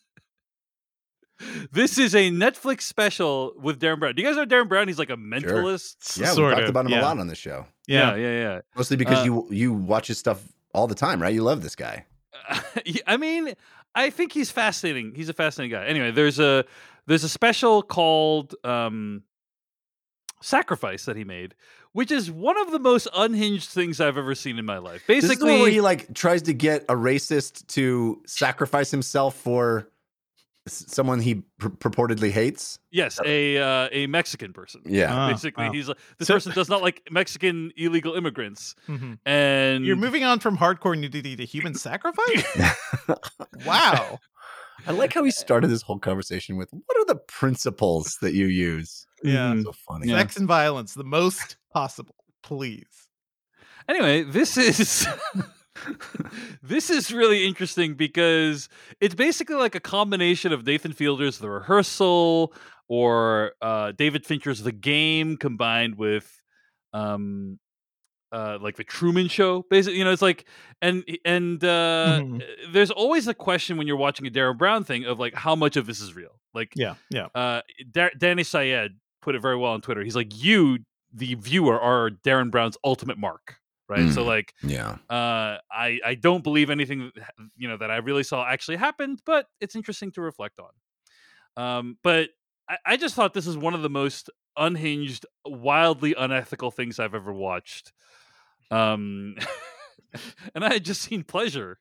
this 1.72 1.98
is 1.98 2.14
a 2.14 2.30
Netflix 2.30 2.82
special 2.82 3.52
with 3.60 3.80
Derren 3.80 4.00
Brown. 4.00 4.14
Do 4.14 4.22
you 4.22 4.28
guys 4.28 4.36
know 4.36 4.46
Derren 4.46 4.68
Brown? 4.68 4.88
He's 4.88 4.98
like 4.98 5.10
a 5.10 5.16
mentalist. 5.16 6.18
Yeah, 6.18 6.34
we 6.34 6.50
talked 6.50 6.62
of, 6.62 6.68
about 6.68 6.86
him 6.86 6.92
yeah. 6.92 7.00
a 7.00 7.02
lot 7.02 7.18
on 7.18 7.26
the 7.26 7.34
show. 7.34 7.66
Yeah, 7.86 8.14
Yeah. 8.14 8.16
yeah, 8.16 8.40
yeah. 8.40 8.60
Mostly 8.76 8.96
because 8.96 9.20
Uh, 9.20 9.24
you 9.24 9.48
you 9.50 9.72
watch 9.72 10.08
his 10.08 10.18
stuff 10.18 10.42
all 10.74 10.86
the 10.86 10.94
time, 10.94 11.20
right? 11.20 11.34
You 11.34 11.42
love 11.42 11.62
this 11.62 11.74
guy. 11.76 12.06
I 13.06 13.16
mean, 13.16 13.54
I 13.94 14.10
think 14.10 14.32
he's 14.32 14.50
fascinating. 14.50 15.14
He's 15.14 15.28
a 15.28 15.32
fascinating 15.32 15.76
guy. 15.76 15.86
Anyway, 15.86 16.10
there's 16.10 16.38
a 16.38 16.64
there's 17.06 17.24
a 17.24 17.28
special 17.28 17.82
called 17.82 18.54
um, 18.64 19.22
Sacrifice 20.40 21.04
that 21.06 21.16
he 21.16 21.24
made, 21.24 21.54
which 21.92 22.10
is 22.10 22.30
one 22.30 22.58
of 22.58 22.70
the 22.70 22.78
most 22.78 23.08
unhinged 23.14 23.68
things 23.70 24.00
I've 24.00 24.18
ever 24.18 24.34
seen 24.34 24.58
in 24.58 24.64
my 24.64 24.78
life. 24.78 25.04
This 25.06 25.24
is 25.24 25.30
the 25.38 25.44
one 25.44 25.54
Basically, 25.54 25.60
where 25.62 25.70
he 25.70 25.80
like 25.80 26.14
tries 26.14 26.42
to 26.42 26.52
get 26.54 26.84
a 26.88 26.94
racist 26.94 27.66
to 27.68 28.22
sacrifice 28.26 28.90
himself 28.90 29.34
for 29.36 29.88
someone 30.66 31.18
he 31.18 31.36
pur- 31.58 31.70
purportedly 31.70 32.30
hates. 32.30 32.78
yes, 32.90 33.18
a 33.24 33.56
uh, 33.56 33.88
a 33.90 34.06
Mexican 34.06 34.52
person. 34.52 34.82
Yeah. 34.84 35.06
Ah, 35.10 35.30
Basically, 35.30 35.64
wow. 35.64 35.72
he's 35.72 35.88
like 35.88 35.96
this 36.18 36.28
So- 36.28 36.34
person 36.34 36.52
does 36.52 36.68
not 36.68 36.82
like 36.82 37.08
Mexican 37.10 37.72
illegal 37.76 38.14
immigrants, 38.14 38.74
Mhm. 38.86 39.18
and 39.24 39.86
You're 39.86 39.96
moving 39.96 40.24
on 40.24 40.40
from 40.40 40.58
hardcore 40.58 40.98
nudity 40.98 41.36
to 41.36 41.44
human 41.46 41.74
sacrifice? 41.74 42.44
wow. 43.66 44.18
I 44.86 44.92
like 44.92 45.12
how 45.12 45.24
he 45.24 45.30
started 45.30 45.68
this 45.68 45.82
whole 45.82 45.98
conversation 45.98 46.56
with, 46.56 46.68
"What 46.70 46.96
are 46.98 47.04
the 47.06 47.16
principles 47.16 48.18
that 48.20 48.34
you 48.34 48.46
use?" 48.46 49.06
Yeah. 49.22 49.52
Mhm. 49.52 49.64
So 49.64 49.72
funny. 49.72 50.08
Yeah. 50.08 50.18
Sex 50.18 50.36
and 50.36 50.46
violence, 50.46 50.94
the 50.94 51.04
most 51.04 51.56
possible, 51.72 52.14
please. 52.42 52.86
Anyway, 53.88 54.22
this 54.22 54.56
is 54.56 55.06
this 56.62 56.90
is 56.90 57.12
really 57.12 57.46
interesting 57.46 57.94
because 57.94 58.68
it's 59.00 59.14
basically 59.14 59.56
like 59.56 59.74
a 59.74 59.80
combination 59.80 60.52
of 60.52 60.66
Nathan 60.66 60.92
Fielder's 60.92 61.38
The 61.38 61.48
Rehearsal 61.50 62.52
or 62.88 63.52
uh, 63.62 63.92
David 63.92 64.24
Fincher's 64.26 64.62
The 64.62 64.72
Game 64.72 65.36
combined 65.36 65.96
with 65.96 66.40
um 66.92 67.58
uh 68.32 68.58
like 68.60 68.76
the 68.76 68.84
Truman 68.84 69.28
Show. 69.28 69.64
Basically, 69.70 69.98
you 69.98 70.04
know, 70.04 70.12
it's 70.12 70.22
like 70.22 70.46
and 70.82 71.02
and 71.24 71.62
uh 71.64 72.20
Mhm. 72.22 72.42
there's 72.72 72.90
always 72.90 73.26
a 73.28 73.34
question 73.34 73.76
when 73.78 73.86
you're 73.86 73.96
watching 73.96 74.26
a 74.26 74.30
Derren 74.30 74.58
Brown 74.58 74.84
thing 74.84 75.04
of 75.06 75.18
like 75.18 75.34
how 75.34 75.54
much 75.54 75.76
of 75.76 75.86
this 75.86 76.00
is 76.00 76.14
real. 76.14 76.38
Like 76.54 76.72
Yeah. 76.76 76.94
Yeah. 77.10 77.26
uh 77.34 77.62
da- 77.90 78.10
Danny 78.18 78.42
Syed 78.44 78.96
put 79.22 79.34
it 79.34 79.40
very 79.40 79.56
well 79.56 79.72
on 79.72 79.80
Twitter. 79.80 80.02
He's 80.04 80.16
like 80.16 80.42
you 80.42 80.78
the 81.12 81.34
viewer 81.36 81.80
are 81.80 82.10
Derren 82.10 82.50
Brown's 82.50 82.76
ultimate 82.84 83.16
mark, 83.18 83.56
right? 83.88 84.12
So 84.12 84.22
Mm. 84.22 84.26
like 84.26 84.54
Yeah. 84.62 84.96
uh, 85.08 85.58
I 85.70 86.00
I 86.04 86.14
don't 86.20 86.44
believe 86.44 86.68
anything 86.70 87.10
that 87.14 87.32
you 87.56 87.66
know 87.68 87.76
that 87.78 87.90
I 87.90 87.96
really 87.96 88.22
saw 88.22 88.46
actually 88.46 88.76
happened, 88.76 89.22
but 89.24 89.46
it's 89.60 89.74
interesting 89.74 90.12
to 90.12 90.20
reflect 90.20 90.58
on. 90.60 90.70
Um, 91.62 91.98
but 92.02 92.30
I, 92.68 92.76
I 92.84 92.96
just 92.96 93.14
thought 93.14 93.32
this 93.34 93.46
is 93.46 93.56
one 93.56 93.74
of 93.74 93.82
the 93.82 93.90
most 93.90 94.28
unhinged, 94.56 95.24
wildly 95.46 96.14
unethical 96.16 96.70
things 96.70 96.98
I've 96.98 97.14
ever 97.14 97.32
watched. 97.32 97.92
Um, 98.70 99.34
and 100.54 100.64
I 100.64 100.72
had 100.72 100.84
just 100.84 101.02
seen 101.02 101.22
pleasure 101.22 101.78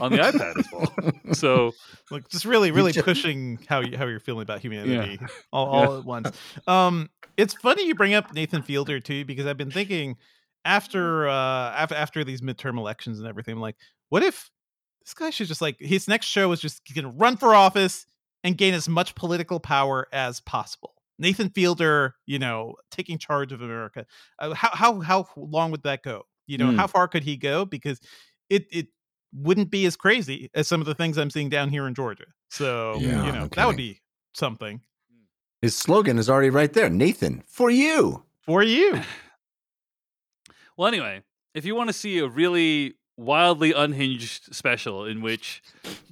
on 0.00 0.12
the 0.12 0.18
iPad 0.18 0.58
as 0.58 0.66
well. 0.72 1.12
So 1.34 1.72
Like 2.10 2.28
just 2.28 2.44
really, 2.44 2.70
really 2.70 2.92
ju- 2.92 3.02
pushing 3.02 3.58
how 3.68 3.80
you 3.80 3.96
how 3.98 4.06
you're 4.06 4.20
feeling 4.20 4.42
about 4.42 4.60
humanity 4.60 5.18
all, 5.52 5.66
all 5.66 5.98
at 5.98 6.04
once. 6.04 6.30
Um, 6.66 7.10
it's 7.36 7.54
funny 7.54 7.86
you 7.86 7.94
bring 7.94 8.14
up 8.14 8.32
Nathan 8.32 8.62
Fielder 8.62 9.00
too 9.00 9.24
because 9.24 9.46
I've 9.46 9.58
been 9.58 9.70
thinking 9.70 10.16
after 10.64 11.28
uh 11.28 11.72
after 11.72 11.94
after 11.94 12.24
these 12.24 12.40
midterm 12.40 12.78
elections 12.78 13.18
and 13.18 13.28
everything, 13.28 13.54
I'm 13.54 13.60
like, 13.60 13.76
what 14.08 14.22
if 14.22 14.50
this 15.04 15.14
guy 15.14 15.30
should 15.30 15.46
just 15.48 15.60
like 15.62 15.76
his 15.78 16.08
next 16.08 16.26
show 16.26 16.50
is 16.52 16.60
just 16.60 16.82
gonna 16.94 17.10
run 17.10 17.36
for 17.36 17.54
office 17.54 18.06
and 18.44 18.56
gain 18.56 18.74
as 18.74 18.88
much 18.88 19.14
political 19.14 19.60
power 19.60 20.06
as 20.12 20.40
possible. 20.40 20.94
Nathan 21.18 21.50
Fielder, 21.50 22.14
you 22.26 22.38
know, 22.38 22.76
taking 22.90 23.18
charge 23.18 23.52
of 23.52 23.60
America. 23.60 24.06
Uh, 24.38 24.54
how 24.54 24.70
how 24.72 25.00
how 25.00 25.26
long 25.36 25.70
would 25.72 25.82
that 25.82 26.02
go? 26.02 26.22
You 26.48 26.58
know, 26.58 26.70
Hmm. 26.70 26.76
how 26.76 26.86
far 26.88 27.06
could 27.06 27.22
he 27.22 27.36
go? 27.36 27.64
Because 27.64 28.00
it 28.50 28.66
it 28.72 28.88
wouldn't 29.32 29.70
be 29.70 29.86
as 29.86 29.94
crazy 29.94 30.50
as 30.54 30.66
some 30.66 30.80
of 30.80 30.86
the 30.86 30.94
things 30.94 31.16
I'm 31.18 31.30
seeing 31.30 31.48
down 31.50 31.68
here 31.68 31.86
in 31.86 31.94
Georgia. 31.94 32.24
So 32.50 32.96
Yeah, 32.98 33.26
you 33.26 33.32
know, 33.32 33.40
no 33.42 33.46
that 33.48 33.66
would 33.68 33.76
be 33.76 34.00
something 34.34 34.80
His 35.62 35.76
slogan 35.76 36.18
is 36.18 36.28
already 36.30 36.50
right 36.50 36.72
there. 36.72 36.88
Nathan, 36.88 37.42
for 37.46 37.70
you. 37.70 38.24
for 38.44 38.62
you. 38.62 39.00
Well, 40.76 40.86
anyway, 40.88 41.22
if 41.54 41.64
you 41.64 41.74
want 41.74 41.88
to 41.88 41.92
see 41.92 42.18
a 42.18 42.28
really 42.28 42.94
wildly 43.16 43.72
unhinged 43.72 44.54
special 44.54 45.04
in 45.06 45.20
which 45.22 45.60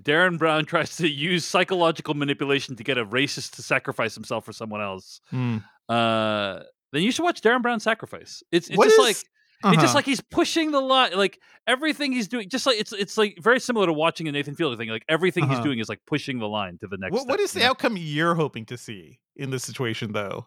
Derren 0.03 0.39
Brown 0.39 0.65
tries 0.73 0.97
to 0.97 1.09
use 1.09 1.45
psychological 1.45 2.15
manipulation 2.15 2.75
to 2.77 2.83
get 2.85 2.99
a 2.99 3.07
racist 3.07 3.55
to 3.57 3.63
sacrifice 3.63 4.15
himself 4.15 4.45
for 4.45 4.53
someone 4.53 4.81
else, 4.83 5.21
Hmm. 5.31 5.59
uh, 5.89 6.61
then 6.93 7.03
you 7.03 7.13
should 7.13 7.23
watch 7.23 7.41
Derren 7.43 7.63
Brown 7.63 7.79
Sacrifice. 7.81 8.43
It's 8.51 8.69
it's 8.69 8.77
What 8.77 8.87
just 8.87 8.99
is- 8.99 9.05
like 9.05 9.17
it's 9.65 9.75
just 9.75 9.85
Uh-huh. 9.87 9.95
like 9.95 10.05
he's 10.05 10.21
pushing 10.21 10.71
the 10.71 10.81
line, 10.81 11.13
like 11.15 11.41
everything 11.67 12.13
he's 12.13 12.29
doing. 12.29 12.49
Just 12.49 12.67
like 12.67 12.79
it's 12.79 12.93
it's 12.93 13.17
like 13.17 13.39
very 13.41 13.59
similar 13.61 13.87
to 13.87 13.93
watching 13.93 14.29
a 14.29 14.33
Nathan 14.33 14.55
Fielder 14.55 14.77
thing. 14.77 14.89
Like 14.89 15.05
everything 15.09 15.45
he's 15.45 15.55
Uh-huh. 15.55 15.65
doing 15.65 15.79
is 15.79 15.89
like 15.89 16.01
pushing 16.07 16.39
the 16.39 16.49
line 16.49 16.79
to 16.79 16.87
the 16.87 16.97
next. 16.99 17.13
what, 17.13 17.27
what 17.27 17.35
step, 17.39 17.45
is 17.45 17.53
the 17.53 17.61
know? 17.61 17.67
outcome 17.67 17.97
you're 17.97 18.35
hoping 18.35 18.65
to 18.67 18.77
see 18.77 19.19
in 19.35 19.51
this 19.51 19.65
situation, 19.65 20.13
though? 20.13 20.47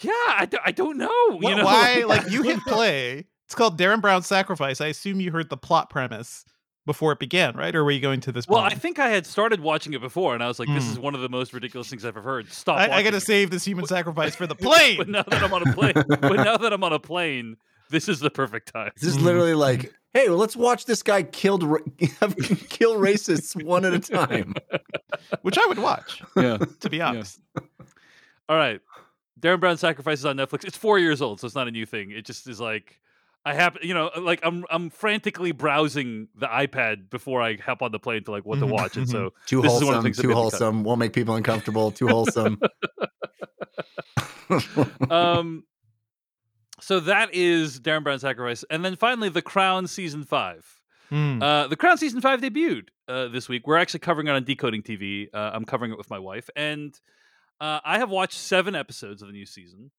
Yeah, 0.00 0.12
I, 0.28 0.46
do, 0.46 0.58
I 0.64 0.70
don't 0.72 0.96
know. 0.96 1.38
Wh- 1.38 1.42
you 1.42 1.56
know, 1.56 1.64
Why? 1.66 2.04
Like 2.06 2.30
you 2.30 2.42
hit 2.42 2.60
play. 2.60 3.26
It's 3.46 3.54
called 3.54 3.78
Derren 3.78 4.00
Brown's 4.00 4.26
Sacrifice. 4.26 4.80
I 4.80 4.86
assume 4.86 5.20
you 5.20 5.32
heard 5.32 5.50
the 5.50 5.56
plot 5.56 5.90
premise 5.90 6.44
before 6.86 7.12
it 7.12 7.18
began, 7.18 7.56
right? 7.56 7.74
Or 7.74 7.84
were 7.84 7.90
you 7.90 8.00
going 8.00 8.20
to 8.20 8.32
this? 8.32 8.46
Well, 8.48 8.60
I 8.60 8.70
think 8.74 8.98
I 8.98 9.08
had 9.08 9.26
started 9.26 9.60
watching 9.60 9.92
it 9.92 10.00
before, 10.00 10.34
and 10.34 10.42
I 10.42 10.46
was 10.48 10.58
like, 10.60 10.68
"This 10.68 10.84
Mm. 10.84 10.92
is 10.92 10.98
one 11.00 11.14
of 11.16 11.20
the 11.20 11.28
most 11.28 11.52
ridiculous 11.52 11.90
things 11.90 12.04
I've 12.04 12.16
ever 12.16 12.22
heard." 12.22 12.50
Stop! 12.52 12.78
I, 12.78 12.90
I 12.98 13.02
got 13.02 13.10
to 13.10 13.20
save 13.20 13.50
this 13.50 13.64
human 13.64 13.86
sacrifice 13.86 14.36
for 14.36 14.46
the 14.46 14.54
plane. 14.66 14.96
but 14.96 15.08
now 15.08 15.22
that 15.24 15.42
I'm 15.42 15.52
on 15.52 15.66
a 15.68 15.72
plane, 15.74 15.92
but 15.94 16.36
now 16.36 16.56
that 16.56 16.72
I'm 16.72 16.82
on 16.84 16.92
a 16.92 16.98
plane, 17.00 17.56
this 17.90 18.08
is 18.08 18.20
the 18.20 18.30
perfect 18.30 18.72
time. 18.72 18.90
This 18.94 19.04
is 19.04 19.20
literally 19.20 19.54
like 19.54 19.92
hey, 20.12 20.28
well, 20.28 20.38
let's 20.38 20.56
watch 20.56 20.86
this 20.86 21.02
guy 21.02 21.22
killed 21.22 21.62
kill 22.68 22.96
racists 22.96 23.62
one 23.62 23.84
at 23.84 23.92
a 23.94 23.98
time. 24.00 24.54
which 25.42 25.56
I 25.58 25.66
would 25.66 25.78
watch, 25.78 26.22
Yeah. 26.36 26.58
to 26.80 26.90
be 26.90 27.00
honest. 27.00 27.38
All 28.48 28.56
right. 28.56 28.80
Derren 29.40 29.60
Brown 29.60 29.76
Sacrifices 29.76 30.24
on 30.26 30.36
Netflix. 30.36 30.64
It's 30.64 30.76
four 30.76 30.98
years 30.98 31.22
old, 31.22 31.40
so 31.40 31.46
it's 31.46 31.54
not 31.54 31.68
a 31.68 31.70
new 31.70 31.86
thing. 31.86 32.10
It 32.10 32.24
just 32.26 32.48
is 32.48 32.60
like 32.60 32.98
I 33.44 33.54
have, 33.54 33.78
you 33.82 33.94
know, 33.94 34.10
like 34.18 34.40
I'm 34.42 34.64
I'm 34.68 34.90
frantically 34.90 35.52
browsing 35.52 36.28
the 36.34 36.46
iPad 36.46 37.08
before 37.08 37.40
I 37.40 37.56
hop 37.56 37.80
on 37.80 37.90
the 37.92 37.98
plane 37.98 38.24
to 38.24 38.32
like 38.32 38.44
what 38.44 38.58
to 38.58 38.66
Mhm, 38.66 38.70
watch, 38.72 38.96
and 38.96 39.08
so 39.08 39.32
Too 39.46 39.62
This 39.62 39.72
is 39.74 39.84
one 39.84 39.94
of 39.94 40.02
the 40.02 40.02
wholesome, 40.02 40.02
things 40.02 40.16
too 40.18 40.28
made 40.28 40.32
the 40.32 40.36
wholesome. 40.40 40.84
Won't 40.84 40.98
make 40.98 41.12
people 41.14 41.36
uncomfortable. 41.36 41.90
Too 41.90 42.08
wholesome. 42.08 42.60
um, 45.10 45.64
so 46.90 46.98
that 46.98 47.32
is 47.32 47.78
Derren 47.78 48.02
Brown 48.02 48.18
Sacrifice, 48.18 48.64
and 48.68 48.84
then 48.84 48.96
finally, 48.96 49.28
The 49.28 49.42
Crown 49.42 49.86
season 49.86 50.24
five. 50.24 50.66
Hmm. 51.08 51.40
Uh, 51.40 51.68
the 51.68 51.76
Crown 51.76 51.96
season 51.98 52.20
five 52.20 52.40
debuted 52.40 52.88
uh, 53.06 53.28
this 53.28 53.48
week. 53.48 53.64
We're 53.64 53.76
actually 53.76 54.00
covering 54.00 54.26
it 54.26 54.32
on 54.32 54.42
Decoding 54.42 54.82
TV. 54.82 55.28
Uh, 55.32 55.52
I'm 55.54 55.64
covering 55.64 55.92
it 55.92 55.98
with 55.98 56.10
my 56.10 56.18
wife, 56.18 56.50
and 56.56 56.92
uh, 57.60 57.78
I 57.84 57.98
have 57.98 58.10
watched 58.10 58.36
seven 58.36 58.74
episodes 58.74 59.22
of 59.22 59.28
the 59.28 59.32
new 59.32 59.46
season. 59.46 59.92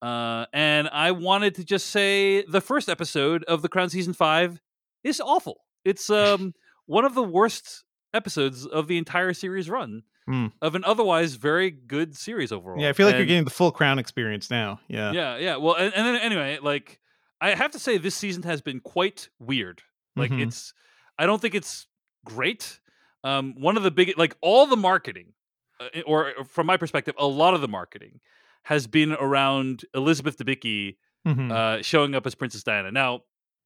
Uh, 0.00 0.46
and 0.52 0.88
I 0.92 1.10
wanted 1.10 1.56
to 1.56 1.64
just 1.64 1.88
say 1.88 2.44
the 2.44 2.60
first 2.60 2.88
episode 2.88 3.42
of 3.48 3.62
the 3.62 3.68
Crown 3.68 3.90
season 3.90 4.12
five 4.12 4.60
is 5.02 5.20
awful. 5.20 5.62
It's 5.84 6.10
um, 6.10 6.54
one 6.86 7.04
of 7.04 7.16
the 7.16 7.24
worst 7.24 7.82
episodes 8.14 8.64
of 8.64 8.86
the 8.86 8.98
entire 8.98 9.34
series 9.34 9.68
run 9.68 10.04
Hmm. 10.26 10.46
of 10.60 10.74
an 10.74 10.82
otherwise 10.84 11.36
very 11.36 11.70
good 11.70 12.16
series 12.16 12.50
overall. 12.50 12.80
yeah, 12.80 12.88
I 12.88 12.92
feel 12.94 13.06
like 13.06 13.16
you're 13.16 13.26
getting 13.26 13.44
the 13.44 13.50
full 13.50 13.70
crown 13.70 13.98
experience 14.00 14.50
now. 14.50 14.80
Yeah. 14.88 15.12
yeah, 15.12 15.36
yeah. 15.36 15.56
Well, 15.56 15.74
and, 15.76 15.94
and 15.94 16.04
then 16.06 16.16
anyway, 16.16 16.58
like 16.60 16.98
I 17.40 17.50
have 17.54 17.70
to 17.72 17.78
say, 17.78 17.96
this 17.98 18.14
season 18.16 18.42
has 18.42 18.60
been 18.60 18.80
quite 18.80 19.28
weird. 19.38 19.82
Like 20.16 20.30
Mhm. 20.32 20.48
it's, 20.48 20.74
I 21.18 21.26
don't 21.26 21.40
think 21.40 21.54
it's 21.54 21.86
great. 22.24 22.80
Um, 23.22 23.54
one 23.60 23.76
of 23.76 23.82
the 23.84 23.90
big, 23.92 24.16
like 24.18 24.36
all 24.40 24.66
the 24.66 24.76
marketing, 24.76 25.34
uh, 25.78 26.00
or 26.06 26.32
or 26.38 26.44
from 26.44 26.66
my 26.66 26.76
perspective, 26.76 27.14
a 27.18 27.26
lot 27.26 27.54
of 27.54 27.60
the 27.60 27.68
marketing 27.68 28.20
has 28.64 28.86
been 28.88 29.12
around 29.12 29.84
Elizabeth 29.94 30.36
Debicki 30.38 30.96
Mhm. 31.26 31.52
uh, 31.52 31.82
showing 31.82 32.14
up 32.16 32.26
as 32.26 32.34
Princess 32.34 32.62
Diana. 32.64 32.90
Now, 32.90 33.20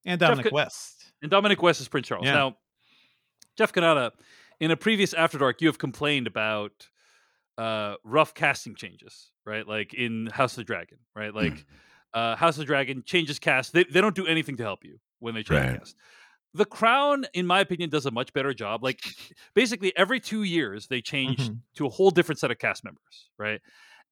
and 0.05 0.19
Dominic 0.19 0.43
could- 0.45 0.53
West. 0.53 1.11
and 1.23 1.31
Dominic 1.31 1.61
West 1.61 1.81
is 1.81 1.87
Prince 1.87 2.07
Charles. 2.07 2.25
Yeah. 2.25 2.33
Now, 2.33 2.57
Jeff 3.57 3.71
Cannata, 3.73 4.11
in 4.61 4.71
a 4.71 4.77
previous 4.77 5.13
After 5.13 5.37
Dark, 5.37 5.59
you 5.61 5.67
have 5.67 5.77
complained 5.79 6.27
about 6.27 6.87
uh, 7.57 7.95
rough 8.05 8.33
casting 8.33 8.75
changes, 8.75 9.31
right? 9.45 9.67
Like 9.67 9.93
in 9.93 10.27
House 10.27 10.53
of 10.53 10.57
the 10.57 10.63
Dragon, 10.63 10.99
right? 11.15 11.33
Like 11.35 11.65
uh, 12.13 12.35
House 12.37 12.55
of 12.55 12.59
the 12.59 12.65
Dragon 12.65 13.03
changes 13.05 13.39
cast. 13.39 13.73
They, 13.73 13.83
they 13.83 13.99
don't 14.01 14.15
do 14.15 14.25
anything 14.27 14.55
to 14.57 14.63
help 14.63 14.85
you 14.85 14.99
when 15.19 15.33
they 15.35 15.43
change 15.43 15.59
Right. 15.65 15.79
cast. 15.79 15.95
The 16.53 16.65
Crown, 16.65 17.25
in 17.33 17.45
my 17.47 17.61
opinion, 17.61 17.89
does 17.89 18.05
a 18.05 18.11
much 18.11 18.33
better 18.33 18.53
job. 18.53 18.83
Like 18.83 18.99
basically 19.55 19.95
every 19.97 20.19
two 20.19 20.43
years, 20.43 20.87
they 20.87 21.01
change 21.01 21.49
Mhm. 21.49 21.59
to 21.75 21.85
a 21.85 21.89
whole 21.89 22.11
different 22.11 22.39
set 22.39 22.51
of 22.51 22.59
cast 22.59 22.83
members, 22.83 23.29
right? 23.39 23.61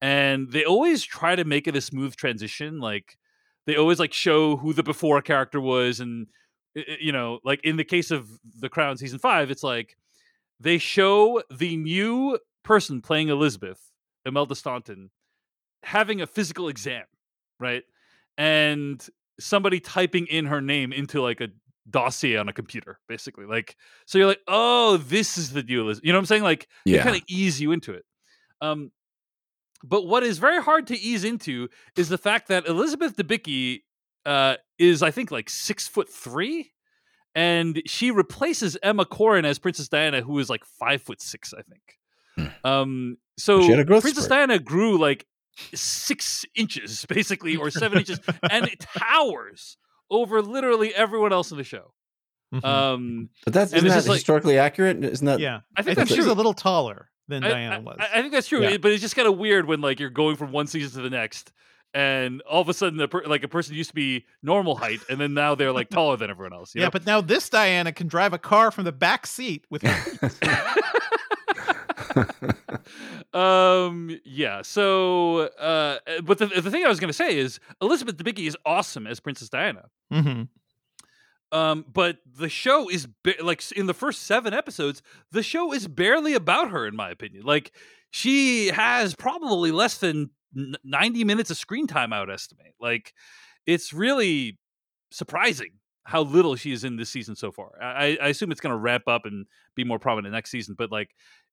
And 0.00 0.50
they 0.50 0.64
always 0.64 1.02
try 1.04 1.36
to 1.36 1.44
make 1.44 1.68
it 1.68 1.76
a 1.76 1.80
smooth 1.80 2.16
transition. 2.16 2.80
Like 2.80 3.18
they 3.66 3.76
always 3.76 3.98
like 4.00 4.12
show 4.14 4.56
who 4.56 4.72
the 4.72 4.82
before 4.82 5.20
character 5.22 5.60
was, 5.60 6.00
and 6.00 6.28
i- 6.76 6.80
i- 6.88 6.98
you 7.00 7.12
know, 7.12 7.40
like 7.44 7.60
in 7.62 7.76
the 7.76 7.84
case 7.84 8.10
of 8.10 8.28
The 8.58 8.70
Crown 8.70 8.96
season 8.96 9.18
five, 9.18 9.50
it's 9.50 9.62
like 9.62 9.96
they 10.60 10.78
show 10.78 11.42
the 11.50 11.76
new 11.76 12.38
person 12.62 13.00
playing 13.00 13.28
Elizabeth, 13.28 13.80
Imelda 14.26 14.54
Staunton, 14.54 15.10
having 15.82 16.20
a 16.20 16.26
physical 16.26 16.68
exam, 16.68 17.04
right? 17.58 17.82
And 18.36 19.04
somebody 19.40 19.80
typing 19.80 20.26
in 20.26 20.46
her 20.46 20.60
name 20.60 20.92
into 20.92 21.22
like 21.22 21.40
a 21.40 21.48
dossier 21.88 22.36
on 22.36 22.48
a 22.48 22.52
computer, 22.52 22.98
basically. 23.08 23.46
Like, 23.46 23.76
so 24.06 24.18
you're 24.18 24.26
like, 24.26 24.40
oh, 24.46 24.98
this 24.98 25.38
is 25.38 25.52
the 25.52 25.62
new 25.62 25.82
Elizabeth. 25.82 26.06
You 26.06 26.12
know 26.12 26.18
what 26.18 26.22
I'm 26.22 26.26
saying? 26.26 26.42
Like, 26.42 26.68
they 26.84 27.02
kind 27.04 27.16
of 27.16 27.22
ease 27.28 27.60
you 27.60 27.72
into 27.72 27.94
it. 27.94 28.04
Um, 28.60 28.92
but 29.82 30.06
what 30.06 30.22
is 30.22 30.38
very 30.38 30.62
hard 30.62 30.86
to 30.88 30.98
ease 30.98 31.24
into 31.24 31.68
is 31.96 32.10
the 32.10 32.18
fact 32.18 32.48
that 32.48 32.66
Elizabeth 32.66 33.16
Debicki 33.16 33.80
uh, 34.26 34.56
is, 34.78 35.02
I 35.02 35.10
think, 35.10 35.30
like 35.30 35.48
six 35.48 35.88
foot 35.88 36.08
three, 36.08 36.72
and 37.34 37.82
she 37.86 38.10
replaces 38.10 38.76
Emma 38.82 39.04
Corrin 39.04 39.44
as 39.44 39.58
Princess 39.58 39.88
Diana, 39.88 40.22
who 40.22 40.38
is 40.38 40.50
like 40.50 40.64
five 40.64 41.02
foot 41.02 41.20
six, 41.20 41.52
I 41.54 41.62
think. 41.62 41.82
Hmm. 42.62 42.66
Um, 42.66 43.16
so 43.38 43.62
She 43.62 43.70
had 43.70 43.80
a 43.80 43.84
Princess 43.84 44.12
spurt. 44.24 44.28
Diana 44.30 44.58
grew 44.58 44.98
like 44.98 45.26
six 45.74 46.44
inches, 46.54 47.04
basically, 47.08 47.56
or 47.56 47.70
seven 47.70 47.98
inches, 47.98 48.20
and 48.50 48.66
it 48.66 48.80
towers 48.80 49.76
over 50.10 50.42
literally 50.42 50.94
everyone 50.94 51.32
else 51.32 51.50
in 51.50 51.56
the 51.58 51.64
show. 51.64 51.92
Mhm. 52.54 52.64
Um, 52.64 53.28
But 53.44 53.52
that's 53.54 53.72
isn't 53.72 53.86
that 53.88 53.94
just 53.94 54.08
like- 54.08 54.16
historically 54.16 54.58
accurate? 54.58 55.04
Isn't 55.04 55.26
that 55.26 55.38
yeah. 55.40 55.60
I 55.76 55.80
I 55.80 55.82
think 55.82 55.96
think 55.96 55.98
that's 55.98 56.10
she's 56.10 56.24
true. 56.24 56.32
a 56.32 56.34
little 56.34 56.54
taller 56.54 57.08
than 57.28 57.44
I, 57.44 57.48
Diana 57.50 57.80
was. 57.80 57.96
I, 58.00 58.18
I 58.18 58.20
think 58.22 58.32
that's 58.32 58.48
true, 58.48 58.60
Yeah. 58.62 58.76
but 58.78 58.90
it's 58.90 59.02
just 59.02 59.14
kind 59.14 59.28
of 59.28 59.38
weird 59.38 59.66
when 59.66 59.80
like 59.80 60.00
you're 60.00 60.10
going 60.10 60.34
from 60.36 60.50
one 60.50 60.66
season 60.66 60.90
to 61.00 61.08
the 61.08 61.14
next, 61.16 61.52
and 61.94 62.40
all 62.42 62.60
of 62.60 62.68
a 62.68 62.74
sudden, 62.74 63.00
a 63.00 63.08
per, 63.08 63.24
like 63.24 63.42
a 63.42 63.48
person 63.48 63.74
used 63.74 63.90
to 63.90 63.94
be 63.94 64.26
normal 64.42 64.76
height, 64.76 65.00
and 65.08 65.20
then 65.20 65.34
now 65.34 65.54
they're 65.54 65.72
like 65.72 65.88
taller 65.90 66.16
than 66.16 66.30
everyone 66.30 66.52
else. 66.52 66.74
you 66.74 66.80
yeah, 66.80 66.86
know? 66.86 66.90
but 66.90 67.06
now 67.06 67.20
this 67.20 67.48
Diana 67.48 67.92
can 67.92 68.06
drive 68.06 68.32
a 68.32 68.38
car 68.38 68.70
from 68.70 68.84
the 68.84 68.92
back 68.92 69.26
seat 69.26 69.64
with 69.70 69.82
her 69.82 70.30
um, 73.34 74.18
yeah. 74.24 74.62
So, 74.62 75.48
uh, 75.58 75.98
but 76.24 76.38
the 76.38 76.46
the 76.46 76.70
thing 76.70 76.84
I 76.84 76.88
was 76.88 77.00
going 77.00 77.08
to 77.08 77.14
say 77.14 77.36
is 77.36 77.60
Elizabeth 77.80 78.16
Debicki 78.16 78.46
is 78.46 78.56
awesome 78.64 79.06
as 79.06 79.20
Princess 79.20 79.48
Diana. 79.48 79.86
Mhm. 80.12 80.48
Um, 81.52 81.84
but 81.92 82.18
the 82.26 82.48
show 82.48 82.88
is 82.88 83.08
ba- 83.24 83.34
like 83.42 83.70
in 83.72 83.86
the 83.86 83.94
first 83.94 84.22
seven 84.22 84.54
episodes, 84.54 85.02
the 85.32 85.42
show 85.42 85.72
is 85.72 85.88
barely 85.88 86.34
about 86.34 86.70
her, 86.70 86.86
in 86.86 86.94
my 86.94 87.10
opinion. 87.10 87.44
Like 87.44 87.72
she 88.10 88.68
has 88.68 89.14
probably 89.14 89.72
less 89.72 89.98
than 89.98 90.30
n- 90.56 90.76
ninety 90.84 91.24
minutes 91.24 91.50
of 91.50 91.56
screen 91.56 91.86
time. 91.86 92.12
I 92.12 92.20
would 92.20 92.30
estimate. 92.30 92.74
Like 92.80 93.12
it's 93.66 93.92
really 93.92 94.58
surprising 95.10 95.72
how 96.04 96.22
little 96.22 96.56
she 96.56 96.72
is 96.72 96.84
in 96.84 96.96
this 96.96 97.10
season 97.10 97.36
so 97.36 97.52
far. 97.52 97.70
I, 97.80 98.18
I 98.20 98.28
assume 98.28 98.50
it's 98.50 98.60
going 98.60 98.72
to 98.72 98.78
ramp 98.78 99.04
up 99.06 99.26
and 99.26 99.46
be 99.76 99.84
more 99.84 99.98
prominent 99.98 100.32
next 100.32 100.50
season. 100.50 100.74
But 100.76 100.90
like, 100.90 101.10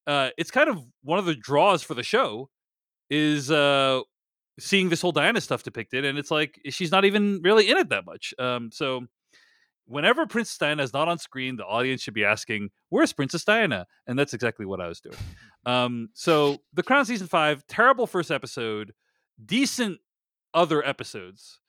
uh, 0.07 0.29
it's 0.37 0.51
kind 0.51 0.69
of 0.69 0.81
one 1.03 1.19
of 1.19 1.25
the 1.25 1.35
draws 1.35 1.83
for 1.83 1.93
the 1.93 2.03
show 2.03 2.49
is 3.09 3.51
uh 3.51 4.01
seeing 4.59 4.89
this 4.89 5.01
whole 5.01 5.11
Diana 5.11 5.39
stuff 5.41 5.63
depicted, 5.63 6.05
and 6.05 6.17
it's 6.17 6.31
like 6.31 6.59
she's 6.69 6.91
not 6.91 7.05
even 7.05 7.41
really 7.43 7.69
in 7.69 7.77
it 7.77 7.89
that 7.89 8.05
much. 8.05 8.33
Um, 8.39 8.71
so 8.71 9.05
whenever 9.88 10.25
Princess 10.27 10.57
Diana 10.57 10.83
is 10.83 10.93
not 10.93 11.07
on 11.07 11.17
screen, 11.17 11.55
the 11.57 11.65
audience 11.65 12.01
should 12.01 12.13
be 12.13 12.23
asking, 12.25 12.69
"Where's 12.89 13.13
Princess 13.13 13.43
Diana?" 13.43 13.88
And 14.05 14.17
that's 14.19 14.33
exactly 14.33 14.65
what 14.65 14.79
I 14.79 14.88
was 14.88 14.99
doing. 15.01 15.17
Um, 15.65 16.09
so 16.13 16.59
The 16.73 16.83
Crown 16.83 17.05
season 17.05 17.27
five, 17.27 17.65
terrible 17.67 18.05
first 18.07 18.29
episode, 18.31 18.93
decent 19.43 19.99
other 20.53 20.85
episodes, 20.85 21.59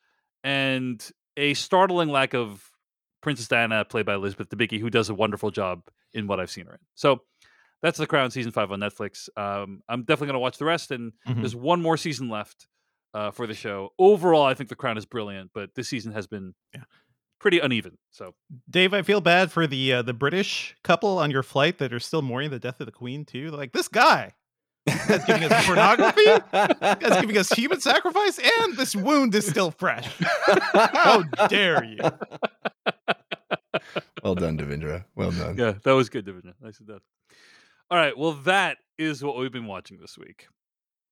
and 0.44 1.10
a 1.36 1.54
startling 1.54 2.08
lack 2.08 2.34
of 2.34 2.70
Princess 3.20 3.48
Diana 3.48 3.84
played 3.84 4.06
by 4.06 4.14
Elizabeth 4.14 4.48
Debicki, 4.48 4.80
who 4.80 4.90
does 4.90 5.08
a 5.08 5.14
wonderful 5.14 5.50
job 5.50 5.82
in 6.12 6.26
what 6.26 6.40
I've 6.40 6.50
seen 6.50 6.66
her 6.66 6.74
in. 6.74 6.78
So 6.94 7.22
that's 7.82 7.98
The 7.98 8.06
Crown 8.06 8.30
season 8.30 8.52
five 8.52 8.70
on 8.72 8.80
Netflix. 8.80 9.28
Um, 9.36 9.82
I'm 9.88 10.02
definitely 10.02 10.28
going 10.28 10.34
to 10.34 10.40
watch 10.40 10.58
the 10.58 10.64
rest, 10.64 10.90
and 10.90 11.12
Mhm. 11.26 11.36
there's 11.40 11.54
one 11.56 11.82
more 11.82 11.96
season 11.96 12.28
left 12.28 12.66
uh, 13.14 13.30
for 13.30 13.46
the 13.46 13.54
show. 13.54 13.92
Overall, 13.98 14.42
I 14.44 14.52
think 14.54 14.68
The 14.68 14.76
Crown 14.76 14.98
is 14.98 15.06
brilliant, 15.06 15.50
but 15.54 15.74
this 15.74 15.88
season 15.88 16.12
has 16.12 16.26
been 16.26 16.54
Yeah. 16.74 16.84
Pretty 17.38 17.58
uneven. 17.58 17.98
So 18.10 18.34
Dave, 18.68 18.94
I 18.94 19.02
feel 19.02 19.20
bad 19.20 19.50
for 19.50 19.66
the 19.66 19.94
uh, 19.94 20.02
the 20.02 20.14
British 20.14 20.76
couple 20.82 21.18
on 21.18 21.30
your 21.30 21.42
flight 21.42 21.78
that 21.78 21.92
are 21.92 22.00
still 22.00 22.22
mourning 22.22 22.50
the 22.50 22.58
death 22.58 22.80
of 22.80 22.86
the 22.86 22.92
Queen 22.92 23.24
too. 23.24 23.50
Like 23.50 23.72
this 23.72 23.88
guy, 23.88 24.34
guy's 24.86 25.24
giving 25.24 25.44
us 25.44 25.66
pornography? 25.66 26.24
That's 26.52 27.20
giving 27.20 27.38
us 27.38 27.50
human 27.50 27.80
sacrifice, 27.80 28.38
and 28.60 28.76
this 28.76 28.94
wound 28.94 29.34
is 29.34 29.46
still 29.46 29.70
fresh. 29.70 30.08
How 30.72 31.22
dare 31.48 31.84
you? 31.84 31.98
well 34.22 34.34
done, 34.34 34.58
Devindra. 34.58 35.04
Well 35.14 35.30
done. 35.30 35.56
yeah, 35.56 35.74
that 35.84 35.92
was 35.92 36.08
good, 36.08 36.24
Division. 36.24 36.54
Nicely 36.60 36.86
done. 36.86 37.00
All 37.90 37.98
right, 37.98 38.16
well, 38.16 38.32
that 38.44 38.78
is 38.98 39.22
what 39.22 39.38
we've 39.38 39.52
been 39.52 39.66
watching 39.66 39.98
this 39.98 40.18
week. 40.18 40.48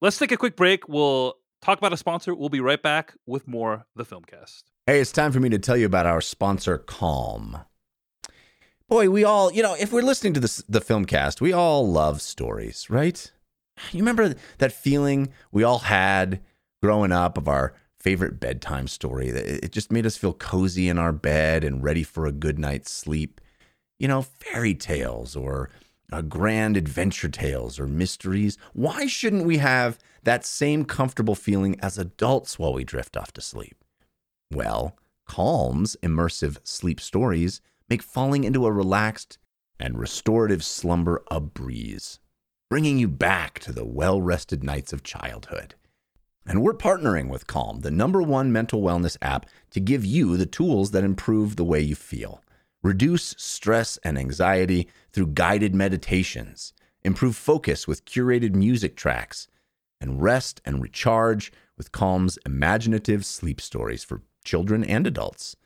Let's 0.02 0.18
take 0.18 0.32
a 0.32 0.36
quick 0.36 0.56
break. 0.56 0.88
We'll 0.88 1.34
talk 1.62 1.78
about 1.78 1.92
a 1.92 1.96
sponsor. 1.96 2.34
We'll 2.34 2.50
be 2.50 2.60
right 2.60 2.82
back 2.82 3.14
with 3.26 3.48
more 3.48 3.86
The 3.96 4.04
Filmcast. 4.04 4.64
Hey, 4.88 5.00
it's 5.00 5.10
time 5.10 5.32
for 5.32 5.40
me 5.40 5.48
to 5.48 5.58
tell 5.58 5.76
you 5.76 5.84
about 5.84 6.06
our 6.06 6.20
sponsor, 6.20 6.78
Calm. 6.78 7.58
Boy, 8.88 9.10
we 9.10 9.24
all, 9.24 9.52
you 9.52 9.60
know, 9.60 9.74
if 9.74 9.92
we're 9.92 10.00
listening 10.00 10.32
to 10.34 10.38
this, 10.38 10.58
the 10.68 10.80
film 10.80 11.06
cast, 11.06 11.40
we 11.40 11.52
all 11.52 11.90
love 11.90 12.22
stories, 12.22 12.88
right? 12.88 13.32
You 13.90 13.98
remember 13.98 14.36
that 14.58 14.70
feeling 14.70 15.30
we 15.50 15.64
all 15.64 15.80
had 15.80 16.40
growing 16.80 17.10
up 17.10 17.36
of 17.36 17.48
our 17.48 17.74
favorite 17.98 18.38
bedtime 18.38 18.86
story? 18.86 19.30
It 19.30 19.72
just 19.72 19.90
made 19.90 20.06
us 20.06 20.16
feel 20.16 20.32
cozy 20.32 20.88
in 20.88 20.98
our 20.98 21.10
bed 21.10 21.64
and 21.64 21.82
ready 21.82 22.04
for 22.04 22.24
a 22.24 22.30
good 22.30 22.56
night's 22.56 22.92
sleep. 22.92 23.40
You 23.98 24.06
know, 24.06 24.22
fairy 24.22 24.74
tales 24.74 25.34
or 25.34 25.68
uh, 26.12 26.22
grand 26.22 26.76
adventure 26.76 27.28
tales 27.28 27.80
or 27.80 27.88
mysteries. 27.88 28.56
Why 28.72 29.08
shouldn't 29.08 29.46
we 29.46 29.56
have 29.56 29.98
that 30.22 30.46
same 30.46 30.84
comfortable 30.84 31.34
feeling 31.34 31.76
as 31.80 31.98
adults 31.98 32.56
while 32.56 32.72
we 32.72 32.84
drift 32.84 33.16
off 33.16 33.32
to 33.32 33.40
sleep? 33.40 33.74
Well, 34.52 34.96
Calm's 35.26 35.96
immersive 36.02 36.58
sleep 36.62 37.00
stories 37.00 37.60
make 37.88 38.02
falling 38.02 38.44
into 38.44 38.66
a 38.66 38.72
relaxed 38.72 39.38
and 39.78 39.98
restorative 39.98 40.64
slumber 40.64 41.22
a 41.30 41.40
breeze, 41.40 42.20
bringing 42.70 42.98
you 42.98 43.08
back 43.08 43.58
to 43.60 43.72
the 43.72 43.84
well 43.84 44.22
rested 44.22 44.62
nights 44.62 44.92
of 44.92 45.02
childhood. 45.02 45.74
And 46.46 46.62
we're 46.62 46.74
partnering 46.74 47.28
with 47.28 47.48
Calm, 47.48 47.80
the 47.80 47.90
number 47.90 48.22
one 48.22 48.52
mental 48.52 48.80
wellness 48.80 49.16
app, 49.20 49.46
to 49.70 49.80
give 49.80 50.04
you 50.04 50.36
the 50.36 50.46
tools 50.46 50.92
that 50.92 51.02
improve 51.02 51.56
the 51.56 51.64
way 51.64 51.80
you 51.80 51.96
feel. 51.96 52.40
Reduce 52.84 53.34
stress 53.36 53.98
and 54.04 54.16
anxiety 54.16 54.88
through 55.12 55.28
guided 55.28 55.74
meditations, 55.74 56.72
improve 57.02 57.34
focus 57.34 57.88
with 57.88 58.04
curated 58.04 58.54
music 58.54 58.94
tracks, 58.94 59.48
and 60.00 60.22
rest 60.22 60.60
and 60.64 60.80
recharge 60.80 61.50
with 61.76 61.90
Calm's 61.90 62.38
imaginative 62.46 63.24
sleep 63.24 63.60
stories 63.60 64.04
for 64.04 64.22
children 64.46 64.82
and 64.82 65.06
adults. 65.06 65.56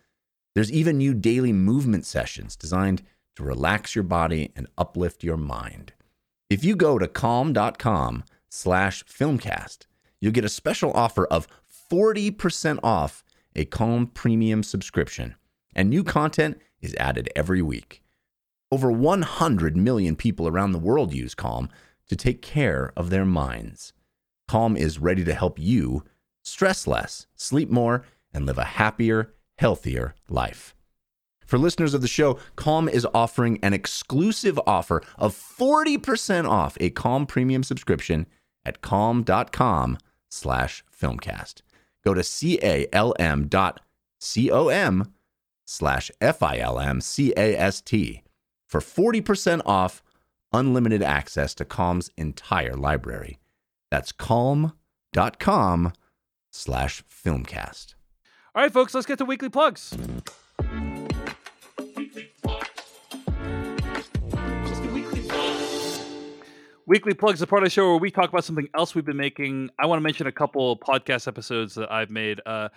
There's 0.56 0.72
even 0.72 0.98
new 0.98 1.14
daily 1.14 1.52
movement 1.52 2.04
sessions 2.04 2.56
designed 2.56 3.02
to 3.36 3.44
relax 3.44 3.94
your 3.94 4.02
body 4.02 4.50
and 4.56 4.66
uplift 4.76 5.22
your 5.22 5.36
mind. 5.36 5.92
If 6.48 6.64
you 6.64 6.74
go 6.74 6.98
to 6.98 7.06
calm.com 7.06 8.24
slash 8.48 9.04
filmcast, 9.04 9.86
you'll 10.20 10.32
get 10.32 10.44
a 10.44 10.48
special 10.48 10.92
offer 10.94 11.26
of 11.26 11.46
40% 11.90 12.80
off 12.82 13.22
a 13.54 13.64
Calm 13.64 14.06
premium 14.06 14.62
subscription, 14.62 15.36
and 15.74 15.88
new 15.88 16.04
content 16.04 16.60
is 16.80 16.94
added 16.98 17.28
every 17.36 17.62
week. 17.62 18.02
Over 18.72 18.90
100 18.92 19.76
million 19.76 20.16
people 20.16 20.46
around 20.46 20.72
the 20.72 20.78
world 20.78 21.12
use 21.12 21.34
Calm 21.34 21.68
to 22.08 22.16
take 22.16 22.42
care 22.42 22.92
of 22.96 23.10
their 23.10 23.24
minds. 23.24 23.92
Calm 24.48 24.76
is 24.76 24.98
ready 24.98 25.24
to 25.24 25.34
help 25.34 25.58
you 25.58 26.04
stress 26.42 26.86
less, 26.86 27.26
sleep 27.36 27.70
more, 27.70 28.04
and 28.32 28.46
live 28.46 28.58
a 28.58 28.64
happier, 28.64 29.34
healthier 29.58 30.14
life. 30.28 30.74
For 31.46 31.58
listeners 31.58 31.94
of 31.94 32.00
the 32.00 32.06
show, 32.06 32.38
Calm 32.54 32.88
is 32.88 33.04
offering 33.12 33.58
an 33.62 33.72
exclusive 33.72 34.60
offer 34.66 35.02
of 35.18 35.34
40% 35.34 36.48
off 36.48 36.76
a 36.80 36.90
Calm 36.90 37.26
premium 37.26 37.64
subscription 37.64 38.26
at 38.64 38.82
calm.com 38.82 39.98
slash 40.28 40.84
filmcast. 40.96 41.62
Go 42.04 42.14
to 42.14 42.22
C-A-L-M 42.22 43.48
dot 43.48 43.80
C-O-M 44.20 45.12
slash 45.66 46.12
F-I-L-M-C-A-S-T 46.20 48.22
for 48.68 48.80
40% 48.80 49.62
off 49.66 50.02
unlimited 50.52 51.02
access 51.02 51.52
to 51.54 51.64
Calm's 51.64 52.10
entire 52.16 52.76
library. 52.76 53.38
That's 53.90 54.12
calm.com 54.12 55.92
slash 56.52 57.02
filmcast. 57.08 57.94
All 58.52 58.62
right, 58.62 58.72
folks, 58.72 58.94
let's 58.94 59.06
get 59.06 59.18
to 59.18 59.24
weekly 59.24 59.48
plugs. 59.48 59.96
Weekly 66.84 67.14
plugs, 67.14 67.40
a 67.40 67.46
part 67.46 67.62
of 67.62 67.66
the 67.66 67.70
show 67.70 67.90
where 67.90 67.98
we 67.98 68.10
talk 68.10 68.28
about 68.28 68.42
something 68.42 68.66
else 68.74 68.96
we've 68.96 69.04
been 69.04 69.16
making. 69.16 69.70
I 69.78 69.86
want 69.86 70.00
to 70.00 70.02
mention 70.02 70.26
a 70.26 70.32
couple 70.32 70.76
podcast 70.76 71.28
episodes 71.28 71.76
that 71.76 71.92
I've 71.92 72.10
made. 72.10 72.40
Uh, 72.44 72.70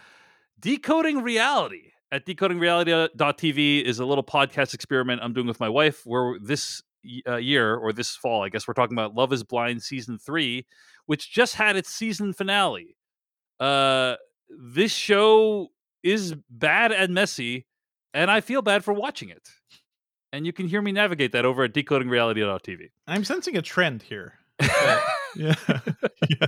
Decoding 0.60 1.24
Reality 1.24 1.94
at 2.12 2.24
decodingreality.tv 2.28 3.84
is 3.84 3.98
a 3.98 4.06
little 4.06 4.24
podcast 4.24 4.76
experiment 4.76 5.22
I'm 5.24 5.34
doing 5.34 5.48
with 5.48 5.60
my 5.60 5.70
wife 5.70 6.06
where 6.06 6.38
this 6.40 6.84
uh, 7.28 7.38
year 7.38 7.76
or 7.76 7.91
this 7.91 8.16
fall, 8.16 8.44
I 8.44 8.50
guess 8.50 8.68
we're 8.68 8.76
talking 8.76 8.95
about 8.95 9.16
Love 9.16 9.34
is 9.34 9.44
Blind 9.44 9.82
season 9.82 10.20
three, 10.20 10.68
which 11.08 11.32
just 11.32 11.56
had 11.56 11.76
its 11.76 11.90
season 11.90 12.32
finale. 12.32 12.95
Uh, 13.60 14.18
this 14.59 14.93
show 14.93 15.69
is 16.03 16.35
bad 16.49 16.91
and 16.91 17.13
messy, 17.13 17.65
and 18.13 18.30
I 18.31 18.41
feel 18.41 18.61
bad 18.61 18.84
for 18.84 18.93
watching 18.93 19.30
it. 19.30 19.47
And 20.31 20.45
you 20.45 20.53
can 20.53 20.67
hear 20.67 20.81
me 20.81 20.91
navigate 20.91 21.31
that 21.34 21.45
over 21.45 21.63
at 21.63 21.73
decodingreality.tv. 21.73 22.89
I'm 23.07 23.23
sensing 23.23 23.55
a 23.55 23.61
trend 23.61 24.01
here. 24.01 24.34
yeah. 25.35 25.55
yeah. 26.30 26.47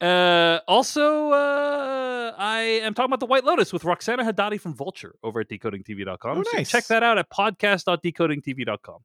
Uh, 0.00 0.60
also, 0.68 1.30
uh, 1.30 2.34
I 2.38 2.60
am 2.82 2.94
talking 2.94 3.10
about 3.10 3.20
the 3.20 3.26
White 3.26 3.44
Lotus 3.44 3.72
with 3.72 3.84
Roxana 3.84 4.24
Hadadi 4.24 4.60
from 4.60 4.74
Vulture 4.74 5.14
over 5.22 5.40
at 5.40 5.48
decodingtv.com. 5.48 6.38
Oh, 6.38 6.42
So 6.42 6.56
nice. 6.56 6.70
check 6.70 6.86
that 6.86 7.02
out 7.02 7.18
at 7.18 7.28
podcast.decodingtv.com. 7.30 8.98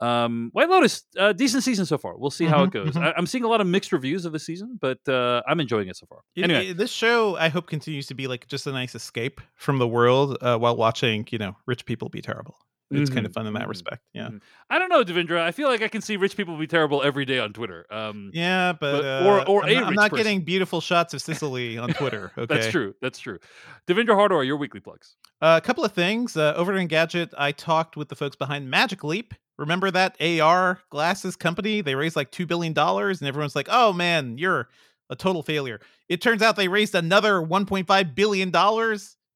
Um, 0.00 0.50
White 0.52 0.68
Lotus, 0.70 1.04
uh, 1.18 1.32
decent 1.32 1.62
season 1.62 1.84
so 1.86 1.98
far. 1.98 2.16
We'll 2.16 2.30
see 2.30 2.46
how 2.46 2.62
it 2.62 2.70
goes. 2.70 2.94
mhm. 2.94 3.02
I, 3.02 3.12
I'm 3.16 3.26
seeing 3.26 3.44
a 3.44 3.48
lot 3.48 3.60
of 3.60 3.66
mixed 3.66 3.92
reviews 3.92 4.24
of 4.24 4.32
the 4.32 4.38
season, 4.38 4.78
but 4.80 4.98
uh, 5.08 5.42
I'm 5.46 5.60
enjoying 5.60 5.88
it 5.88 5.96
so 5.96 6.06
far. 6.06 6.20
Anyway, 6.36 6.68
it- 6.68 6.76
this 6.78 6.90
show 6.90 7.36
I 7.36 7.48
hope 7.48 7.66
continues 7.68 8.06
to 8.06 8.14
be 8.14 8.26
like 8.26 8.46
just 8.48 8.66
a 8.66 8.72
nice 8.72 8.94
escape 8.94 9.40
from 9.56 9.78
the 9.78 9.86
world 9.88 10.38
uh, 10.40 10.56
while 10.58 10.76
watching, 10.76 11.26
you 11.30 11.38
know, 11.38 11.56
rich 11.66 11.84
people 11.84 12.08
be 12.08 12.22
terrible. 12.22 12.56
It's 12.92 13.08
kind 13.08 13.24
of 13.24 13.30
Mhm, 13.30 13.34
fun 13.34 13.46
in 13.46 13.52
that 13.52 13.66
mhm, 13.66 13.68
respect. 13.68 14.02
Yeah. 14.14 14.30
mhm. 14.30 14.40
I 14.68 14.80
don't 14.80 14.88
know, 14.88 15.04
Devindra. 15.04 15.40
I 15.42 15.52
feel 15.52 15.68
like 15.68 15.80
I 15.80 15.86
can 15.86 16.00
see 16.02 16.16
rich 16.16 16.36
people 16.36 16.56
be 16.56 16.66
terrible 16.66 17.04
every 17.04 17.24
day 17.24 17.38
on 17.38 17.52
Twitter. 17.52 17.86
Um, 17.88 18.32
Yeah, 18.34 18.72
but, 18.72 19.02
But- 19.02 19.26
or- 19.26 19.40
uh, 19.40 19.44
or 19.44 19.62
I'm 19.64 19.68
a 19.70 19.74
not, 19.74 19.84
I'm 19.84 19.94
not 19.94 20.10
person. 20.10 20.24
getting 20.24 20.40
beautiful 20.44 20.80
shots 20.80 21.14
of 21.14 21.22
Sicily 21.22 21.78
on 21.84 21.90
Twitter. 21.92 22.32
Okay, 22.36 22.52
That's 22.52 22.66
true. 22.72 22.94
That's 23.00 23.20
true. 23.20 23.38
Devindra 23.86 24.16
Hardawar, 24.16 24.44
your 24.44 24.56
weekly 24.56 24.80
plugs. 24.80 25.14
Uh, 25.40 25.60
a 25.62 25.64
couple 25.64 25.84
of 25.84 25.92
things. 25.92 26.36
Uh, 26.36 26.52
over 26.56 26.72
at 26.74 26.80
Engadget, 26.88 27.32
I 27.38 27.52
talked 27.52 27.96
with 27.96 28.08
the 28.08 28.16
folks 28.16 28.34
behind 28.34 28.68
Magic 28.68 29.04
Leap. 29.04 29.34
Remember 29.60 29.90
that 29.90 30.16
AR 30.20 30.80
glasses 30.88 31.36
company? 31.36 31.82
They 31.82 31.94
raised 31.94 32.16
like 32.16 32.32
$2 32.32 32.48
billion, 32.48 32.76
and 32.76 33.22
everyone's 33.22 33.54
like, 33.54 33.68
oh 33.70 33.92
man, 33.92 34.38
you're 34.38 34.70
a 35.10 35.16
total 35.16 35.42
failure. 35.42 35.80
It 36.08 36.22
turns 36.22 36.40
out 36.40 36.56
they 36.56 36.68
raised 36.68 36.94
another 36.94 37.42
$1.5 37.42 38.14
billion 38.14 38.56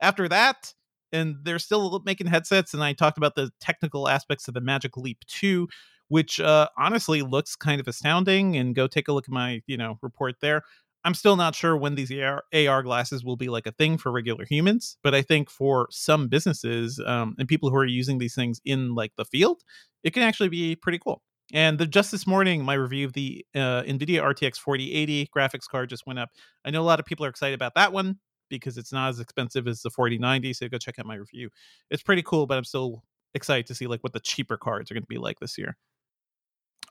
after 0.01 0.29
that, 0.29 0.73
and 1.13 1.37
they're 1.43 1.59
still 1.59 2.03
making 2.07 2.29
headsets. 2.29 2.73
And 2.73 2.83
I 2.83 2.95
talked 2.95 3.19
about 3.19 3.35
the 3.35 3.51
technical 3.61 4.09
aspects 4.09 4.49
of 4.49 4.55
the 4.55 4.63
Magic 4.63 4.97
Leap 4.97 5.19
2, 5.27 5.69
which 6.09 6.41
uh, 6.41 6.69
honestly 6.79 7.21
looks 7.21 7.55
kind 7.55 7.79
of 7.79 7.87
astounding. 7.87 8.57
And 8.57 8.75
go 8.75 8.87
take 8.87 9.09
a 9.09 9.13
look 9.13 9.29
at 9.29 9.33
my, 9.33 9.61
you 9.67 9.77
know, 9.77 9.99
report 10.01 10.37
there. 10.41 10.63
I'm 11.05 11.15
still 11.15 11.37
not 11.37 11.55
sure 11.55 11.77
when 11.77 11.95
these 11.95 12.11
AR, 12.11 12.43
AR 12.55 12.83
glasses 12.83 13.25
will 13.25 13.37
be 13.37 13.49
like 13.49 13.67
a 13.67 13.73
thing 13.73 13.99
for 13.99 14.11
regular 14.11 14.47
humans, 14.47 14.97
but 15.03 15.15
I 15.15 15.23
think 15.23 15.51
for 15.51 15.87
some 15.91 16.29
businesses 16.29 17.01
um, 17.07 17.35
and 17.39 17.47
people 17.47 17.69
who 17.71 17.77
are 17.77 17.85
using 17.85 18.19
these 18.19 18.35
things 18.35 18.61
in 18.65 18.95
like 18.95 19.13
the 19.17 19.25
field, 19.27 19.63
it 20.03 20.15
can 20.15 20.23
actually 20.23 20.49
be 20.49 20.77
pretty 20.77 20.99
cool. 20.99 21.23
And 21.53 21.79
the, 21.79 21.87
just 21.87 22.11
this 22.11 22.27
morning, 22.27 22.65
my 22.65 22.75
review 22.75 23.07
of 23.07 23.13
the 23.13 23.45
uh, 23.55 23.83
NVIDIA 23.83 24.23
RTX 24.23 24.57
4080 24.57 25.29
graphics 25.37 25.69
card 25.71 25.91
just 25.91 26.07
went 26.07 26.19
up. 26.19 26.31
I 26.65 26.71
know 26.71 26.81
a 26.81 26.85
lot 26.85 27.01
of 27.01 27.07
people 27.07 27.27
are 27.27 27.29
excited 27.29 27.55
about 27.55 27.75
that 27.75 27.93
one 27.93 28.19
because 28.49 28.79
it's 28.79 28.93
not 28.93 29.11
as 29.11 29.21
expensive 29.21 29.69
as 29.69 29.83
the 29.83 29.91
4090. 29.91 30.55
So 30.55 30.69
go 30.69 30.79
check 30.79 30.99
out 30.99 31.07
my 31.07 31.17
review. 31.17 31.51
It's 31.91 32.03
pretty 32.03 32.23
cool, 32.23 32.47
but 32.47 32.57
I'm 32.57 32.65
still 32.65 33.03
excited 33.35 33.67
to 33.67 33.75
see 33.75 33.87
like 33.87 34.03
what 34.03 34.15
the 34.15 34.21
cheaper 34.21 34.57
cards 34.57 34.91
are 34.91 34.95
going 34.95 35.03
to 35.03 35.09
be 35.09 35.19
like 35.19 35.39
this 35.41 35.59
year. 35.59 35.77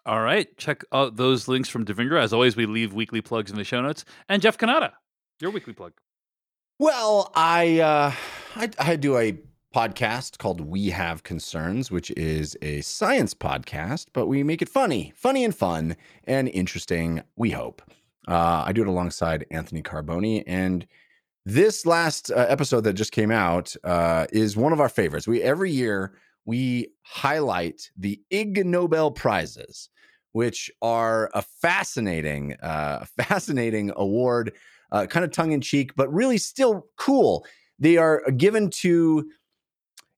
All 0.05 0.21
right. 0.21 0.55
Check 0.57 0.83
out 0.91 1.15
those 1.15 1.47
links 1.47 1.69
from 1.69 1.85
Devindra. 1.85 2.21
As 2.21 2.33
always, 2.33 2.55
we 2.55 2.65
leave 2.65 2.93
weekly 2.93 3.21
plugs 3.21 3.49
in 3.51 3.57
the 3.57 3.63
show 3.63 3.81
notes. 3.81 4.03
And 4.27 4.41
Jeff 4.41 4.57
Cannata, 4.57 4.91
your 5.39 5.51
weekly 5.51 5.73
plug. 5.73 5.93
Well, 6.79 7.31
I, 7.35 7.79
uh, 7.79 8.11
I 8.55 8.69
I 8.79 8.95
do 8.95 9.17
a 9.17 9.37
podcast 9.73 10.37
called 10.37 10.61
We 10.61 10.89
Have 10.89 11.23
Concerns, 11.23 11.89
which 11.89 12.11
is 12.11 12.57
a 12.61 12.81
science 12.81 13.33
podcast, 13.33 14.07
but 14.13 14.27
we 14.27 14.43
make 14.43 14.61
it 14.61 14.69
funny, 14.69 15.13
funny 15.15 15.43
and 15.43 15.55
fun 15.55 15.95
and 16.25 16.49
interesting. 16.49 17.23
We 17.35 17.51
hope. 17.51 17.81
Uh, 18.27 18.63
I 18.65 18.71
do 18.71 18.81
it 18.81 18.87
alongside 18.87 19.45
Anthony 19.51 19.81
Carboni, 19.81 20.43
and 20.45 20.85
this 21.45 21.85
last 21.85 22.31
uh, 22.31 22.45
episode 22.47 22.81
that 22.81 22.93
just 22.93 23.11
came 23.11 23.31
out 23.31 23.75
uh, 23.83 24.27
is 24.31 24.55
one 24.55 24.73
of 24.73 24.79
our 24.79 24.89
favorites. 24.89 25.27
We 25.27 25.41
every 25.41 25.71
year 25.71 26.13
we 26.45 26.89
highlight 27.01 27.89
the 27.97 28.21
Ig 28.29 28.65
Nobel 28.65 29.11
prizes, 29.11 29.89
which 30.33 30.69
are 30.81 31.31
a 31.33 31.41
fascinating, 31.41 32.55
uh, 32.61 33.05
fascinating 33.17 33.91
award 33.95 34.53
uh, 34.91 35.07
kind 35.07 35.25
of 35.25 35.31
tongue 35.31 35.53
in 35.53 35.61
cheek, 35.61 35.95
but 35.95 36.13
really 36.13 36.37
still 36.37 36.85
cool. 36.97 37.45
They 37.79 37.97
are 37.97 38.21
given 38.31 38.69
to 38.81 39.27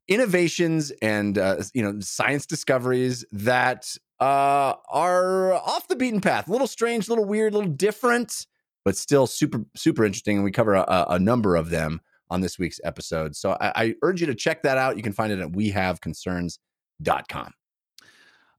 innovations 0.08 0.92
and 1.02 1.38
uh, 1.38 1.64
you 1.74 1.82
know 1.82 2.00
science 2.00 2.46
discoveries 2.46 3.26
that 3.32 3.96
uh, 4.20 4.74
are 4.90 5.54
off 5.54 5.88
the 5.88 5.96
beaten 5.96 6.22
path, 6.22 6.48
a 6.48 6.52
little 6.52 6.68
strange, 6.68 7.08
a 7.08 7.12
little 7.12 7.26
weird, 7.26 7.54
a 7.54 7.58
little 7.58 7.72
different, 7.72 8.46
but 8.84 8.98
still 8.98 9.28
super 9.28 9.64
super 9.76 10.06
interesting. 10.06 10.38
And 10.38 10.44
we 10.44 10.52
cover 10.52 10.76
a, 10.76 11.06
a 11.10 11.20
number 11.20 11.56
of 11.56 11.70
them 11.70 12.02
on 12.30 12.42
this 12.42 12.60
week's 12.60 12.80
episode. 12.84 13.36
So 13.36 13.58
I, 13.62 13.72
I 13.76 13.96
urge 14.02 14.22
you 14.22 14.28
to 14.28 14.36
check 14.36 14.64
that 14.64 14.78
out. 14.78 14.98
You 14.98 15.04
can 15.04 15.14
find 15.14 15.32
it 15.32 15.40
at 15.40 15.52
wehaveconcerns.com. 15.52 17.54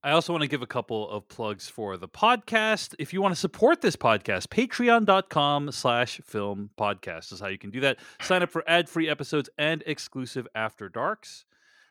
I 0.06 0.12
also 0.12 0.32
want 0.32 0.42
to 0.42 0.48
give 0.48 0.62
a 0.62 0.68
couple 0.68 1.10
of 1.10 1.26
plugs 1.26 1.68
for 1.68 1.96
the 1.96 2.06
podcast. 2.06 2.94
If 2.96 3.12
you 3.12 3.20
want 3.20 3.34
to 3.34 3.40
support 3.40 3.80
this 3.80 3.96
podcast, 3.96 4.46
patreon.com 4.46 5.72
slash 5.72 6.20
film 6.24 6.70
podcast 6.78 7.32
is 7.32 7.40
how 7.40 7.48
you 7.48 7.58
can 7.58 7.72
do 7.72 7.80
that. 7.80 7.98
Sign 8.22 8.40
up 8.40 8.52
for 8.52 8.62
ad-free 8.68 9.08
episodes 9.08 9.50
and 9.58 9.82
exclusive 9.84 10.46
after 10.54 10.88
darks. 10.88 11.44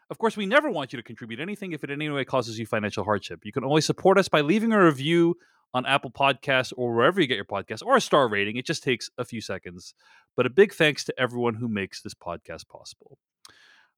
Of 0.09 0.17
course, 0.17 0.37
we 0.37 0.45
never 0.45 0.71
want 0.71 0.93
you 0.93 0.97
to 0.97 1.03
contribute 1.03 1.41
anything 1.41 1.73
if 1.73 1.83
it 1.83 1.91
in 1.91 2.01
any 2.01 2.09
way 2.09 2.23
causes 2.23 2.57
you 2.57 2.65
financial 2.65 3.03
hardship. 3.03 3.41
You 3.43 3.51
can 3.51 3.65
always 3.65 3.85
support 3.85 4.17
us 4.17 4.29
by 4.29 4.39
leaving 4.39 4.71
a 4.71 4.81
review 4.81 5.35
on 5.73 5.85
Apple 5.85 6.11
Podcasts 6.11 6.71
or 6.77 6.95
wherever 6.95 7.19
you 7.19 7.27
get 7.27 7.35
your 7.35 7.43
podcast 7.43 7.81
or 7.85 7.97
a 7.97 8.01
star 8.01 8.29
rating. 8.29 8.55
It 8.55 8.65
just 8.65 8.81
takes 8.81 9.09
a 9.17 9.25
few 9.25 9.41
seconds. 9.41 9.93
But 10.37 10.45
a 10.45 10.49
big 10.49 10.73
thanks 10.73 11.03
to 11.03 11.19
everyone 11.19 11.55
who 11.55 11.67
makes 11.67 12.01
this 12.01 12.13
podcast 12.13 12.69
possible. 12.69 13.17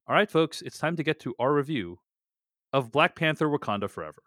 All 0.08 0.16
right, 0.16 0.28
folks, 0.28 0.60
it's 0.60 0.78
time 0.78 0.96
to 0.96 1.04
get 1.04 1.20
to 1.20 1.36
our 1.38 1.54
review 1.54 2.00
of 2.72 2.92
Black 2.92 3.14
Panther 3.16 3.48
Wakanda 3.48 3.88
Forever. 3.88 4.22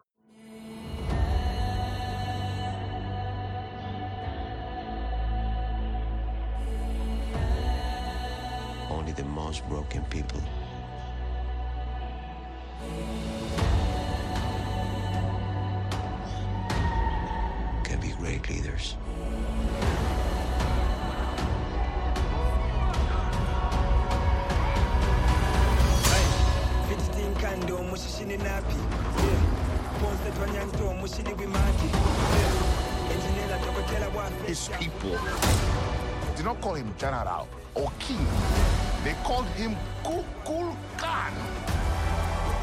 Only 8.90 9.12
the 9.12 9.24
most 9.24 9.66
broken 9.68 10.04
people 10.04 10.40
can 17.84 18.00
be 18.00 18.10
great 18.18 18.48
leaders. 18.48 18.96
His 34.46 34.68
people 34.78 35.18
did 36.36 36.44
not 36.44 36.60
call 36.60 36.74
him 36.74 36.94
general 36.98 37.48
or 37.74 37.90
king. 37.98 38.24
They 39.02 39.14
called 39.24 39.46
him 39.56 39.74
Kukul 40.04 40.76
Khan, 40.98 41.32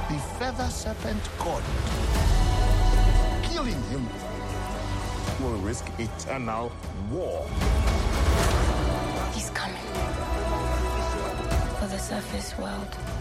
the 0.08 0.18
feather 0.38 0.70
serpent 0.70 1.24
god. 1.40 1.64
Killing 3.44 3.82
him 3.90 4.08
will 5.42 5.58
risk 5.58 5.86
eternal 6.00 6.72
war. 7.12 7.46
He's 9.34 9.50
coming 9.50 9.90
for 11.80 11.88
the 11.88 11.98
surface 11.98 12.58
world. 12.58 13.19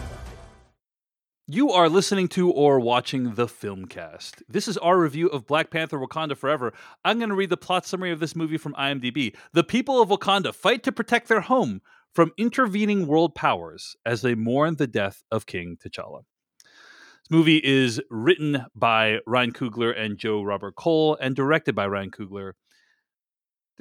You 1.51 1.71
are 1.71 1.89
listening 1.89 2.27
to 2.27 2.51
or 2.51 2.79
watching 2.79 3.33
the 3.33 3.47
Filmcast. 3.47 4.43
This 4.47 4.67
is 4.67 4.77
our 4.77 4.99
review 4.99 5.29
of 5.29 5.47
Black 5.47 5.71
Panther 5.71 5.97
Wakanda 5.97 6.37
Forever. 6.37 6.73
I'm 7.03 7.17
going 7.17 7.29
to 7.29 7.35
read 7.35 7.49
the 7.49 7.57
plot 7.57 7.87
summary 7.87 8.11
of 8.11 8.19
this 8.19 8.35
movie 8.35 8.59
from 8.59 8.75
IMDb. 8.75 9.35
The 9.53 9.63
people 9.63 9.99
of 9.99 10.09
Wakanda 10.09 10.53
fight 10.53 10.83
to 10.83 10.91
protect 10.91 11.27
their 11.27 11.41
home 11.41 11.81
from 12.13 12.33
intervening 12.37 13.07
world 13.07 13.33
powers 13.33 13.95
as 14.05 14.21
they 14.21 14.35
mourn 14.35 14.75
the 14.75 14.85
death 14.85 15.23
of 15.31 15.47
King 15.47 15.75
T'Challa. 15.83 16.21
This 16.59 17.31
movie 17.31 17.61
is 17.63 17.99
written 18.11 18.67
by 18.75 19.17
Ryan 19.25 19.51
Coogler 19.51 19.99
and 19.99 20.19
Joe 20.19 20.43
Robert 20.43 20.75
Cole 20.75 21.17
and 21.19 21.35
directed 21.35 21.73
by 21.73 21.87
Ryan 21.87 22.11
Coogler. 22.11 22.51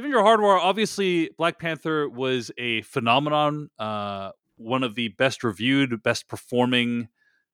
Devindra 0.01 0.23
Hardawar, 0.23 0.59
obviously, 0.59 1.29
Black 1.37 1.59
Panther 1.59 2.09
was 2.09 2.51
a 2.57 2.81
phenomenon, 2.81 3.69
uh, 3.79 4.31
one 4.57 4.83
of 4.83 4.95
the 4.95 5.09
best 5.09 5.45
reviewed, 5.45 6.03
best 6.03 6.29
performing 6.29 7.09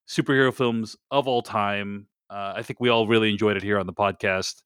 superhero 0.08 0.52
films 0.52 0.96
of 1.10 1.26
all 1.28 1.42
time. 1.42 2.06
Uh, 2.30 2.54
I 2.56 2.62
think 2.62 2.80
we 2.80 2.88
all 2.88 3.06
really 3.06 3.30
enjoyed 3.30 3.56
it 3.56 3.62
here 3.62 3.78
on 3.78 3.86
the 3.86 3.92
podcast. 3.92 4.62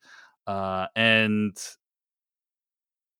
Uh, 0.47 0.87
and 0.97 1.57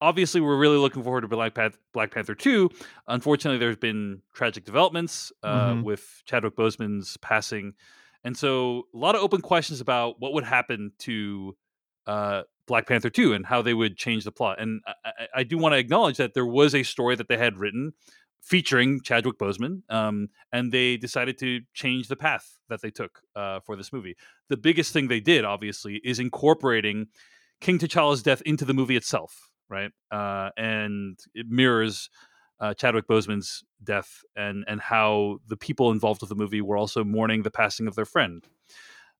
obviously, 0.01 0.41
we're 0.41 0.57
really 0.57 0.77
looking 0.77 1.03
forward 1.03 1.21
to 1.21 1.27
Black, 1.27 1.53
Pan- 1.53 1.73
Black 1.93 2.11
Panther 2.11 2.35
2. 2.35 2.69
Unfortunately, 3.07 3.57
there's 3.59 3.75
been 3.77 4.21
tragic 4.33 4.65
developments 4.65 5.31
uh, 5.43 5.71
Mhm. 5.73 5.83
with 5.83 6.21
Chadwick 6.25 6.55
Boseman's 6.55 7.17
passing. 7.17 7.73
And 8.23 8.35
so, 8.37 8.87
a 8.93 8.97
lot 8.97 9.15
of 9.15 9.21
open 9.21 9.41
questions 9.41 9.81
about 9.81 10.19
what 10.19 10.33
would 10.33 10.43
happen 10.43 10.91
to 10.99 11.55
uh, 12.07 12.43
Black 12.65 12.87
Panther 12.87 13.09
2 13.11 13.33
and 13.33 13.45
how 13.45 13.61
they 13.61 13.73
would 13.73 13.95
change 13.97 14.23
the 14.23 14.31
plot. 14.31 14.59
And 14.59 14.81
I, 15.05 15.27
I 15.35 15.43
do 15.43 15.57
want 15.59 15.73
to 15.73 15.77
acknowledge 15.77 16.17
that 16.17 16.33
there 16.33 16.45
was 16.45 16.73
a 16.73 16.81
story 16.83 17.15
that 17.15 17.27
they 17.27 17.37
had 17.37 17.57
written 17.59 17.93
featuring 18.41 19.01
Chadwick 19.01 19.37
Boseman, 19.37 19.81
um, 19.89 20.29
and 20.51 20.71
they 20.71 20.97
decided 20.97 21.37
to 21.39 21.61
change 21.73 22.07
the 22.07 22.15
path 22.15 22.59
that 22.69 22.81
they 22.81 22.89
took 22.89 23.21
uh, 23.35 23.59
for 23.59 23.75
this 23.75 23.91
movie. 23.93 24.15
The 24.49 24.57
biggest 24.57 24.93
thing 24.93 25.07
they 25.07 25.19
did, 25.19 25.45
obviously, 25.45 26.01
is 26.03 26.19
incorporating 26.19 27.07
King 27.61 27.79
T'Challa's 27.79 28.23
death 28.23 28.41
into 28.45 28.65
the 28.65 28.73
movie 28.73 28.95
itself, 28.95 29.49
right? 29.69 29.91
Uh, 30.11 30.49
and 30.57 31.19
it 31.33 31.47
mirrors 31.49 32.09
uh, 32.59 32.73
Chadwick 32.73 33.07
Boseman's 33.07 33.63
death 33.83 34.21
and 34.35 34.65
and 34.67 34.81
how 34.81 35.39
the 35.47 35.57
people 35.57 35.91
involved 35.91 36.21
with 36.21 36.29
the 36.29 36.35
movie 36.35 36.61
were 36.61 36.77
also 36.77 37.03
mourning 37.03 37.43
the 37.43 37.51
passing 37.51 37.87
of 37.87 37.95
their 37.95 38.05
friend. 38.05 38.45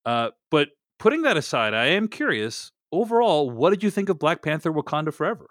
Uh, 0.05 0.29
but 0.49 0.69
putting 0.97 1.21
that 1.23 1.37
aside, 1.37 1.73
I 1.73 1.87
am 1.87 2.07
curious. 2.07 2.71
Overall, 2.91 3.49
what 3.49 3.69
did 3.69 3.83
you 3.83 3.91
think 3.91 4.09
of 4.09 4.19
Black 4.19 4.41
Panther: 4.41 4.71
Wakanda 4.73 5.13
Forever? 5.13 5.47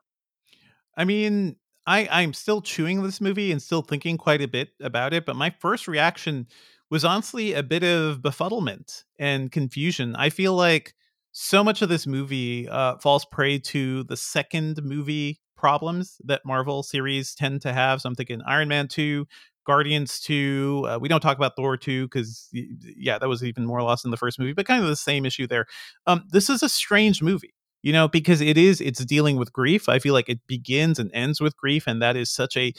I 0.97 1.05
mean, 1.05 1.57
I 1.89 2.07
I'm 2.11 2.35
still 2.35 2.61
chewing 2.61 3.03
this 3.03 3.21
movie 3.21 3.51
and 3.51 3.63
still 3.63 3.83
thinking 3.83 4.19
quite 4.19 4.43
a 4.43 4.49
bit 4.49 4.69
about 4.81 5.15
it, 5.15 5.25
but 5.25 5.37
my 5.37 5.51
first 5.59 5.89
reaction 5.89 6.47
was 6.91 7.05
honestly 7.05 7.55
a 7.55 7.63
bit 7.63 7.83
of 7.83 8.21
befuddlement 8.21 9.05
and 9.19 9.51
confusion. 9.51 10.15
I 10.15 10.29
feel 10.31 10.55
like 10.55 10.95
so 11.33 11.65
much 11.65 11.83
of 11.83 11.89
this 11.89 12.07
movie 12.07 12.69
uh, 12.69 12.99
falls 12.99 13.25
prey 13.25 13.59
to 13.59 14.05
the 14.05 14.17
second 14.17 14.83
movie 14.83 15.41
problems 15.57 16.21
that 16.25 16.43
Marvel 16.45 16.83
series 16.83 17.35
tend 17.35 17.63
to 17.63 17.73
have. 17.73 18.01
So 18.03 18.09
I'm 18.09 18.15
thinking 18.15 18.41
Iron 18.47 18.69
Man 18.69 18.89
2, 18.89 19.27
Guardians 19.67 20.21
2. 20.21 20.87
Uh, 20.89 20.99
we 21.01 21.09
don't 21.09 21.21
talk 21.21 21.37
about 21.37 21.57
Thor 21.57 21.77
2 21.77 22.07
because, 22.07 22.49
yeah, 22.53 23.19
that 23.19 23.29
was 23.29 23.43
even 23.45 23.67
more 23.67 23.83
lost 23.83 24.05
in 24.05 24.11
the 24.11 24.17
first 24.17 24.39
movie, 24.39 24.53
but 24.53 24.67
kind 24.67 24.83
of 24.83 24.89
the 24.89 24.97
same 24.97 25.27
issue 25.27 25.47
there. 25.47 25.67
Um, 26.07 26.25
this 26.31 26.49
is 26.51 26.63
a 26.63 26.69
strange 26.69 27.23
movie 27.23 27.55
you 27.83 27.93
know 27.93 28.09
because 28.09 28.41
it 28.41 28.57
is 28.57 28.81
it's 28.81 29.05
dealing 29.05 29.37
with 29.37 29.53
grief 29.53 29.89
i 29.89 29.99
feel 29.99 30.15
like 30.15 30.29
it 30.29 30.41
begins 30.47 30.99
and 30.99 31.11
ends 31.15 31.41
with 31.41 31.57
grief 31.57 31.87
and 31.87 32.03
that 32.03 32.17
is 32.17 32.31
such 32.31 32.57
a 32.57 32.73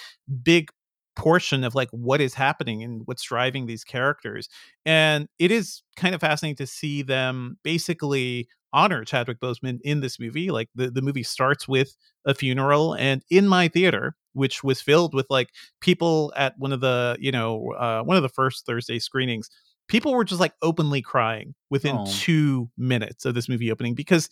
big 0.43 0.69
portion 1.15 1.63
of 1.63 1.75
like 1.75 1.89
what 1.91 2.21
is 2.21 2.33
happening 2.33 2.81
and 2.81 3.01
what's 3.05 3.23
driving 3.23 3.65
these 3.65 3.83
characters 3.83 4.47
and 4.85 5.27
it 5.37 5.51
is 5.51 5.83
kind 5.97 6.15
of 6.15 6.21
fascinating 6.21 6.55
to 6.55 6.65
see 6.65 7.01
them 7.01 7.57
basically 7.63 8.47
honor 8.71 9.03
chadwick 9.03 9.39
boseman 9.39 9.79
in 9.83 9.99
this 9.99 10.19
movie 10.19 10.49
like 10.49 10.69
the, 10.75 10.89
the 10.89 11.01
movie 11.01 11.23
starts 11.23 11.67
with 11.67 11.95
a 12.25 12.33
funeral 12.33 12.93
and 12.93 13.21
in 13.29 13.47
my 13.47 13.67
theater 13.67 14.15
which 14.33 14.63
was 14.63 14.81
filled 14.81 15.13
with 15.13 15.25
like 15.29 15.49
people 15.81 16.31
at 16.37 16.53
one 16.57 16.71
of 16.71 16.79
the 16.79 17.17
you 17.19 17.31
know 17.31 17.73
uh, 17.77 18.01
one 18.01 18.15
of 18.15 18.23
the 18.23 18.29
first 18.29 18.65
thursday 18.65 18.99
screenings 18.99 19.49
people 19.89 20.13
were 20.13 20.23
just 20.23 20.39
like 20.39 20.53
openly 20.61 21.01
crying 21.01 21.53
within 21.69 21.97
Aw. 21.97 22.05
two 22.07 22.69
minutes 22.77 23.25
of 23.25 23.33
this 23.33 23.49
movie 23.49 23.71
opening 23.71 23.95
because 23.95 24.29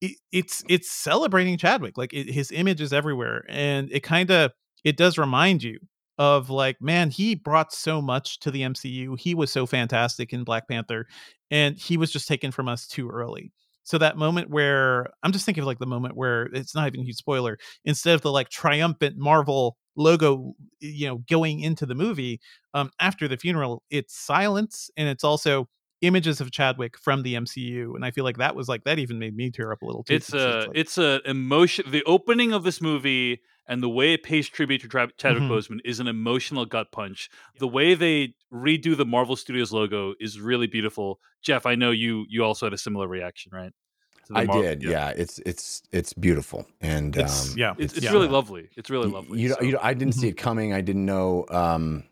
it, 0.00 0.16
it's 0.32 0.62
it's 0.68 0.90
celebrating 0.90 1.56
Chadwick. 1.58 1.96
Like 1.98 2.12
it, 2.12 2.30
his 2.30 2.50
image 2.52 2.80
is 2.80 2.92
everywhere, 2.92 3.44
and 3.48 3.90
it 3.92 4.02
kind 4.02 4.30
of 4.30 4.52
it 4.84 4.96
does 4.96 5.18
remind 5.18 5.62
you 5.62 5.78
of 6.18 6.50
like, 6.50 6.80
man, 6.80 7.10
he 7.10 7.34
brought 7.34 7.72
so 7.72 8.00
much 8.00 8.38
to 8.40 8.50
the 8.50 8.62
MCU. 8.62 9.16
He 9.18 9.34
was 9.34 9.50
so 9.50 9.66
fantastic 9.66 10.32
in 10.32 10.44
Black 10.44 10.68
Panther, 10.68 11.06
and 11.50 11.76
he 11.76 11.96
was 11.96 12.12
just 12.12 12.28
taken 12.28 12.50
from 12.52 12.68
us 12.68 12.86
too 12.86 13.08
early. 13.10 13.52
So 13.84 13.98
that 13.98 14.16
moment 14.16 14.50
where 14.50 15.08
I'm 15.22 15.32
just 15.32 15.44
thinking 15.44 15.62
of 15.62 15.66
like 15.66 15.78
the 15.78 15.86
moment 15.86 16.16
where 16.16 16.44
it's 16.54 16.74
not 16.74 16.86
even 16.86 17.00
a 17.00 17.04
huge 17.04 17.16
spoiler. 17.16 17.58
Instead 17.84 18.14
of 18.14 18.22
the 18.22 18.32
like 18.32 18.48
triumphant 18.48 19.16
Marvel 19.18 19.76
logo, 19.96 20.54
you 20.80 21.06
know, 21.06 21.18
going 21.28 21.60
into 21.60 21.86
the 21.86 21.94
movie, 21.94 22.40
um, 22.72 22.90
after 23.00 23.28
the 23.28 23.36
funeral, 23.36 23.82
it's 23.90 24.16
silence 24.18 24.90
and 24.96 25.08
it's 25.08 25.24
also 25.24 25.68
images 26.06 26.40
of 26.40 26.50
Chadwick 26.50 26.96
from 26.98 27.22
the 27.22 27.34
MCU, 27.34 27.94
and 27.94 28.04
I 28.04 28.10
feel 28.10 28.24
like 28.24 28.38
that 28.38 28.54
was 28.54 28.68
like 28.68 28.84
that 28.84 28.98
even 28.98 29.18
made 29.18 29.34
me 29.36 29.50
tear 29.50 29.72
up 29.72 29.82
a 29.82 29.86
little 29.86 30.02
too. 30.04 30.14
it's 30.14 30.32
a 30.32 30.66
like- 30.66 30.68
it's 30.74 30.98
a 30.98 31.20
emotion. 31.28 31.84
The 31.90 32.02
opening 32.04 32.52
of 32.52 32.62
this 32.64 32.80
movie 32.80 33.40
and 33.66 33.82
the 33.82 33.88
way 33.88 34.12
it 34.12 34.22
pays 34.22 34.46
tribute 34.48 34.82
to 34.82 34.88
Tra- 34.88 35.10
Chadwick 35.16 35.44
Mhm. 35.44 35.48
Boseman 35.50 35.78
is 35.84 35.98
an 36.00 36.06
emotional 36.06 36.66
gut 36.66 36.92
punch. 36.92 37.30
The 37.58 37.66
way 37.68 37.94
they 37.94 38.34
redo 38.52 38.94
the 38.96 39.06
Marvel 39.06 39.36
Studios 39.36 39.72
logo 39.72 40.14
is 40.20 40.38
really 40.38 40.66
beautiful. 40.66 41.18
Jeff, 41.42 41.64
I 41.66 41.74
know 41.74 41.90
you 41.90 42.26
you 42.28 42.44
also 42.44 42.66
had 42.66 42.72
a 42.74 42.78
similar 42.78 43.08
reaction, 43.08 43.50
right? 43.54 43.72
To 44.28 44.34
I 44.38 44.44
Mar- 44.44 44.62
did. 44.62 44.82
Yeah. 44.82 45.10
it's 45.10 45.38
it's 45.46 45.82
it's 45.92 46.12
beautiful, 46.12 46.66
and 46.80 47.14
It's- 47.16 47.52
um, 47.52 47.58
yeah, 47.58 47.74
It's, 47.78 47.94
it's 47.94 48.04
Yeah. 48.04 48.12
really 48.12 48.28
lovely. 48.28 48.68
It's 48.76 48.88
really 48.90 49.08
lovely. 49.08 49.40
You, 49.40 49.48
know, 49.50 49.56
so- 49.58 49.64
you 49.66 49.72
know, 49.72 49.80
I 49.82 49.94
didn't 49.94 50.14
see 50.14 50.26
Mhm. 50.28 50.30
it 50.30 50.36
coming. 50.36 50.72
I 50.74 50.80
didn't 50.80 51.04
know. 51.06 51.44
Um, 51.50 52.04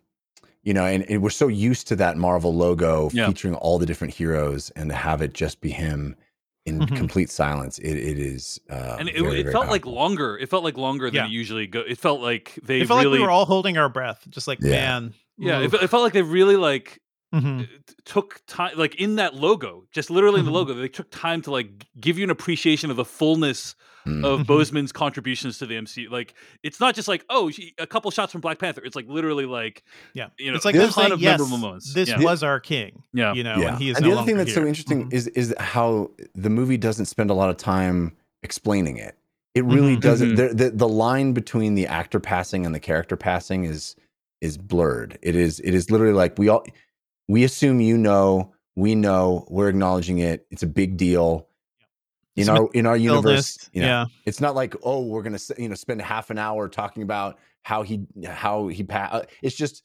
you 0.63 0.73
know, 0.75 0.85
and, 0.85 1.09
and 1.11 1.23
we're 1.23 1.31
so 1.31 1.49
used 1.49 1.89
to 1.89 1.97
that 1.97 2.17
Marvel 2.17 2.55
logo 2.55 3.11
Yeah. 3.13 3.27
featuring 3.27 3.55
all 3.55 3.79
the 3.79 3.87
different 3.87 4.15
heroes, 4.15 4.71
and 4.77 4.91
to 4.91 4.97
have 4.97 5.23
it 5.23 5.33
just 5.35 5.61
be 5.61 5.71
him 5.71 6.17
in 6.65 6.79
Mhm. 6.79 6.97
complete 6.97 7.29
silence, 7.29 7.79
it, 7.81 7.97
it 7.97 8.19
is. 8.19 8.61
Uh, 8.71 8.97
and 9.01 9.09
it, 9.09 9.19
very, 9.21 9.41
it 9.41 9.43
very 9.45 9.53
felt 9.53 9.67
like 9.69 9.85
longer. 9.85 10.39
It 10.39 10.49
felt 10.49 10.63
like 10.63 10.77
longer 10.77 11.07
than 11.11 11.15
Yeah. 11.17 11.25
it 11.27 11.31
usually 11.33 11.67
go. 11.67 11.81
It 11.81 11.99
felt 11.99 12.21
like 12.21 12.57
they 12.63 12.81
it 12.83 12.87
felt 12.87 12.99
really 13.01 13.11
like 13.11 13.19
we 13.19 13.25
were 13.25 13.31
all 13.33 13.47
holding 13.47 13.77
our 13.79 13.89
breath, 13.89 14.25
just 14.31 14.47
like 14.47 14.61
Yeah. 14.61 14.71
man. 14.71 15.15
Yeah, 15.39 15.59
it, 15.61 15.75
it 15.75 15.89
felt 15.89 16.05
like 16.05 16.13
they 16.13 16.23
really 16.23 16.55
like 16.57 17.01
Mhm. 17.35 17.67
took 18.05 18.41
time 18.47 18.77
like 18.77 18.95
in 18.97 19.17
that 19.17 19.35
logo 19.35 19.85
just 19.91 20.11
literally 20.11 20.39
in 20.41 20.45
the 20.45 20.51
Mhm. 20.53 20.55
logo 20.55 20.75
they 20.75 20.87
took 20.87 21.11
time 21.11 21.41
to 21.41 21.51
like 21.51 21.87
give 21.99 22.19
you 22.19 22.25
an 22.25 22.31
appreciation 22.31 22.91
of 22.91 22.97
the 22.99 23.07
fullness 23.07 23.75
Mm. 24.07 24.25
of 24.25 24.41
Boseman's 24.47 24.91
contributions 24.91 25.59
to 25.59 25.67
the 25.67 25.75
mcu 25.77 26.11
like 26.11 26.35
it's 26.65 26.81
not 26.81 26.95
just 26.95 27.07
like 27.07 27.25
oh 27.31 27.51
she- 27.51 27.73
a 27.79 27.87
couple 27.87 28.11
shots 28.11 28.33
from 28.33 28.41
black 28.41 28.59
panther 28.59 28.83
it's 28.85 28.97
like 28.97 29.07
literally 29.09 29.47
like 29.47 29.85
Yeah. 30.15 30.29
you 30.39 30.51
know 30.51 30.57
it's 30.57 30.65
like 30.65 30.75
a 30.75 30.81
ton 30.81 30.91
saying, 30.93 31.13
of 31.13 31.21
yes, 31.21 31.39
memorable 31.39 31.59
moments 31.59 31.95
this 31.95 32.09
yeah. 32.09 32.19
was 32.21 32.43
our 32.43 32.59
king. 32.59 33.03
Yeah. 33.13 33.33
You 33.33 33.45
know, 33.45 33.57
yeah. 33.59 33.69
and 33.69 33.79
he 33.79 33.91
is 33.91 33.97
and 33.99 34.05
no 34.07 34.11
the 34.11 34.17
other 34.19 34.27
thing 34.27 34.37
longer 34.37 34.45
that's 34.45 34.55
so 34.55 34.61
here. 34.63 34.69
interesting 34.69 35.09
Mhm. 35.09 35.13
is 35.13 35.29
is 35.29 35.55
how 35.59 36.11
the 36.35 36.51
movie 36.51 36.77
doesn't 36.77 37.07
spend 37.07 37.31
a 37.31 37.35
lot 37.35 37.49
of 37.51 37.57
time 37.57 38.17
explaining 38.43 38.97
it. 38.97 39.17
It 39.55 39.65
really 39.65 39.97
Mhm. 39.97 40.01
doesn't. 40.01 40.35
The, 40.35 40.49
the 40.49 40.71
the 40.71 40.89
line 40.89 41.33
between 41.33 41.75
the 41.77 41.87
actor 41.87 42.19
passing 42.19 42.67
and 42.67 42.75
the 42.75 42.81
character 42.81 43.17
passing 43.17 43.65
is 43.65 43.95
is 44.41 44.59
blurred. 44.59 45.19
It 45.23 45.37
is 45.37 45.61
it 45.61 45.75
is 45.75 45.91
literally 45.91 46.15
like 46.15 46.39
we 46.39 46.49
all 46.49 46.65
we 47.29 47.45
assume 47.45 47.81
you 47.81 47.97
know, 47.97 48.53
we 48.75 48.95
know, 48.97 49.47
we're 49.49 49.69
acknowledging 49.69 50.19
it. 50.19 50.47
It's 50.51 50.63
a 50.65 50.67
big 50.67 50.97
deal. 50.97 51.47
In 52.35 52.41
It's 52.43 52.49
our 52.49 52.69
in 52.73 52.87
our 52.87 52.97
universe, 52.97 53.69
you 53.75 53.83
know, 53.83 53.87
yeah. 53.87 54.05
it's 54.25 54.41
not 54.41 54.55
like 54.55 54.75
oh 54.83 55.03
we're 55.05 55.23
gonna 55.23 55.39
you 55.59 55.69
know 55.69 55.75
spend 55.75 56.01
half 56.01 56.31
an 56.31 56.39
hour 56.39 56.67
talking 56.69 57.03
about 57.03 57.39
how 57.63 57.83
he 57.83 58.07
how 58.25 58.69
he 58.69 58.83
passed. 58.85 59.27
It's 59.43 59.55
just 59.55 59.83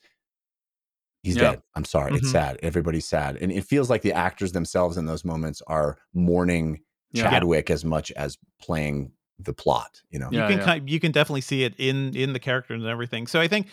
he's 1.24 1.36
Yeah. 1.36 1.52
dead. 1.52 1.62
I'm 1.76 1.84
sorry. 1.84 2.14
It's 2.16 2.30
Mhm. 2.30 2.32
sad. 2.32 2.60
Everybody's 2.64 3.06
sad, 3.06 3.36
and 3.38 3.52
it 3.52 3.66
feels 3.66 3.90
like 3.90 4.02
the 4.02 4.14
actors 4.14 4.54
themselves 4.54 4.96
in 4.96 5.06
those 5.06 5.26
moments 5.26 5.62
are 5.68 5.98
mourning 6.14 6.80
Yeah. 7.12 7.30
Chadwick 7.30 7.70
as 7.70 7.84
much 7.84 8.12
as 8.14 8.38
playing 8.62 9.12
the 9.40 9.54
plot. 9.54 10.02
You 10.10 10.20
know. 10.20 10.30
you 10.32 10.40
can 10.40 10.60
yeah. 10.60 10.64
kind 10.66 10.90
you 10.90 11.00
can 11.02 11.12
definitely 11.12 11.42
see 11.42 11.64
it 11.64 11.74
in 11.78 12.16
in 12.16 12.32
the 12.32 12.40
characters 12.40 12.82
and 12.82 12.90
everything. 12.90 13.28
So 13.28 13.42
I 13.42 13.50
think 13.50 13.68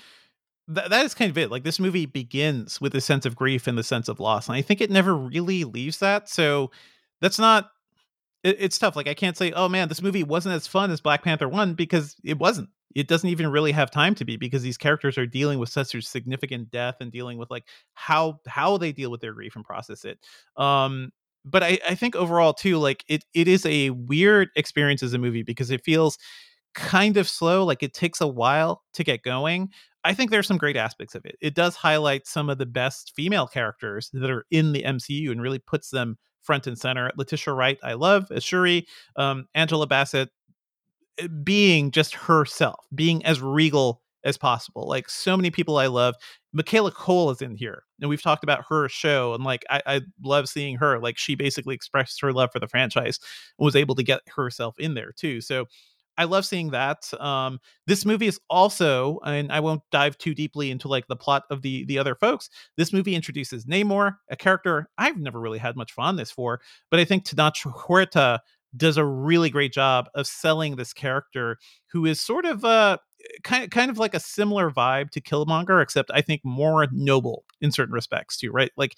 that 0.66 0.90
that 0.90 1.04
is 1.06 1.14
kind 1.14 1.30
of 1.30 1.38
it. 1.38 1.48
Like 1.50 1.62
this 1.62 1.78
movie 1.78 2.06
begins 2.06 2.80
with 2.80 2.92
a 2.96 3.00
sense 3.00 3.24
of 3.24 3.36
grief 3.36 3.68
and 3.68 3.78
the 3.78 3.84
sense 3.84 4.08
of 4.08 4.18
loss, 4.18 4.48
and 4.48 4.56
I 4.56 4.62
think 4.62 4.80
it 4.80 4.90
never 4.90 5.14
really 5.14 5.62
leaves 5.62 5.98
that. 5.98 6.28
So 6.28 6.72
that's 7.20 7.38
not. 7.38 7.70
It, 8.44 8.56
it's 8.60 8.78
tough. 8.78 8.94
Like 8.94 9.08
I 9.08 9.14
can't 9.14 9.36
say, 9.36 9.50
oh 9.52 9.68
man, 9.68 9.88
this 9.88 10.02
movie 10.02 10.22
wasn't 10.22 10.54
as 10.54 10.66
fun 10.68 10.90
as 10.90 11.00
Black 11.00 11.24
Panther 11.24 11.48
one 11.48 11.74
because 11.74 12.14
it 12.22 12.38
wasn't. 12.38 12.68
It 12.94 13.08
doesn't 13.08 13.28
even 13.28 13.48
really 13.48 13.72
have 13.72 13.90
time 13.90 14.14
to 14.14 14.24
be 14.24 14.36
because 14.36 14.62
these 14.62 14.78
characters 14.78 15.18
are 15.18 15.26
dealing 15.26 15.58
with 15.58 15.68
such 15.68 15.96
a 15.96 16.02
significant 16.02 16.70
death 16.70 16.96
and 17.00 17.10
dealing 17.10 17.38
with 17.38 17.50
like 17.50 17.64
how 17.94 18.38
how 18.46 18.76
they 18.76 18.92
deal 18.92 19.10
with 19.10 19.20
their 19.20 19.32
grief 19.32 19.56
and 19.56 19.64
process 19.64 20.04
it. 20.04 20.20
Um, 20.56 21.10
but 21.44 21.62
I, 21.64 21.78
I 21.88 21.94
think 21.96 22.14
overall 22.14 22.52
too, 22.52 22.78
like 22.78 23.04
it 23.08 23.24
it 23.34 23.48
is 23.48 23.66
a 23.66 23.90
weird 23.90 24.50
experience 24.54 25.02
as 25.02 25.14
a 25.14 25.18
movie 25.18 25.42
because 25.42 25.70
it 25.72 25.84
feels 25.84 26.18
kind 26.74 27.16
of 27.16 27.28
slow. 27.28 27.64
Like 27.64 27.82
it 27.82 27.94
takes 27.94 28.20
a 28.20 28.28
while 28.28 28.82
to 28.94 29.04
get 29.04 29.22
going. 29.22 29.70
I 30.04 30.12
think 30.14 30.30
there's 30.30 30.46
some 30.46 30.58
great 30.58 30.76
aspects 30.76 31.14
of 31.14 31.24
it. 31.24 31.36
It 31.40 31.54
does 31.54 31.76
highlight 31.76 32.26
some 32.26 32.50
of 32.50 32.58
the 32.58 32.66
best 32.66 33.12
female 33.16 33.46
characters 33.46 34.10
that 34.12 34.30
are 34.30 34.44
in 34.50 34.72
the 34.72 34.82
MCU 34.82 35.30
and 35.30 35.40
really 35.40 35.58
puts 35.58 35.90
them 35.90 36.18
front 36.44 36.66
and 36.66 36.78
center. 36.78 37.10
Letitia 37.16 37.52
Wright, 37.52 37.78
I 37.82 37.94
love 37.94 38.30
as 38.30 38.44
Shuri, 38.44 38.86
um, 39.16 39.46
Angela 39.54 39.86
Bassett 39.86 40.30
eh, 41.18 41.26
being 41.42 41.90
just 41.90 42.14
herself, 42.14 42.86
being 42.94 43.24
as 43.24 43.40
regal 43.40 44.02
as 44.24 44.38
possible. 44.38 44.88
Like 44.88 45.08
so 45.08 45.36
many 45.36 45.50
people 45.50 45.78
I 45.78 45.86
love. 45.86 46.14
Michaela 46.52 46.92
Coel 46.92 47.30
is 47.30 47.42
in 47.42 47.56
here, 47.56 47.82
and 48.00 48.08
we've 48.08 48.22
talked 48.22 48.44
about 48.44 48.64
her 48.68 48.88
show, 48.88 49.34
and 49.34 49.44
like 49.44 49.64
I, 49.70 49.82
I 49.86 50.00
love 50.22 50.48
seeing 50.48 50.76
her. 50.76 51.00
Like 51.00 51.18
she 51.18 51.34
basically 51.34 51.74
expressed 51.74 52.20
her 52.20 52.32
love 52.32 52.50
for 52.52 52.60
the 52.60 52.68
franchise 52.68 53.18
and 53.58 53.64
was 53.64 53.76
able 53.76 53.94
to 53.96 54.02
get 54.02 54.20
herself 54.34 54.76
in 54.78 54.94
there 54.94 55.12
too. 55.16 55.40
So 55.40 55.66
I 56.16 56.24
love 56.24 56.46
seeing 56.46 56.70
that. 56.70 57.12
Um, 57.20 57.58
this 57.86 58.04
movie 58.04 58.26
is 58.26 58.40
also, 58.48 59.18
and 59.24 59.50
I 59.50 59.60
won't 59.60 59.82
dive 59.90 60.16
too 60.18 60.34
deeply 60.34 60.70
into 60.70 60.88
like 60.88 61.06
the 61.08 61.16
plot 61.16 61.44
of 61.50 61.62
the 61.62 61.84
the 61.86 61.98
other 61.98 62.14
folks. 62.14 62.48
This 62.76 62.92
movie 62.92 63.14
introduces 63.14 63.66
Namor, 63.66 64.16
a 64.30 64.36
character 64.36 64.88
I've 64.98 65.18
never 65.18 65.40
really 65.40 65.58
had 65.58 65.76
much 65.76 65.92
fondness 65.92 66.30
for, 66.30 66.60
but 66.90 67.00
I 67.00 67.04
think 67.04 67.24
Tenoch 67.24 67.56
Huerta 67.64 68.40
does 68.76 68.96
a 68.96 69.04
really 69.04 69.50
great 69.50 69.72
job 69.72 70.08
of 70.14 70.26
selling 70.26 70.76
this 70.76 70.92
character 70.92 71.58
who 71.92 72.04
is 72.06 72.20
sort 72.20 72.44
of 72.44 72.64
uh 72.64 72.98
kind 73.42 73.70
kind 73.70 73.90
of 73.90 73.98
like 73.98 74.14
a 74.14 74.20
similar 74.20 74.70
vibe 74.70 75.10
to 75.10 75.20
Killmonger, 75.20 75.82
except 75.82 76.10
I 76.12 76.20
think 76.20 76.42
more 76.44 76.86
noble 76.92 77.44
in 77.60 77.72
certain 77.72 77.94
respects 77.94 78.36
too, 78.36 78.50
right? 78.50 78.70
Like 78.76 78.96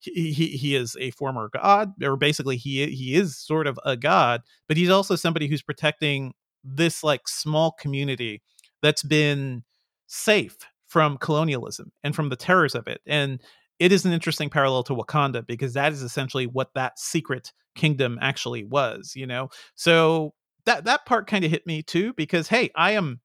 he, 0.00 0.32
he 0.32 0.48
he 0.48 0.74
is 0.76 0.96
a 0.98 1.10
former 1.12 1.50
god, 1.52 1.92
or 2.02 2.16
basically 2.16 2.56
he 2.56 2.86
he 2.86 3.14
is 3.14 3.36
sort 3.36 3.66
of 3.66 3.78
a 3.84 3.96
god, 3.96 4.42
but 4.68 4.76
he's 4.76 4.90
also 4.90 5.16
somebody 5.16 5.46
who's 5.46 5.62
protecting 5.62 6.32
this 6.64 7.02
like 7.02 7.28
small 7.28 7.72
community 7.72 8.42
that's 8.82 9.02
been 9.02 9.62
safe 10.06 10.56
from 10.88 11.16
colonialism 11.18 11.92
and 12.02 12.14
from 12.14 12.28
the 12.28 12.36
terrors 12.36 12.74
of 12.74 12.86
it. 12.88 13.00
And 13.06 13.40
it 13.78 13.92
is 13.92 14.04
an 14.04 14.12
interesting 14.12 14.50
parallel 14.50 14.82
to 14.84 14.94
Wakanda 14.94 15.46
because 15.46 15.74
that 15.74 15.92
is 15.92 16.02
essentially 16.02 16.46
what 16.46 16.74
that 16.74 16.98
secret 16.98 17.52
kingdom 17.74 18.18
actually 18.20 18.64
was, 18.64 19.12
you 19.14 19.26
know. 19.26 19.48
So 19.74 20.34
that 20.66 20.84
that 20.84 21.06
part 21.06 21.26
kind 21.26 21.44
of 21.44 21.50
hit 21.50 21.66
me 21.66 21.82
too 21.82 22.12
because 22.14 22.48
hey, 22.48 22.70
I 22.74 22.92
am 22.92 23.20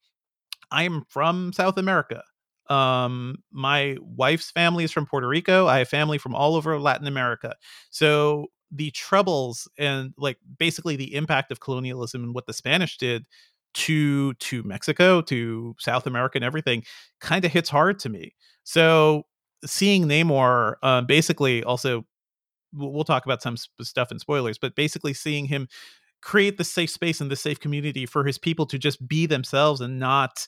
I 0.72 0.84
am 0.84 1.04
from 1.10 1.54
South 1.54 1.78
America. 1.78 2.24
Um 2.70 3.38
my 3.52 3.98
wife's 4.02 4.52
family 4.52 4.84
is 4.84 4.92
from 4.92 5.06
Puerto 5.06 5.28
Rico. 5.28 5.68
I 5.68 5.80
have 5.80 5.90
family 5.90 6.18
from 6.18 6.36
all 6.36 6.56
over 6.56 6.80
Latin 6.80 7.08
America. 7.08 7.56
So 7.90 8.48
the 8.72 8.92
troubles 8.92 9.68
and 9.78 10.14
like 10.18 10.38
basically 10.58 10.96
the 10.96 11.16
impact 11.16 11.52
of 11.52 11.60
colonialism 11.60 12.24
and 12.24 12.36
what 12.36 12.48
the 12.48 12.54
Spanish 12.54 12.98
did 12.98 13.26
to 13.76 14.34
to 14.36 14.64
Mexico, 14.64 15.22
to 15.22 15.76
South 15.80 16.08
America 16.08 16.38
and 16.38 16.46
everything 16.46 16.84
kind 17.20 17.46
of 17.46 17.52
hits 17.52 17.70
hard 17.70 18.00
to 18.00 18.10
me. 18.10 18.34
So 18.64 19.24
seeing 19.66 20.06
Namor 20.06 20.76
uh, 20.84 21.02
basically 21.02 21.64
also 21.64 22.06
we'll 22.74 23.04
talk 23.06 23.26
about 23.26 23.42
some 23.42 23.58
sp- 23.58 23.72
stuff 23.82 24.12
in 24.12 24.20
spoilers, 24.20 24.58
but 24.58 24.76
basically 24.76 25.14
seeing 25.14 25.46
him 25.46 25.68
create 26.22 26.58
the 26.58 26.64
safe 26.64 26.90
space 26.90 27.22
and 27.22 27.30
the 27.32 27.36
safe 27.36 27.60
community 27.60 28.06
for 28.06 28.26
his 28.26 28.38
people 28.38 28.66
to 28.66 28.80
just 28.80 29.08
be 29.08 29.26
themselves 29.26 29.80
and 29.80 30.00
not 30.00 30.48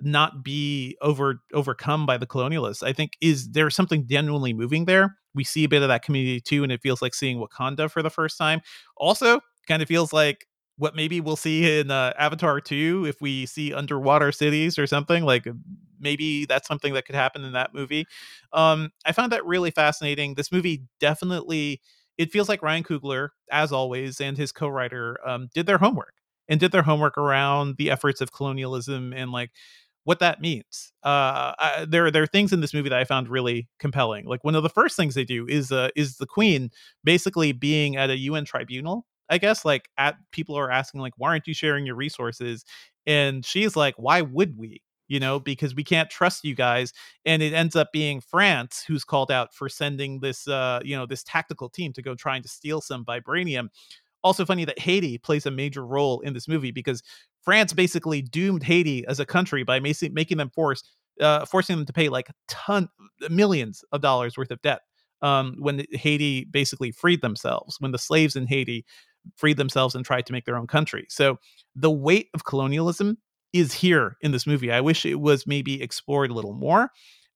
not 0.00 0.44
be 0.44 0.96
over 1.00 1.40
overcome 1.54 2.04
by 2.04 2.18
the 2.18 2.26
colonialists 2.26 2.82
i 2.82 2.92
think 2.92 3.12
is 3.22 3.50
there's 3.52 3.74
something 3.74 4.06
genuinely 4.06 4.52
moving 4.52 4.84
there 4.84 5.16
we 5.36 5.44
see 5.44 5.64
a 5.64 5.70
bit 5.70 5.82
of 5.82 5.88
that 5.88 6.02
community 6.04 6.40
too 6.40 6.64
and 6.64 6.72
it 6.72 6.82
feels 6.82 7.02
like 7.02 7.14
seeing 7.14 7.38
wakanda 7.38 7.90
for 7.90 8.02
the 8.02 8.10
first 8.10 8.38
time. 8.38 8.62
Also 8.98 9.40
kind 9.68 9.82
of 9.82 9.88
feels 9.88 10.12
like 10.12 10.46
what 10.78 10.96
maybe 10.96 11.20
we'll 11.20 11.36
see 11.36 11.80
in 11.80 11.90
uh, 11.92 12.12
avatar 12.18 12.60
2 12.60 13.06
if 13.06 13.20
we 13.22 13.46
see 13.46 13.74
underwater 13.74 14.32
cities 14.32 14.78
or 14.78 14.86
something 14.86 15.24
like 15.24 15.46
maybe 16.00 16.44
that's 16.46 16.68
something 16.68 16.94
that 16.94 17.06
could 17.06 17.14
happen 17.14 17.44
in 17.44 17.52
that 17.52 17.74
movie. 17.74 18.06
Um 18.52 18.90
i 19.04 19.12
found 19.12 19.32
that 19.32 19.44
really 19.46 19.70
fascinating. 19.70 20.34
This 20.34 20.52
movie 20.52 20.84
definitely 21.00 21.80
it 22.18 22.32
feels 22.32 22.48
like 22.48 22.62
ryan 22.62 22.82
coogler 22.84 23.28
as 23.52 23.72
always 23.72 24.20
and 24.20 24.36
his 24.38 24.52
co-writer 24.52 25.18
um, 25.26 25.48
did 25.54 25.66
their 25.66 25.78
homework 25.78 26.14
and 26.48 26.60
did 26.60 26.72
their 26.72 26.82
homework 26.82 27.18
around 27.18 27.76
the 27.78 27.90
efforts 27.90 28.20
of 28.20 28.32
colonialism 28.32 29.12
and 29.12 29.32
like 29.32 29.50
what 30.06 30.20
that 30.20 30.40
means. 30.40 30.92
Uh, 31.02 31.50
I, 31.58 31.86
there 31.88 32.12
there 32.12 32.22
are 32.22 32.28
things 32.28 32.52
in 32.52 32.60
this 32.60 32.72
movie 32.72 32.88
that 32.88 32.98
I 32.98 33.02
found 33.02 33.28
really 33.28 33.68
compelling. 33.80 34.24
Like 34.24 34.44
one 34.44 34.54
of 34.54 34.62
the 34.62 34.68
first 34.68 34.96
things 34.96 35.16
they 35.16 35.24
do 35.24 35.48
is 35.48 35.72
uh, 35.72 35.88
is 35.96 36.18
the 36.18 36.26
queen 36.26 36.70
basically 37.02 37.50
being 37.50 37.96
at 37.96 38.08
a 38.08 38.16
UN 38.18 38.44
tribunal. 38.44 39.04
I 39.28 39.38
guess 39.38 39.64
like 39.64 39.88
at 39.98 40.14
people 40.30 40.56
are 40.56 40.70
asking 40.70 41.00
like 41.00 41.14
why 41.16 41.30
aren't 41.30 41.48
you 41.48 41.54
sharing 41.54 41.86
your 41.86 41.96
resources, 41.96 42.64
and 43.04 43.44
she's 43.44 43.74
like 43.74 43.96
why 43.96 44.22
would 44.22 44.56
we? 44.56 44.80
You 45.08 45.18
know 45.18 45.40
because 45.40 45.74
we 45.74 45.82
can't 45.82 46.08
trust 46.08 46.44
you 46.44 46.54
guys, 46.54 46.92
and 47.24 47.42
it 47.42 47.52
ends 47.52 47.74
up 47.74 47.90
being 47.92 48.20
France 48.20 48.84
who's 48.86 49.02
called 49.02 49.32
out 49.32 49.52
for 49.52 49.68
sending 49.68 50.20
this 50.20 50.46
uh 50.46 50.78
you 50.84 50.96
know 50.96 51.06
this 51.06 51.24
tactical 51.24 51.68
team 51.68 51.92
to 51.94 52.02
go 52.02 52.14
trying 52.14 52.42
to 52.42 52.48
steal 52.48 52.80
some 52.80 53.04
vibranium 53.04 53.70
also 54.26 54.44
funny 54.44 54.64
that 54.64 54.78
Haiti 54.78 55.18
plays 55.18 55.46
a 55.46 55.50
major 55.52 55.86
role 55.86 56.20
in 56.20 56.32
this 56.32 56.48
movie 56.48 56.72
because 56.72 57.02
France 57.46 57.72
basically 57.72 58.20
doomed 58.20 58.62
Haiti 58.62 59.06
as 59.06 59.18
a 59.18 59.24
country 59.24 59.62
by 59.62 59.80
making 59.80 60.36
them 60.36 60.50
force 60.50 60.82
uh, 61.18 61.46
forcing 61.46 61.76
them 61.76 61.86
to 61.86 61.92
pay 61.94 62.10
like 62.10 62.30
ton 62.46 62.90
millions 63.30 63.82
of 63.92 64.02
dollars 64.02 64.36
worth 64.36 64.50
of 64.50 64.60
debt 64.60 64.82
um, 65.22 65.56
when 65.58 65.86
Haiti 65.92 66.44
basically 66.44 66.90
freed 66.90 67.22
themselves 67.22 67.76
when 67.80 67.92
the 67.92 67.98
slaves 67.98 68.36
in 68.36 68.46
Haiti 68.46 68.84
freed 69.36 69.56
themselves 69.56 69.94
and 69.94 70.04
tried 70.04 70.26
to 70.26 70.32
make 70.32 70.44
their 70.44 70.58
own 70.58 70.66
country. 70.66 71.06
So 71.08 71.38
the 71.74 71.90
weight 71.90 72.28
of 72.34 72.44
colonialism 72.44 73.16
is 73.52 73.72
here 73.72 74.16
in 74.20 74.32
this 74.32 74.46
movie. 74.46 74.70
I 74.70 74.80
wish 74.80 75.06
it 75.06 75.20
was 75.20 75.46
maybe 75.46 75.82
explored 75.82 76.30
a 76.30 76.34
little 76.34 76.54
more. 76.54 76.90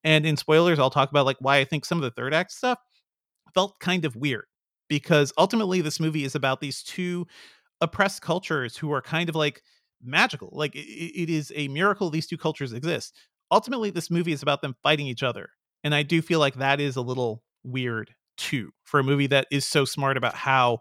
And 0.05 0.27
in 0.27 0.37
spoilers, 0.37 0.79
I'll 0.79 0.91
talk 0.91 1.11
about 1.11 1.27
like 1.27 1.39
why 1.41 1.57
I 1.57 1.65
think 1.65 1.85
some 1.85 1.99
of 1.99 2.03
the 2.03 2.11
third 2.11 2.35
act 2.35 2.53
stuff 2.53 2.79
felt 3.55 3.79
kind 3.81 4.05
of 4.05 4.17
weird 4.17 4.45
because 4.89 5.33
ultimately 5.39 5.81
this 5.81 6.01
movie 6.01 6.25
is 6.25 6.35
about 6.35 6.61
these 6.61 6.83
two 6.83 7.27
oppressed 7.81 8.23
cultures 8.23 8.77
who 8.77 8.93
are 8.93 9.03
kind 9.03 9.29
of 9.29 9.35
like 9.35 9.63
magical. 10.03 10.51
Like 10.53 10.75
it, 10.75 10.79
it 10.79 11.31
is 11.31 11.53
a 11.55 11.69
miracle 11.69 12.11
these 12.11 12.27
two 12.27 12.39
cultures 12.39 12.73
exist. 12.73 13.15
Ultimately, 13.51 13.91
this 13.91 14.11
movie 14.11 14.33
is 14.33 14.43
about 14.43 14.63
them 14.63 14.77
fighting 14.83 15.07
each 15.07 15.23
other. 15.23 15.51
And 15.83 15.95
I 15.95 16.03
do 16.03 16.23
feel 16.23 16.39
like 16.39 16.57
that 16.57 16.81
is 16.81 16.97
a 16.97 17.01
little 17.01 17.43
weird 17.65 18.15
too 18.37 18.71
for 18.85 19.01
a 19.01 19.05
movie 19.05 19.27
that 19.29 19.47
is 19.51 19.67
so 19.67 19.85
smart 19.85 20.17
about 20.17 20.35
how 20.35 20.79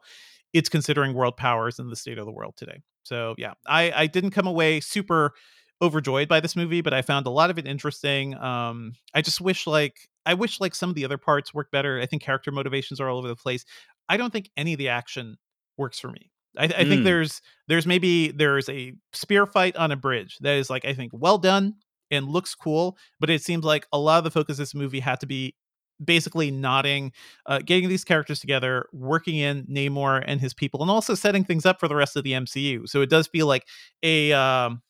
it's 0.54 0.70
considering 0.70 1.14
world 1.14 1.38
powers 1.38 1.80
and 1.80 1.92
the 1.92 1.96
state 1.96 2.18
of 2.18 2.26
the 2.26 2.32
world 2.32 2.56
today. 2.58 2.82
So 3.04 3.36
yeah, 3.38 3.54
I, 3.68 3.92
I 3.92 4.08
didn't 4.08 4.32
come 4.32 4.48
away 4.48 4.80
super 4.80 5.34
overjoyed 5.82 6.28
by 6.28 6.40
this 6.40 6.56
movie, 6.56 6.82
but 6.82 6.94
I 6.94 7.02
found 7.02 7.26
a 7.26 7.32
lot 7.32 7.50
of 7.50 7.58
it 7.58 7.68
interesting. 7.68 8.36
Um, 8.36 8.94
I 9.14 9.22
just 9.22 9.42
wish 9.42 9.68
like 9.68 9.96
I 10.26 10.34
wish 10.34 10.60
like 10.60 10.76
some 10.76 10.90
of 10.90 10.96
the 10.96 11.06
other 11.06 11.18
parts 11.18 11.54
work 11.54 11.72
better. 11.72 12.00
I 12.00 12.06
think 12.06 12.22
character 12.22 12.52
motivations 12.52 13.00
are 13.00 13.10
all 13.10 13.18
over 13.18 13.28
the 13.28 13.36
place. 13.36 13.66
I 14.08 14.18
don't 14.18 14.32
think 14.32 14.50
any 14.58 14.74
of 14.74 14.78
the 14.80 14.90
action 14.90 15.38
works 15.78 16.00
for 16.00 16.10
me. 16.10 16.32
I, 16.60 16.66
I 16.66 16.86
think 16.86 17.02
Mm. 17.02 17.06
there's 17.06 17.42
there's 17.68 17.88
maybe 17.88 18.32
there's 18.32 18.70
a 18.70 18.94
spear 19.14 19.46
fight 19.48 19.76
on 19.78 19.92
a 19.92 19.96
bridge 19.98 20.38
that 20.42 20.56
is 20.56 20.70
like 20.70 20.86
I 20.86 20.94
think 20.94 21.12
well 21.16 21.38
done 21.40 21.76
and 22.12 22.28
looks 22.28 22.56
cool, 22.56 22.98
but 23.20 23.30
it 23.30 23.42
seems 23.44 23.64
like 23.66 23.88
a 23.94 24.00
lot 24.00 24.20
of 24.20 24.24
the 24.26 24.32
focus 24.32 24.56
of 24.56 24.60
this 24.60 24.76
movie 24.76 25.00
had 25.00 25.20
to 25.22 25.28
be 25.28 25.56
basically 26.04 26.50
nodding, 26.52 27.12
uh, 27.46 27.60
getting 27.60 27.90
these 27.90 28.04
characters 28.06 28.40
together, 28.40 28.88
working 28.94 29.36
in 29.36 29.66
Namor 29.68 30.24
and 30.26 30.40
his 30.42 30.54
people, 30.54 30.82
and 30.82 30.90
also 30.92 31.14
setting 31.16 31.44
things 31.44 31.66
up 31.66 31.80
for 31.80 31.88
the 31.88 31.96
rest 31.96 32.16
of 32.16 32.24
the 32.24 32.34
MCU. 32.34 32.88
So 32.88 33.02
it 33.02 33.10
does 33.10 33.28
feel 33.28 33.48
like 33.48 33.66
a 34.04 34.32
um, 34.34 34.82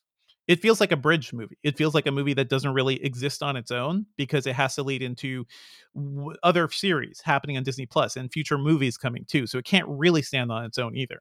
it 0.48 0.60
feels 0.60 0.80
like 0.80 0.92
a 0.92 0.96
bridge 0.96 1.32
movie. 1.32 1.58
It 1.62 1.76
feels 1.78 1.94
like 1.94 2.06
a 2.06 2.12
movie 2.12 2.34
that 2.34 2.48
doesn't 2.48 2.74
really 2.74 3.02
exist 3.04 3.42
on 3.42 3.56
its 3.56 3.70
own 3.70 4.06
because 4.16 4.46
it 4.46 4.54
has 4.54 4.74
to 4.76 4.82
lead 4.82 5.02
into 5.02 5.44
w- 5.94 6.34
other 6.42 6.68
series 6.70 7.20
happening 7.24 7.56
on 7.56 7.62
Disney 7.62 7.86
Plus 7.86 8.16
and 8.16 8.32
future 8.32 8.58
movies 8.58 8.96
coming 8.96 9.24
too. 9.26 9.46
So 9.46 9.58
it 9.58 9.64
can't 9.64 9.86
really 9.88 10.22
stand 10.22 10.50
on 10.50 10.64
its 10.64 10.78
own 10.78 10.96
either. 10.96 11.20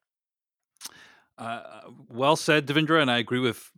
Uh, 1.38 1.61
well 2.10 2.35
said, 2.35 2.68
Devindra, 2.68 3.01
and 3.01 3.10
I 3.10 3.18
agree 3.18 3.39
with 3.39 3.72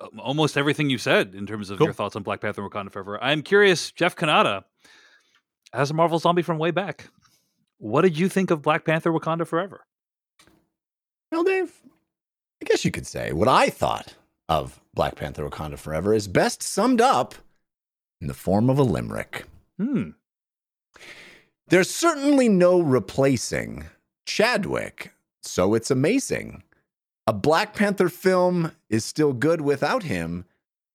uh, 0.00 0.06
almost 0.20 0.56
everything 0.56 0.88
you 0.88 0.98
said 0.98 1.34
in 1.34 1.46
terms 1.46 1.68
of 1.68 1.78
Cool. 1.78 1.88
your 1.88 1.94
thoughts 1.94 2.14
on 2.14 2.22
Black 2.22 2.40
Panther: 2.40 2.62
Wakanda 2.62 2.92
Forever. 2.92 3.18
I'm 3.22 3.42
curious, 3.42 3.90
Jeff 3.90 4.14
Cannata, 4.14 4.62
as 5.72 5.90
a 5.90 5.94
Marvel 5.94 6.18
zombie 6.20 6.42
from 6.42 6.58
way 6.58 6.70
back, 6.70 7.08
what 7.78 8.02
did 8.02 8.16
you 8.18 8.28
think 8.28 8.50
of 8.52 8.62
Black 8.62 8.84
Panther: 8.84 9.10
Wakanda 9.10 9.46
Forever? 9.46 9.84
Well, 11.32 11.42
Dave, 11.42 11.72
I 12.62 12.66
guess 12.66 12.84
you 12.84 12.90
could 12.92 13.06
say 13.06 13.32
what 13.32 13.48
I 13.48 13.68
thought 13.68 14.14
of 14.48 14.80
Black 14.94 15.16
Panther 15.16 15.48
Wakanda 15.48 15.76
Forever 15.78 16.14
is 16.14 16.28
best 16.28 16.62
summed 16.62 17.00
up 17.00 17.34
in 18.20 18.28
the 18.28 18.34
form 18.34 18.70
of 18.70 18.78
a 18.78 18.82
limerick. 18.84 19.44
Hmm. 19.76 20.10
There's 21.68 21.90
certainly 21.90 22.48
no 22.48 22.80
replacing 22.80 23.86
Chadwick, 24.24 25.12
so 25.48 25.74
it's 25.74 25.90
amazing. 25.90 26.62
A 27.26 27.32
Black 27.32 27.74
Panther 27.74 28.08
film 28.08 28.72
is 28.88 29.04
still 29.04 29.32
good 29.32 29.60
without 29.60 30.02
him. 30.02 30.44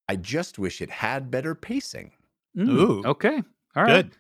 I 0.10 0.16
just 0.16 0.58
wish 0.60 0.82
it 0.82 0.90
had 0.90 1.30
better 1.32 1.54
pacing. 1.56 2.12
Mm, 2.58 2.70
Ooh. 2.70 3.04
Okay. 3.06 3.42
All 3.76 3.84
right. 3.84 4.06
Good. 4.06 4.12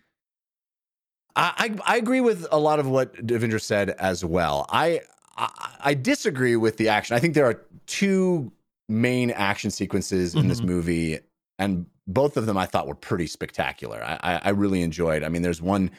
I, 1.35 1.75
I 1.85 1.93
I 1.93 1.97
agree 1.97 2.21
with 2.21 2.45
a 2.51 2.59
lot 2.59 2.79
of 2.79 2.87
what 2.87 3.13
Devindra 3.25 3.61
said 3.61 3.91
as 3.91 4.23
well. 4.23 4.65
I, 4.69 5.01
I 5.37 5.49
I 5.79 5.93
disagree 5.95 6.55
with 6.55 6.77
the 6.77 6.89
action. 6.89 7.15
I 7.15 7.19
think 7.19 7.33
there 7.33 7.45
are 7.45 7.61
two 7.87 8.51
main 8.89 9.31
action 9.31 9.71
sequences 9.71 10.35
in 10.35 10.47
this 10.47 10.61
Mhm. 10.61 10.65
movie, 10.65 11.19
and 11.57 11.85
both 12.05 12.37
of 12.37 12.45
them 12.45 12.57
I 12.57 12.65
thought 12.67 12.87
were 12.87 12.95
pretty 12.95 13.27
spectacular. 13.27 14.03
I, 14.03 14.19
I 14.21 14.41
I 14.45 14.49
really 14.49 14.81
enjoyed. 14.83 15.23
I 15.23 15.29
mean, 15.29 15.41
there's 15.41 15.61
one. 15.61 15.89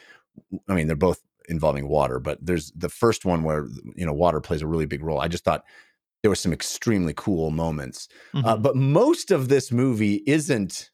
I 0.69 0.73
mean, 0.75 0.87
they're 0.87 0.95
both 0.95 1.21
involving 1.49 1.87
water, 1.87 2.19
but 2.19 2.37
there's 2.45 2.71
the 2.71 2.89
first 2.89 3.25
one 3.25 3.43
where 3.43 3.67
you 3.95 4.05
know 4.05 4.13
water 4.13 4.41
plays 4.41 4.61
a 4.61 4.67
really 4.67 4.85
big 4.85 5.03
role. 5.03 5.19
I 5.19 5.27
just 5.27 5.43
thought 5.43 5.63
there 6.23 6.29
were 6.31 6.35
some 6.35 6.53
extremely 6.53 7.13
cool 7.15 7.51
moments. 7.51 8.07
Uh, 8.43 8.57
Mhm. 8.57 8.61
but 8.61 8.75
most 8.75 9.31
of 9.31 9.49
this 9.49 9.71
movie 9.71 10.23
isn't 10.27 10.91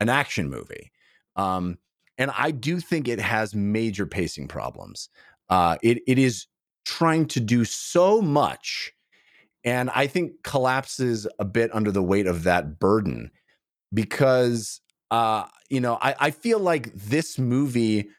an 0.00 0.08
action 0.08 0.50
movie. 0.50 0.92
Um, 1.36 1.78
and 2.18 2.30
I 2.32 2.50
do 2.50 2.80
think 2.80 3.08
it 3.08 3.20
has 3.20 3.54
major 3.54 4.06
pacing 4.06 4.48
problems. 4.48 5.08
Uh, 5.48 5.76
it, 5.82 6.02
it 6.06 6.18
is 6.18 6.46
trying 6.84 7.26
to 7.28 7.40
do 7.40 7.64
so 7.64 8.20
much, 8.22 8.92
and 9.64 9.90
I 9.90 10.06
think 10.06 10.42
collapses 10.44 11.26
a 11.38 11.44
bit 11.44 11.74
under 11.74 11.92
the 11.92 12.02
weight 12.02 12.26
of 12.26 12.44
that 12.44 12.78
burden 12.78 13.30
because, 13.92 14.80
uh, 15.10 15.46
you 15.70 15.80
know, 15.80 15.98
I, 16.00 16.14
I 16.20 16.30
feel 16.30 16.58
like 16.58 16.92
this 16.94 17.38
movie 17.38 18.10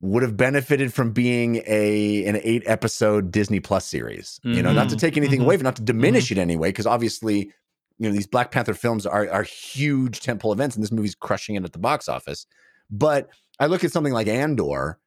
would 0.00 0.22
have 0.22 0.36
benefited 0.36 0.92
from 0.94 1.10
being 1.12 1.56
a 1.66 2.24
an 2.24 2.38
eight 2.44 2.62
episode 2.66 3.30
Disney 3.32 3.60
Plus 3.60 3.84
series. 3.86 4.38
You 4.44 4.62
know, 4.62 4.72
not 4.72 4.88
to 4.90 4.96
Mhm. 4.96 5.00
take 5.00 5.16
anything 5.16 5.40
Mhm. 5.40 5.44
away, 5.44 5.56
not 5.56 5.76
to 5.76 5.82
diminish 5.82 6.30
it 6.30 6.38
anyway, 6.38 6.68
because 6.68 6.86
obviously, 6.86 7.50
you 7.98 8.08
know, 8.08 8.12
these 8.12 8.26
Black 8.28 8.50
Panther 8.52 8.74
films 8.74 9.06
are 9.06 9.28
are 9.28 9.42
huge 9.42 10.20
tentpole 10.20 10.52
events, 10.52 10.76
and 10.76 10.82
this 10.84 10.92
movie's 10.92 11.16
crushing 11.16 11.56
it 11.56 11.64
at 11.64 11.72
the 11.72 11.78
box 11.80 12.08
office. 12.08 12.46
But 12.90 13.28
I 13.58 13.66
look 13.66 13.82
at 13.82 13.90
something 13.92 14.12
like 14.12 14.28
Andor, 14.28 14.98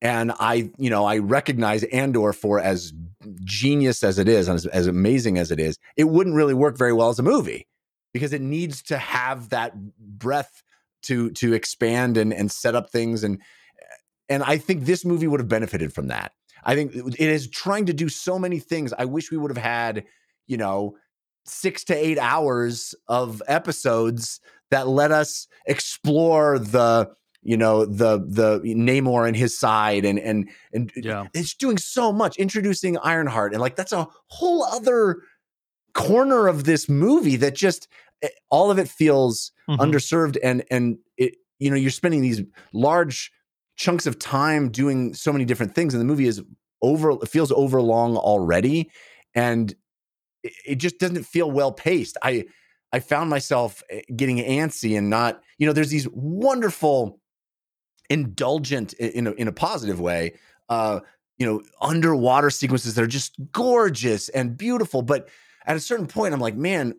and 0.00 0.32
I, 0.40 0.70
you 0.78 0.88
know, 0.88 1.04
I 1.04 1.18
recognize 1.18 1.82
Andor 1.84 2.32
for 2.32 2.58
as 2.58 2.92
genius 3.44 4.02
as 4.02 4.18
it 4.18 4.28
is, 4.28 4.48
and 4.48 4.54
as, 4.56 4.64
as 4.66 4.86
amazing 4.86 5.36
as 5.36 5.50
it 5.50 5.60
is, 5.60 5.76
it 5.96 6.04
wouldn't 6.04 6.36
really 6.36 6.54
work 6.54 6.78
very 6.78 6.94
well 6.94 7.10
as 7.10 7.18
a 7.18 7.22
movie 7.22 7.66
because 8.14 8.32
it 8.32 8.40
needs 8.40 8.80
to 8.84 8.96
have 8.96 9.50
that 9.50 9.74
breath 9.98 10.62
to 11.02 11.30
to 11.32 11.52
expand 11.52 12.16
and 12.16 12.32
and 12.32 12.50
set 12.50 12.74
up 12.74 12.90
things 12.90 13.22
and 13.22 13.42
and 14.28 14.42
I 14.42 14.58
think 14.58 14.84
this 14.84 15.04
movie 15.04 15.26
would 15.26 15.40
have 15.40 15.48
benefited 15.48 15.92
from 15.92 16.08
that. 16.08 16.32
I 16.64 16.74
think 16.74 16.94
it 16.94 17.20
is 17.20 17.48
trying 17.48 17.86
to 17.86 17.92
do 17.92 18.08
so 18.08 18.38
many 18.38 18.58
things. 18.58 18.92
I 18.98 19.04
wish 19.04 19.30
we 19.30 19.36
would 19.38 19.50
have 19.50 19.62
had, 19.62 20.04
you 20.46 20.56
know, 20.56 20.96
six 21.46 21.84
to 21.84 21.94
eight 21.94 22.18
hours 22.18 22.94
of 23.06 23.42
episodes 23.48 24.40
that 24.70 24.86
let 24.88 25.10
us 25.12 25.46
explore 25.66 26.58
the, 26.58 27.10
you 27.42 27.56
know, 27.56 27.84
the 27.86 28.18
the 28.18 28.60
Namor 28.74 29.26
and 29.26 29.36
his 29.36 29.58
side 29.58 30.04
and 30.04 30.18
and 30.18 30.50
and 30.74 30.92
Yeah. 30.96 31.28
it's 31.32 31.54
doing 31.54 31.78
so 31.78 32.12
much, 32.12 32.36
introducing 32.36 32.98
Ironheart, 32.98 33.52
and 33.52 33.60
like 33.62 33.76
that's 33.76 33.92
a 33.92 34.08
whole 34.26 34.64
other 34.64 35.22
corner 35.94 36.48
of 36.48 36.64
this 36.64 36.88
movie 36.88 37.36
that 37.36 37.54
just 37.54 37.88
eh, 38.22 38.28
all 38.50 38.70
of 38.70 38.78
it 38.78 38.88
feels 38.88 39.52
Mhm. 39.68 39.78
underserved 39.78 40.36
and 40.42 40.64
and 40.70 40.98
it 41.16 41.36
you 41.58 41.70
know 41.70 41.76
you're 41.76 41.90
spending 41.90 42.20
these 42.20 42.42
large 42.72 43.32
chunks 43.78 44.06
of 44.06 44.18
time 44.18 44.70
doing 44.70 45.14
so 45.14 45.32
many 45.32 45.44
different 45.44 45.74
things 45.74 45.94
and 45.94 46.00
the 46.00 46.04
movie 46.04 46.26
is 46.26 46.42
over 46.82 47.12
it 47.12 47.28
feels 47.28 47.50
overlong 47.52 48.16
already 48.16 48.90
and 49.34 49.74
it, 50.42 50.52
it 50.66 50.74
just 50.76 50.98
doesn't 50.98 51.24
feel 51.24 51.50
well 51.50 51.72
paced. 51.72 52.16
I 52.22 52.44
i 52.92 53.00
found 53.00 53.30
myself 53.30 53.82
eh, 53.90 54.00
getting 54.16 54.38
antsy 54.38 54.96
and 54.98 55.08
not 55.08 55.42
you 55.58 55.66
know 55.66 55.72
there's 55.72 55.90
these 55.90 56.08
wonderful 56.12 57.20
indulgent 58.10 58.94
in 58.94 59.26
a, 59.26 59.32
in 59.32 59.46
a 59.48 59.52
positive 59.52 60.00
way 60.00 60.32
uh 60.70 61.00
you 61.36 61.46
know 61.46 61.62
underwater 61.82 62.50
sequences 62.50 62.94
that 62.94 63.04
are 63.04 63.06
just 63.08 63.36
gorgeous 63.52 64.30
and 64.30 64.56
beautiful 64.56 65.02
but 65.02 65.28
at 65.66 65.76
a 65.76 65.80
certain 65.80 66.06
point 66.06 66.32
i'm 66.32 66.40
like 66.40 66.56
man 66.56 66.94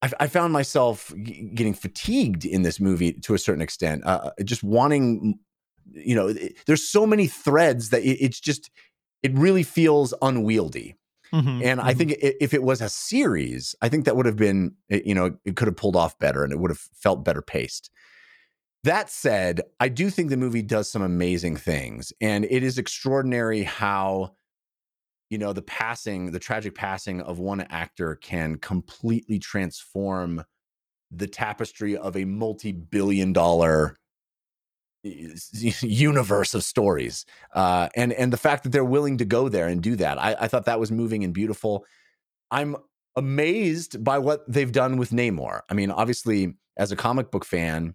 I, 0.00 0.10
I 0.20 0.26
found 0.28 0.52
myself 0.52 1.12
g- 1.22 1.50
getting 1.54 1.74
fatigued 1.74 2.44
in 2.44 2.62
this 2.62 2.80
movie 2.80 3.12
to 3.12 3.34
a 3.34 3.38
certain 3.38 3.62
extent, 3.62 4.02
uh, 4.06 4.30
just 4.44 4.62
wanting, 4.62 5.38
you 5.92 6.14
know, 6.14 6.28
it- 6.28 6.56
there's 6.66 6.88
so 6.88 7.06
many 7.06 7.26
threads 7.26 7.90
that 7.90 8.02
it, 8.02 8.18
it's 8.22 8.40
just, 8.40 8.70
it 9.22 9.32
really 9.34 9.62
feels 9.62 10.14
unwieldy. 10.22 10.96
Mhm. 11.32 11.62
And 11.62 11.80
I 11.80 11.92
Mhm. 11.92 11.96
think 11.98 12.12
i- 12.12 12.34
if 12.40 12.54
it 12.54 12.62
was 12.62 12.80
a 12.80 12.88
series, 12.88 13.74
I 13.82 13.88
think 13.88 14.04
that 14.06 14.16
would 14.16 14.26
have 14.26 14.36
been, 14.36 14.76
you 14.88 15.14
know, 15.14 15.36
it 15.44 15.56
could 15.56 15.68
have 15.68 15.76
pulled 15.76 15.96
off 15.96 16.18
better 16.18 16.44
and 16.44 16.52
it 16.52 16.58
would 16.58 16.70
have 16.70 16.80
felt 16.94 17.24
better 17.24 17.42
paced. 17.42 17.90
That 18.84 19.10
said, 19.10 19.62
I 19.80 19.88
do 19.88 20.08
think 20.10 20.30
the 20.30 20.36
movie 20.36 20.62
does 20.62 20.90
some 20.90 21.02
amazing 21.02 21.56
things. 21.56 22.12
And 22.20 22.44
it 22.44 22.62
is 22.62 22.78
extraordinary 22.78 23.64
how, 23.64 24.36
you 25.30 25.38
know, 25.38 25.52
the 25.52 25.62
passing, 25.62 26.32
the 26.32 26.38
tragic 26.38 26.74
passing 26.74 27.20
of 27.20 27.38
one 27.38 27.60
actor 27.62 28.16
can 28.16 28.56
completely 28.56 29.38
transform 29.38 30.44
the 31.10 31.26
tapestry 31.26 31.96
of 31.96 32.16
a 32.16 32.24
multi 32.24 32.72
billion 32.72 33.32
dollar 33.32 33.96
universe 35.82 36.54
of 36.54 36.64
stories 36.64 37.24
uh 37.54 37.88
and 37.94 38.12
and 38.12 38.32
the 38.32 38.36
fact 38.36 38.64
that 38.64 38.70
they're 38.70 38.84
willing 38.84 39.16
to 39.16 39.24
go 39.24 39.48
there 39.48 39.68
and 39.68 39.82
do 39.82 39.94
that 39.96 40.20
i, 40.20 40.34
I 40.40 40.48
thought 40.48 40.64
that 40.64 40.80
was 40.80 40.90
moving 40.90 41.24
and 41.24 41.32
beautiful. 41.32 41.84
I'm 42.50 42.76
amazed 43.16 44.02
by 44.02 44.18
what 44.18 44.50
they've 44.50 44.72
done 44.72 44.96
with 44.96 45.10
namor. 45.10 45.60
I 45.68 45.74
mean 45.74 45.90
obviously 45.90 46.54
as 46.76 46.92
a 46.92 46.96
comic 46.96 47.30
book 47.30 47.44
fan 47.44 47.94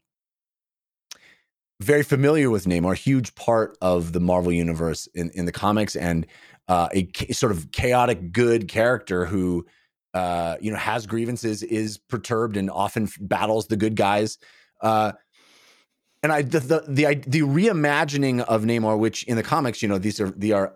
very 1.82 2.04
familiar 2.04 2.50
with 2.50 2.66
namor 2.66 2.96
huge 2.96 3.36
part 3.36 3.78
of 3.82 4.14
the 4.14 4.20
marvel 4.20 4.52
universe 4.52 5.08
in, 5.14 5.30
in 5.32 5.46
the 5.46 5.52
comics 5.52 5.96
and 5.96 6.26
uh, 6.68 6.88
a 6.94 7.06
cha- 7.08 7.34
sort 7.34 7.52
of 7.52 7.72
chaotic 7.72 8.32
good 8.32 8.68
character 8.68 9.26
who 9.26 9.66
uh, 10.14 10.56
you 10.62 10.72
know 10.72 10.78
has 10.78 11.06
grievances 11.06 11.64
is 11.64 11.98
perturbed 11.98 12.56
and 12.56 12.70
often 12.70 13.10
battles 13.20 13.68
the 13.68 13.76
good 13.76 13.96
guys 13.96 14.38
uh, 14.82 15.12
and 16.24 16.32
I 16.32 16.42
the, 16.42 16.60
the 16.60 16.84
the 16.88 17.16
the 17.28 17.42
reimagining 17.42 18.42
of 18.42 18.64
Namor, 18.64 18.98
which 18.98 19.24
in 19.26 19.36
the 19.36 19.44
comics, 19.44 19.82
you 19.82 19.90
know, 19.90 19.98
these 19.98 20.20
are 20.22 20.32
they 20.32 20.52
are 20.52 20.74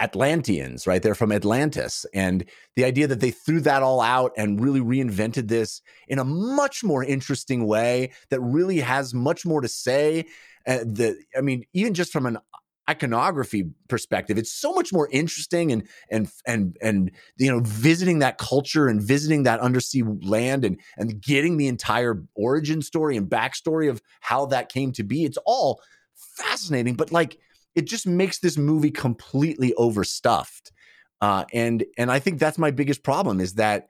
Atlanteans, 0.00 0.86
right? 0.86 1.02
They're 1.02 1.14
from 1.14 1.32
Atlantis, 1.32 2.06
and 2.14 2.44
the 2.74 2.84
idea 2.84 3.06
that 3.06 3.20
they 3.20 3.30
threw 3.30 3.60
that 3.60 3.82
all 3.82 4.00
out 4.00 4.32
and 4.36 4.60
really 4.60 4.80
reinvented 4.80 5.48
this 5.48 5.82
in 6.08 6.18
a 6.18 6.24
much 6.24 6.82
more 6.82 7.04
interesting 7.04 7.66
way 7.66 8.10
that 8.30 8.40
really 8.40 8.80
has 8.80 9.14
much 9.14 9.44
more 9.44 9.60
to 9.60 9.68
say. 9.68 10.24
Uh, 10.66 10.78
the 10.78 11.16
I 11.36 11.42
mean, 11.42 11.64
even 11.74 11.94
just 11.94 12.12
from 12.12 12.26
an 12.26 12.38
iconography 12.88 13.70
perspective, 13.88 14.38
it's 14.38 14.52
so 14.52 14.72
much 14.72 14.92
more 14.92 15.08
interesting 15.10 15.72
and 15.72 15.88
and 16.10 16.28
and 16.46 16.76
and 16.80 17.10
you 17.36 17.50
know 17.50 17.60
visiting 17.64 18.20
that 18.20 18.38
culture 18.38 18.88
and 18.88 19.00
visiting 19.02 19.42
that 19.44 19.60
undersea 19.60 20.02
land 20.02 20.64
and 20.64 20.80
and 20.96 21.20
getting 21.20 21.56
the 21.56 21.68
entire 21.68 22.22
origin 22.34 22.82
story 22.82 23.16
and 23.16 23.28
backstory 23.28 23.90
of 23.90 24.00
how 24.20 24.46
that 24.46 24.68
came 24.68 24.92
to 24.92 25.02
be. 25.02 25.24
It's 25.24 25.38
all 25.46 25.80
fascinating, 26.14 26.94
but 26.94 27.12
like 27.12 27.38
it 27.74 27.86
just 27.86 28.06
makes 28.06 28.38
this 28.38 28.56
movie 28.56 28.90
completely 28.90 29.74
overstuffed. 29.74 30.72
Uh, 31.20 31.44
and 31.52 31.84
and 31.98 32.10
I 32.10 32.18
think 32.18 32.38
that's 32.38 32.58
my 32.58 32.70
biggest 32.70 33.02
problem 33.02 33.40
is 33.40 33.54
that 33.54 33.88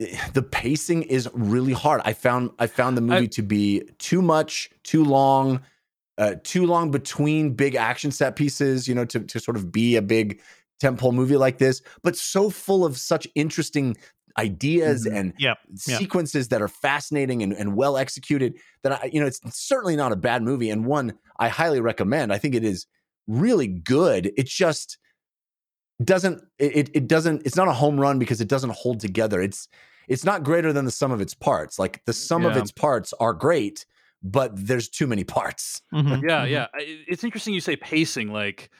the 0.34 0.42
pacing 0.42 1.02
is 1.04 1.28
really 1.32 1.72
hard. 1.72 2.00
I 2.04 2.12
found 2.12 2.50
I 2.58 2.66
found 2.66 2.96
the 2.96 3.02
movie 3.02 3.24
I- 3.24 3.28
to 3.28 3.42
be 3.42 3.82
too 3.98 4.22
much, 4.22 4.70
too 4.82 5.04
long, 5.04 5.60
uh, 6.18 6.34
too 6.44 6.66
long 6.66 6.90
between 6.90 7.54
big 7.54 7.74
action 7.74 8.10
set 8.10 8.36
pieces. 8.36 8.86
You 8.88 8.94
know, 8.94 9.04
to 9.06 9.20
to 9.20 9.40
sort 9.40 9.56
of 9.56 9.72
be 9.72 9.96
a 9.96 10.02
big 10.02 10.40
tentpole 10.82 11.12
movie 11.14 11.36
like 11.36 11.58
this, 11.58 11.80
but 12.02 12.16
so 12.16 12.50
full 12.50 12.84
of 12.84 12.98
such 12.98 13.26
interesting 13.34 13.96
ideas 14.38 15.04
Mhm. 15.06 15.14
and 15.16 15.34
Yep, 15.38 15.58
yep. 15.86 15.98
sequences 15.98 16.48
that 16.48 16.60
are 16.62 16.66
fascinating 16.68 17.42
and, 17.42 17.52
and 17.52 17.76
well 17.76 17.96
executed. 17.96 18.58
That 18.82 18.92
I, 19.04 19.10
you 19.12 19.20
know, 19.20 19.26
it's 19.26 19.40
certainly 19.56 19.94
not 19.94 20.10
a 20.10 20.16
bad 20.16 20.42
movie 20.42 20.70
and 20.70 20.86
one 20.86 21.12
I 21.38 21.48
highly 21.48 21.80
recommend. 21.80 22.32
I 22.32 22.38
think 22.38 22.54
it 22.54 22.64
is 22.64 22.86
really 23.28 23.68
good. 23.68 24.32
It 24.36 24.46
just 24.46 24.98
doesn't 26.02 26.42
it, 26.58 26.76
it- 26.76 26.90
it 26.94 27.06
doesn't 27.08 27.42
it's 27.46 27.56
not 27.56 27.68
a 27.68 27.72
home 27.72 28.00
run 28.00 28.18
because 28.18 28.40
it 28.40 28.48
doesn't 28.48 28.72
hold 28.72 28.98
together 28.98 29.40
it's 29.40 29.68
it's 30.08 30.24
not 30.24 30.42
greater 30.42 30.72
than 30.72 30.84
the 30.84 30.90
sum 30.90 31.12
of 31.12 31.20
its 31.20 31.34
parts 31.34 31.78
like 31.78 32.02
the 32.06 32.12
sum 32.12 32.44
of 32.44 32.56
its 32.56 32.72
parts 32.72 33.12
are 33.20 33.32
great 33.32 33.86
but 34.22 34.50
there's 34.54 34.88
too 34.88 35.06
many 35.06 35.24
parts 35.24 35.82
Mhm, 35.92 36.22
yeah 36.22 36.44
mhm. 36.46 36.50
yeah 36.50 36.66
it's 36.76 37.24
interesting 37.24 37.54
you 37.54 37.60
say 37.60 37.76
pacing 37.76 38.32
like 38.32 38.70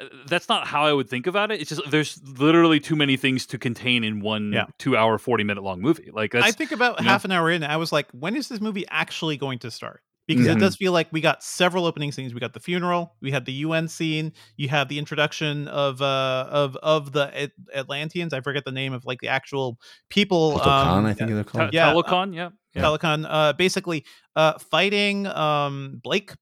uh, 0.00 0.04
that's 0.26 0.48
not 0.48 0.66
how 0.66 0.84
i 0.84 0.92
would 0.92 1.08
think 1.08 1.26
about 1.26 1.50
it 1.50 1.60
it's 1.60 1.68
just 1.70 1.90
there's 1.90 2.20
literally 2.38 2.80
too 2.80 2.96
many 2.96 3.16
things 3.16 3.46
to 3.46 3.58
contain 3.58 4.02
in 4.04 4.20
one 4.20 4.52
Yeah. 4.52 4.66
two 4.78 4.96
hour 4.96 5.18
40 5.18 5.44
minute 5.44 5.62
long 5.62 5.80
movie 5.80 6.10
like 6.12 6.32
that's 6.32 6.46
I 6.46 6.52
think 6.52 6.72
about 6.72 6.98
you 7.00 7.04
know? 7.04 7.10
half 7.12 7.24
an 7.24 7.32
hour 7.32 7.50
in, 7.50 7.62
I 7.64 7.76
was 7.76 7.92
like, 7.92 8.08
when 8.12 8.34
is 8.36 8.48
this 8.48 8.60
movie 8.60 8.84
actually 8.90 9.36
going 9.36 9.58
to 9.60 9.70
start? 9.70 10.02
Because 10.26 10.46
it 10.48 10.58
does 10.58 10.74
feel 10.74 10.90
like 10.92 11.06
we 11.12 11.20
got 11.20 11.44
several 11.44 11.86
opening 11.86 12.10
scenes. 12.10 12.34
We 12.34 12.40
got 12.40 12.52
the 12.52 12.58
funeral, 12.60 13.14
we 13.22 13.30
had 13.30 13.44
the 13.46 13.52
UN 13.52 13.86
scene, 13.86 14.32
you 14.56 14.68
have 14.68 14.88
the 14.88 14.98
introduction 14.98 15.68
of 15.68 16.02
uh 16.02 16.46
of 16.50 16.74
of 16.76 17.12
the 17.12 17.30
At- 17.42 17.52
Atlanteans. 17.74 18.32
I 18.32 18.40
forget 18.40 18.64
the 18.64 18.72
name 18.72 18.92
of 18.92 19.04
like 19.04 19.20
the 19.20 19.28
actual 19.28 19.78
people. 20.10 20.58
Khan, 20.58 20.98
um, 20.98 21.06
I 21.06 21.14
think 21.14 21.30
they're 21.30 21.44
called. 21.44 21.72
yeah, 21.72 21.90
uh, 21.90 21.94
Talokan 22.02 22.34
yeah, 22.34 22.48
yeah. 22.74 22.82
Talokan, 22.82 23.24
uh, 23.28 23.52
basically 23.52 24.04
uh, 24.34 24.58
fighting 24.58 25.26
um, 25.28 26.00
Blake. 26.02 26.32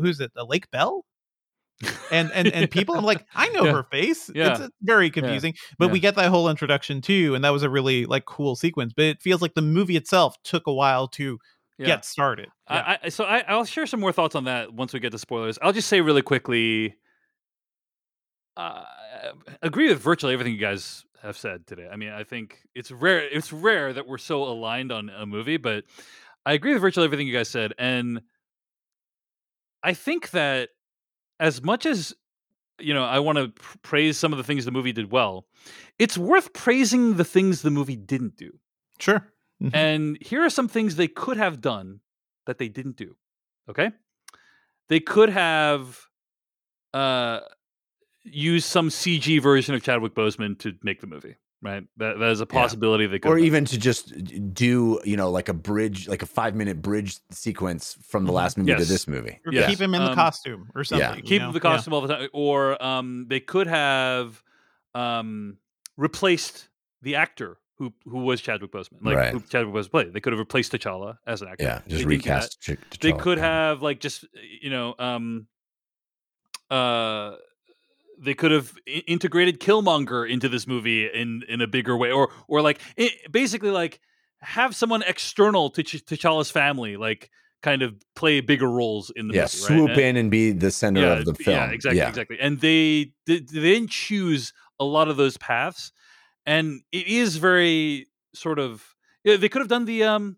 Who's 0.00 0.20
it? 0.20 0.32
The 0.34 0.44
Lake 0.44 0.70
Bell. 0.70 1.04
and 2.10 2.32
and 2.32 2.48
and 2.48 2.68
people 2.72 2.96
i'm 2.96 3.04
like 3.04 3.24
i 3.36 3.48
know 3.50 3.64
Yeah. 3.64 3.72
her 3.72 3.82
face 3.84 4.28
Yeah. 4.34 4.50
it's 4.50 4.60
uh, 4.62 4.68
very 4.82 5.10
confusing 5.10 5.54
but 5.78 5.86
Yeah. 5.86 5.92
we 5.92 6.00
get 6.00 6.16
that 6.16 6.28
whole 6.28 6.48
introduction 6.48 7.00
too 7.00 7.36
and 7.36 7.44
that 7.44 7.50
was 7.50 7.62
a 7.62 7.70
really 7.70 8.04
like 8.04 8.24
cool 8.24 8.56
sequence 8.56 8.92
but 8.96 9.04
it 9.04 9.22
feels 9.22 9.40
like 9.40 9.54
the 9.54 9.62
movie 9.62 9.94
itself 9.96 10.34
took 10.42 10.66
a 10.66 10.72
while 10.72 11.06
to 11.08 11.38
yeah. 11.78 11.86
get 11.86 12.04
started 12.04 12.48
Yeah. 12.70 12.76
I, 12.76 12.98
I, 13.04 13.08
so 13.08 13.24
I, 13.24 13.44
I'll 13.48 13.64
share 13.64 13.86
some 13.86 14.00
more 14.00 14.12
thoughts 14.12 14.34
on 14.34 14.44
that 14.44 14.74
once 14.74 14.92
we 14.92 15.00
get 15.00 15.12
to 15.12 15.18
spoilers. 15.18 15.58
I'll 15.62 15.72
just 15.72 15.88
say 15.88 16.00
really 16.00 16.22
quickly. 16.22 16.96
Uh, 18.56 18.82
I 18.82 19.32
agree 19.62 19.88
with 19.88 20.00
virtually 20.00 20.32
everything 20.32 20.54
you 20.54 20.60
guys 20.60 21.04
have 21.22 21.36
said 21.36 21.66
today. 21.66 21.88
I 21.90 21.96
mean, 21.96 22.10
I 22.10 22.24
think 22.24 22.58
it's 22.74 22.90
rare. 22.90 23.20
It's 23.20 23.52
rare 23.52 23.92
that 23.92 24.06
we're 24.06 24.18
so 24.18 24.42
aligned 24.42 24.92
on 24.92 25.10
a 25.10 25.26
movie, 25.26 25.56
but 25.56 25.84
I 26.44 26.52
agree 26.52 26.72
with 26.72 26.80
virtually 26.80 27.04
everything 27.04 27.26
you 27.26 27.32
guys 27.32 27.48
said, 27.48 27.72
and 27.78 28.22
I 29.82 29.94
think 29.94 30.30
that 30.30 30.70
as 31.38 31.62
much 31.62 31.86
as 31.86 32.14
you 32.80 32.94
know, 32.94 33.04
I 33.04 33.18
want 33.18 33.38
to 33.38 33.52
praise 33.82 34.16
some 34.16 34.32
of 34.32 34.38
the 34.38 34.44
things 34.44 34.64
the 34.64 34.70
movie 34.70 34.92
did 34.92 35.10
well. 35.10 35.46
It's 35.98 36.16
worth 36.16 36.52
praising 36.52 37.16
the 37.16 37.24
things 37.24 37.62
the 37.62 37.70
movie 37.70 37.96
didn't 37.96 38.36
do. 38.36 38.58
sure. 38.98 39.32
And 39.72 40.16
here 40.20 40.42
are 40.44 40.50
some 40.50 40.68
things 40.68 40.96
they 40.96 41.08
could 41.08 41.36
have 41.36 41.60
done 41.60 42.00
that 42.46 42.58
they 42.58 42.68
didn't 42.68 42.96
do. 42.96 43.16
Okay? 43.68 43.90
They 44.88 45.00
could 45.00 45.28
have 45.30 46.00
uh 46.94 47.40
used 48.22 48.66
some 48.66 48.88
CG 48.88 49.40
version 49.42 49.74
of 49.74 49.82
Chadwick 49.82 50.14
Boseman 50.14 50.58
to 50.60 50.74
make 50.82 51.00
the 51.00 51.06
movie, 51.06 51.36
right? 51.62 51.84
That 51.98 52.18
that 52.18 52.30
is 52.30 52.40
a 52.40 52.46
Yeah. 52.46 52.60
possibility 52.60 53.06
they 53.06 53.18
could 53.18 53.28
or 53.30 53.38
even 53.38 53.64
to 53.66 53.78
just 53.78 54.12
do 54.54 55.00
you 55.04 55.16
know 55.16 55.30
like 55.30 55.48
a 55.48 55.54
bridge 55.54 56.08
like 56.08 56.22
a 56.22 56.26
five 56.26 56.54
minute 56.54 56.80
bridge 56.80 57.18
sequence 57.30 57.96
from 58.06 58.24
the 58.24 58.30
Mhm. 58.32 58.34
last 58.34 58.58
movie 58.58 58.74
to 58.74 58.84
this 58.84 59.06
movie 59.08 59.40
Or 59.46 59.52
Yes. 59.52 59.68
keep 59.68 59.80
him 59.80 59.94
in 59.94 60.02
the 60.02 60.08
Um, 60.10 60.14
costume 60.14 60.70
or 60.74 60.84
something 60.84 61.16
you 61.16 61.22
keep 61.22 61.42
know? 61.42 61.52
the 61.52 61.58
Yeah. 61.58 61.62
costume 61.62 61.94
all 61.94 62.00
the 62.00 62.08
time 62.08 62.28
or 62.32 62.82
um 62.82 63.26
they 63.28 63.40
could 63.40 63.66
have 63.66 64.42
um 64.94 65.58
replaced 65.96 66.68
the 67.02 67.14
actor 67.16 67.58
who 67.78 67.92
who 68.04 68.18
was 68.24 68.40
Chadwick 68.40 68.72
Boseman, 68.72 68.98
like 69.02 69.16
Right. 69.16 69.32
who 69.32 69.40
Chadwick 69.40 69.74
Boseman 69.74 69.90
played. 69.90 70.12
They 70.12 70.20
could 70.20 70.32
have 70.32 70.40
replaced 70.40 70.72
T'Challa 70.72 71.18
as 71.26 71.42
an 71.42 71.48
actor. 71.48 71.64
yeah 71.64 71.80
just 71.88 72.02
that. 72.02 72.08
recast 72.08 72.60
Ch- 72.60 72.76
they 73.00 73.12
could 73.12 73.38
yeah. 73.38 73.44
have 73.44 73.82
like 73.82 74.00
just 74.00 74.24
you 74.60 74.70
know 74.70 74.94
um 74.98 75.46
uh 76.70 77.32
they 78.20 78.34
could 78.34 78.50
have 78.50 78.72
I- 78.88 79.04
integrated 79.06 79.60
Killmonger 79.60 80.28
into 80.28 80.48
this 80.48 80.66
movie 80.66 81.06
in 81.06 81.42
in 81.48 81.60
a 81.60 81.66
bigger 81.66 81.96
way 81.96 82.10
or 82.10 82.30
or 82.48 82.60
like 82.62 82.80
i 82.98 83.10
basically 83.30 83.70
like 83.70 84.00
have 84.40 84.74
someone 84.76 85.02
external 85.02 85.70
to 85.70 85.82
Ch- 85.82 86.04
T'Challa's 86.04 86.50
family 86.50 86.96
like 86.96 87.30
kind 87.62 87.82
of 87.82 87.94
play 88.14 88.40
bigger 88.40 88.68
roles 88.70 89.10
in 89.16 89.28
the 89.28 89.34
yeah 89.34 89.42
movie 89.42 89.48
swoop 89.56 89.88
right? 89.90 89.98
in 89.98 90.16
and 90.16 90.30
be 90.30 90.52
the 90.52 90.70
center 90.70 91.04
of 91.06 91.24
the 91.24 91.34
film 91.34 91.56
Yeah, 91.56 91.70
exactly, 91.70 91.98
yeah. 91.98 92.08
exactly. 92.08 92.38
And 92.40 92.60
they, 92.60 93.12
they 93.26 93.38
they 93.40 93.60
didn't 93.60 93.90
choose 93.90 94.52
a 94.78 94.84
lot 94.84 95.08
of 95.08 95.16
those 95.16 95.36
paths, 95.38 95.90
and 96.48 96.80
it 96.92 97.06
is 97.06 97.36
very 97.36 98.06
sort 98.34 98.58
of 98.58 98.94
they 99.24 99.48
could 99.48 99.60
have 99.60 99.68
done 99.68 99.84
the 99.84 100.02
um 100.04 100.36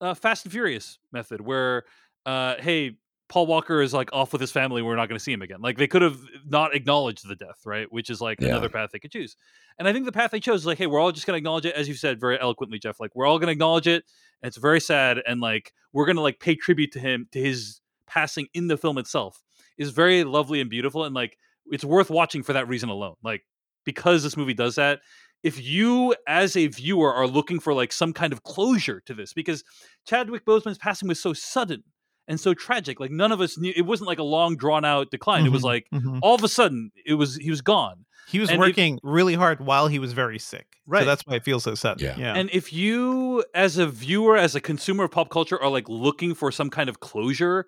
uh, 0.00 0.14
Fast 0.14 0.44
and 0.46 0.52
Furious 0.52 0.98
method 1.12 1.40
where 1.40 1.84
uh 2.26 2.54
hey 2.58 2.96
Paul 3.28 3.46
Walker 3.46 3.80
is 3.82 3.92
like 3.94 4.10
off 4.12 4.32
with 4.32 4.40
his 4.40 4.50
family 4.50 4.80
we're 4.82 4.96
not 4.96 5.08
going 5.08 5.18
to 5.18 5.22
see 5.22 5.32
him 5.32 5.42
again. 5.42 5.60
Like 5.60 5.76
they 5.76 5.86
could 5.86 6.02
have 6.02 6.18
not 6.48 6.74
acknowledged 6.74 7.28
the 7.28 7.36
death 7.36 7.60
right 7.66 7.86
which 7.92 8.08
is 8.10 8.20
like 8.20 8.40
Yeah. 8.40 8.48
another 8.48 8.68
path 8.70 8.90
they 8.92 8.98
could 8.98 9.12
choose. 9.12 9.36
And 9.78 9.86
I 9.86 9.92
think 9.92 10.04
the 10.06 10.12
path 10.12 10.30
they 10.32 10.40
chose 10.40 10.60
is 10.60 10.66
like 10.66 10.78
hey 10.78 10.86
we're 10.86 10.98
all 11.00 11.12
just 11.12 11.26
going 11.26 11.34
to 11.34 11.38
acknowledge 11.38 11.66
it 11.66 11.74
as 11.74 11.86
you 11.88 11.94
said 11.94 12.18
very 12.18 12.40
eloquently 12.40 12.78
Jeff 12.78 12.98
like 12.98 13.14
we're 13.14 13.26
all 13.26 13.38
going 13.38 13.48
to 13.48 13.52
acknowledge 13.52 13.86
it 13.86 14.04
and 14.42 14.48
it's 14.48 14.56
very 14.56 14.80
sad 14.80 15.20
and 15.26 15.40
like 15.40 15.72
we're 15.92 16.06
going 16.06 16.16
to 16.16 16.22
like 16.22 16.40
pay 16.40 16.54
tribute 16.54 16.92
to 16.92 17.00
him 17.00 17.28
to 17.32 17.38
his 17.40 17.80
passing 18.06 18.48
in 18.54 18.66
the 18.68 18.76
film 18.78 18.96
itself. 18.98 19.42
Is 19.78 19.90
very 19.90 20.24
lovely 20.24 20.60
and 20.60 20.68
beautiful 20.70 21.04
and 21.04 21.14
like 21.14 21.36
it's 21.70 21.84
worth 21.84 22.10
watching 22.10 22.42
for 22.42 22.54
that 22.54 22.68
reason 22.68 22.88
alone 22.88 23.14
like 23.22 23.42
because 23.84 24.22
this 24.22 24.36
movie 24.36 24.54
does 24.54 24.74
that 24.74 25.00
if 25.42 25.60
you 25.62 26.14
as 26.26 26.56
a 26.56 26.66
viewer 26.66 27.12
are 27.12 27.26
looking 27.26 27.60
for 27.60 27.72
like 27.74 27.92
some 27.92 28.12
kind 28.12 28.32
of 28.32 28.42
closure 28.42 29.00
to 29.06 29.14
this 29.14 29.32
because 29.32 29.64
chadwick 30.06 30.44
boseman's 30.44 30.78
passing 30.78 31.08
was 31.08 31.20
so 31.20 31.32
sudden 31.32 31.82
and 32.28 32.38
so 32.38 32.54
tragic 32.54 33.00
like 33.00 33.10
none 33.10 33.32
of 33.32 33.40
us 33.40 33.56
knew 33.58 33.72
it 33.76 33.82
wasn't 33.82 34.06
like 34.06 34.18
a 34.18 34.22
long 34.22 34.56
drawn 34.56 34.84
out 34.84 35.10
decline 35.10 35.46
it 35.46 35.52
was 35.52 35.62
Mhm, 35.62 35.66
like 35.66 35.86
mhm. 35.92 36.18
all 36.22 36.34
of 36.34 36.44
a 36.44 36.48
sudden 36.48 36.90
it 37.06 37.14
was 37.14 37.36
he 37.36 37.50
was 37.50 37.62
gone 37.62 38.04
he 38.28 38.38
was 38.38 38.50
and 38.50 38.56
if- 38.62 38.68
working 38.68 38.98
really 39.02 39.34
hard 39.34 39.60
while 39.60 39.88
he 39.88 39.98
was 39.98 40.12
very 40.12 40.38
sick 40.38 40.66
Right. 40.86 41.00
so 41.00 41.06
that's 41.06 41.22
why 41.26 41.36
it 41.36 41.44
feels 41.44 41.64
so 41.64 41.74
sudden 41.74 42.04
Yeah. 42.04 42.16
yeah 42.18 42.34
And 42.34 42.50
if 42.52 42.72
you, 42.72 43.44
as 43.54 43.78
a 43.78 43.86
viewer, 43.86 44.36
as 44.36 44.54
a 44.54 44.60
consumer 44.60 45.04
of 45.04 45.10
pop 45.12 45.30
culture, 45.30 45.60
are 45.62 45.70
like 45.70 45.88
looking 45.88 46.34
for 46.34 46.50
some 46.52 46.68
kind 46.70 46.88
of 46.88 46.98
closure 47.00 47.66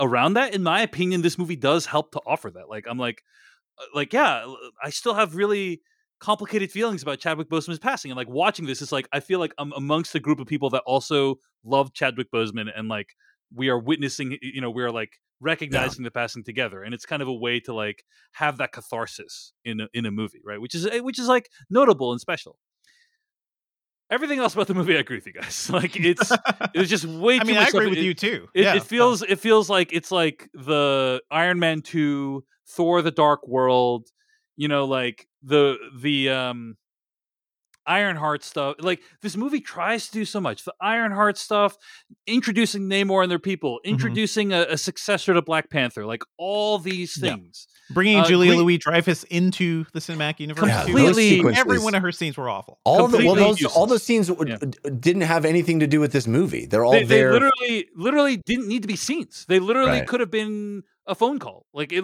around 0.00 0.34
that, 0.34 0.54
in 0.54 0.62
my 0.62 0.80
opinion, 0.82 1.22
this 1.22 1.38
movie 1.38 1.56
does 1.56 1.86
help 1.86 2.12
to 2.12 2.20
offer 2.26 2.50
that. 2.50 2.68
Like, 2.68 2.86
I'm 2.88 2.98
like, 2.98 3.22
uh, 3.78 3.84
like, 3.94 4.12
yeah, 4.12 4.46
i 4.82 4.90
still 4.90 5.14
have 5.14 5.34
really 5.36 5.80
complicated 6.18 6.70
feelings 6.72 7.02
about 7.02 7.18
Chadwick 7.18 7.48
Boseman's 7.48 7.78
passing, 7.78 8.10
and 8.10 8.16
like 8.16 8.28
watching 8.28 8.66
this, 8.66 8.80
it's 8.82 8.92
like 8.92 9.08
I 9.12 9.20
feel 9.20 9.38
like 9.38 9.52
I'm 9.58 9.72
amongst 9.72 10.14
a 10.14 10.20
group 10.20 10.40
of 10.40 10.46
people 10.46 10.70
that 10.70 10.82
also 10.86 11.36
love 11.64 11.92
Chadwick 11.92 12.30
Boseman, 12.30 12.68
and 12.74 12.88
like 12.88 13.14
we 13.54 13.68
are 13.68 13.78
witnessing, 13.78 14.36
you 14.42 14.60
know, 14.60 14.70
we 14.70 14.82
are 14.82 14.90
like 14.90 15.12
recognizing 15.40 16.02
the 16.04 16.10
passing 16.10 16.42
together, 16.44 16.82
and 16.82 16.94
it's 16.94 17.04
kind 17.06 17.22
of 17.22 17.28
a 17.28 17.32
way 17.34 17.60
to 17.60 17.74
like 17.74 18.04
have 18.32 18.58
that 18.58 18.72
catharsis 18.72 19.52
in 19.64 19.80
a, 19.80 19.88
in 19.92 20.06
a 20.06 20.10
movie, 20.10 20.40
right? 20.44 20.60
Which 20.60 20.74
is 20.74 20.86
eh, 20.86 21.00
which 21.00 21.18
is 21.18 21.28
like 21.28 21.50
notable 21.70 22.12
and 22.12 22.20
special 22.20 22.58
everything 24.10 24.38
else 24.38 24.54
about 24.54 24.68
the 24.68 24.74
movie, 24.74 24.96
I 24.96 25.00
agree 25.00 25.16
with 25.16 25.26
you 25.26 25.32
guys. 25.32 25.68
Like 25.72 25.96
it's 25.96 26.30
it 26.30 26.78
was 26.78 26.88
just 26.88 27.04
way 27.04 27.36
i 27.36 27.38
too 27.40 27.46
mean 27.46 27.56
much 27.56 27.64
i 27.66 27.68
agree 27.68 27.80
stuff. 27.80 27.90
with 27.90 27.98
It- 27.98 28.04
you 28.04 28.14
too 28.14 28.48
It, 28.54 28.62
yeah 28.64 28.76
it 28.76 28.84
feels 28.84 29.22
it 29.22 29.40
feels 29.40 29.68
like 29.68 29.92
it's 29.92 30.10
like 30.12 30.48
the 30.54 31.20
Iron 31.30 31.58
Man 31.58 31.82
two, 31.82 32.44
Thor: 32.68 33.02
The 33.02 33.10
Dark 33.10 33.46
World. 33.48 34.08
You 34.56 34.68
know, 34.68 34.84
like 34.84 35.26
the 35.42 35.76
the 36.00 36.30
um 36.30 36.76
Ironheart 37.88 38.42
stuff. 38.42 38.76
Like 38.80 39.00
this 39.22 39.36
movie 39.36 39.60
tries 39.60 40.06
to 40.06 40.12
do 40.12 40.24
so 40.24 40.40
much. 40.40 40.64
The 40.64 40.74
Ironheart 40.80 41.38
stuff, 41.38 41.76
introducing 42.26 42.88
Namor 42.88 43.22
and 43.22 43.30
their 43.30 43.38
people, 43.38 43.74
Mm-hmm. 43.76 43.90
introducing 43.94 44.52
a, 44.52 44.62
a 44.70 44.76
successor 44.76 45.34
to 45.34 45.40
Black 45.42 45.70
Panther, 45.70 46.04
like 46.04 46.22
all 46.36 46.80
these 46.80 47.16
Yeah. 47.16 47.36
things. 47.36 47.68
Bringing 47.90 48.18
Uh, 48.18 48.24
Julia 48.26 48.54
Louis 48.56 48.78
Dreyfus 48.78 49.22
into 49.24 49.84
the 49.92 50.00
cinematic 50.00 50.40
universe. 50.40 50.66
Yeah, 50.66 50.82
Completely- 50.84 51.28
sequences- 51.36 51.60
Every 51.60 51.78
one 51.78 51.94
of 51.94 52.02
her 52.02 52.10
scenes 52.10 52.36
were 52.36 52.48
awful. 52.50 52.80
all 52.82 52.96
the 52.96 53.02
well, 53.02 53.10
completely 53.36 53.38
those 53.38 53.64
all 53.76 53.82
useless. 53.84 53.90
those 53.90 54.02
scenes 54.02 54.26
w- 54.28 54.50
Yeah. 54.50 54.90
didn't 54.98 55.22
have 55.22 55.44
anything 55.44 55.78
to 55.78 55.86
do 55.86 56.00
with 56.00 56.10
this 56.10 56.26
movie. 56.26 56.66
They're 56.66 56.84
all 56.84 56.90
They, 56.90 57.04
they 57.04 57.18
there. 57.18 57.32
literally, 57.34 57.88
literally 57.94 58.36
didn't 58.38 58.66
need 58.66 58.82
to 58.82 58.88
be 58.88 58.96
scenes. 58.96 59.44
They 59.46 59.60
literally 59.60 59.90
Right. 60.00 60.08
could 60.08 60.18
have 60.18 60.32
been 60.32 60.82
a 61.06 61.14
phone 61.14 61.38
call. 61.38 61.66
Like 61.72 61.92
it, 61.92 62.02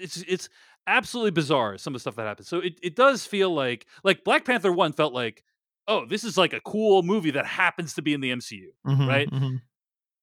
it's 0.00 0.16
it's 0.26 0.48
absolutely 0.86 1.30
bizarre 1.30 1.78
some 1.78 1.92
of 1.92 1.96
the 1.96 2.00
stuff 2.00 2.16
that 2.16 2.26
happens. 2.26 2.48
So 2.48 2.58
it, 2.58 2.78
it 2.82 2.96
does 2.96 3.26
feel 3.26 3.52
like 3.54 3.86
like 4.04 4.24
Black 4.24 4.44
Panther 4.44 4.72
one 4.72 4.92
felt 4.92 5.12
like 5.12 5.44
oh 5.88 6.06
this 6.06 6.24
is 6.24 6.36
like 6.38 6.52
a 6.52 6.60
cool 6.60 7.02
movie 7.02 7.30
that 7.32 7.46
happens 7.46 7.94
to 7.94 8.02
be 8.02 8.14
in 8.14 8.20
the 8.20 8.30
MCU. 8.30 8.72
Mhm, 8.86 9.06
Right? 9.08 9.30
mhm. 9.30 9.62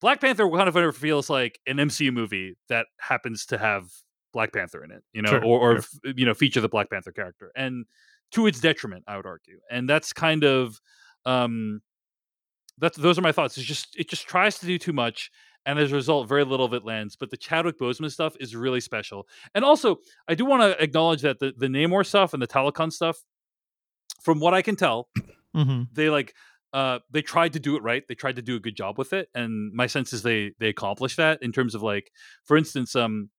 Black 0.01 0.21
Panther 0.21 0.49
kind 0.49 0.69
of 0.69 0.95
feels 0.97 1.29
like 1.29 1.59
an 1.65 1.79
MCU 1.79 2.11
movie 2.11 2.55
that 2.69 2.87
happens 2.99 3.45
to 3.47 3.57
have 3.57 3.89
Black 4.33 4.53
Panther 4.53 4.83
in 4.83 4.91
it, 4.91 5.03
you 5.13 5.21
know, 5.21 5.29
Sure, 5.29 5.43
or, 5.43 5.59
or 5.59 5.71
sure. 5.73 5.79
f- 5.79 5.99
you 6.15 6.25
know, 6.25 6.33
feature 6.35 6.61
the 6.61 6.69
Black 6.69 6.89
Panther 6.89 7.11
character, 7.11 7.51
and 7.55 7.85
to 8.31 8.45
its 8.45 8.59
detriment, 8.59 9.05
I 9.07 9.17
would 9.17 9.25
argue, 9.25 9.59
and 9.71 9.89
that's 9.89 10.13
kind 10.13 10.43
of, 10.43 10.79
um, 11.25 11.81
that's 12.77 12.97
those 12.97 13.17
are 13.17 13.21
my 13.21 13.31
thoughts. 13.31 13.57
It's 13.57 13.65
just 13.67 13.95
it 13.97 14.09
just 14.09 14.27
tries 14.27 14.59
to 14.59 14.65
do 14.65 14.77
too 14.77 14.93
much, 14.93 15.31
and 15.67 15.77
as 15.77 15.91
a 15.91 15.95
result, 15.95 16.27
very 16.27 16.43
little 16.45 16.65
of 16.65 16.73
it 16.73 16.83
lands. 16.83 17.15
But 17.15 17.29
the 17.29 17.37
Chadwick 17.37 17.77
Boseman 17.77 18.11
stuff 18.11 18.35
is 18.39 18.55
really 18.55 18.81
special, 18.81 19.27
and 19.53 19.63
also 19.63 19.97
I 20.27 20.33
do 20.33 20.45
want 20.45 20.63
to 20.63 20.81
acknowledge 20.83 21.21
that 21.21 21.37
the 21.37 21.53
the 21.55 21.67
Namor 21.67 22.03
stuff 22.03 22.33
and 22.33 22.41
the 22.41 22.47
Talokan 22.47 22.91
stuff, 22.91 23.17
from 24.21 24.39
what 24.39 24.53
I 24.55 24.61
can 24.63 24.75
tell, 24.75 25.09
Mhm. 25.55 25.87
they 25.93 26.09
like 26.09 26.33
uh 26.73 26.99
they 27.09 27.21
tried 27.21 27.53
to 27.53 27.59
do 27.59 27.77
it 27.77 27.81
right 27.83 28.03
they 28.09 28.13
tried 28.15 28.35
to 28.35 28.41
do 28.41 28.55
a 28.57 28.59
good 28.59 28.75
job 28.75 28.97
with 28.97 29.13
it 29.13 29.29
and 29.33 29.71
my 29.73 29.87
sense 29.87 30.11
is 30.11 30.21
they 30.21 30.51
they 30.59 30.67
accomplished 30.67 31.15
that 31.15 31.41
in 31.41 31.53
terms 31.53 31.73
of 31.73 31.81
like 31.81 32.11
for 32.43 32.57
instance 32.57 32.93
um 32.93 33.29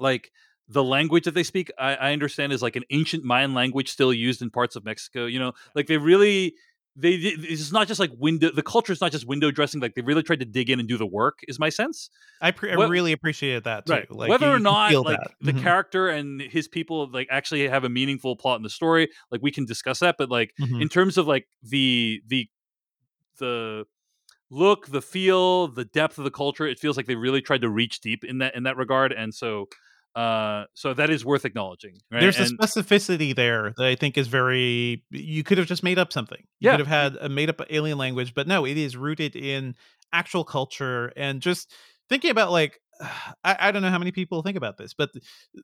like 0.00 0.32
the 0.68 0.82
language 0.82 1.24
that 1.24 1.34
they 1.34 1.44
speak 1.44 1.70
I, 1.78 1.94
I 1.94 2.12
understand 2.12 2.52
is 2.52 2.60
like 2.60 2.74
an 2.74 2.82
ancient 2.90 3.22
mayan 3.24 3.54
language 3.54 3.88
still 3.88 4.12
used 4.12 4.42
in 4.42 4.50
parts 4.50 4.74
of 4.74 4.84
mexico 4.84 5.26
you 5.26 5.38
know 5.38 5.52
like 5.76 5.86
they 5.86 5.96
really 5.96 6.54
they 6.96 7.10
it's 7.12 7.72
not 7.72 7.86
just 7.88 8.00
like 8.00 8.10
window 8.18 8.50
the 8.50 8.62
culture 8.62 8.92
is 8.92 9.00
not 9.00 9.12
just 9.12 9.26
window 9.26 9.50
dressing 9.50 9.80
like 9.80 9.94
they 9.94 10.02
really 10.02 10.22
tried 10.22 10.40
to 10.40 10.44
dig 10.44 10.68
in 10.70 10.80
and 10.80 10.88
do 10.88 10.98
the 10.98 11.06
work 11.06 11.38
is 11.48 11.58
my 11.58 11.68
sense 11.68 12.10
I, 12.42 12.50
pre- 12.50 12.70
I 12.72 12.74
really 12.74 13.12
appreciated 13.12 13.64
that 13.64 13.86
too. 13.86 13.92
right 13.92 14.10
Like, 14.10 14.28
whether 14.28 14.50
or 14.50 14.58
not 14.58 14.92
like 15.04 15.18
that. 15.18 15.30
the 15.40 15.52
Mhm, 15.52 15.62
character 15.62 16.08
and 16.08 16.40
his 16.40 16.68
people 16.68 17.08
like 17.10 17.28
actually 17.30 17.68
have 17.68 17.84
a 17.84 17.88
meaningful 17.88 18.36
plot 18.36 18.56
in 18.56 18.62
the 18.62 18.70
story 18.70 19.08
like 19.30 19.40
we 19.42 19.50
can 19.50 19.64
discuss 19.64 20.00
that 20.00 20.16
but 20.18 20.30
like 20.30 20.52
mhm. 20.60 20.82
in 20.82 20.88
terms 20.88 21.16
of 21.16 21.26
like 21.26 21.46
the 21.62 22.20
the 22.28 22.48
the 23.38 23.84
look 24.50 24.86
the 24.88 25.02
feel 25.02 25.68
the 25.68 25.84
depth 25.84 26.18
of 26.18 26.24
the 26.24 26.30
culture 26.30 26.66
it 26.66 26.78
feels 26.78 26.96
like 26.96 27.06
they 27.06 27.14
really 27.14 27.40
tried 27.40 27.60
to 27.60 27.70
reach 27.70 28.00
deep 28.00 28.24
in 28.24 28.38
that 28.38 28.54
in 28.54 28.64
that 28.64 28.76
regard 28.76 29.12
and 29.12 29.34
so 29.34 29.66
uh 30.16 30.64
so 30.74 30.92
that 30.92 31.08
is 31.10 31.24
worth 31.24 31.44
acknowledging 31.44 31.96
right 32.10 32.20
There's 32.22 32.40
a 32.40 32.44
specificity 32.44 33.34
there 33.34 33.72
that 33.76 33.86
I 33.86 33.94
think 33.94 34.18
is 34.18 34.26
very. 34.28 35.04
You 35.10 35.44
could 35.44 35.58
have 35.58 35.66
just 35.68 35.82
made 35.82 35.98
up 35.98 36.12
something. 36.12 36.42
You 36.58 36.66
Yeah. 36.66 36.72
could 36.72 36.80
have 36.80 36.88
had 36.88 37.16
a 37.20 37.28
made 37.28 37.48
up 37.48 37.60
alien 37.70 37.96
language, 37.98 38.34
but 38.34 38.48
no, 38.48 38.66
it 38.66 38.76
is 38.76 38.96
rooted 38.96 39.36
in 39.36 39.74
actual 40.12 40.44
culture 40.44 41.12
and 41.16 41.40
just 41.40 41.72
thinking 42.08 42.30
about 42.30 42.50
like. 42.50 42.80
I, 43.44 43.56
I 43.60 43.70
don't 43.72 43.82
know 43.82 43.88
how 43.90 43.98
many 43.98 44.12
people 44.12 44.42
think 44.42 44.56
about 44.58 44.76
this, 44.76 44.92
but 44.92 45.12
the, 45.14 45.20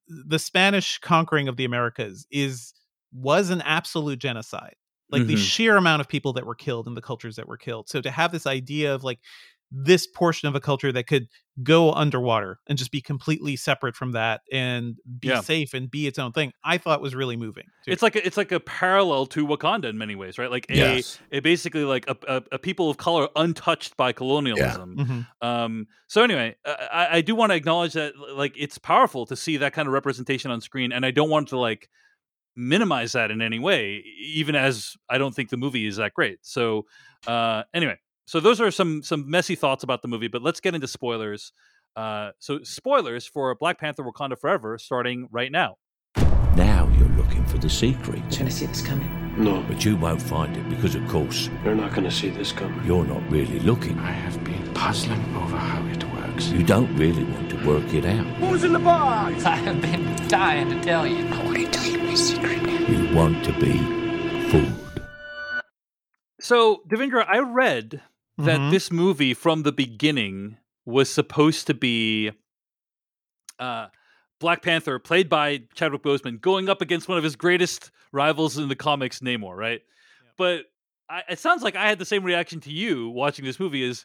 the 0.09 0.39
Spanish 0.39 0.98
conquering 0.98 1.48
of 1.48 1.56
the 1.56 1.64
Americas 1.66 2.27
is 2.31 2.73
was 3.12 3.51
an 3.51 3.60
absolute 3.62 4.18
genocide. 4.18 4.74
Like 5.10 5.27
the 5.27 5.35
Mhm. 5.35 5.36
sheer 5.36 5.77
amount 5.77 6.01
of 6.01 6.09
people 6.09 6.32
that 6.35 6.47
were 6.47 6.55
killed 6.55 6.86
and 6.86 6.97
the 6.97 7.02
cultures 7.02 7.36
that 7.36 7.47
were 7.48 7.56
killed. 7.59 7.89
So 7.89 8.01
to 8.01 8.10
have 8.10 8.32
this 8.32 8.47
idea 8.47 8.94
of 8.94 9.05
like 9.05 9.20
this 9.72 10.06
portion 10.06 10.48
of 10.48 10.55
a 10.55 10.60
culture 10.60 10.93
that 10.93 11.06
could 11.06 11.26
go 11.62 11.90
underwater 11.93 12.59
and 12.68 12.76
just 12.78 12.90
be 12.93 13.01
completely 13.01 13.56
separate 13.56 13.97
from 13.97 14.12
that 14.12 14.43
and 14.52 14.97
be 15.18 15.28
Yeah. 15.28 15.40
safe 15.40 15.74
and 15.74 15.90
be 15.90 16.06
its 16.06 16.18
own 16.18 16.32
thing, 16.32 16.52
I 16.62 16.78
thought 16.78 17.01
was 17.01 17.14
really 17.14 17.36
moving. 17.36 17.64
too. 17.84 17.90
it's 17.90 18.02
like 18.02 18.14
a, 18.14 18.24
it's 18.26 18.36
like 18.36 18.52
a 18.52 18.60
parallel 18.60 19.26
to 19.26 19.47
Wakanda 19.47 19.86
in 19.86 19.97
many 19.98 20.14
ways, 20.14 20.38
right? 20.38 20.51
Like 20.51 20.66
a, 20.70 20.76
Yes. 20.76 21.18
a 21.32 21.40
basically 21.40 21.84
like 21.84 22.09
a, 22.09 22.16
a, 22.28 22.43
a 22.52 22.59
people 22.59 22.90
of 22.90 22.97
color 22.98 23.28
untouched 23.34 23.97
by 23.97 24.12
colonialism. 24.12 24.97
Mhm. 25.43 25.47
Um, 25.47 25.86
so 26.06 26.22
anyway, 26.22 26.56
I, 26.64 27.09
I 27.12 27.20
do 27.22 27.34
want 27.34 27.51
to 27.52 27.56
acknowledge 27.56 27.94
that 27.94 28.12
like 28.34 28.55
it's 28.56 28.78
powerful 28.78 29.26
to 29.26 29.34
see 29.36 29.56
that 29.56 29.72
kind 29.72 29.88
of 29.88 29.93
representation 29.94 30.51
on 30.51 30.60
screen, 30.60 30.93
and 30.93 31.05
I 31.06 31.10
don't 31.10 31.30
want 31.30 31.48
to 31.48 31.59
like 31.59 31.88
minimize 32.55 33.12
that 33.12 33.30
in 33.30 33.43
any 33.43 33.59
way, 33.59 34.02
even 34.20 34.55
as 34.55 34.94
I 35.09 35.18
don't 35.18 35.34
think 35.34 35.51
the 35.51 35.56
movie 35.56 35.86
is 35.86 35.97
that 35.97 36.14
great. 36.14 36.38
So 36.43 36.86
uh, 37.26 37.64
anyway, 37.74 37.98
so 38.27 38.40
those 38.40 38.61
are 38.61 38.70
some 38.70 39.03
some 39.03 39.28
messy 39.31 39.55
thoughts 39.55 39.82
about 39.85 40.03
the 40.03 40.09
movie, 40.09 40.28
but 40.28 40.43
let's 40.43 40.61
get 40.61 40.74
into 40.74 40.86
spoilers. 40.89 41.53
Uh, 41.97 42.32
so 42.39 42.62
spoilers 42.62 43.27
for 43.27 43.55
Black 43.55 43.78
Panther: 43.81 44.03
Wakanda 44.05 44.39
Forever, 44.39 44.77
starting 44.78 45.28
right 45.31 45.51
now. 45.51 45.77
Now 46.57 46.90
you're 46.98 47.09
looking 47.11 47.44
for 47.47 47.59
the 47.59 47.69
secret. 47.69 48.20
Trying 48.31 48.47
to 48.47 48.51
see 48.51 48.66
this 48.66 48.81
coming. 48.86 49.11
No, 49.36 49.62
But 49.69 49.85
you 49.85 49.97
won't 49.97 50.23
find 50.23 50.57
it 50.57 50.66
because, 50.70 50.94
of 50.94 51.07
course, 51.09 51.51
you're 51.62 51.74
not 51.74 51.90
going 51.90 52.05
to 52.05 52.11
see 52.11 52.31
this 52.31 52.53
coming. 52.53 52.82
you're 52.86 53.05
not 53.05 53.23
really 53.31 53.59
looking. 53.61 53.98
I 53.98 54.11
have 54.11 54.43
been 54.43 54.73
puzzling 54.73 55.20
over 55.36 55.59
how 55.59 55.86
it 55.89 56.03
works. 56.15 56.48
You 56.48 56.62
don't 56.62 56.97
really 56.97 57.24
want 57.24 57.51
to 57.51 57.66
work 57.66 57.93
it 57.93 58.07
out. 58.07 58.24
Who's 58.39 58.65
in 58.65 58.73
the 58.73 58.78
box? 58.78 59.44
I 59.55 59.57
have 59.57 59.82
been 59.82 60.16
dying 60.28 60.70
to 60.70 60.81
tell 60.81 61.07
you. 61.07 61.27
I 61.28 61.44
want 61.44 61.57
to 61.59 61.66
tell 61.70 61.85
you 61.85 61.98
my 61.98 62.15
secret. 62.15 62.62
You 62.89 63.15
want 63.15 63.44
to 63.44 63.53
be 63.61 63.77
fooled. 64.51 64.73
So 66.40 66.82
Devindra, 66.89 67.27
I 67.28 67.40
read 67.40 68.01
that 68.38 68.60
Mhm. 68.60 68.70
this 68.70 68.90
movie 68.92 69.34
from 69.34 69.62
the 69.62 69.72
beginning 69.72 70.58
was 70.84 71.08
supposed 71.10 71.66
to 71.66 71.74
be 71.74 72.32
uh, 73.58 73.88
Black 74.38 74.62
Panther, 74.62 74.98
played 74.98 75.28
by 75.28 75.62
Chadwick 75.74 76.02
Boseman, 76.02 76.40
going 76.40 76.68
up 76.68 76.82
against 76.82 77.08
one 77.08 77.16
of 77.18 77.24
his 77.24 77.36
greatest 77.36 77.90
rivals 78.12 78.58
in 78.58 78.68
the 78.68 78.76
comics, 78.76 79.20
Namor, 79.20 79.56
right? 79.56 79.80
But 80.36 80.64
I, 81.08 81.22
it 81.30 81.38
sounds 81.38 81.62
like 81.62 81.74
I 81.76 81.88
had 81.88 81.98
the 81.98 82.04
same 82.04 82.22
reaction 82.22 82.60
to 82.60 82.70
you 82.70 83.08
watching 83.08 83.44
this 83.46 83.58
movie: 83.58 83.82
is 83.82 84.04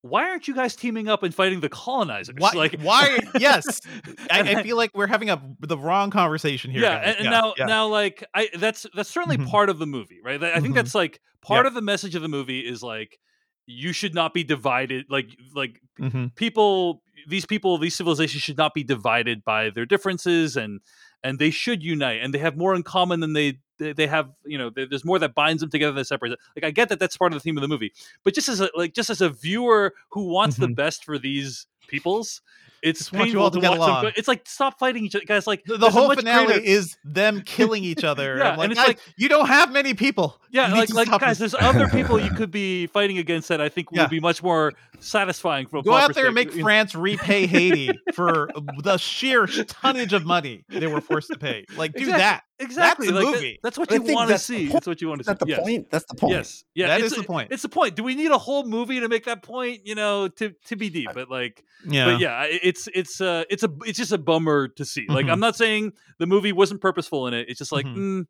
why 0.00 0.28
aren't 0.28 0.48
you 0.48 0.54
guys 0.54 0.74
teaming 0.74 1.06
up 1.08 1.22
and 1.22 1.32
fighting 1.32 1.60
the 1.60 1.68
colonizers? 1.68 2.34
Why? 2.36 2.50
Like, 2.56 2.80
why? 2.80 3.20
Yes, 3.38 3.80
I, 4.28 4.40
I 4.40 4.62
feel 4.64 4.76
like 4.76 4.90
we're 4.96 5.06
having 5.06 5.30
a 5.30 5.40
the 5.60 5.78
wrong 5.78 6.10
conversation 6.10 6.72
here. 6.72 6.82
yeah, 6.82 6.96
guys. 7.04 7.14
and, 7.18 7.26
and 7.26 7.30
now 7.30 7.54
yeah. 7.56 7.66
now 7.66 7.86
like 7.86 8.24
I 8.34 8.48
that's 8.58 8.84
that's 8.94 9.08
certainly 9.10 9.38
Mhm. 9.38 9.48
part 9.48 9.70
of 9.70 9.78
the 9.78 9.86
movie, 9.86 10.18
right? 10.24 10.42
I 10.42 10.58
think 10.58 10.72
Mhm. 10.72 10.74
that's 10.74 10.94
like 10.96 11.20
part 11.40 11.58
Yep. 11.64 11.66
of 11.66 11.74
the 11.74 11.82
message 11.82 12.16
of 12.16 12.22
the 12.22 12.28
movie 12.28 12.60
is 12.66 12.82
like 12.82 13.20
you 13.66 13.92
should 13.92 14.14
not 14.14 14.34
be 14.34 14.44
divided 14.44 15.06
like 15.08 15.28
like 15.54 15.80
Mhm. 16.00 16.34
people 16.34 17.02
these 17.28 17.46
people 17.46 17.78
these 17.78 17.94
civilizations 17.94 18.42
should 18.42 18.56
not 18.58 18.74
be 18.74 18.82
divided 18.82 19.44
by 19.44 19.70
their 19.70 19.86
differences 19.86 20.56
and 20.56 20.80
and 21.22 21.38
they 21.38 21.50
should 21.50 21.82
unite 21.82 22.20
and 22.22 22.34
they 22.34 22.38
have 22.38 22.56
more 22.56 22.74
in 22.74 22.82
common 22.82 23.20
than 23.20 23.32
they 23.34 23.58
they, 23.78 23.92
they 23.92 24.06
have 24.08 24.30
you 24.44 24.58
know 24.58 24.70
there- 24.70 24.86
there's 24.86 25.04
more 25.04 25.18
that 25.20 25.34
binds 25.34 25.60
them 25.60 25.70
together 25.70 25.92
than 25.92 26.04
separates 26.04 26.32
them. 26.36 26.44
like 26.56 26.64
i 26.64 26.70
get 26.72 26.88
that 26.88 26.98
that's 26.98 27.16
part 27.16 27.32
of 27.32 27.36
the 27.36 27.40
theme 27.40 27.56
of 27.56 27.62
the 27.62 27.68
movie 27.68 27.92
but 28.24 28.34
just 28.34 28.48
as 28.48 28.60
a 28.60 28.68
like 28.74 28.92
just 28.94 29.10
as 29.10 29.20
a 29.20 29.28
viewer 29.30 29.94
who 30.10 30.24
wants 30.26 30.56
the 30.56 30.66
Mhm. 30.66 30.74
best 30.74 31.04
for 31.04 31.16
these 31.18 31.66
peoples 31.86 32.40
it's 32.82 33.08
painful 33.10 33.42
all 33.42 33.50
to 33.50 33.58
watch 33.60 33.70
them 33.70 33.78
along. 33.78 34.02
go- 34.02 34.10
it's 34.16 34.28
like 34.28 34.46
stop 34.46 34.78
fighting 34.78 35.04
each 35.04 35.14
other 35.14 35.24
guys 35.24 35.46
like 35.46 35.62
the, 35.64 35.76
the 35.76 35.90
whole 35.90 36.12
finale 36.14 36.46
greater- 36.46 36.60
is 36.64 36.96
them 37.04 37.40
killing 37.46 37.84
each 37.84 38.04
other. 38.04 38.36
Yeah, 38.38 38.56
like, 38.56 38.58
and 38.64 38.72
it's 38.72 38.80
"Guys, 38.80 38.88
like- 38.88 38.98
you 39.16 39.28
don't 39.28 39.46
have 39.46 39.72
many 39.72 39.94
people. 39.94 40.40
Yeah, 40.50 40.72
like, 40.72 40.92
like 40.92 41.08
guys, 41.20 41.38
this." 41.38 41.52
there's 41.52 41.62
other 41.62 41.88
people 41.88 42.20
you 42.20 42.30
could 42.36 42.50
be 42.50 42.86
fighting 42.88 43.18
against 43.18 43.48
that 43.48 43.60
I 43.60 43.68
think 43.68 43.88
Yeah. 43.92 44.02
would 44.02 44.10
be 44.10 44.20
much 44.20 44.42
more 44.42 44.72
satisfying 45.00 45.66
from 45.66 45.80
a 45.80 45.82
Go 45.82 45.94
out 45.94 46.14
there 46.14 46.26
and 46.26 46.34
make. 46.34 46.52
France 46.52 46.94
repay 46.94 47.46
Haiti 47.46 47.90
for 48.14 48.48
the 48.82 48.96
sheer 48.98 49.46
tonnage 49.46 50.12
of 50.12 50.24
money 50.26 50.64
they 50.68 50.86
were 50.86 51.00
forced 51.00 51.28
to 51.32 51.38
pay. 51.38 51.64
Like, 51.76 51.92
do 51.94 52.00
Exactly. 52.00 52.18
that. 52.18 52.42
Exactly 52.62 53.08
That's 53.10 53.18
a 53.24 53.30
like, 53.30 53.40
that- 53.40 53.56
that's 53.62 53.78
what 53.78 53.88
But 53.88 54.06
you 54.06 54.14
want 54.14 54.30
to 54.30 54.38
see. 54.38 54.66
That's 54.68 54.86
what 54.86 55.00
you 55.00 55.08
want 55.08 55.18
to 55.18 55.22
Is 55.22 55.26
see. 55.26 55.32
that 55.32 55.38
the 55.40 55.46
yes. 55.48 55.60
point? 55.60 55.90
That's 55.90 56.04
the 56.06 56.14
point. 56.14 56.32
Yes, 56.34 56.64
yeah, 56.74 56.86
That 56.88 57.00
it's 57.00 57.16
the 57.16 57.22
point. 57.24 57.48
It's 57.52 57.62
the 57.62 57.68
point. 57.68 57.96
Do 57.96 58.02
we 58.02 58.14
need 58.14 58.30
a 58.30 58.38
whole 58.38 58.64
movie 58.64 59.00
to 59.00 59.08
make 59.08 59.24
that 59.24 59.42
point? 59.42 59.86
You 59.86 59.94
know, 59.94 60.28
to 60.28 60.54
to 60.66 60.76
be 60.76 60.88
deep, 60.90 61.10
but 61.14 61.30
like, 61.30 61.64
Yeah. 61.86 62.12
but 62.12 62.20
yeah, 62.20 62.44
it's 62.48 62.88
it's 62.94 63.20
uh 63.20 63.44
it's 63.50 63.62
a 63.62 63.70
it's 63.84 63.98
just 63.98 64.12
a 64.12 64.18
bummer 64.18 64.68
to 64.68 64.84
see. 64.84 65.06
Like, 65.08 65.26
Mhm. 65.26 65.32
I'm 65.32 65.40
not 65.40 65.56
saying 65.56 65.92
the 66.18 66.26
movie 66.26 66.52
wasn't 66.52 66.80
purposeful 66.80 67.26
in 67.26 67.34
it. 67.34 67.48
It's 67.48 67.58
just 67.58 67.72
like, 67.72 67.86
Mhm. 67.86 67.96
mm, 67.96 68.26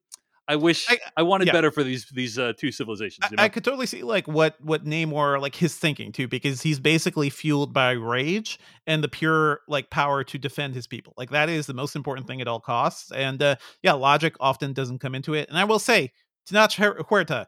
I 0.48 0.56
wish 0.56 0.90
I- 0.90 0.98
I, 1.16 1.22
wanted 1.22 1.46
yeah. 1.46 1.52
better 1.52 1.70
for 1.70 1.82
these 1.84 2.06
these 2.12 2.38
uh, 2.38 2.52
two 2.58 2.72
civilizations. 2.72 3.30
You 3.30 3.36
know? 3.36 3.42
I, 3.42 3.46
I 3.46 3.48
could 3.48 3.64
totally 3.64 3.86
see 3.86 4.02
like 4.02 4.26
what 4.26 4.60
what 4.60 4.84
Namor 4.84 5.40
like 5.40 5.54
his 5.54 5.76
thinking 5.76 6.10
too, 6.12 6.26
because 6.28 6.62
he's 6.62 6.80
basically 6.80 7.30
fueled 7.30 7.72
by 7.72 7.92
rage 7.92 8.58
and 8.86 9.04
the 9.04 9.08
pure 9.08 9.60
like 9.68 9.88
power 9.90 10.24
to 10.24 10.38
defend 10.38 10.74
his 10.74 10.86
people. 10.86 11.14
Like 11.16 11.30
that 11.30 11.48
is 11.48 11.66
the 11.66 11.74
most 11.74 11.94
important 11.94 12.26
thing 12.26 12.40
at 12.40 12.48
all 12.48 12.60
costs. 12.60 13.12
And 13.12 13.42
uh, 13.42 13.56
yeah, 13.82 13.92
logic 13.92 14.34
often 14.40 14.72
doesn't 14.72 14.98
come 14.98 15.14
into 15.14 15.34
it. 15.34 15.48
And 15.48 15.56
I 15.56 15.64
will 15.64 15.78
say, 15.78 16.10
Tenoch 16.50 16.74
Hu- 16.74 17.04
Huerta, 17.04 17.46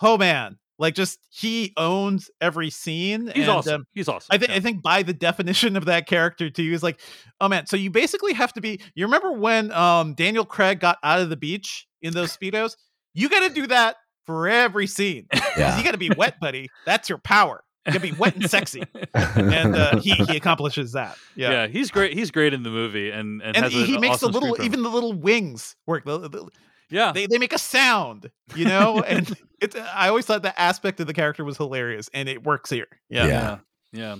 oh 0.00 0.16
man, 0.16 0.58
like 0.78 0.94
just 0.94 1.18
he 1.30 1.72
owns 1.76 2.30
every 2.40 2.70
scene. 2.70 3.26
He's 3.34 3.48
and, 3.48 3.48
awesome. 3.48 3.74
um, 3.74 3.86
He's 3.94 4.08
awesome. 4.08 4.28
I 4.30 4.38
think 4.38 4.50
Yeah. 4.50 4.56
I 4.56 4.60
think 4.60 4.80
by 4.80 5.02
the 5.02 5.12
definition 5.12 5.76
of 5.76 5.86
that 5.86 6.06
character 6.06 6.50
too 6.50 6.62
is 6.62 6.84
like, 6.84 7.00
oh 7.40 7.48
man, 7.48 7.66
so 7.66 7.76
you 7.76 7.90
basically 7.90 8.32
have 8.34 8.52
to 8.52 8.60
be. 8.60 8.80
You 8.94 9.06
remember 9.06 9.32
when 9.32 9.72
um 9.72 10.14
Daniel 10.14 10.44
Craig 10.44 10.78
got 10.78 10.98
out 11.02 11.20
of 11.20 11.30
the 11.30 11.36
beach 11.36 11.86
in 12.02 12.12
those 12.14 12.36
speedos? 12.36 12.76
you 13.14 13.28
got 13.28 13.48
to 13.48 13.54
do 13.54 13.66
that 13.68 13.96
for 14.26 14.48
every 14.48 14.86
scene. 14.86 15.26
Yeah. 15.56 15.76
You 15.78 15.82
got 15.84 15.92
to 15.92 15.98
be 15.98 16.10
wet, 16.16 16.38
buddy. 16.40 16.68
That's 16.86 17.08
your 17.08 17.18
power. 17.18 17.64
You 17.86 17.92
got 17.94 18.02
to 18.02 18.12
be 18.12 18.12
wet 18.12 18.36
and 18.36 18.48
sexy, 18.50 18.84
and 19.14 19.74
uh, 19.74 19.98
he 20.00 20.10
he 20.12 20.36
accomplishes 20.36 20.92
that. 20.92 21.16
yeah. 21.34 21.50
Yeah. 21.50 21.66
he's 21.68 21.90
great. 21.90 22.12
He's 22.12 22.30
great 22.30 22.52
in 22.52 22.62
the 22.62 22.70
movie, 22.70 23.10
and 23.10 23.40
and, 23.42 23.56
And 23.56 23.64
has 23.64 23.72
he, 23.72 23.80
an 23.80 23.86
he 23.86 23.98
makes 23.98 24.16
awesome 24.16 24.32
the 24.32 24.40
little, 24.40 24.62
even 24.64 24.82
the 24.82 24.90
little 24.90 25.14
wings 25.14 25.74
work. 25.86 26.04
The- 26.04 26.28
the- 26.28 26.48
yeah. 26.90 27.12
they, 27.12 27.26
they 27.26 27.38
make 27.38 27.52
a 27.52 27.58
sound, 27.58 28.30
you 28.54 28.64
know, 28.66 29.00
and 29.02 29.34
it's. 29.60 29.74
I 29.76 30.08
always 30.08 30.26
thought 30.26 30.42
that 30.42 30.54
aspect 30.58 31.00
of 31.00 31.06
the 31.06 31.14
character 31.14 31.44
was 31.44 31.56
hilarious, 31.56 32.08
and 32.14 32.28
it 32.28 32.44
works 32.44 32.70
here. 32.70 32.86
Yeah, 33.08 33.26
Yeah. 33.26 33.58
Yeah. 33.92 34.14
Yeah 34.14 34.16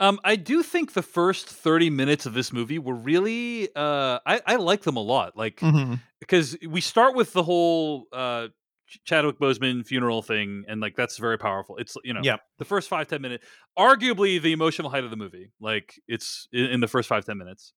um 0.00 0.20
i 0.24 0.36
do 0.36 0.62
think 0.62 0.92
the 0.92 1.02
first 1.02 1.46
30 1.48 1.90
minutes 1.90 2.24
of 2.26 2.32
this 2.32 2.52
movie 2.52 2.78
were 2.78 2.94
really 2.94 3.68
uh 3.74 4.18
i 4.24 4.40
i 4.46 4.56
like 4.56 4.82
them 4.82 4.96
a 4.96 5.02
lot 5.02 5.36
like 5.36 5.56
Mhm. 5.60 6.00
because 6.20 6.56
we 6.68 6.80
start 6.80 7.16
with 7.16 7.32
the 7.32 7.42
whole 7.42 8.06
uh 8.12 8.48
chadwick 9.04 9.38
boseman 9.38 9.84
funeral 9.86 10.22
thing 10.22 10.64
and 10.68 10.80
like 10.80 10.96
that's 10.96 11.18
very 11.18 11.36
powerful. 11.36 11.76
It's 11.76 11.96
you 12.04 12.14
know 12.14 12.20
Yep. 12.22 12.40
the 12.58 12.64
first 12.64 12.88
five 12.88 13.06
ten 13.08 13.20
minutes 13.20 13.44
arguably 13.78 14.40
the 14.40 14.52
emotional 14.52 14.88
height 14.90 15.04
of 15.04 15.10
the 15.10 15.16
movie 15.16 15.50
like 15.60 16.00
it's 16.08 16.48
in, 16.52 16.64
in 16.66 16.80
the 16.80 16.88
first 16.88 17.06
five 17.08 17.24
ten 17.26 17.36
minutes. 17.36 17.72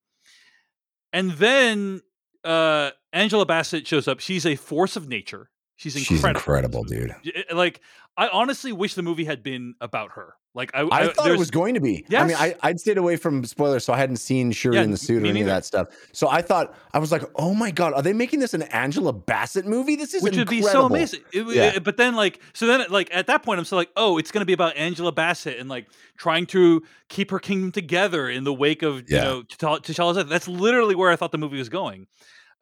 And 1.11 1.31
then 1.31 2.01
uh 2.43 2.91
angela 3.11 3.45
bassett 3.45 3.85
shows 3.87 4.07
up. 4.07 4.19
She's 4.19 4.45
a 4.45 4.55
force 4.55 4.95
of 4.95 5.07
nature 5.09 5.49
she's 5.81 5.95
incredible 5.95 6.39
She's 6.39 6.41
incredible, 6.47 6.83
dude. 6.83 7.15
Eh, 7.35 7.53
Like, 7.53 7.81
I 8.17 8.27
honestly 8.27 8.71
wish 8.71 8.93
the 8.93 9.01
movie 9.03 9.25
had 9.25 9.41
been 9.41 9.75
about 9.81 10.11
her. 10.13 10.35
Like, 10.53 10.71
I, 10.73 10.81
I 10.91 11.07
thought 11.13 11.31
it 11.31 11.37
was 11.39 11.49
going 11.49 11.75
to 11.75 11.79
be. 11.79 12.05
I 12.13 12.25
mean, 12.25 12.35
I, 12.37 12.55
I'd 12.61 12.77
stayed 12.77 12.97
away 12.97 13.15
from 13.15 13.45
spoilers, 13.45 13.85
so 13.85 13.93
I 13.93 13.97
hadn't 13.97 14.17
seen 14.17 14.51
Shuri 14.51 14.75
Yeah, 14.75 14.83
in 14.83 14.91
the 14.91 14.97
suit 14.97 15.23
or 15.23 15.25
any 15.25 15.39
of 15.39 15.47
that 15.47 15.63
stuff. 15.63 15.87
So 16.11 16.27
I 16.27 16.41
thought 16.41 16.75
I 16.93 16.99
was 16.99 17.09
like, 17.09 17.23
oh 17.37 17.53
my 17.53 17.71
god, 17.71 17.93
are 17.93 18.01
they 18.01 18.11
making 18.11 18.41
this 18.41 18.53
an 18.53 18.63
Angela 18.63 19.13
Bassett 19.13 19.65
movie? 19.65 19.95
This 19.95 20.13
is 20.13 20.21
which 20.21 20.35
would 20.35 20.49
be 20.49 20.61
so 20.61 20.85
amazing. 20.85 21.21
It 21.31 21.47
Yeah. 21.55 21.75
it- 21.75 21.85
but 21.85 21.95
then, 21.95 22.15
like, 22.17 22.41
so 22.53 22.67
then, 22.67 22.85
like, 22.89 23.07
at 23.13 23.27
that 23.27 23.43
point, 23.43 23.59
I'm 23.59 23.65
still 23.65 23.77
like, 23.77 23.91
oh, 23.95 24.17
it's 24.17 24.29
going 24.29 24.41
to 24.41 24.45
be 24.45 24.51
about 24.51 24.75
Angela 24.75 25.13
Bassett 25.13 25.57
and 25.57 25.69
like 25.69 25.87
trying 26.17 26.45
to 26.47 26.83
keep 27.07 27.31
her 27.31 27.39
kingdom 27.39 27.71
together 27.71 28.29
in 28.29 28.43
the 28.43 28.53
wake 28.53 28.83
of 28.83 29.09
you 29.09 29.17
know 29.17 29.43
T'Challa- 29.43 29.79
T'Challa's 29.81 30.17
death. 30.17 30.27
That's 30.27 30.49
literally 30.49 30.95
where 30.95 31.11
I 31.11 31.15
thought 31.15 31.31
the 31.31 31.37
movie 31.37 31.59
was 31.59 31.69
going. 31.69 32.07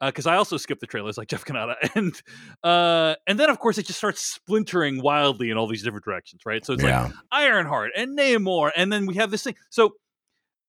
Because 0.00 0.26
I 0.26 0.36
also 0.36 0.56
skipped 0.56 0.80
the 0.80 0.86
trailers, 0.86 1.18
like 1.18 1.28
Jeff 1.28 1.44
Cannata, 1.44 1.74
and 1.94 2.20
uh, 2.64 3.16
and 3.26 3.38
then 3.38 3.50
of 3.50 3.58
course 3.58 3.76
it 3.78 3.86
just 3.86 3.98
starts 3.98 4.22
splintering 4.22 5.02
wildly 5.02 5.50
in 5.50 5.56
all 5.58 5.66
these 5.66 5.82
different 5.82 6.04
directions, 6.04 6.42
right? 6.46 6.64
So 6.64 6.72
it's 6.72 6.82
like 6.82 6.90
Yeah, 6.92 7.10
Ironheart 7.30 7.90
and 7.96 8.18
Namor, 8.18 8.70
and 8.76 8.92
then 8.92 9.06
we 9.06 9.16
have 9.16 9.30
this 9.30 9.42
thing. 9.42 9.56
So, 9.68 9.94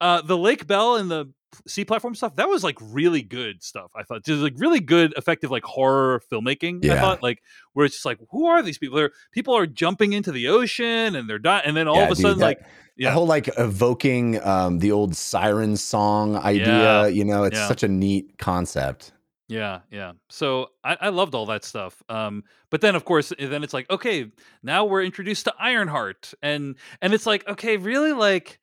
uh, 0.02 0.22
the 0.22 0.38
Lake 0.38 0.68
Bell 0.68 0.96
and 0.98 1.10
the 1.10 1.32
sea 1.68 1.84
platform 1.84 2.16
stuff 2.16 2.34
that 2.38 2.48
was 2.48 2.64
like 2.64 2.78
really 2.82 3.22
good 3.22 3.62
stuff. 3.62 3.92
I 3.96 4.04
thought 4.04 4.24
just 4.24 4.42
like 4.42 4.54
really 4.58 4.80
good, 4.80 5.14
effective 5.18 5.52
like 5.52 5.64
horror 5.64 6.22
filmmaking. 6.32 6.84
I 6.86 6.88
Yeah. 6.88 7.02
thought 7.02 7.22
like 7.22 7.42
where 7.74 7.86
it's 7.86 7.96
just 7.96 8.06
like 8.06 8.20
who 8.32 8.46
are 8.48 8.62
these 8.64 8.78
people? 8.78 8.98
They're, 8.98 9.12
people 9.34 9.56
are 9.56 9.68
jumping 9.68 10.14
into 10.14 10.32
the 10.32 10.48
ocean 10.48 11.16
and 11.16 11.30
they're 11.30 11.40
dying, 11.40 11.64
and 11.66 11.76
then 11.76 11.88
all 11.90 11.98
Yeah, 11.98 12.06
of 12.06 12.12
a 12.12 12.16
dude, 12.16 12.22
sudden 12.24 12.40
that- 12.40 12.46
like 12.46 12.60
the 12.98 13.04
yeah. 13.04 13.12
whole 13.12 13.26
like 13.28 13.50
evoking 13.58 14.42
um, 14.46 14.80
the 14.80 14.92
old 14.92 15.16
siren 15.16 15.76
song 15.78 16.36
idea. 16.38 17.08
You 17.10 17.26
know, 17.26 17.44
it's 17.46 17.58
such 17.68 17.84
a 17.84 17.88
neat 17.88 18.38
concept. 18.38 19.12
Yeah, 19.52 19.80
yeah. 19.92 20.14
So 20.30 20.70
I, 20.84 20.98
I 21.02 21.10
loved 21.10 21.36
all 21.36 21.46
that 21.48 21.66
stuff. 21.66 22.02
Um, 22.08 22.44
but 22.70 22.80
then 22.82 22.96
of 22.96 23.04
course, 23.06 23.34
eh, 23.38 23.48
then 23.48 23.64
it's 23.64 23.74
like, 23.74 23.90
okay, 23.90 24.32
now 24.64 24.86
we're 24.86 25.04
introduced 25.04 25.44
to 25.46 25.54
Ironheart, 25.60 26.34
and 26.42 26.76
and 27.02 27.14
it's 27.14 27.26
like, 27.26 27.46
okay, 27.48 27.76
really, 27.78 28.14
like, 28.14 28.60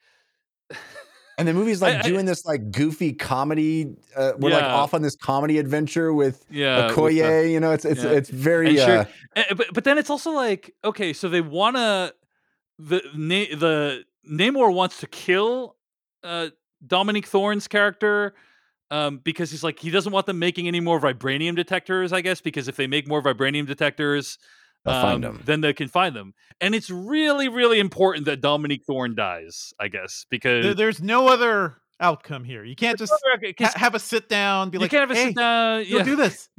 And 1.36 1.46
the 1.46 1.52
movie's 1.54 1.82
like 1.86 1.96
I- 1.96 1.98
I- 2.00 2.02
doing 2.02 2.24
this 2.26 2.44
like 2.46 2.70
goofy 2.72 3.12
comedy. 3.12 3.96
Uh, 4.16 4.32
we're 4.38 4.50
like 4.50 4.64
off 4.64 4.94
on 4.94 5.02
this 5.02 5.14
comedy 5.16 5.58
adventure 5.58 6.12
with 6.14 6.44
yeah, 6.50 6.86
with 6.86 6.96
the- 6.96 7.02
Okoye. 7.02 7.50
you 7.52 7.60
know, 7.60 7.72
it's 7.72 7.84
it's 7.84 8.02
yeah. 8.02 8.10
it's 8.10 8.30
very. 8.30 8.68
And 8.68 8.78
sure- 8.78 8.98
uh, 9.00 9.04
Eh, 9.36 9.54
but 9.54 9.66
but 9.74 9.84
then 9.84 9.98
it's 9.98 10.10
also 10.10 10.30
like 10.30 10.74
okay, 10.84 11.12
so 11.12 11.28
they 11.28 11.40
wanna 11.42 12.12
the 12.78 13.00
the 13.14 14.04
Namor 14.28 14.72
wants 14.72 15.00
to 15.00 15.06
kill 15.06 15.76
uh 16.24 16.48
Dominique 16.86 17.26
Thorne's 17.26 17.68
character 17.68 18.34
um 18.90 19.18
because 19.22 19.50
he's 19.50 19.62
like 19.62 19.78
he 19.78 19.90
doesn't 19.90 20.12
want 20.12 20.26
them 20.26 20.38
making 20.38 20.66
any 20.68 20.80
more 20.80 21.00
vibranium 21.00 21.54
detectors, 21.56 22.12
I 22.12 22.20
guess, 22.20 22.40
because 22.40 22.68
if 22.68 22.76
they 22.76 22.86
make 22.86 23.06
more 23.08 23.22
vibranium 23.22 23.66
detectors, 23.66 24.38
um, 24.86 25.40
then 25.44 25.60
they 25.60 25.72
can 25.72 25.88
find 25.88 26.14
them. 26.16 26.34
And 26.60 26.74
it's 26.74 26.88
really 26.90 27.48
really 27.48 27.78
important 27.80 28.24
that 28.26 28.40
Dominique 28.40 28.84
Thorne 28.86 29.14
dies, 29.14 29.72
I 29.78 29.88
guess, 29.88 30.24
because 30.30 30.64
There- 30.64 30.74
there's 30.74 31.02
no 31.02 31.28
other 31.28 31.76
outcome 32.00 32.44
here. 32.44 32.62
You 32.64 32.76
can't 32.76 32.96
just 32.96 33.12
Okay, 33.36 33.52
ha- 33.58 33.72
have 33.74 33.94
a 33.96 33.98
sit 33.98 34.28
down, 34.28 34.70
be 34.70 34.76
you 34.76 34.82
like, 34.82 34.90
can't 34.92 35.00
have 35.00 35.10
a 35.10 35.14
hey, 35.20 35.26
sit 35.28 35.36
down. 35.36 35.82
go 35.82 35.96
Yeah. 35.98 36.02
do 36.04 36.16
this. 36.16 36.48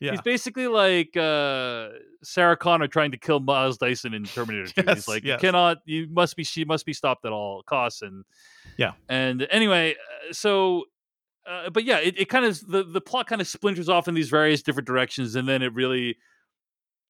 Yeah. 0.00 0.10
He's 0.10 0.22
basically 0.22 0.66
like 0.66 1.16
uh, 1.16 1.88
Sarah 2.22 2.56
Connor 2.58 2.88
trying 2.88 3.12
to 3.12 3.16
kill 3.16 3.38
Miles 3.40 3.78
Dyson 3.78 4.12
in 4.12 4.24
Terminator 4.24 4.66
2. 4.74 4.82
Yes, 4.86 4.96
He's 4.96 5.08
like, 5.08 5.22
yes. 5.24 5.40
you 5.40 5.46
cannot, 5.48 5.78
you 5.86 6.08
must 6.10 6.36
be, 6.36 6.42
she 6.44 6.64
must 6.64 6.84
be 6.84 6.92
stopped 6.92 7.24
at 7.24 7.32
all 7.32 7.62
costs. 7.62 8.02
And 8.02 8.24
Yeah. 8.76 8.92
And 9.08 9.46
anyway, 9.50 9.92
uh, 9.94 10.32
so, 10.32 10.84
uh, 11.46 11.70
but 11.70 11.84
yeah, 11.84 11.98
it, 11.98 12.18
it 12.18 12.28
kind 12.28 12.44
of, 12.44 12.60
the, 12.66 12.84
the 12.84 13.00
plot 13.00 13.26
kind 13.26 13.40
of 13.40 13.46
splinters 13.46 13.88
off 13.88 14.08
in 14.08 14.14
these 14.14 14.30
various 14.30 14.62
different 14.62 14.86
directions. 14.86 15.34
And 15.34 15.48
then 15.48 15.62
it 15.62 15.72
really, 15.74 16.16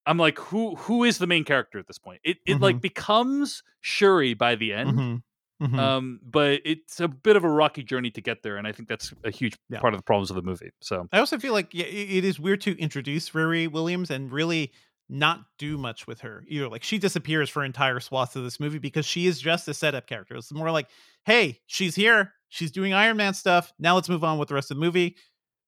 I'm 0.06 0.18
like, 0.18 0.38
who 0.38 0.74
who 0.76 1.04
is 1.04 1.18
the 1.18 1.26
main 1.26 1.44
character 1.44 1.78
at 1.78 1.86
this 1.86 1.98
point? 1.98 2.20
It 2.24 2.36
it 2.46 2.60
like 2.60 2.80
becomes 2.80 3.62
Shuri 3.80 4.34
by 4.34 4.54
the 4.54 4.72
end. 4.74 4.90
Mhm. 4.90 5.22
Mhm. 5.62 5.78
Um, 5.78 6.20
but 6.22 6.60
it's 6.64 7.00
a 7.00 7.08
bit 7.08 7.36
of 7.36 7.44
a 7.44 7.48
rocky 7.48 7.82
journey 7.82 8.10
to 8.10 8.20
get 8.20 8.42
there, 8.42 8.56
and 8.56 8.66
I 8.66 8.72
think 8.72 8.88
that's 8.88 9.14
a 9.22 9.30
huge 9.30 9.56
Yeah. 9.70 9.78
part 9.80 9.94
of 9.94 9.98
the 10.00 10.04
problems 10.04 10.28
of 10.30 10.36
the 10.36 10.42
movie. 10.42 10.70
So 10.80 11.08
I 11.12 11.20
also 11.20 11.38
feel 11.38 11.52
like 11.54 11.72
yeah, 11.72 11.86
it 11.86 12.24
is 12.24 12.38
weird 12.40 12.60
to 12.62 12.78
introduce 12.78 13.30
Riri 13.30 13.70
Williams 13.70 14.10
and 14.10 14.30
really 14.32 14.72
not 15.14 15.40
do 15.58 15.78
much 15.78 16.06
with 16.06 16.20
her 16.20 16.44
either. 16.48 16.68
Like 16.68 16.82
she 16.82 16.98
disappears 16.98 17.48
for 17.48 17.64
entire 17.64 18.00
swaths 18.00 18.34
of 18.36 18.42
this 18.42 18.58
movie 18.58 18.78
because 18.80 19.06
she 19.06 19.26
is 19.26 19.40
just 19.40 19.68
a 19.68 19.74
setup 19.74 20.06
character. 20.06 20.34
It's 20.36 20.52
more 20.52 20.70
like, 20.70 20.88
hey, 21.24 21.60
she's 21.66 21.94
here, 21.94 22.32
she's 22.48 22.70
doing 22.72 22.92
Iron 22.92 23.16
Man 23.16 23.32
stuff. 23.34 23.72
Now 23.78 23.94
let's 23.94 24.08
move 24.08 24.24
on 24.24 24.38
with 24.38 24.48
the 24.48 24.54
rest 24.54 24.70
of 24.70 24.76
the 24.76 24.80
movie, 24.84 25.16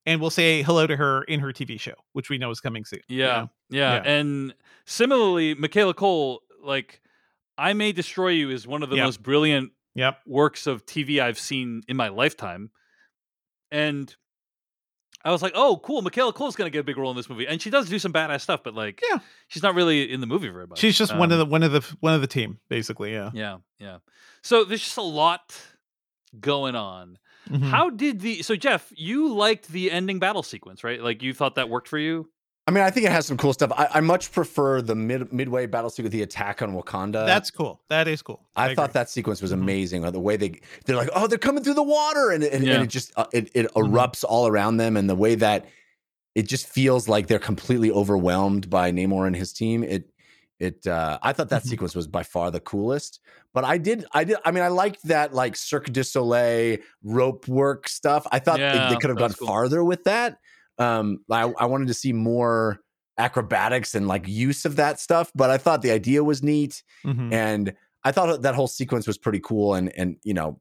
and 0.05 0.21
we'll 0.21 0.31
say 0.31 0.63
hello 0.63 0.87
to 0.87 0.97
her 0.97 1.23
in 1.25 1.41
her 1.41 1.53
TV 1.53 1.79
show, 1.79 1.95
which 2.13 2.29
we 2.29 2.39
know 2.39 2.51
is 2.51 2.61
coming 2.61 2.85
soon. 2.85 3.01
you 3.09 3.19
Yeah, 3.23 3.27
know? 3.27 3.51
yeah, 3.71 3.95
Yeah. 3.95 4.03
And 4.11 4.55
similarly, 4.85 5.55
Michaela 5.55 5.95
Coel, 5.95 6.41
like 6.63 7.01
I 7.57 7.73
May 7.73 7.93
Destroy 7.93 8.29
You 8.31 8.51
is 8.51 8.67
one 8.67 8.83
of 8.83 8.91
the 8.91 8.97
Yep. 8.97 9.05
most 9.05 9.23
brilliant 9.23 9.71
Yep. 9.95 10.19
works 10.27 10.67
of 10.67 10.85
TV 10.85 11.21
I've 11.21 11.39
seen 11.39 11.83
in 11.89 11.97
my 11.97 12.09
lifetime. 12.09 12.71
And 13.71 14.15
I 15.27 15.33
was 15.33 15.43
like, 15.43 15.53
oh, 15.55 15.81
cool. 15.83 16.03
Michaela 16.03 16.33
Coel's 16.33 16.55
going 16.57 16.67
to 16.67 16.71
get 16.73 16.81
a 16.81 16.85
big 16.85 16.97
role 16.97 17.11
in 17.11 17.17
this 17.17 17.29
movie. 17.29 17.47
And 17.47 17.61
she 17.61 17.69
does 17.69 17.89
do 17.89 17.99
some 17.99 18.13
badass 18.13 18.43
stuff, 18.43 18.63
but 18.63 18.75
like, 18.75 19.03
Yeah. 19.11 19.19
she's 19.49 19.63
not 19.63 19.75
really 19.75 20.11
in 20.11 20.21
the 20.21 20.27
movie 20.27 20.49
very 20.49 20.67
much. 20.67 20.79
She's 20.79 20.97
just 20.97 21.15
one 21.17 21.33
of 21.33 21.41
Um, 21.41 21.49
the 21.49 21.53
one 21.53 21.63
of 21.63 21.73
the 21.73 21.81
one 22.01 22.15
of 22.15 22.21
the 22.21 22.27
team, 22.27 22.59
basically. 22.69 23.13
Yeah. 23.13 23.31
Yeah, 23.35 23.59
yeah. 23.79 23.99
So 24.43 24.65
there's 24.65 24.83
just 24.83 24.97
a 24.97 25.03
lot 25.03 25.61
going 26.39 26.77
on. 26.77 27.19
Mhm. 27.51 27.63
How 27.71 27.91
did 27.91 28.21
the 28.21 28.43
so 28.43 28.57
Jeff, 28.57 28.93
you 28.97 29.33
liked 29.33 29.69
the 29.69 29.91
ending 29.91 30.19
battle 30.19 30.43
sequence, 30.43 30.83
right? 30.85 31.01
Like 31.03 31.23
you 31.23 31.33
thought 31.33 31.55
that 31.57 31.69
worked 31.69 31.89
for 31.89 31.99
you? 31.99 32.29
I 32.69 32.73
mean, 32.73 32.83
I 32.83 32.91
think 32.91 33.07
it 33.07 33.13
has 33.13 33.27
some 33.27 33.37
cool 33.37 33.53
stuff. 33.53 33.71
I, 33.77 33.89
I 33.95 34.01
much 34.01 34.33
prefer 34.33 34.83
the 34.83 34.97
mid 34.97 35.33
midway 35.33 35.67
battle 35.67 35.89
sequence, 35.89 36.13
the 36.13 36.23
attack 36.23 36.63
on 36.63 36.75
Wakanda. 36.75 37.25
That's 37.25 37.51
cool. 37.51 37.81
That 37.91 38.09
is 38.09 38.23
cool. 38.23 38.45
I, 38.57 38.75
thought 38.75 38.87
agree. 38.91 38.93
that 38.95 39.09
sequence 39.11 39.41
was 39.41 39.53
Mhm. 39.53 39.63
amazing. 39.63 40.05
uh, 40.05 40.11
The 40.11 40.19
way 40.21 40.37
they 40.37 40.61
they're 40.85 40.97
like, 40.97 41.11
oh, 41.15 41.29
they're 41.29 41.39
coming 41.39 41.63
through 41.63 41.75
the 41.75 41.83
water, 41.85 42.31
and 42.31 42.43
and, 42.43 42.65
Yeah. 42.65 42.75
and 42.75 42.83
it 42.85 42.89
just 42.89 43.13
uh, 43.17 43.27
it, 43.33 43.51
it 43.55 43.67
Mhm. 43.75 43.91
erupts 43.93 44.25
all 44.29 44.49
around 44.49 44.79
them, 44.79 44.97
and 44.97 45.09
the 45.09 45.15
way 45.15 45.37
that 45.37 45.67
it 46.35 46.49
just 46.49 46.67
feels 46.67 47.09
like 47.09 47.29
they're 47.29 47.39
completely 47.39 47.91
overwhelmed 47.93 48.69
by 48.69 48.91
Namor 48.91 49.27
and 49.29 49.37
his 49.37 49.53
team. 49.53 49.85
It 49.85 50.11
it 50.59 50.85
uh, 50.89 51.19
I 51.23 51.33
thought 51.35 51.51
that 51.51 51.63
Mhm. 51.63 51.69
sequence 51.69 51.95
was 51.95 52.09
by 52.09 52.25
far 52.25 52.51
the 52.51 52.61
coolest. 52.61 53.21
But 53.55 53.63
I 53.65 53.79
did 53.79 54.07
I 54.13 54.25
did 54.25 54.39
I 54.45 54.51
mean 54.51 54.65
I 54.65 54.69
liked 54.69 55.05
that 55.05 55.33
like 55.33 55.55
Cirque 55.55 55.93
du 55.93 56.03
Soleil 56.03 56.79
rope 57.05 57.47
work 57.47 57.89
stuff. 57.89 58.27
I 58.33 58.41
thought 58.41 58.57
they- 58.57 58.63
Yeah, 58.65 58.89
they, 58.91 58.97
could 58.97 59.11
have 59.11 59.19
gone 59.19 59.35
cool. 59.35 59.47
farther 59.47 59.85
with 59.85 60.03
that. 60.05 60.39
Um, 60.79 61.19
I, 61.31 61.43
I 61.59 61.67
wanted 61.67 61.89
to 61.89 61.95
see 61.95 62.13
more 62.13 62.81
acrobatics 63.19 63.95
and 63.95 64.07
like 64.07 64.29
use 64.29 64.65
of 64.65 64.77
that 64.77 65.01
stuff, 65.01 65.33
but 65.35 65.49
I 65.51 65.57
thought 65.59 65.83
the 65.83 65.91
idea 65.91 66.23
was 66.23 66.43
neat 66.43 66.83
Mhm. 67.05 67.33
and 67.33 67.75
I 68.05 68.13
thought 68.13 68.43
that 68.43 68.55
whole 68.55 68.69
sequence 68.69 69.07
was 69.07 69.19
pretty 69.19 69.41
cool. 69.41 69.75
And 69.75 69.93
and 69.97 70.17
you 70.23 70.35
know 70.35 70.61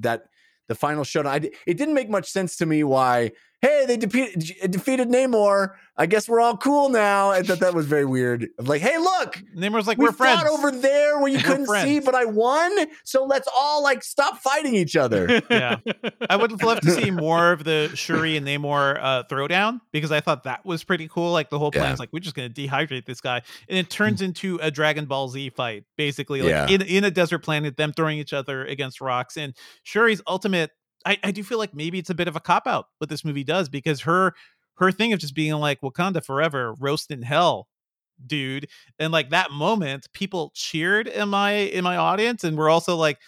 that 0.00 0.24
the 0.68 0.74
final 0.74 1.04
showdown, 1.04 1.32
I, 1.32 1.50
it 1.66 1.76
didn't 1.76 1.94
make 1.94 2.08
much 2.08 2.28
sense 2.30 2.56
to 2.56 2.66
me 2.66 2.82
why. 2.84 3.32
Hey, 3.62 3.84
they 3.86 3.96
defeated 3.96 4.70
defeated 4.70 5.08
Namor. 5.08 5.72
I 5.96 6.04
guess 6.04 6.28
we're 6.28 6.40
all 6.40 6.58
cool 6.58 6.90
now. 6.90 7.30
I 7.30 7.42
thought 7.42 7.60
that 7.60 7.72
was 7.72 7.86
very 7.86 8.04
weird. 8.04 8.48
Like, 8.58 8.82
hey, 8.82 8.98
look, 8.98 9.42
Namor's 9.56 9.86
like 9.86 9.96
we 9.96 10.04
we're 10.04 10.12
friends 10.12 10.42
fought 10.42 10.50
over 10.50 10.70
there 10.70 11.18
where 11.18 11.28
you 11.28 11.38
We're 11.48 11.64
couldn't 11.64 11.66
see, 11.66 12.00
but 12.00 12.14
I 12.14 12.26
won. 12.26 12.70
So 13.04 13.24
let's 13.24 13.48
all 13.56 13.82
like 13.82 14.04
stop 14.04 14.36
fighting 14.38 14.74
each 14.74 14.94
other. 14.94 15.40
Yeah. 15.50 15.76
I 16.30 16.36
would 16.36 16.62
love 16.62 16.80
to 16.80 16.90
see 16.90 17.10
more 17.10 17.52
of 17.52 17.64
the 17.64 17.90
Shuri 17.94 18.36
and 18.36 18.46
Namor 18.46 18.98
uh, 19.00 19.22
throwdown 19.24 19.80
because 19.90 20.12
I 20.12 20.20
thought 20.20 20.42
that 20.42 20.66
was 20.66 20.84
pretty 20.84 21.08
cool. 21.08 21.32
Like 21.32 21.48
the 21.48 21.58
whole 21.58 21.70
plan 21.70 21.84
Yeah. 21.86 21.92
is 21.94 21.98
like 21.98 22.10
we're 22.12 22.20
just 22.20 22.36
going 22.36 22.52
to 22.52 22.68
dehydrate 22.68 23.06
this 23.06 23.22
guy, 23.22 23.40
and 23.70 23.78
it 23.78 23.88
turns 23.88 24.20
into 24.20 24.58
a 24.60 24.70
Dragon 24.70 25.06
Ball 25.06 25.28
Z 25.28 25.50
fight, 25.50 25.84
basically, 25.96 26.42
like 26.42 26.50
Yeah. 26.50 26.68
in 26.68 26.82
in 26.82 27.04
a 27.04 27.10
desert 27.10 27.38
planet, 27.38 27.78
them 27.78 27.92
throwing 27.94 28.18
each 28.18 28.34
other 28.34 28.66
against 28.66 29.00
rocks. 29.00 29.36
And 29.38 29.54
Shuri's 29.82 30.20
ultimate, 30.26 30.72
I, 31.06 31.18
I 31.24 31.30
do 31.30 31.42
feel 31.44 31.58
like 31.58 31.74
maybe 31.74 31.98
it's 31.98 32.10
a 32.10 32.14
bit 32.14 32.28
of 32.28 32.36
a 32.36 32.40
cop 32.40 32.66
out 32.66 32.88
what 32.98 33.08
this 33.10 33.24
movie 33.24 33.44
does 33.44 33.68
because 33.70 34.02
her 34.02 34.34
her 34.76 34.92
thing 34.92 35.12
of 35.14 35.20
just 35.20 35.34
being 35.34 35.54
like 35.54 35.80
Wakanda 35.80 36.24
forever, 36.24 36.74
roast 36.80 37.10
in 37.10 37.22
hell, 37.22 37.68
dude. 38.26 38.68
And 38.98 39.12
like 39.12 39.30
that 39.30 39.50
moment, 39.52 40.08
people 40.12 40.52
cheered 40.54 41.08
in 41.08 41.28
my 41.30 41.52
in 41.52 41.84
my 41.84 41.96
audience, 41.96 42.44
and 42.44 42.56
we're 42.58 42.70
also 42.70 42.96
like, 42.96 43.18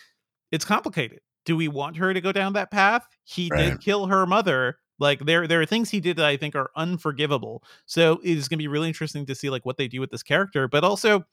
it's 0.53 0.65
complicated. 0.65 1.21
Do 1.45 1.57
we 1.57 1.69
want 1.69 1.97
her 1.97 2.13
to 2.15 2.21
go 2.21 2.33
down 2.33 2.53
that 2.55 2.71
path? 2.71 3.07
He 3.25 3.51
Right. 3.51 3.57
did 3.73 3.81
kill 3.81 4.07
her 4.07 4.27
mother. 4.27 4.79
Like 4.99 5.21
there, 5.27 5.47
there 5.47 5.61
are 5.63 5.67
things 5.67 5.91
he 5.91 6.01
did 6.01 6.17
that 6.19 6.27
I 6.27 6.37
think 6.37 6.57
are 6.57 6.71
unforgivable. 6.77 7.63
So 7.87 8.21
it 8.25 8.37
is 8.37 8.49
going 8.49 8.59
to 8.59 8.63
be 8.63 8.69
really 8.69 8.89
interesting 8.89 9.25
to 9.27 9.35
see 9.35 9.49
like 9.51 9.65
what 9.65 9.77
they 9.79 9.89
do 9.89 10.01
with 10.01 10.11
this 10.11 10.23
character, 10.25 10.69
but 10.69 10.85
also 10.85 11.25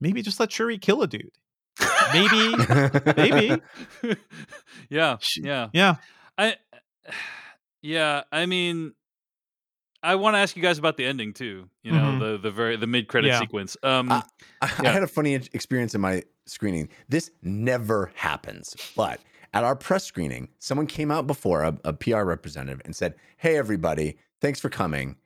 maybe 0.00 0.22
just 0.22 0.40
let 0.40 0.52
Shuri 0.52 0.78
kill 0.78 1.02
a 1.02 1.06
dude. 1.08 1.30
Maybe, 2.12 2.54
maybe. 3.16 3.62
yeah, 4.90 5.16
yeah. 5.36 5.68
yeah. 5.72 5.94
I 6.38 6.56
yeah, 7.82 8.22
I 8.30 8.46
mean 8.46 8.92
I 10.02 10.16
want 10.16 10.34
to 10.34 10.38
ask 10.38 10.56
you 10.56 10.62
guys 10.62 10.78
about 10.78 10.96
the 10.96 11.06
ending 11.06 11.32
too. 11.32 11.68
You 11.82 11.92
know, 11.92 11.98
Mhm. 12.12 12.18
the 12.20 12.38
the 12.38 12.50
very 12.50 12.76
the 12.76 12.86
mid 12.86 13.08
credit 13.08 13.28
Yeah. 13.28 13.40
sequence. 13.40 13.76
Um 13.82 14.10
I, 14.10 14.22
I 14.60 14.70
Yeah. 14.82 14.92
had 14.92 15.02
a 15.02 15.06
funny 15.08 15.34
experience 15.34 15.94
in 15.94 16.00
my 16.00 16.22
screening. 16.46 16.88
This 17.08 17.30
never 17.42 18.10
happens, 18.14 18.76
but 18.96 19.20
at 19.54 19.64
our 19.64 19.76
press 19.76 20.04
screening, 20.04 20.48
someone 20.58 20.86
came 20.86 21.10
out 21.10 21.26
before 21.26 21.62
a, 21.62 21.78
a 21.84 21.92
PR 21.92 22.22
representative 22.24 22.80
and 22.84 22.96
said, 22.96 23.14
"Hey, 23.36 23.56
everybody, 23.56 24.16
thanks 24.40 24.60
for 24.60 24.70
coming. 24.70 25.16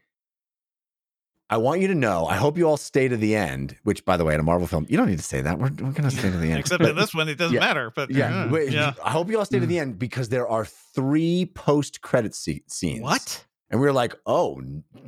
I 1.48 1.58
want 1.58 1.80
you 1.80 1.86
to 1.88 1.94
know. 1.94 2.26
I 2.26 2.36
hope 2.36 2.58
you 2.58 2.66
all 2.68 2.76
stay 2.76 3.06
to 3.08 3.16
the 3.16 3.36
end." 3.36 3.76
Which, 3.84 4.04
by 4.04 4.16
the 4.16 4.24
way, 4.24 4.34
in 4.34 4.40
a 4.40 4.42
Marvel 4.42 4.66
film, 4.66 4.86
you 4.88 4.96
don't 4.96 5.08
need 5.08 5.18
to 5.18 5.24
say 5.24 5.40
that. 5.42 5.58
We're, 5.58 5.68
we're 5.68 5.92
going 5.92 6.02
to 6.02 6.10
stay 6.10 6.30
to 6.30 6.36
the 6.36 6.50
end. 6.50 6.58
Except 6.58 6.82
in 6.82 6.96
this 6.96 7.14
one, 7.14 7.28
it 7.28 7.36
doesn't 7.38 7.54
Yeah. 7.54 7.60
matter. 7.60 7.92
But 7.94 8.10
yeah, 8.10 8.44
uh, 8.44 8.48
wait, 8.48 8.72
yeah. 8.72 8.94
I 9.04 9.10
hope 9.10 9.30
you 9.30 9.38
all 9.38 9.44
stay 9.44 9.58
to 9.60 9.66
the 9.66 9.78
end 9.78 9.98
because 9.98 10.28
there 10.28 10.48
are 10.48 10.64
three 10.64 11.46
post-credit 11.54 12.34
se- 12.34 12.62
scenes. 12.66 13.02
What? 13.02 13.44
And 13.70 13.80
we 13.80 13.86
were 13.86 13.92
like, 13.92 14.14
"Oh, 14.26 14.60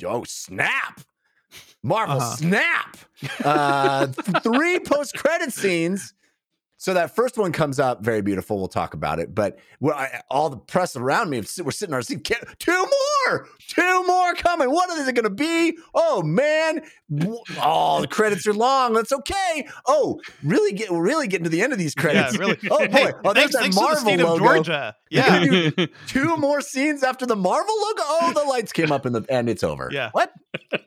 oh, 0.05 0.25
snap! 0.25 1.01
Marvel, 1.83 2.17
Uh-huh. 2.19 2.37
snap! 2.37 2.97
Uh, 3.45 4.07
three 4.43 4.79
post-credit 4.81 5.53
scenes." 5.53 6.15
So 6.81 6.95
that 6.95 7.15
first 7.17 7.37
one 7.37 7.51
comes 7.51 7.81
up, 7.81 8.05
very 8.05 8.23
beautiful. 8.23 8.57
We'll 8.59 8.69
talk 8.69 8.95
about 8.95 9.19
it. 9.19 9.35
But 9.35 9.59
I, 9.85 10.21
all 10.31 10.49
the 10.49 10.57
press 10.59 10.95
around 10.95 11.29
me, 11.29 11.39
we're 11.65 11.73
sitting 11.73 11.91
in 11.91 11.95
our 11.95 12.03
seat. 12.03 12.23
"Get- 12.23 12.59
Two 12.61 12.71
more, 13.27 13.49
two 13.69 14.05
more 14.07 14.35
coming. 14.35 14.71
What 14.71 14.91
is 14.99 15.09
it 15.09 15.15
going 15.15 15.25
to 15.25 15.31
be? 15.31 15.77
Oh 15.95 16.23
man! 16.23 16.83
Oh, 17.61 18.01
the 18.01 18.07
credits 18.07 18.47
are 18.47 18.53
long. 18.55 18.93
That's 18.93 19.13
okay. 19.13 19.67
Oh, 19.87 20.21
really? 20.43 20.73
Get 20.73 20.91
really 20.91 21.27
getting 21.27 21.45
to 21.45 21.51
the 21.51 21.63
end 21.63 21.73
of 21.73 21.79
these 21.79 21.95
Yeah, 21.97 22.03
credits. 22.03 22.39
really. 22.39 22.59
Oh 22.71 22.79
boy! 22.79 22.89
Hey, 22.91 23.13
oh, 23.25 23.33
there's 23.33 23.51
thanks, 23.51 23.55
that 23.55 23.63
thanks 23.63 23.77
to 23.77 24.05
the 24.05 24.17
Marvel 24.17 24.17
logo. 24.17 24.33
of 24.35 24.39
Georgia. 24.67 24.97
Yeah. 25.11 25.71
Two 26.07 26.37
more 26.37 26.61
scenes 26.61 27.03
after 27.03 27.25
the 27.25 27.37
Marvel 27.37 27.75
logo. 27.81 28.03
Oh, 28.05 28.33
the 28.35 28.45
lights 28.45 28.73
came 28.73 28.93
up 28.93 29.07
in 29.07 29.13
the 29.13 29.25
and 29.31 29.49
it's 29.49 29.65
over. 29.65 29.89
Yeah. 29.93 30.11
What? 30.13 30.33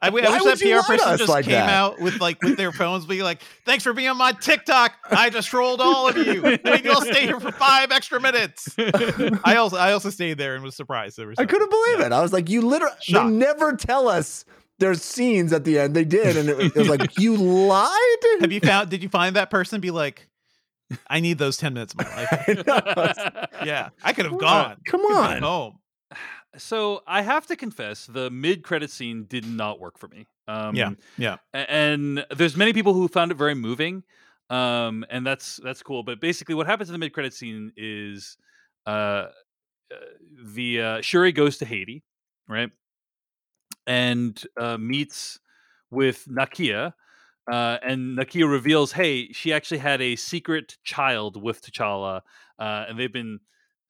I, 0.02 0.10
Why 0.10 0.22
wish 0.42 0.60
that 0.60 0.62
you 0.62 0.80
PR 0.80 0.86
person 0.86 1.18
just 1.18 1.30
like 1.30 1.46
came 1.46 1.54
that? 1.54 1.70
out 1.70 2.00
with 2.00 2.20
like 2.22 2.42
with 2.44 2.58
their 2.58 2.72
phones, 2.72 3.06
being 3.06 3.22
like, 3.24 3.42
"Thanks 3.66 3.84
for 3.84 3.94
being 3.94 4.10
on 4.10 4.18
my 4.18 4.32
TikTok. 4.32 4.94
I 5.10 5.30
just 5.30 5.48
trolled 5.50 5.82
all 5.82 6.08
of 6.10 6.18
you. 6.18 6.42
Wait, 6.42 6.84
you'll 6.84 7.02
stay 7.02 7.26
here 7.26 7.40
for 7.40 7.52
five 7.52 7.92
extra 7.92 8.20
minutes." 8.20 8.76
I 9.44 9.56
also 9.58 9.78
I 9.78 9.94
also 9.94 10.10
stayed 10.10 10.38
there 10.38 10.56
and 10.56 10.64
was 10.64 10.76
surprised. 10.76 11.18
There 11.18 11.28
was 11.28 11.38
I 11.40 11.46
couldn't 11.46 11.70
believe 11.70 12.00
it. 12.02 12.12
I 12.12 12.21
was 12.22 12.34
like, 12.34 12.50
you 12.50 12.62
literally. 12.62 12.96
They 13.12 13.24
never 13.26 13.74
tell 13.76 14.08
us 14.08 14.46
there's 14.80 15.02
scenes 15.04 15.54
at 15.54 15.64
the 15.64 15.78
end. 15.80 15.96
They 15.96 16.06
did, 16.06 16.38
and 16.38 16.50
it, 16.50 16.58
was- 16.58 16.66
it 16.68 16.76
was 16.76 16.90
like 16.90 17.18
you 17.20 17.36
lied. 17.36 18.18
Have 18.42 18.52
you 18.52 18.60
found? 18.60 18.90
Did 18.90 19.04
you 19.04 19.10
find 19.10 19.36
that 19.36 19.50
person? 19.50 19.80
Be 19.82 19.92
like, 19.92 20.28
I 21.08 21.20
need 21.20 21.38
those 21.38 21.58
ten 21.58 21.74
minutes 21.74 21.94
of 21.94 22.00
my 22.06 22.16
life. 22.16 22.64
I. 22.68 23.48
Yeah, 23.66 23.90
I 24.04 24.14
could 24.14 24.26
have 24.26 24.38
gone. 24.38 24.78
Come 24.86 25.02
on. 25.02 25.40
gone 25.40 25.42
home. 25.44 25.80
so 26.58 27.02
I 27.08 27.22
have 27.22 27.48
to 27.48 27.56
confess 27.56 28.06
the 28.08 28.30
mid 28.30 28.64
credit 28.64 28.92
scene 28.92 29.26
did 29.26 29.46
not 29.46 29.80
work 29.80 29.98
for 29.98 30.08
me. 30.10 30.28
Um 30.48 30.76
Yeah, 30.76 30.92
yeah. 31.18 31.38
and 31.54 32.26
there's 32.36 32.58
many 32.58 32.74
people 32.74 32.94
who 32.94 33.08
found 33.08 33.32
it 33.32 33.36
very 33.36 33.56
moving 33.56 34.04
um 34.50 35.06
and 35.10 35.26
that's 35.26 35.62
that's 35.64 35.82
cool 35.82 36.04
but 36.04 36.20
basically 36.20 36.54
what 36.56 36.68
happens 36.68 36.90
in 36.90 36.94
the 36.94 36.98
mid-credit 37.00 37.34
scene 37.34 37.72
is 37.78 38.36
uh, 38.86 38.90
uh 38.90 39.28
the 40.44 40.82
uh 40.82 41.02
shuri 41.02 41.32
goes 41.32 41.58
to 41.60 41.64
haiti 41.66 42.04
right 42.52 42.70
and 43.88 44.44
uh 44.60 44.78
meets 44.78 45.40
with 45.90 46.26
nakia 46.30 46.94
uh 47.52 47.78
and 47.84 48.18
nakia 48.18 48.50
reveals 48.50 48.92
hey 48.92 49.32
she 49.32 49.52
actually 49.52 49.80
had 49.80 50.02
a 50.02 50.16
secret 50.16 50.78
child 50.84 51.42
with 51.42 51.62
t'challa 51.62 52.22
uh 52.60 52.86
and 52.88 53.00
they've 53.00 53.14
been 53.14 53.40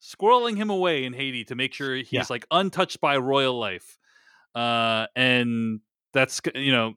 squirreling 0.00 0.56
him 0.56 0.70
away 0.70 1.04
in 1.04 1.12
haiti 1.12 1.44
to 1.44 1.54
make 1.54 1.74
sure 1.74 1.96
he's 1.96 2.10
Yeah. 2.12 2.24
like 2.30 2.46
untouched 2.50 3.00
by 3.00 3.16
royal 3.16 3.58
life 3.58 3.98
uh 4.54 5.06
and 5.14 5.80
that's 6.12 6.40
you 6.54 6.72
know 6.72 6.94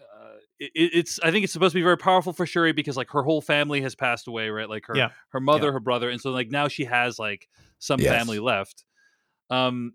uh, 0.00 0.36
it, 0.58 0.70
it's 0.74 1.20
I 1.22 1.30
think 1.30 1.44
it's 1.44 1.52
supposed 1.52 1.72
to 1.72 1.78
be 1.78 1.82
very 1.82 1.98
powerful 1.98 2.32
for 2.32 2.46
Shuri 2.46 2.72
because 2.72 2.96
like 2.96 3.10
her 3.10 3.22
whole 3.22 3.40
family 3.40 3.80
has 3.82 3.94
passed 3.94 4.26
away, 4.28 4.48
right? 4.50 4.68
Like 4.68 4.86
her 4.86 4.94
Yeah. 4.96 5.08
her 5.30 5.40
mother, 5.40 5.72
her 5.72 5.80
brother, 5.80 6.08
and 6.10 6.20
so 6.20 6.30
like 6.30 6.50
now 6.50 6.68
she 6.68 6.84
has 6.84 7.18
like 7.18 7.48
some 7.78 8.00
Yes. 8.00 8.12
family 8.12 8.38
left. 8.40 8.84
Um, 9.50 9.94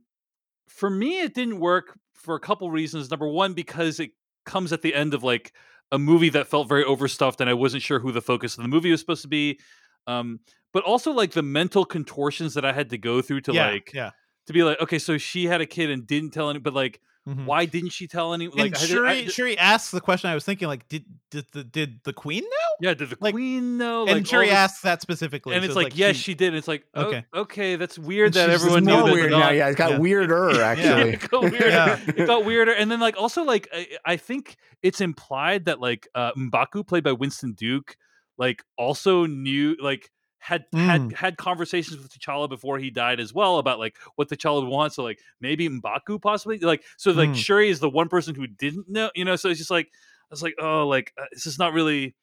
for 0.76 0.89
me, 0.89 1.22
it 1.22 1.34
didn't 1.34 1.60
work 1.60 1.98
for 2.14 2.35
a 2.35 2.39
couple 2.39 2.72
reasons. 2.72 3.10
Number 3.10 3.27
one, 3.27 3.53
because 3.53 3.99
it 3.99 4.11
comes 4.45 4.73
at 4.73 4.81
the 4.81 4.95
end 4.95 5.14
of 5.14 5.23
like 5.23 5.53
a 5.91 5.99
movie 5.99 6.30
that 6.30 6.48
felt 6.48 6.69
very 6.69 6.84
overstuffed, 6.84 7.41
and 7.41 7.49
I 7.49 7.53
wasn't 7.53 7.84
sure 7.84 7.99
who 7.99 8.11
the 8.11 8.22
focus 8.22 8.57
of 8.57 8.64
the 8.64 8.69
movie 8.69 8.91
was 8.91 8.99
supposed 8.99 9.22
to 9.23 9.27
be. 9.27 9.60
Um, 10.07 10.39
but 10.73 10.84
also 10.84 11.11
like 11.11 11.31
the 11.31 11.43
mental 11.43 11.85
contortions 11.85 12.53
that 12.53 12.65
I 12.65 12.73
had 12.73 12.89
to 12.91 12.98
go 12.98 13.22
through 13.22 13.41
to 13.41 13.53
yeah, 13.53 13.72
like 13.72 13.91
yeah. 13.93 14.11
to 14.48 14.53
be 14.53 14.64
like, 14.64 14.81
okay, 14.81 14.99
so 14.99 15.18
she 15.18 15.45
had 15.45 15.61
a 15.61 15.65
kid 15.65 15.89
and 15.89 16.07
didn't 16.07 16.31
tell 16.31 16.49
any, 16.49 16.60
but 16.60 16.73
like, 16.73 17.02
Mhm. 17.30 17.45
why 17.45 17.65
didn't 17.65 17.91
she 17.91 18.07
tell 18.07 18.34
any? 18.34 18.45
And 18.45 18.56
Like, 18.56 18.76
I 18.76 18.80
did- 18.80 18.89
Shuri, 18.89 19.10
I- 19.10 19.26
Shuri 19.27 19.56
asks 19.57 19.91
the 19.91 20.02
question 20.02 20.31
I 20.31 20.34
was 20.34 20.43
thinking, 20.43 20.68
like, 20.68 20.88
did 20.89 21.06
did 21.30 21.45
the 21.52 21.64
did 21.64 21.99
the 22.03 22.14
queen 22.14 22.41
know? 22.43 22.69
Yeah, 22.88 22.93
did 22.95 23.11
the 23.11 23.18
Like- 23.22 23.34
queen 23.35 23.77
know? 23.77 24.02
and 24.07 24.11
Like, 24.18 24.26
Shuri 24.26 24.45
all 24.48 24.49
this- 24.49 24.57
asks 24.57 24.81
that 24.81 25.02
specifically, 25.03 25.53
and 25.56 25.64
so 25.64 25.68
it's 25.68 25.76
like, 25.76 25.95
yes, 25.95 26.15
she, 26.15 26.34
did. 26.34 26.56
It's 26.56 26.68
like, 26.68 26.84
okay, 26.95 27.18
Okay. 27.18 27.26
okay, 27.35 27.76
that's 27.76 27.99
weird 28.11 28.34
that 28.34 28.49
everyone 28.49 28.85
knew 28.85 28.93
more 28.93 29.06
that. 29.06 29.14
weird 29.14 29.31
now. 29.31 29.52
Yeah, 29.52 29.68
it's 29.68 29.77
got 29.77 29.91
Yeah. 29.91 29.98
weirder 29.99 30.52
Yeah, 30.56 30.61
actually. 30.65 31.14
it 31.14 31.30
got 31.30 31.41
weirder. 31.43 31.68
Yeah. 31.69 31.99
It 32.07 32.26
got 32.26 32.43
weirder, 32.43 32.72
and 32.73 32.89
then 32.89 32.99
like 32.99 33.15
also 33.18 33.43
like 33.43 33.68
I, 33.72 33.88
I 34.03 34.18
think 34.18 34.57
it's 34.81 34.99
implied 34.99 35.65
that 35.65 35.80
like 35.80 36.07
uh, 36.15 36.31
Mbaku, 36.34 36.88
played 36.88 37.03
by 37.03 37.11
Winston 37.11 37.53
Duke, 37.53 37.98
like 38.39 38.64
also 38.80 39.27
knew 39.27 39.76
like 39.80 40.10
had 40.43 40.65
had 40.73 41.01
Mm. 41.01 41.13
had 41.13 41.38
conversations 41.38 41.97
with 42.01 42.09
T'Challa 42.11 42.49
before 42.49 42.80
he 42.80 42.89
died 42.89 43.19
as 43.19 43.31
well 43.34 43.59
about 43.59 43.77
like 43.80 43.95
what 44.15 44.27
T'Challa 44.27 44.68
wants. 44.68 44.95
So 44.95 45.03
like 45.03 45.19
maybe 45.39 45.69
Mbaku 45.69 46.19
possibly 46.22 46.57
like 46.59 46.84
so 46.97 47.11
like 47.11 47.30
Mm. 47.30 47.35
Shuri 47.35 47.69
is 47.69 47.80
the 47.80 47.89
one 47.89 48.09
person 48.09 48.34
who 48.35 48.47
didn't 48.47 48.89
know. 48.89 49.11
You 49.15 49.23
know, 49.23 49.35
so 49.35 49.49
it's 49.49 49.59
just 49.59 49.72
like 49.72 49.88
I 49.88 50.27
was 50.31 50.41
like, 50.41 50.55
oh, 50.59 50.88
like 50.88 51.13
uh, 51.22 51.26
this 51.31 51.45
is 51.45 51.59
not 51.59 51.73
really. 51.73 52.15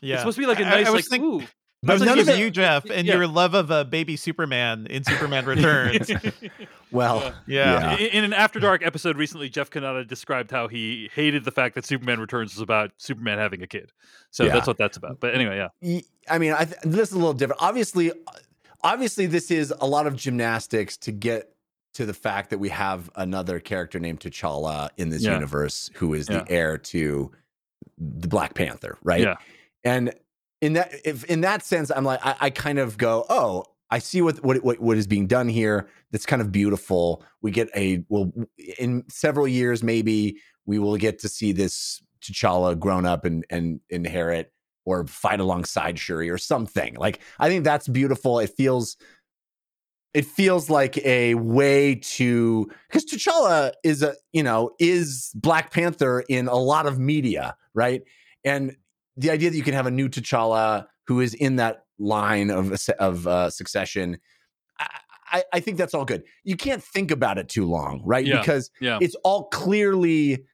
Yeah, 0.00 0.14
It's 0.14 0.22
supposed 0.22 0.36
to 0.36 0.42
be 0.42 0.46
like 0.46 0.60
a 0.60 0.64
nice 0.64 0.86
I, 0.86 0.90
was 0.90 1.10
like 1.10 1.20
think- 1.20 1.24
ooh. 1.24 1.42
But 1.80 1.98
That's 2.00 2.02
none 2.06 2.16
because 2.18 2.34
of 2.34 2.38
you, 2.40 2.50
Jeff, 2.50 2.84
and 2.90 3.06
yeah. 3.06 3.14
your 3.14 3.28
love 3.28 3.54
of 3.54 3.70
uh, 3.70 3.84
baby 3.84 4.16
Superman 4.16 4.88
in 4.90 5.04
Superman 5.04 5.44
Returns. 5.46 6.10
Well, 6.90 7.34
Yeah. 7.46 7.96
In, 7.96 8.06
in 8.08 8.24
an 8.24 8.32
After 8.32 8.58
Dark 8.60 8.82
episode 8.84 9.16
recently, 9.16 9.48
Jeff 9.48 9.70
Cannata 9.70 10.06
described 10.06 10.50
how 10.50 10.68
he 10.68 11.10
hated 11.14 11.44
the 11.44 11.50
fact 11.50 11.74
that 11.74 11.84
Superman 11.84 12.18
Returns 12.18 12.54
was 12.54 12.62
about 12.62 12.92
Superman 12.98 13.38
having 13.38 13.62
a 13.62 13.66
kid. 13.66 13.92
So 14.30 14.44
Yeah. 14.44 14.54
that's 14.54 14.66
what 14.66 14.78
that's 14.78 14.96
about. 14.96 15.20
But 15.20 15.34
anyway, 15.34 15.56
yeah. 15.82 16.00
I 16.30 16.38
mean, 16.38 16.52
I 16.52 16.64
th- 16.64 16.80
this 16.82 17.08
is 17.08 17.14
a 17.14 17.18
little 17.18 17.34
different. 17.34 17.62
Obviously, 17.62 18.12
obviously, 18.82 19.26
this 19.26 19.50
is 19.50 19.72
a 19.80 19.86
lot 19.86 20.06
of 20.06 20.16
gymnastics 20.16 20.96
to 20.98 21.12
get 21.12 21.52
to 21.94 22.06
the 22.06 22.14
fact 22.14 22.50
that 22.50 22.58
we 22.58 22.68
have 22.68 23.10
another 23.16 23.58
character 23.60 23.98
named 23.98 24.20
T'Challa 24.20 24.90
in 24.96 25.08
this 25.08 25.22
Yeah. 25.24 25.34
universe 25.34 25.90
who 25.94 26.14
is 26.14 26.28
Yeah. 26.28 26.40
the 26.44 26.50
heir 26.52 26.78
to 26.78 27.32
the 27.96 28.28
Black 28.28 28.54
Panther, 28.54 28.98
right? 29.02 29.22
Yeah. 29.22 29.34
And 29.84 30.12
in 30.60 30.74
that, 30.74 30.92
if 31.04 31.24
in 31.24 31.40
that 31.42 31.64
sense, 31.64 31.90
I'm 31.90 32.04
like, 32.04 32.20
I, 32.24 32.36
I 32.40 32.50
kind 32.50 32.78
of 32.78 32.98
go, 32.98 33.24
oh, 33.28 33.64
I 33.90 34.00
see 34.00 34.20
what, 34.20 34.42
what 34.44 34.62
what 34.62 34.80
what 34.80 34.96
is 34.98 35.06
being 35.06 35.26
done 35.26 35.48
here. 35.48 35.88
That's 36.10 36.26
kind 36.26 36.42
of 36.42 36.52
beautiful. 36.52 37.24
We 37.42 37.50
get 37.50 37.68
a 37.74 38.04
well, 38.08 38.30
in 38.78 39.04
several 39.08 39.48
years, 39.48 39.82
maybe 39.82 40.36
we 40.66 40.78
will 40.78 40.96
get 40.98 41.18
to 41.20 41.28
see 41.28 41.52
this 41.52 42.02
T'Challa 42.20 42.78
grown 42.78 43.06
up 43.06 43.24
and 43.24 43.44
and 43.50 43.80
inherit 43.88 44.52
or 44.88 45.06
fight 45.06 45.38
alongside 45.40 45.98
Shuri 45.98 46.30
or 46.30 46.38
something. 46.38 46.94
Like 46.94 47.20
I 47.38 47.48
think 47.48 47.64
that's 47.64 47.86
beautiful. 47.88 48.38
It 48.38 48.50
feels 48.56 48.96
it 50.14 50.24
feels 50.24 50.70
like 50.70 50.96
a 51.04 51.34
way 51.34 51.96
to 51.96 52.70
because 52.88 53.04
T'Challa 53.04 53.72
is 53.84 54.02
a 54.02 54.14
you 54.32 54.42
know 54.42 54.70
is 54.78 55.30
Black 55.34 55.70
Panther 55.70 56.24
in 56.28 56.48
a 56.48 56.56
lot 56.56 56.86
of 56.86 56.98
media, 56.98 57.56
right? 57.74 58.02
And 58.44 58.76
the 59.16 59.30
idea 59.30 59.50
that 59.50 59.56
you 59.56 59.62
can 59.62 59.74
have 59.74 59.86
a 59.86 59.90
new 59.90 60.08
T'Challa 60.08 60.86
who 61.06 61.20
is 61.20 61.34
in 61.34 61.56
that 61.56 61.84
line 61.98 62.50
of 62.50 62.72
of 62.98 63.26
uh, 63.26 63.50
succession, 63.50 64.18
I, 64.78 64.86
I, 65.32 65.42
I 65.54 65.60
think 65.60 65.76
that's 65.76 65.92
all 65.92 66.04
good. 66.06 66.22
You 66.44 66.56
can't 66.56 66.82
think 66.82 67.10
about 67.10 67.36
it 67.36 67.48
too 67.50 67.66
long, 67.66 68.00
right? 68.04 68.24
Yeah. 68.24 68.40
Because 68.40 68.70
Yeah. 68.80 68.98
it's 69.02 69.16
all 69.24 69.48
clearly 69.48 70.44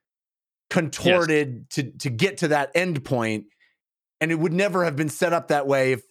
contorted 0.71 1.71
to 1.71 1.91
to 1.99 2.11
get 2.11 2.39
to 2.39 2.49
that 2.49 2.71
end 2.75 3.05
point, 3.05 3.45
and 4.21 4.31
it 4.31 4.39
would 4.39 4.53
never 4.53 4.85
have 4.85 4.97
been 4.97 5.09
set 5.09 5.33
up 5.33 5.49
that 5.49 5.67
way 5.67 5.93
if 5.93 6.03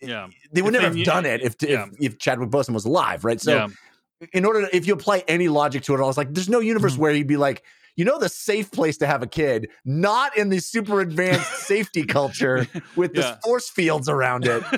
Yeah. 0.00 0.28
they 0.52 0.62
would 0.62 0.74
If 0.74 0.80
never 0.82 0.92
they 0.94 1.00
have 1.00 1.06
done 1.06 1.26
it 1.26 1.42
if 1.42 1.54
yeah. 1.60 1.86
if, 1.98 2.12
if 2.14 2.18
Chadwick 2.18 2.50
Boseman 2.50 2.74
was 2.74 2.84
alive, 2.84 3.24
right? 3.24 3.40
So 3.40 3.52
yeah. 3.54 3.68
in 4.32 4.44
order 4.44 4.62
to, 4.68 4.76
if 4.76 4.86
you 4.86 4.94
apply 4.94 5.24
any 5.28 5.48
logic 5.48 5.82
to 5.84 5.94
it, 5.94 5.98
I 5.98 6.02
was 6.06 6.16
like, 6.16 6.32
there's 6.34 6.48
no 6.48 6.60
universe 6.60 6.94
Mhm. 6.94 6.98
where 6.98 7.12
you'd 7.12 7.26
be 7.26 7.36
like, 7.36 7.62
you 7.96 8.04
know, 8.06 8.18
the 8.18 8.28
safe 8.30 8.70
place 8.70 8.96
to 8.98 9.06
have 9.06 9.22
a 9.22 9.26
kid, 9.26 9.68
not 9.84 10.36
in 10.36 10.48
the 10.48 10.60
super 10.60 11.00
advanced 11.02 11.52
safety 11.66 12.04
culture 12.04 12.66
with 12.96 13.12
the 13.14 13.38
force 13.44 13.68
fields 13.68 14.08
around 14.08 14.46
it. 14.46 14.62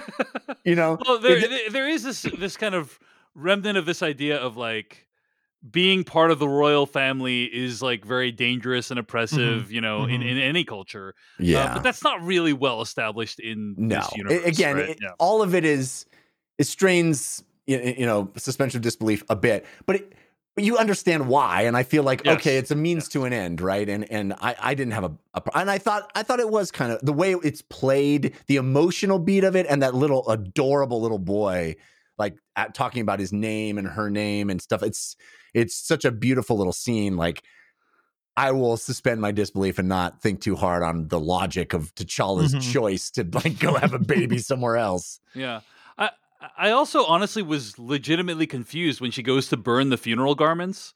You 0.64 0.74
know, 0.76 0.98
well, 1.06 1.18
there, 1.18 1.36
It- 1.36 1.51
there- 1.51 1.70
there 1.70 1.88
is 1.88 2.02
this 2.05 2.22
this 2.38 2.56
kind 2.56 2.74
of 2.74 2.98
remnant 3.34 3.76
of 3.76 3.84
this 3.84 4.02
idea 4.02 4.38
of 4.38 4.56
like 4.56 5.03
being 5.70 6.05
part 6.05 6.31
of 6.31 6.39
the 6.39 6.49
royal 6.49 6.85
family 6.86 7.45
is 7.45 7.81
like 7.81 8.05
very 8.05 8.31
dangerous 8.31 8.91
and 8.91 9.01
oppressive, 9.01 9.73
you 9.73 9.81
know, 9.81 10.05
in, 10.05 10.20
Mhm. 10.20 10.31
in 10.32 10.39
any 10.39 10.65
culture. 10.65 11.15
Uh, 11.41 11.43
yeah. 11.45 11.74
but 11.74 11.82
that's 11.82 12.03
not 12.05 12.23
really 12.23 12.53
well 12.53 12.82
established 12.82 13.41
in 13.41 13.74
no, 13.78 13.97
this 14.01 14.16
universe. 14.16 14.45
again, 14.47 14.77
right? 14.77 14.89
it- 14.91 14.99
yeah. 15.01 15.11
all 15.19 15.41
of 15.43 15.55
it 15.55 15.65
is 15.65 16.07
it 16.59 16.66
strains 16.66 17.43
you 17.66 18.05
know 18.05 18.31
suspension 18.36 18.78
of 18.78 18.82
disbelief 18.82 19.23
a 19.28 19.36
bit, 19.36 19.65
but. 19.86 19.97
It, 19.97 20.12
but 20.57 20.62
you 20.62 20.78
understand 20.78 21.27
why, 21.27 21.62
and 21.62 21.77
I 21.77 21.82
feel 21.82 22.05
like 22.05 22.23
Yes, 22.24 22.36
okay, 22.36 22.59
it's 22.59 22.70
a 22.70 22.77
means 22.77 23.07
yes. 23.07 23.09
to 23.09 23.24
an 23.24 23.32
end, 23.32 23.61
right? 23.61 23.89
And 23.89 24.09
and 24.09 24.35
I, 24.35 24.55
I 24.61 24.74
didn't 24.74 24.93
have 24.93 25.03
a, 25.03 25.11
a 25.35 25.43
and 25.59 25.69
I 25.69 25.78
thought 25.78 26.09
I 26.15 26.23
thought 26.23 26.39
it 26.39 26.49
was 26.49 26.70
kind 26.70 26.93
of 26.93 27.01
the 27.05 27.12
way 27.12 27.32
it's 27.43 27.61
played, 27.61 28.35
the 28.47 28.55
emotional 28.55 29.19
beat 29.19 29.43
of 29.43 29.57
it, 29.57 29.66
and 29.69 29.82
that 29.82 29.97
little 29.97 30.28
adorable 30.31 31.01
little 31.03 31.19
boy, 31.19 31.74
like 32.19 32.36
at, 32.57 32.74
talking 32.74 33.03
about 33.03 33.19
his 33.20 33.32
name 33.32 33.78
and 33.78 33.86
her 33.89 34.11
name 34.11 34.51
and 34.51 34.61
stuff. 34.62 34.82
It's 34.82 35.16
it's 35.53 35.74
such 35.74 36.05
a 36.05 36.11
beautiful 36.12 36.57
little 36.57 36.73
scene. 36.73 37.16
Like 37.16 37.43
I 38.36 38.51
will 38.51 38.77
suspend 38.77 39.20
my 39.20 39.31
disbelief 39.31 39.78
and 39.78 39.89
not 39.89 40.20
think 40.20 40.41
too 40.41 40.57
hard 40.57 40.82
on 40.82 41.07
the 41.09 41.20
logic 41.20 41.73
of 41.73 41.95
T'Challa's 41.95 42.55
Mhm. 42.55 42.73
choice 42.73 43.11
to 43.12 43.28
like 43.32 43.59
go 43.61 43.74
have 43.74 43.95
a 43.95 43.99
baby 43.99 44.39
somewhere 44.51 44.77
else. 44.77 45.20
Yeah. 45.35 45.61
I 45.99 46.11
I 46.59 46.70
also 46.70 47.05
honestly 47.07 47.43
was 47.43 47.78
legitimately 47.78 48.47
confused 48.47 49.01
when 49.01 49.11
she 49.12 49.23
goes 49.23 49.49
to 49.49 49.57
burn 49.57 49.91
the 49.91 49.97
funeral 49.97 50.35
garments 50.35 50.93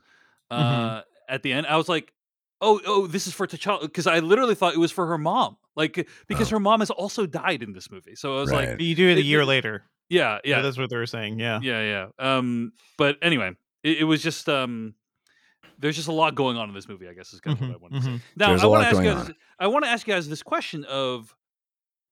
uh, 0.50 0.62
Mhm. 1.00 1.02
at 1.28 1.42
the 1.42 1.52
end. 1.52 1.66
I 1.66 1.76
was 1.76 1.88
like, 1.88 2.12
"Oh, 2.60 2.80
oh, 2.86 3.06
this 3.06 3.26
is 3.26 3.34
for 3.34 3.46
T'Challa," 3.46 3.82
because 3.82 4.06
I 4.06 4.18
literally 4.18 4.54
thought 4.54 4.74
it 4.74 4.78
was 4.80 4.90
for 4.92 5.06
her 5.06 5.18
mom, 5.18 5.56
like 5.76 6.08
because 6.26 6.48
Oh. 6.48 6.56
her 6.56 6.60
mom 6.60 6.80
has 6.80 6.90
also 6.90 7.24
died 7.26 7.62
in 7.62 7.72
this 7.72 7.90
movie. 7.90 8.14
So 8.16 8.36
I 8.36 8.40
was 8.40 8.50
like, 8.52 8.68
Right. 8.70 8.80
You 8.80 8.94
do 8.94 9.08
it 9.08 9.18
a 9.18 9.22
year 9.22 9.42
it- 9.42 9.46
later. 9.46 9.84
"Yeah, 10.08 10.38
Yeah, 10.44 10.56
yeah, 10.56 10.62
that's 10.62 10.78
what 10.78 10.90
they 10.90 10.96
were 10.96 11.06
saying. 11.06 11.38
Yeah. 11.38 11.60
yeah, 11.62 11.82
yeah." 11.82 12.06
Um, 12.36 12.72
but 12.96 13.16
anyway, 13.22 13.52
it, 13.82 13.98
it 13.98 14.04
was 14.04 14.22
just 14.22 14.48
um, 14.48 14.94
there's 15.78 15.96
just 15.96 16.08
a 16.08 16.12
lot 16.12 16.34
going 16.34 16.56
on 16.56 16.68
in 16.68 16.74
this 16.74 16.88
movie. 16.88 17.08
I 17.08 17.12
guess 17.14 17.32
is 17.32 17.40
kind 17.40 17.56
of 17.56 17.62
Mhm, 17.64 17.68
what 17.68 17.74
I 17.74 17.78
wanted 17.78 17.94
to 17.96 18.02
say. 18.02 18.10
mhm. 18.10 18.20
Now 18.36 18.48
There's 18.48 18.62
I 18.62 18.66
a 18.66 18.68
want 18.68 18.82
to 18.82 18.86
ask 18.88 18.96
you 18.98 19.02
going 19.04 19.16
guys. 19.26 19.30
I 19.58 19.66
want 19.68 19.84
to 19.84 19.90
ask 19.90 20.06
you 20.06 20.14
guys 20.14 20.28
this 20.28 20.42
question 20.42 20.84
of 20.84 21.34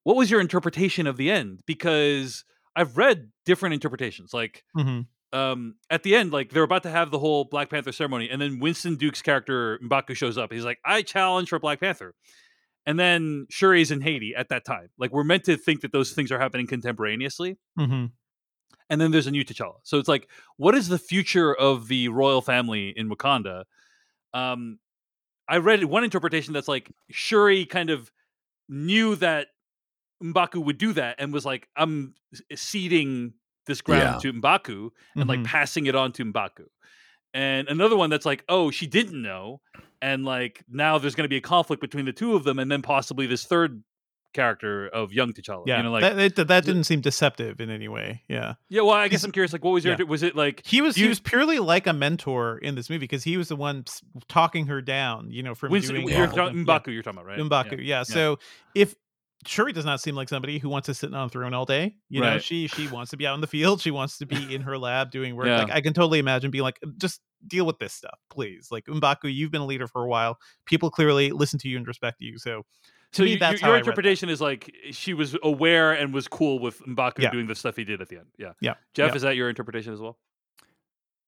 what 0.05 0.17
was 0.17 0.31
your 0.31 0.41
interpretation 0.41 1.07
of 1.07 1.17
the 1.17 1.31
end? 1.31 1.61
Because 1.67 2.45
I've 2.77 2.97
read 2.97 3.31
different 3.45 3.75
interpretations. 3.75 4.33
Like 4.35 4.65
Mhm. 4.77 5.07
um, 5.33 5.75
at 5.91 6.03
the 6.05 6.15
end, 6.15 6.33
like 6.33 6.51
they're 6.51 6.63
about 6.63 6.85
to 6.85 6.91
have 6.91 7.11
the 7.11 7.19
whole 7.19 7.45
Black 7.45 7.69
Panther 7.71 7.93
ceremony, 7.93 8.29
and 8.31 8.41
then 8.41 8.61
Winston 8.61 8.95
Duke's 8.97 9.21
character 9.23 9.79
M'Baku 9.83 10.15
shows 10.17 10.39
up. 10.39 10.53
He's 10.53 10.65
like, 10.65 10.79
"I 10.85 11.03
challenge 11.03 11.49
for 11.49 11.59
Black 11.59 11.81
Panther," 11.81 12.15
and 12.87 12.99
then 12.99 13.47
Shuri's 13.51 13.91
in 13.91 14.01
Haiti 14.01 14.35
at 14.35 14.49
that 14.51 14.65
time. 14.65 14.89
Like 14.99 15.13
we're 15.13 15.25
meant 15.25 15.45
to 15.45 15.57
think 15.57 15.81
that 15.83 15.93
those 15.93 16.13
things 16.13 16.31
are 16.33 16.39
happening 16.39 16.67
contemporaneously, 16.67 17.59
Mhm. 17.79 18.13
and 18.89 19.01
then 19.01 19.11
there's 19.11 19.27
a 19.27 19.31
new 19.31 19.45
T'Challa. 19.45 19.77
So 19.83 19.99
it's 19.99 20.09
like, 20.09 20.29
what 20.57 20.75
is 20.75 20.89
the 20.89 20.99
future 20.99 21.55
of 21.55 21.89
the 21.89 22.09
royal 22.09 22.41
family 22.43 22.91
in 22.97 23.09
Wakanda? 23.11 23.65
Um, 24.33 24.79
I 25.49 25.59
read 25.59 25.85
one 25.85 26.05
interpretation 26.05 26.53
that's 26.53 26.69
like 26.69 26.91
Shuri 27.11 27.67
kind 27.67 27.91
of 27.91 28.11
knew 28.69 29.15
that 29.17 29.49
M'Baku 30.23 30.65
would 30.65 30.79
do 30.79 30.93
that 30.95 31.17
and 31.19 31.33
was 31.33 31.45
like, 31.45 31.69
I'm 31.77 32.15
ceding 32.55 33.35
this 33.67 33.81
ground 33.81 34.23
Yeah. 34.25 34.33
to 34.33 34.33
M'Baku 34.33 34.91
and 35.15 35.29
like 35.29 35.41
Mhm. 35.41 35.45
passing 35.45 35.87
it 35.87 35.95
on 35.95 36.13
to 36.13 36.25
M'Baku. 36.25 36.67
And 37.37 37.69
another 37.69 37.99
one 37.99 38.09
that's 38.09 38.25
like, 38.25 38.45
oh, 38.49 38.71
she 38.71 38.87
didn't 38.87 39.21
know. 39.21 39.61
And 40.01 40.25
like 40.25 40.65
now 40.69 40.97
there's 40.97 41.15
going 41.15 41.27
to 41.27 41.29
be 41.29 41.37
a 41.37 41.43
conflict 41.43 41.83
between 41.83 42.07
the 42.07 42.13
two 42.13 42.35
of 42.35 42.45
them 42.45 42.59
and 42.59 42.73
then 42.73 42.81
possibly 42.81 43.27
this 43.27 43.45
third 43.45 43.83
character 44.33 44.89
of 44.89 45.13
young 45.13 45.35
T'Challa. 45.35 45.65
Yeah. 45.67 45.77
You 45.77 45.83
know, 45.83 45.91
like, 45.91 46.03
that, 46.03 46.37
that, 46.37 46.49
that 46.49 46.65
didn't 46.65 46.85
seem 46.85 47.03
deceptive 47.03 47.61
in 47.61 47.69
any 47.69 47.89
way. 47.89 48.23
Yeah. 48.27 48.55
yeah, 48.71 48.83
well, 48.83 48.95
I 48.95 49.09
guess 49.09 49.23
I'm 49.23 49.33
curious, 49.33 49.53
like, 49.53 49.65
what 49.65 49.73
was 49.73 49.85
your, 49.85 49.97
yeah. 49.99 50.05
was 50.05 50.23
it 50.23 50.35
like, 50.35 50.63
He 50.65 50.81
was 50.81 50.97
You- 50.97 51.05
he 51.05 51.09
was 51.11 51.21
purely 51.21 51.59
like 51.59 51.87
a 51.87 51.93
mentor 51.93 52.57
in 52.59 52.75
this 52.75 52.89
movie 52.89 53.01
because 53.01 53.25
he 53.25 53.37
was 53.37 53.49
the 53.49 53.57
one 53.57 53.85
talking 54.29 54.67
her 54.67 54.81
down, 54.81 55.31
you 55.31 55.43
know, 55.43 55.55
from 55.55 55.73
Winston, 55.73 55.97
doing 55.97 56.09
you're 56.09 56.19
all 56.19 56.25
of 56.25 56.35
talking, 56.35 56.65
them. 56.65 56.81
Yeah. 56.87 56.93
You're 56.93 57.03
talking 57.03 57.21
about, 57.21 57.27
right? 57.27 57.39
M'Baku, 57.39 57.85
yeah. 57.85 58.03
So 58.03 58.39
if 58.75 58.95
Shuri 59.47 59.73
does 59.73 59.85
not 59.85 60.01
seem 60.01 60.17
like 60.17 60.29
somebody 60.29 60.59
who 60.59 60.69
wants 60.69 60.87
to 60.87 60.95
sit 60.95 61.15
on 61.15 61.27
a 61.27 61.29
throne 61.29 61.55
all 61.55 61.65
day, 61.65 61.97
you 62.09 62.21
know, 62.21 62.39
she 62.39 62.67
she 62.67 62.89
wants 62.89 63.11
to 63.13 63.17
be 63.17 63.27
out 63.27 63.35
in 63.35 63.41
the 63.41 63.47
field, 63.47 63.81
she 63.81 63.91
wants 63.91 64.19
to 64.19 64.27
be 64.27 64.55
in 64.55 64.63
her 64.63 64.77
lab 64.77 65.11
doing 65.11 65.37
work. 65.37 65.47
Yeah. 65.47 65.59
Like 65.59 65.71
I 65.71 65.81
can 65.83 65.93
totally 65.93 66.19
imagine 66.19 66.51
being 66.51 66.65
like, 66.65 66.81
just 66.99 67.21
deal 67.47 67.67
with 67.67 67.79
this 67.79 67.93
stuff, 67.93 68.19
please. 68.31 68.69
Like 68.71 68.85
M'Baku, 68.87 69.33
you've 69.35 69.51
been 69.51 69.61
a 69.63 69.67
leader 69.67 69.87
for 69.87 70.05
a 70.05 70.09
while. 70.09 70.39
People 70.67 70.91
clearly 70.91 71.31
listen 71.31 71.59
to 71.61 71.69
you 71.69 71.77
and 71.77 71.87
respect 71.87 72.17
you. 72.21 72.39
So 72.39 72.63
to 73.13 73.17
So 73.19 73.23
me, 73.25 73.33
you- 73.33 73.39
that's 73.39 73.61
your 73.61 73.67
how 73.67 73.71
I 73.71 73.75
read 73.75 73.81
interpretation 73.81 74.29
is 74.29 74.41
like 74.41 74.73
she 74.91 75.15
was 75.15 75.37
aware 75.43 75.93
and 75.93 76.13
was 76.13 76.29
cool 76.29 76.59
with 76.59 76.81
M'Baku 76.87 77.21
Yeah. 77.21 77.31
doing 77.31 77.47
the 77.47 77.55
stuff 77.55 77.77
he 77.77 77.85
did 77.85 78.01
at 78.01 78.09
the 78.09 78.17
end. 78.19 78.27
Yeah. 78.39 78.53
Yeah. 78.61 78.75
Jeff, 78.95 79.11
Yeah. 79.11 79.17
is 79.17 79.23
that 79.23 79.37
your 79.37 79.49
interpretation 79.49 79.93
as 79.93 80.01
well? 80.01 80.19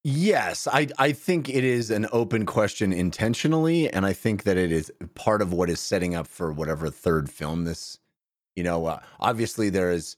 Yes, 0.05 0.67
I 0.71 0.89
I 0.99 1.13
think 1.13 1.49
it 1.49 1.65
is 1.65 1.91
an 1.91 2.07
open 2.13 2.47
question 2.47 2.93
intentionally, 2.93 3.91
and 3.91 4.07
I 4.07 4.13
think 4.13 4.45
that 4.45 4.57
it 4.57 4.71
is 4.73 4.93
part 5.15 5.43
of 5.43 5.53
what 5.53 5.69
is 5.69 5.81
setting 5.81 6.15
up 6.15 6.27
for 6.27 6.53
whatever 6.53 6.89
third 6.89 7.29
film 7.29 7.65
this. 7.65 7.99
You 8.55 8.63
know, 8.63 8.87
uh, 8.87 9.01
obviously 9.21 9.71
there 9.71 9.91
is 9.91 10.17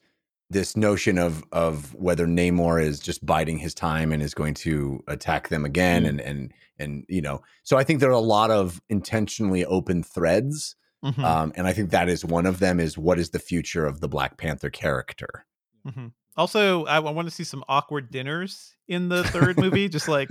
this 0.50 0.76
notion 0.76 1.16
of 1.18 1.42
of 1.52 1.94
whether 1.94 2.26
Namor 2.26 2.82
is 2.82 2.98
just 3.00 3.24
biding 3.24 3.58
his 3.58 3.72
time 3.74 4.12
and 4.12 4.22
is 4.22 4.34
going 4.34 4.54
to 4.54 5.02
attack 5.08 5.48
them 5.48 5.64
again, 5.64 6.04
and 6.04 6.20
and 6.20 6.52
and 6.78 7.04
you 7.08 7.22
know, 7.22 7.40
so 7.62 7.76
I 7.78 7.84
think 7.84 8.00
there 8.00 8.10
are 8.10 8.12
a 8.12 8.18
lot 8.20 8.50
of 8.50 8.80
intentionally 8.88 9.64
open 9.64 10.02
threads, 10.02 10.76
Mhm, 11.04 11.24
um, 11.24 11.52
and 11.54 11.66
I 11.66 11.72
think 11.72 11.90
that 11.90 12.08
is 12.08 12.24
one 12.24 12.46
of 12.46 12.58
them. 12.58 12.80
Is 12.80 12.98
what 12.98 13.18
is 13.18 13.30
the 13.30 13.38
future 13.38 13.86
of 13.86 14.00
the 14.00 14.08
Black 14.08 14.36
Panther 14.38 14.70
character? 14.70 15.46
mhm. 15.86 16.12
Also, 16.36 16.84
I, 16.86 17.00
want 17.00 17.26
to 17.28 17.34
see 17.34 17.44
some 17.44 17.64
awkward 17.68 18.10
dinners 18.10 18.74
in 18.88 19.08
the 19.08 19.24
third 19.24 19.58
movie, 19.60 19.88
just 19.88 20.08
like 20.08 20.30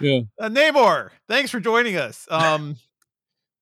Yeah. 0.00 0.20
uh, 0.38 0.48
Namor. 0.48 1.10
Thanks 1.28 1.50
for 1.50 1.60
joining 1.60 1.96
us. 1.96 2.26
Um, 2.30 2.76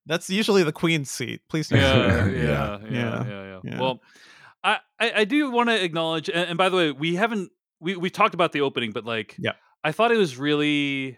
that's 0.05 0.29
usually 0.29 0.63
the 0.63 0.71
queen's 0.71 1.11
seat. 1.11 1.41
Please. 1.49 1.69
Yeah, 1.71 2.25
Yeah. 2.27 2.27
yeah, 2.27 2.31
yeah, 2.31 2.79
yeah, 2.89 2.89
Yeah. 2.91 3.23
yeah, 3.25 3.59
Yeah. 3.63 3.79
Well, 3.79 3.99
I, 4.63 4.77
I, 4.99 5.11
I 5.17 5.25
do 5.25 5.49
want 5.51 5.69
to 5.69 5.83
acknowledge, 5.83 6.29
and, 6.29 6.49
and 6.49 6.57
by 6.57 6.69
the 6.69 6.77
way, 6.77 6.91
we 6.91 7.15
haven't 7.15 7.51
we 7.79 7.95
we 7.95 8.09
talked 8.09 8.33
about 8.33 8.51
the 8.51 8.61
opening, 8.61 8.91
but 8.91 9.05
like, 9.05 9.35
Yeah. 9.39 9.53
I 9.83 9.91
thought 9.91 10.11
it 10.11 10.17
was 10.17 10.37
really 10.37 11.17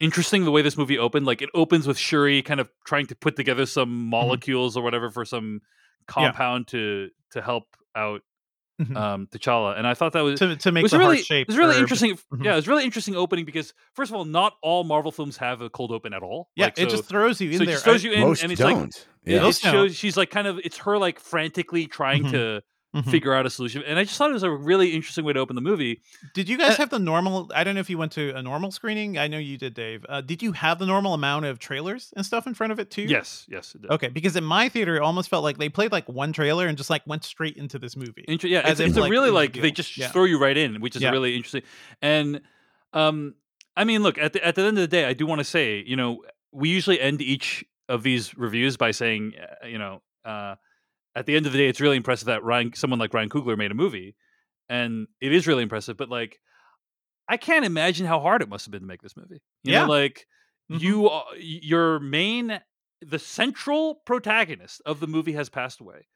interesting 0.00 0.44
the 0.44 0.52
way 0.52 0.62
this 0.62 0.76
movie 0.76 0.98
opened. 0.98 1.26
Like, 1.26 1.42
it 1.42 1.50
opens 1.54 1.86
with 1.86 1.98
Shuri 1.98 2.42
kind 2.42 2.60
of 2.60 2.70
trying 2.86 3.06
to 3.06 3.16
put 3.16 3.36
together 3.36 3.66
some 3.66 3.88
mm-hmm. 3.88 4.10
molecules 4.10 4.76
or 4.76 4.82
whatever 4.82 5.10
for 5.10 5.24
some 5.24 5.60
compound 6.06 6.68
to 6.68 7.08
to 7.32 7.42
help 7.42 7.64
out 7.96 8.20
Mhm. 8.82 8.96
um 8.96 9.28
T'Challa, 9.28 9.78
and 9.78 9.86
I 9.86 9.94
thought 9.94 10.12
that 10.14 10.22
was 10.22 10.38
to 10.40 10.56
to 10.56 10.68
it 10.68 10.72
make 10.72 10.82
was 10.82 10.90
the 10.92 10.98
really 10.98 11.18
heart 11.18 11.26
shape. 11.26 11.42
it 11.42 11.48
was 11.48 11.56
really 11.56 11.74
herb. 11.76 11.82
interesting. 11.82 12.16
Mhm. 12.32 12.44
Yeah, 12.44 12.52
it 12.54 12.56
was 12.56 12.66
really 12.66 12.84
interesting 12.84 13.14
opening 13.14 13.44
because 13.44 13.72
first 13.94 14.10
of 14.10 14.16
all, 14.16 14.24
not 14.24 14.54
all 14.62 14.82
Marvel 14.82 15.12
films 15.12 15.36
have 15.36 15.60
a 15.60 15.70
cold 15.70 15.92
open 15.92 16.12
at 16.12 16.22
all. 16.24 16.48
Yeah, 16.56 16.66
Like, 16.66 16.78
it 16.78 16.90
so, 16.90 16.96
just 16.96 17.08
throws 17.08 17.40
you 17.40 17.50
in 17.50 17.58
so 17.58 17.62
it 17.62 17.66
there. 17.66 17.74
just 17.76 17.84
throws 17.84 18.02
you 18.02 18.10
in, 18.12 18.20
Most 18.20 18.42
and 18.42 18.50
it's 18.50 18.60
like 18.60 18.74
don't. 18.74 18.88
it, 18.96 19.06
yeah. 19.26 19.36
it 19.38 19.42
Most 19.42 19.62
don't. 19.62 19.72
shows 19.72 19.94
she's 19.96 20.16
like 20.16 20.30
kind 20.30 20.46
of 20.48 20.58
it's 20.64 20.78
her 20.78 20.98
like 20.98 21.20
frantically 21.20 21.86
trying 21.86 22.24
Mhm. 22.24 22.30
to 22.32 22.62
Mhm. 22.94 23.10
figure 23.10 23.34
out 23.34 23.44
a 23.44 23.50
solution 23.50 23.82
and 23.86 23.98
i 23.98 24.04
just 24.04 24.16
thought 24.16 24.30
it 24.30 24.34
was 24.34 24.44
a 24.44 24.50
really 24.50 24.90
interesting 24.94 25.24
way 25.24 25.32
to 25.32 25.40
open 25.40 25.56
the 25.56 25.60
movie 25.62 26.00
Did 26.32 26.48
you 26.48 26.56
guys 26.56 26.72
Uh, 26.74 26.76
have 26.76 26.90
the 26.90 26.98
normal? 27.00 27.50
I 27.54 27.64
don't 27.64 27.74
know 27.74 27.80
if 27.80 27.90
you 27.90 27.98
went 27.98 28.12
to 28.12 28.32
a 28.36 28.42
normal 28.42 28.70
screening. 28.70 29.18
I 29.18 29.26
know 29.28 29.38
you 29.38 29.58
did, 29.58 29.74
Dave. 29.74 30.06
Uh, 30.08 30.20
did 30.20 30.42
you 30.42 30.52
have 30.52 30.78
the 30.78 30.86
normal 30.86 31.12
amount 31.14 31.44
of 31.46 31.58
trailers 31.58 32.12
and 32.16 32.24
stuff 32.24 32.46
in 32.46 32.54
front 32.54 32.72
of 32.72 32.78
it 32.78 32.90
too? 32.90 33.02
yes 33.02 33.46
yes 33.48 33.74
it 33.74 33.82
did. 33.82 33.90
Okay, 33.90 34.08
because 34.08 34.36
in 34.36 34.44
my 34.44 34.68
theater, 34.68 34.96
it 34.96 35.02
almost 35.02 35.28
felt 35.28 35.42
like 35.44 35.58
they 35.58 35.68
played 35.68 35.90
like 35.92 36.08
one 36.08 36.32
trailer 36.32 36.66
and 36.68 36.76
just 36.78 36.88
like 36.90 37.02
went 37.06 37.24
straight 37.24 37.56
into 37.56 37.78
this 37.78 37.96
movie. 37.96 38.24
Inter- 38.28 38.48
yeah 38.48 38.60
As 38.60 38.72
it's, 38.72 38.80
if, 38.80 38.86
it's 38.88 38.98
like, 38.98 39.10
really 39.10 39.30
like 39.30 39.52
they 39.54 39.70
just 39.72 39.96
Yeah. 39.96 40.08
throw 40.08 40.24
you 40.24 40.38
right 40.38 40.56
in 40.56 40.80
which 40.80 40.94
is 40.96 41.02
Yeah. 41.02 41.10
really 41.10 41.34
interesting 41.36 41.62
and 42.00 42.40
um 42.92 43.34
i 43.76 43.82
mean 43.84 44.02
look 44.02 44.18
at 44.18 44.32
the, 44.34 44.44
at 44.46 44.54
the 44.54 44.62
end 44.62 44.78
of 44.78 44.82
the 44.82 44.86
day 44.88 45.04
i 45.04 45.12
do 45.12 45.26
want 45.26 45.40
to 45.40 45.44
say 45.44 45.82
you 45.86 45.96
know 45.96 46.22
we 46.52 46.68
usually 46.68 47.00
end 47.00 47.20
each 47.20 47.64
of 47.88 48.02
these 48.02 48.36
reviews 48.38 48.76
by 48.76 48.90
saying 48.92 49.34
uh, 49.62 49.66
you 49.66 49.78
know 49.78 50.00
uh 50.24 50.54
at 51.16 51.26
the 51.26 51.36
end 51.36 51.46
of 51.46 51.52
the 51.52 51.58
day 51.58 51.68
it's 51.68 51.80
really 51.80 51.96
impressive 51.96 52.26
that 52.26 52.42
ryan 52.44 52.72
someone 52.74 52.98
like 52.98 53.12
ryan 53.14 53.28
coogler 53.28 53.56
made 53.56 53.70
a 53.70 53.74
movie 53.74 54.14
and 54.68 55.06
it 55.20 55.32
is 55.32 55.46
really 55.46 55.62
impressive 55.62 55.96
but 55.96 56.08
like 56.08 56.38
i 57.28 57.36
can't 57.36 57.64
imagine 57.64 58.06
how 58.06 58.20
hard 58.20 58.42
it 58.42 58.48
must 58.48 58.64
have 58.66 58.72
been 58.72 58.80
to 58.82 58.86
make 58.86 59.02
this 59.02 59.16
movie 59.16 59.40
you 59.62 59.72
Yeah. 59.72 59.82
know 59.84 59.88
like 59.90 60.26
Mhm. 60.72 60.80
you 60.80 61.10
your 61.36 62.00
main 62.00 62.58
the 63.06 63.18
central 63.18 63.96
protagonist 64.06 64.80
of 64.86 64.98
the 64.98 65.06
movie 65.06 65.32
has 65.32 65.50
passed 65.50 65.78
away 65.80 66.06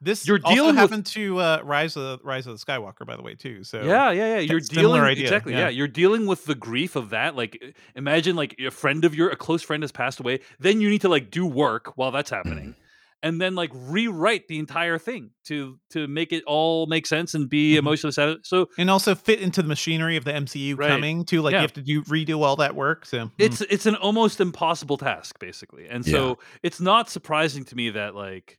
This 0.00 0.26
You're 0.26 0.40
also 0.42 0.54
dealing 0.54 0.70
with- 0.76 0.78
happened 0.78 1.06
to 1.06 1.38
uh, 1.38 1.60
Rise 1.62 1.94
of 1.96 2.20
Rise 2.24 2.46
of 2.46 2.58
the 2.58 2.64
Skywalker, 2.64 3.04
by 3.04 3.16
the 3.16 3.22
way, 3.22 3.34
too. 3.34 3.64
So 3.64 3.82
yeah, 3.82 4.12
yeah, 4.12 4.36
yeah. 4.36 4.38
You're 4.50 4.60
dealing 4.60 5.02
idea, 5.02 5.24
exactly. 5.24 5.52
yeah. 5.52 5.58
Yeah. 5.64 5.68
you're 5.70 5.88
dealing 5.88 6.24
with 6.26 6.44
the 6.46 6.54
grief 6.54 6.94
of 6.96 7.10
that. 7.10 7.34
Like, 7.36 7.74
imagine 7.96 8.34
like 8.36 8.54
a 8.60 8.70
friend 8.70 9.04
of 9.04 9.14
your, 9.16 9.28
a 9.30 9.36
close 9.36 9.60
friend 9.62 9.82
has 9.82 9.90
passed 9.92 10.20
away. 10.20 10.38
Then 10.60 10.80
you 10.80 10.88
need 10.88 11.00
to 11.02 11.08
like 11.08 11.30
do 11.32 11.44
work 11.44 11.92
while 11.98 12.12
that's 12.12 12.30
happening, 12.30 12.76
and 13.22 13.40
then 13.40 13.54
like 13.54 13.70
rewrite 13.74 14.46
the 14.48 14.58
entire 14.58 14.98
thing 14.98 15.30
to 15.44 15.78
to 15.90 16.06
make 16.06 16.32
it 16.32 16.44
all 16.46 16.86
make 16.86 17.06
sense 17.06 17.34
and 17.34 17.48
be 17.48 17.74
Mhm. 17.74 17.78
emotionally 17.78 18.12
satisfying. 18.12 18.44
So 18.44 18.68
and 18.78 18.90
also 18.90 19.14
fit 19.14 19.40
into 19.40 19.60
the 19.62 19.68
machinery 19.68 20.16
of 20.16 20.24
the 20.24 20.32
MCU 20.32 20.76
Right. 20.76 20.88
coming 20.88 21.24
to 21.26 21.42
Like 21.42 21.52
Yeah. 21.52 21.58
you 21.58 21.62
have 21.62 21.72
to 21.74 21.82
do 21.82 22.02
redo 22.04 22.42
all 22.44 22.56
that 22.56 22.74
work. 22.76 23.04
So 23.06 23.26
mm. 23.26 23.32
it's 23.38 23.60
it's 23.62 23.86
an 23.86 23.96
almost 23.96 24.40
impossible 24.40 24.98
task 24.98 25.38
basically 25.38 25.88
and 25.88 26.04
so 26.04 26.38
it's 26.62 26.80
not 26.80 27.10
surprising 27.10 27.64
to 27.64 27.74
me 27.76 27.90
that 27.90 28.14
like 28.14 28.58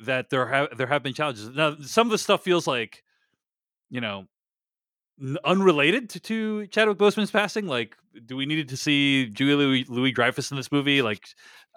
that 0.00 0.30
there 0.30 0.46
have 0.46 0.76
there 0.76 0.86
have 0.86 1.02
been 1.02 1.14
challenges 1.14 1.48
now 1.50 1.76
some 1.82 2.06
of 2.06 2.10
the 2.10 2.18
stuff 2.18 2.42
feels 2.42 2.66
like 2.66 3.02
you 3.90 4.00
know 4.00 4.26
unrelated 5.44 6.10
to, 6.10 6.20
to 6.20 6.66
Chadwick 6.66 6.98
Boseman's 6.98 7.30
passing 7.30 7.66
like 7.66 7.96
do 8.26 8.36
we 8.36 8.46
needed 8.46 8.68
to 8.70 8.76
see 8.76 9.26
Julie 9.26 9.54
Louis, 9.54 9.84
Louis 9.88 10.12
Dreyfus 10.12 10.50
in 10.50 10.56
this 10.56 10.70
movie 10.70 11.02
like 11.02 11.26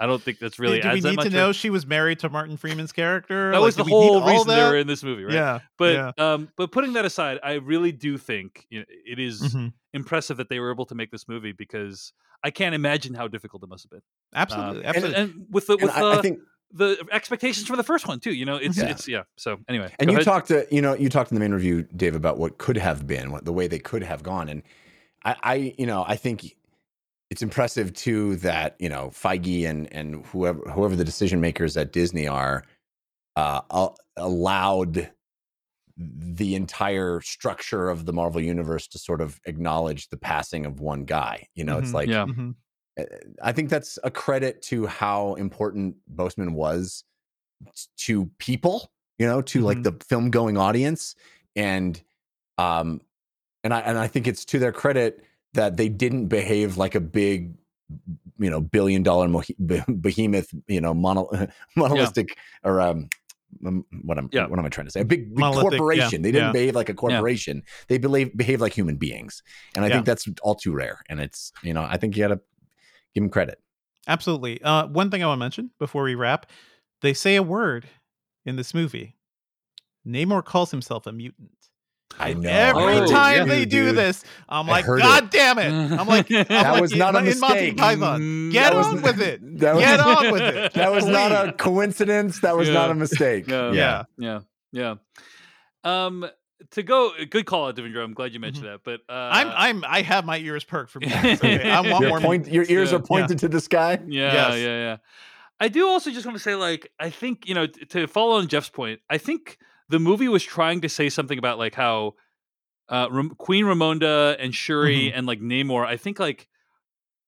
I 0.02 0.06
don't 0.08 0.22
think 0.22 0.40
that's 0.40 0.60
really 0.60 0.80
do 0.82 0.88
we 0.88 0.94
adds 0.96 1.04
that 1.04 1.10
need 1.12 1.22
to 1.22 1.30
know 1.30 1.50
or- 1.50 1.54
she 1.54 1.70
was 1.70 1.86
married 1.86 2.20
to 2.20 2.30
Martin 2.30 2.58
Freeman's 2.58 2.92
character? 2.92 3.52
that 3.52 3.58
Like, 3.58 3.66
was 3.66 3.76
the 3.76 3.84
whole 3.84 4.22
reason 4.26 4.48
they 4.48 4.56
that? 4.56 4.70
were 4.72 4.78
in 4.78 4.88
this 4.88 5.04
movie 5.04 5.24
right 5.24 5.34
Yeah, 5.34 5.60
but 5.78 5.94
yeah. 5.94 6.12
um 6.18 6.50
but 6.58 6.72
putting 6.72 6.94
that 6.94 7.06
aside 7.06 7.40
I 7.44 7.54
really 7.54 7.92
do 7.92 8.18
think 8.18 8.66
you 8.70 8.80
know, 8.80 8.86
it 9.06 9.20
is 9.20 9.42
Mhm. 9.42 9.74
impressive 9.94 10.38
that 10.38 10.50
they 10.50 10.60
were 10.60 10.72
able 10.72 10.86
to 10.88 10.96
make 10.96 11.12
this 11.12 11.28
movie 11.28 11.52
because 11.54 12.14
I 12.44 12.52
can't 12.52 12.74
imagine 12.76 13.14
how 13.14 13.28
difficult 13.28 13.64
it 13.64 13.70
must 13.70 13.84
have 13.86 13.92
been 13.92 14.02
absolutely, 14.34 14.80
um, 14.82 14.86
absolutely. 14.86 15.16
and, 15.16 15.32
and 15.32 15.46
with 15.50 15.68
the 15.68 15.74
And 15.74 15.82
with 15.84 15.92
I, 15.92 16.00
the, 16.02 16.08
I 16.18 16.22
think, 16.22 16.40
the 16.72 17.06
expectations 17.12 17.68
for 17.68 17.76
the 17.76 17.84
first 17.84 18.08
one 18.08 18.20
too. 18.20 18.34
You 18.34 18.46
know, 18.46 18.58
it's 18.58 18.78
Yeah. 18.78 18.90
it's 18.90 19.08
yeah. 19.08 19.24
So 19.38 19.60
anyway, 19.68 19.94
and 20.00 20.10
you 20.10 20.18
ahead. 20.18 20.26
talked 20.26 20.48
to, 20.50 20.68
you 20.72 20.82
know, 20.82 20.94
you 20.94 21.10
talked 21.10 21.32
in 21.32 21.36
the 21.36 21.40
main 21.40 21.54
review, 21.54 21.84
Dave, 21.84 22.16
about 22.16 22.38
what 22.38 22.58
could 22.58 22.78
have 22.78 23.08
been, 23.08 23.32
what 23.32 23.46
the 23.46 23.54
way 23.54 23.68
they 23.68 23.80
could 23.80 24.04
have 24.04 24.24
gone, 24.24 24.50
and 24.50 24.64
I, 25.24 25.36
I 25.44 25.76
you 25.78 25.86
know, 25.86 26.06
I 26.08 26.16
think 26.16 26.56
it's 27.30 27.42
impressive 27.42 27.94
too 27.94 28.36
that 28.38 28.76
you 28.80 28.90
know 28.90 29.10
Feige 29.14 29.66
and 29.68 29.92
and 29.94 30.26
whoever 30.28 30.60
whoever 30.72 30.96
the 30.96 31.04
decision 31.06 31.42
makers 31.42 31.76
at 31.78 31.92
Disney 31.92 32.28
are 32.28 32.64
uh, 33.36 33.90
allowed 34.18 35.12
the 35.98 36.56
entire 36.56 37.20
structure 37.22 37.90
of 37.90 38.06
the 38.06 38.14
Marvel 38.14 38.42
universe 38.42 38.88
to 38.88 38.98
sort 38.98 39.22
of 39.22 39.40
acknowledge 39.46 40.10
the 40.10 40.18
passing 40.18 40.66
of 40.66 40.80
one 40.80 41.04
guy. 41.04 41.48
You 41.56 41.66
know, 41.66 41.78
it's 41.78 41.90
Mhm. 41.90 41.94
like 41.94 42.10
Yeah. 42.10 42.26
Mhm. 42.26 42.56
Uh, 43.02 43.06
I 43.42 43.52
think 43.52 43.70
that's 43.70 43.98
a 44.04 44.12
credit 44.12 44.62
to 44.64 44.86
how 44.88 45.36
important 45.36 45.96
Boseman 46.14 46.54
was 46.54 47.04
to 47.98 48.26
people, 48.38 48.92
you 49.18 49.28
know, 49.28 49.42
to 49.44 49.62
like 49.62 49.80
Mhm. 49.80 49.84
the 49.84 50.06
film 50.06 50.30
going 50.30 50.58
audience. 50.58 51.16
And 51.56 52.02
um 52.58 53.02
and 53.64 53.74
I 53.74 53.80
and 53.82 53.98
I 53.98 54.08
think 54.08 54.28
it's 54.28 54.46
to 54.46 54.60
their 54.60 54.72
credit 54.72 55.24
that 55.54 55.78
they 55.78 55.90
didn't 55.90 56.28
behave 56.28 56.78
like 56.78 56.96
a 56.96 57.00
big 57.02 57.56
you 58.38 58.50
know 58.50 58.62
billion 58.62 59.04
dollar 59.04 59.28
behemoth, 59.58 60.54
you 60.68 60.80
know, 60.82 60.94
mono, 60.94 61.30
monolithic 61.76 62.38
or 62.64 62.80
um 62.82 63.10
what 64.04 64.18
am 64.18 64.30
Yeah. 64.32 64.46
what 64.46 64.60
am 64.60 64.66
I 64.66 64.70
trying 64.70 64.86
to 64.86 64.92
say? 64.92 65.02
A 65.02 65.06
big, 65.06 65.30
big 65.30 65.40
Monolithic, 65.40 65.72
yeah, 65.72 65.78
corporation. 65.80 66.22
They 66.22 66.32
didn't 66.32 66.48
yeah. 66.50 66.52
behave 66.54 66.76
like 66.76 66.90
a 66.90 66.94
corporation. 66.94 67.64
They 67.88 67.98
behave 67.98 68.38
behave 68.38 68.62
like 68.62 68.74
human 68.74 68.96
beings, 68.98 69.42
and 69.76 69.84
I 69.84 69.88
Yeah. 69.88 69.96
think 69.96 70.06
that's 70.06 70.28
all 70.44 70.56
too 70.56 70.72
rare. 70.72 71.02
And 71.10 71.20
it's 71.20 71.52
you 71.64 71.74
know 71.74 71.82
I 71.82 71.98
think 71.98 72.16
you 72.16 72.22
got 72.24 72.34
to 72.36 72.40
give 73.20 73.24
them 73.24 73.30
credit. 73.32 73.60
Absolutely. 74.08 74.62
Uh, 74.64 74.88
one 74.88 75.12
thing 75.12 75.24
I 75.24 75.28
want 75.28 75.38
to 75.40 75.44
mention 75.44 75.72
before 75.80 76.04
we 76.04 76.16
wrap: 76.16 76.46
they 77.02 77.14
say 77.14 77.36
a 77.36 77.44
word 77.44 77.88
in 78.46 78.56
this 78.56 78.74
movie. 78.74 79.16
Namor 80.08 80.44
calls 80.44 80.72
himself 80.72 81.06
a 81.08 81.12
mutant. 81.12 81.52
I 82.18 82.34
know. 82.34 82.50
Every 82.50 82.98
Oh, 83.00 83.06
time 83.08 83.38
yeah. 83.48 83.54
they 83.54 83.66
do 83.66 83.88
Dude. 83.88 83.98
this, 83.98 84.24
I'm 84.48 84.66
like, 84.66 84.86
God 84.88 85.26
it. 85.26 85.32
damn 85.32 85.60
it! 85.60 85.70
I'm 85.72 86.08
like, 86.08 86.32
I'm 86.32 86.46
That 86.46 86.72
like 86.72 86.82
was 86.82 86.96
not 86.96 87.14
a 87.16 87.20
in 87.20 87.40
Monty 87.40 87.54
mistake. 87.66 87.78
Python. 87.78 88.22
Mm, 88.22 88.52
Get 88.52 88.64
that 88.72 88.76
was- 88.78 88.88
on 88.88 89.02
with 89.04 89.22
it. 89.22 89.42
That 89.60 89.76
was, 89.76 89.84
Get 89.84 90.00
on 90.00 90.32
with 90.32 90.42
it. 90.56 90.74
That 90.74 90.92
was 90.92 91.06
not 91.06 91.32
a 91.50 91.54
coincidence. 91.54 92.40
That 92.40 92.58
was 92.58 92.68
Yeah. 92.70 92.74
not 92.74 92.90
a 92.92 92.96
mistake. 92.96 93.48
Yeah. 93.48 93.72
Yeah. 93.74 94.04
yeah, 94.18 94.40
yeah. 94.72 94.96
Um, 95.84 96.28
to 96.72 96.84
go, 96.84 97.12
good 97.30 97.46
call 97.46 97.68
out, 97.68 97.76
Devindra. 97.76 98.04
I'm 98.04 98.14
glad 98.14 98.34
you 98.34 98.40
mentioned 98.40 98.66
that. 98.68 98.82
But 98.84 99.02
uh, 99.10 99.14
I'm 99.32 99.48
I'm 99.50 99.84
I 99.88 100.02
have 100.02 100.26
my 100.26 100.38
ears 100.38 100.64
perked 100.64 100.92
from 100.92 101.04
that. 101.04 101.26
Okay, 101.44 101.70
I 101.70 101.82
want 101.82 102.02
Your, 102.02 102.10
more. 102.10 102.20
point, 102.22 102.48
your 102.48 102.66
ears 102.68 102.92
Yeah. 102.92 102.98
are 102.98 103.02
pointed 103.02 103.40
to 103.40 103.48
the 103.48 103.60
sky. 103.62 104.00
Yeah, 104.08 104.34
Yes. 104.34 104.54
yeah, 104.56 104.66
yeah. 104.66 104.98
I 105.62 105.68
do 105.68 105.88
also 105.88 106.10
just 106.12 106.26
want 106.26 106.38
to 106.38 106.44
say, 106.44 106.56
like, 106.56 106.92
I 107.00 107.10
think 107.10 107.48
you 107.48 107.54
know, 107.56 107.68
t- 107.68 107.86
to 107.86 108.08
follow 108.08 108.38
on 108.38 108.48
Jeff's 108.48 108.70
point, 108.70 109.02
I 109.10 109.18
think 109.18 109.58
the 109.90 110.00
movie 110.00 110.28
was 110.28 110.44
trying 110.44 110.82
to 110.82 110.90
say 110.90 111.10
something 111.10 111.38
about 111.38 111.58
like 111.58 111.76
how 111.76 112.14
uh, 112.90 113.08
Ram- 113.12 113.32
Queen 113.38 113.66
Ramonda 113.66 114.36
and 114.40 114.54
Shuri 114.56 115.12
and 115.14 115.28
like 115.28 115.40
Namor. 115.42 115.86
I 115.86 115.98
think 115.98 116.20
like 116.20 116.48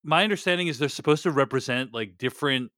my 0.03 0.23
understanding 0.23 0.67
is 0.67 0.79
they're 0.79 0.89
supposed 0.89 1.23
to 1.23 1.31
represent 1.31 1.93
like 1.93 2.17
different 2.17 2.71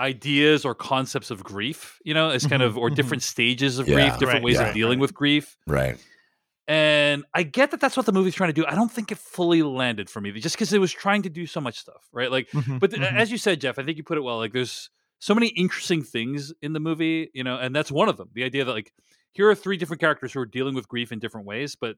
ideas 0.00 0.64
or 0.64 0.74
concepts 0.74 1.30
of 1.30 1.44
grief, 1.44 2.00
you 2.04 2.14
know, 2.14 2.30
as 2.30 2.46
kind 2.46 2.62
Mhm, 2.62 2.66
of 2.66 2.78
or 2.78 2.90
mhm. 2.90 2.96
different 2.96 3.22
stages 3.22 3.78
of 3.78 3.86
Yeah. 3.86 3.94
grief, 3.94 4.12
different 4.18 4.34
Right, 4.38 4.42
ways 4.42 4.56
yeah. 4.56 4.68
of 4.68 4.74
dealing 4.74 4.98
with 4.98 5.14
grief. 5.14 5.56
Right. 5.66 5.96
And 6.66 7.24
I 7.34 7.42
get 7.42 7.72
that 7.72 7.80
that's 7.80 7.96
what 7.96 8.06
the 8.06 8.12
movie's 8.12 8.34
trying 8.34 8.50
to 8.50 8.60
do. 8.60 8.64
I 8.66 8.74
don't 8.74 8.90
think 8.92 9.10
it 9.10 9.18
fully 9.18 9.62
landed 9.62 10.08
for 10.08 10.20
me, 10.20 10.30
just 10.40 10.54
because 10.56 10.72
it 10.72 10.78
was 10.78 10.92
trying 10.92 11.22
to 11.22 11.28
do 11.30 11.46
so 11.46 11.60
much 11.60 11.78
stuff, 11.78 12.08
right? 12.12 12.30
Like 12.30 12.48
Mhm, 12.50 12.78
but 12.80 12.90
th- 12.90 13.02
mhm. 13.02 13.12
as 13.16 13.30
you 13.32 13.38
said, 13.38 13.60
Jeff, 13.60 13.78
I 13.78 13.82
think 13.82 13.96
you 13.96 14.04
put 14.04 14.18
it 14.18 14.22
well. 14.22 14.38
Like, 14.38 14.52
there's 14.52 14.88
so 15.18 15.34
many 15.34 15.48
interesting 15.48 16.02
things 16.02 16.52
in 16.62 16.72
the 16.72 16.80
movie, 16.80 17.30
you 17.34 17.44
know, 17.44 17.56
and 17.58 17.74
that's 17.74 17.90
one 17.92 18.08
of 18.08 18.16
them. 18.16 18.30
The 18.34 18.44
idea 18.44 18.64
that 18.64 18.72
like 18.72 18.92
here 19.32 19.48
are 19.50 19.54
three 19.54 19.76
different 19.76 20.00
characters 20.00 20.32
who 20.32 20.40
are 20.40 20.46
dealing 20.46 20.74
with 20.74 20.88
grief 20.88 21.12
in 21.12 21.18
different 21.18 21.46
ways, 21.46 21.76
but 21.76 21.96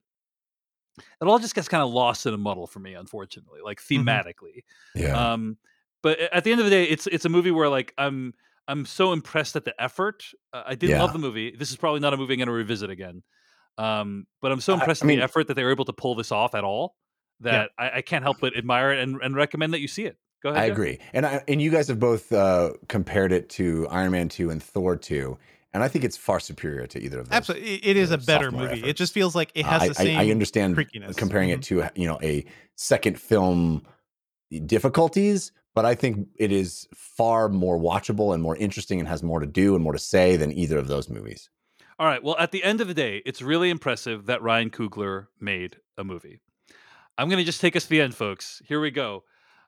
it 0.99 1.25
all 1.27 1.39
just 1.39 1.55
gets 1.55 1.69
kind 1.69 1.83
of 1.83 1.91
lost 1.91 2.27
in 2.27 2.35
a 2.35 2.39
muddle 2.39 2.67
for 2.67 2.79
me, 2.81 2.95
unfortunately, 2.95 3.61
like 3.63 3.81
Mhm. 3.81 4.05
thematically. 4.05 4.65
Yeah. 4.95 5.33
Um, 5.33 5.57
but 6.03 6.19
at 6.21 6.45
the 6.45 6.51
end 6.53 6.61
of 6.61 6.65
the 6.67 6.71
day, 6.71 6.85
it's 6.85 7.07
it's 7.07 7.25
a 7.25 7.29
movie 7.29 7.51
where 7.51 7.69
like 7.69 7.93
I'm 7.99 8.35
I'm 8.69 8.87
so 8.87 9.13
impressed 9.13 9.57
at 9.57 9.65
the 9.65 9.75
effort. 9.83 10.25
Uh, 10.53 10.63
I 10.67 10.75
did 10.75 10.91
Yeah. 10.91 11.03
love 11.03 11.13
the 11.13 11.19
movie. 11.19 11.55
This 11.57 11.71
is 11.71 11.77
probably 11.77 12.01
not 12.01 12.15
a 12.15 12.17
movie 12.17 12.35
I'm 12.35 12.39
going 12.39 12.47
to 12.47 12.53
revisit 12.53 12.91
again. 12.91 13.23
Um, 13.79 14.27
but 14.41 14.53
I'm 14.53 14.61
so 14.61 14.75
impressed 14.75 15.03
I 15.03 15.07
at 15.07 15.09
mean- 15.09 15.19
the 15.19 15.25
effort 15.25 15.49
that 15.49 15.55
they 15.55 15.65
were 15.65 15.71
able 15.73 15.85
to 15.87 15.93
pull 15.93 16.15
this 16.15 16.31
off 16.31 16.55
at 16.55 16.63
all 16.65 16.95
that 17.41 17.71
I, 17.79 17.91
I 17.97 18.03
can't 18.03 18.23
help 18.23 18.39
but 18.41 18.57
admire 18.57 18.93
it 18.93 19.01
and, 19.01 19.21
and 19.23 19.35
recommend 19.35 19.73
that 19.75 19.81
you 19.81 19.89
see 19.89 20.05
it. 20.05 20.17
Go 20.43 20.51
ahead. 20.51 20.63
I 20.63 20.69
Jeff. 20.69 20.77
agree. 20.77 20.99
And 21.13 21.27
I, 21.27 21.43
and 21.49 21.61
you 21.61 21.71
guys 21.71 21.89
have 21.89 21.99
both 21.99 22.31
uh, 22.33 22.73
compared 22.89 23.33
it 23.33 23.49
to 23.51 23.89
Iron 23.89 24.13
Man 24.13 24.29
2 24.29 24.51
and 24.51 24.63
Thor 24.63 24.97
2. 24.97 25.37
And 25.75 25.83
I 25.83 25.89
think 25.89 26.05
it's 26.05 26.17
far 26.19 26.39
superior 26.39 26.87
to 26.87 27.03
either 27.03 27.21
of 27.21 27.29
those. 27.31 27.37
Absolutely, 27.37 27.75
it- 27.77 27.87
it 27.87 27.97
is 27.97 28.13
uh, 28.13 28.15
a 28.15 28.19
better 28.19 28.45
sophomore 28.51 28.69
movie. 28.69 28.85
It 28.87 28.97
just 28.97 29.13
feels 29.15 29.35
like 29.35 29.51
it 29.55 29.65
Uh, 29.65 29.71
has 29.71 29.83
I, 29.83 29.89
the 29.89 29.95
same. 29.95 30.19
I, 30.19 30.23
I 30.25 30.31
understand 30.31 30.77
creakiness. 30.77 31.17
comparing 31.17 31.49
Mhm. 31.51 31.55
it 31.55 31.63
to 31.63 31.85
you 31.97 32.07
know 32.07 32.19
a 32.23 32.45
second 32.77 33.19
film 33.19 33.83
difficulties, 34.67 35.53
but 35.75 35.85
I 35.85 35.95
think 35.95 36.29
it 36.39 36.53
is 36.53 36.87
far 36.95 37.49
more 37.49 37.79
watchable 37.79 38.35
and 38.35 38.43
more 38.43 38.57
interesting 38.57 38.99
and 38.99 39.09
has 39.09 39.23
more 39.23 39.41
to 39.41 39.47
do 39.47 39.75
and 39.75 39.83
more 39.83 39.93
to 39.93 39.99
say 39.99 40.37
than 40.37 40.53
either 40.53 40.79
of 40.79 40.89
those 40.89 41.09
movies. 41.09 41.49
All 41.99 42.07
right. 42.07 42.23
Well, 42.23 42.37
at 42.39 42.51
the 42.51 42.65
end 42.65 42.81
of 42.81 42.89
the 42.89 42.95
day, 42.95 43.23
it's 43.25 43.43
really 43.43 43.71
impressive 43.71 44.27
that 44.27 44.43
Ryan 44.43 44.71
Coogler 44.71 45.27
made 45.41 45.77
a 45.97 46.05
movie. 46.05 46.41
I'm 47.19 47.29
going 47.29 47.39
to 47.39 47.45
just 47.45 47.61
take 47.61 47.77
us 47.77 47.85
to 47.85 47.91
the 47.91 48.01
end, 48.01 48.15
folks. 48.15 48.63
Here 48.67 48.81
we 48.81 48.91
go. 48.91 49.25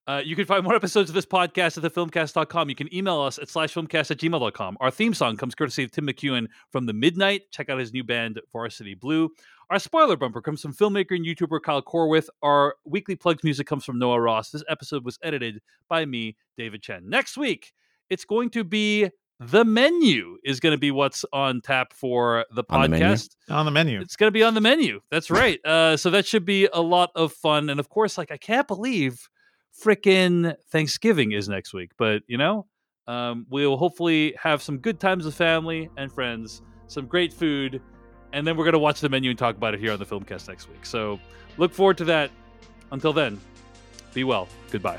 Uh, 0.06 0.20
you 0.22 0.36
can 0.36 0.44
find 0.44 0.62
more 0.64 0.74
episodes 0.74 1.08
of 1.08 1.14
this 1.14 1.24
podcast 1.24 1.82
at 1.82 1.84
thefilmcast.com. 1.84 2.68
You 2.68 2.74
can 2.74 2.94
email 2.94 3.20
us 3.20 3.38
at 3.38 3.48
slashfilmcast 3.48 4.10
at 4.10 4.18
gmail.com. 4.18 4.76
Our 4.80 4.90
theme 4.90 5.14
song 5.14 5.36
comes 5.36 5.54
courtesy 5.54 5.84
of 5.84 5.92
Tim 5.92 6.06
McEwan 6.06 6.48
from 6.70 6.84
The 6.86 6.92
Midnight. 6.92 7.50
Check 7.50 7.70
out 7.70 7.78
his 7.78 7.92
new 7.92 8.04
band, 8.04 8.40
Varsity 8.52 8.94
Blue. 8.94 9.30
Our 9.70 9.78
spoiler 9.78 10.16
bumper 10.16 10.40
comes 10.42 10.60
from 10.60 10.74
filmmaker 10.74 11.16
and 11.16 11.24
YouTuber 11.24 11.62
Kyle 11.62 11.82
Corwith. 11.82 12.28
Our 12.42 12.76
weekly 12.84 13.16
plugs 13.16 13.42
music 13.42 13.66
comes 13.66 13.84
from 13.84 13.98
Noah 13.98 14.20
Ross. 14.20 14.50
This 14.50 14.62
episode 14.68 15.04
was 15.04 15.18
edited 15.22 15.60
by 15.88 16.04
me, 16.04 16.36
David 16.58 16.82
Chen. 16.82 17.08
Next 17.08 17.36
week, 17.36 17.72
it's 18.10 18.24
going 18.24 18.50
to 18.50 18.62
be 18.64 19.08
the 19.40 19.64
menu 19.64 20.36
is 20.44 20.60
going 20.60 20.72
to 20.74 20.78
be 20.78 20.90
what's 20.90 21.24
on 21.32 21.60
tap 21.60 21.92
for 21.92 22.44
the 22.54 22.62
On 22.68 22.82
the 22.82 22.88
menu? 22.88 23.06
podcast. 23.06 23.30
on 23.50 23.64
the 23.64 23.72
menu. 23.72 24.00
It's 24.00 24.16
going 24.16 24.28
to 24.28 24.32
be 24.32 24.42
on 24.44 24.54
the 24.54 24.60
menu. 24.60 25.00
That's 25.10 25.30
right. 25.30 25.58
Uh, 25.64 25.96
so 25.96 26.10
that 26.10 26.26
should 26.26 26.44
be 26.44 26.68
a 26.72 26.80
lot 26.80 27.10
of 27.16 27.32
fun. 27.32 27.68
And 27.70 27.80
of 27.80 27.88
course, 27.88 28.16
like 28.18 28.30
I 28.30 28.36
can't 28.36 28.68
believe 28.68 29.28
frickin' 29.82 30.54
Thanksgiving 30.70 31.32
is 31.32 31.48
next 31.48 31.72
week. 31.74 31.92
But 31.98 32.22
you 32.26 32.38
know, 32.38 32.66
um, 33.06 33.46
we'll 33.50 33.76
hopefully 33.76 34.34
have 34.40 34.62
some 34.62 34.78
good 34.78 35.00
times 35.00 35.24
with 35.24 35.34
family 35.34 35.90
and 35.96 36.12
friends, 36.12 36.62
some 36.86 37.06
great 37.06 37.32
food, 37.32 37.82
and 38.34 38.44
then 38.46 38.56
we're 38.56 38.64
going 38.64 38.72
to 38.72 38.80
watch 38.80 39.00
the 39.00 39.08
menu 39.08 39.30
and 39.30 39.38
talk 39.38 39.56
about 39.56 39.74
it 39.74 39.80
here 39.80 39.92
on 39.92 39.98
the 39.98 40.04
Filmcast 40.04 40.48
next 40.48 40.68
week. 40.68 40.84
So 40.84 41.20
look 41.56 41.72
forward 41.72 41.96
to 41.98 42.04
that. 42.06 42.30
Until 42.90 43.12
then, 43.12 43.40
be 44.12 44.24
well. 44.24 44.48
Goodbye. 44.70 44.98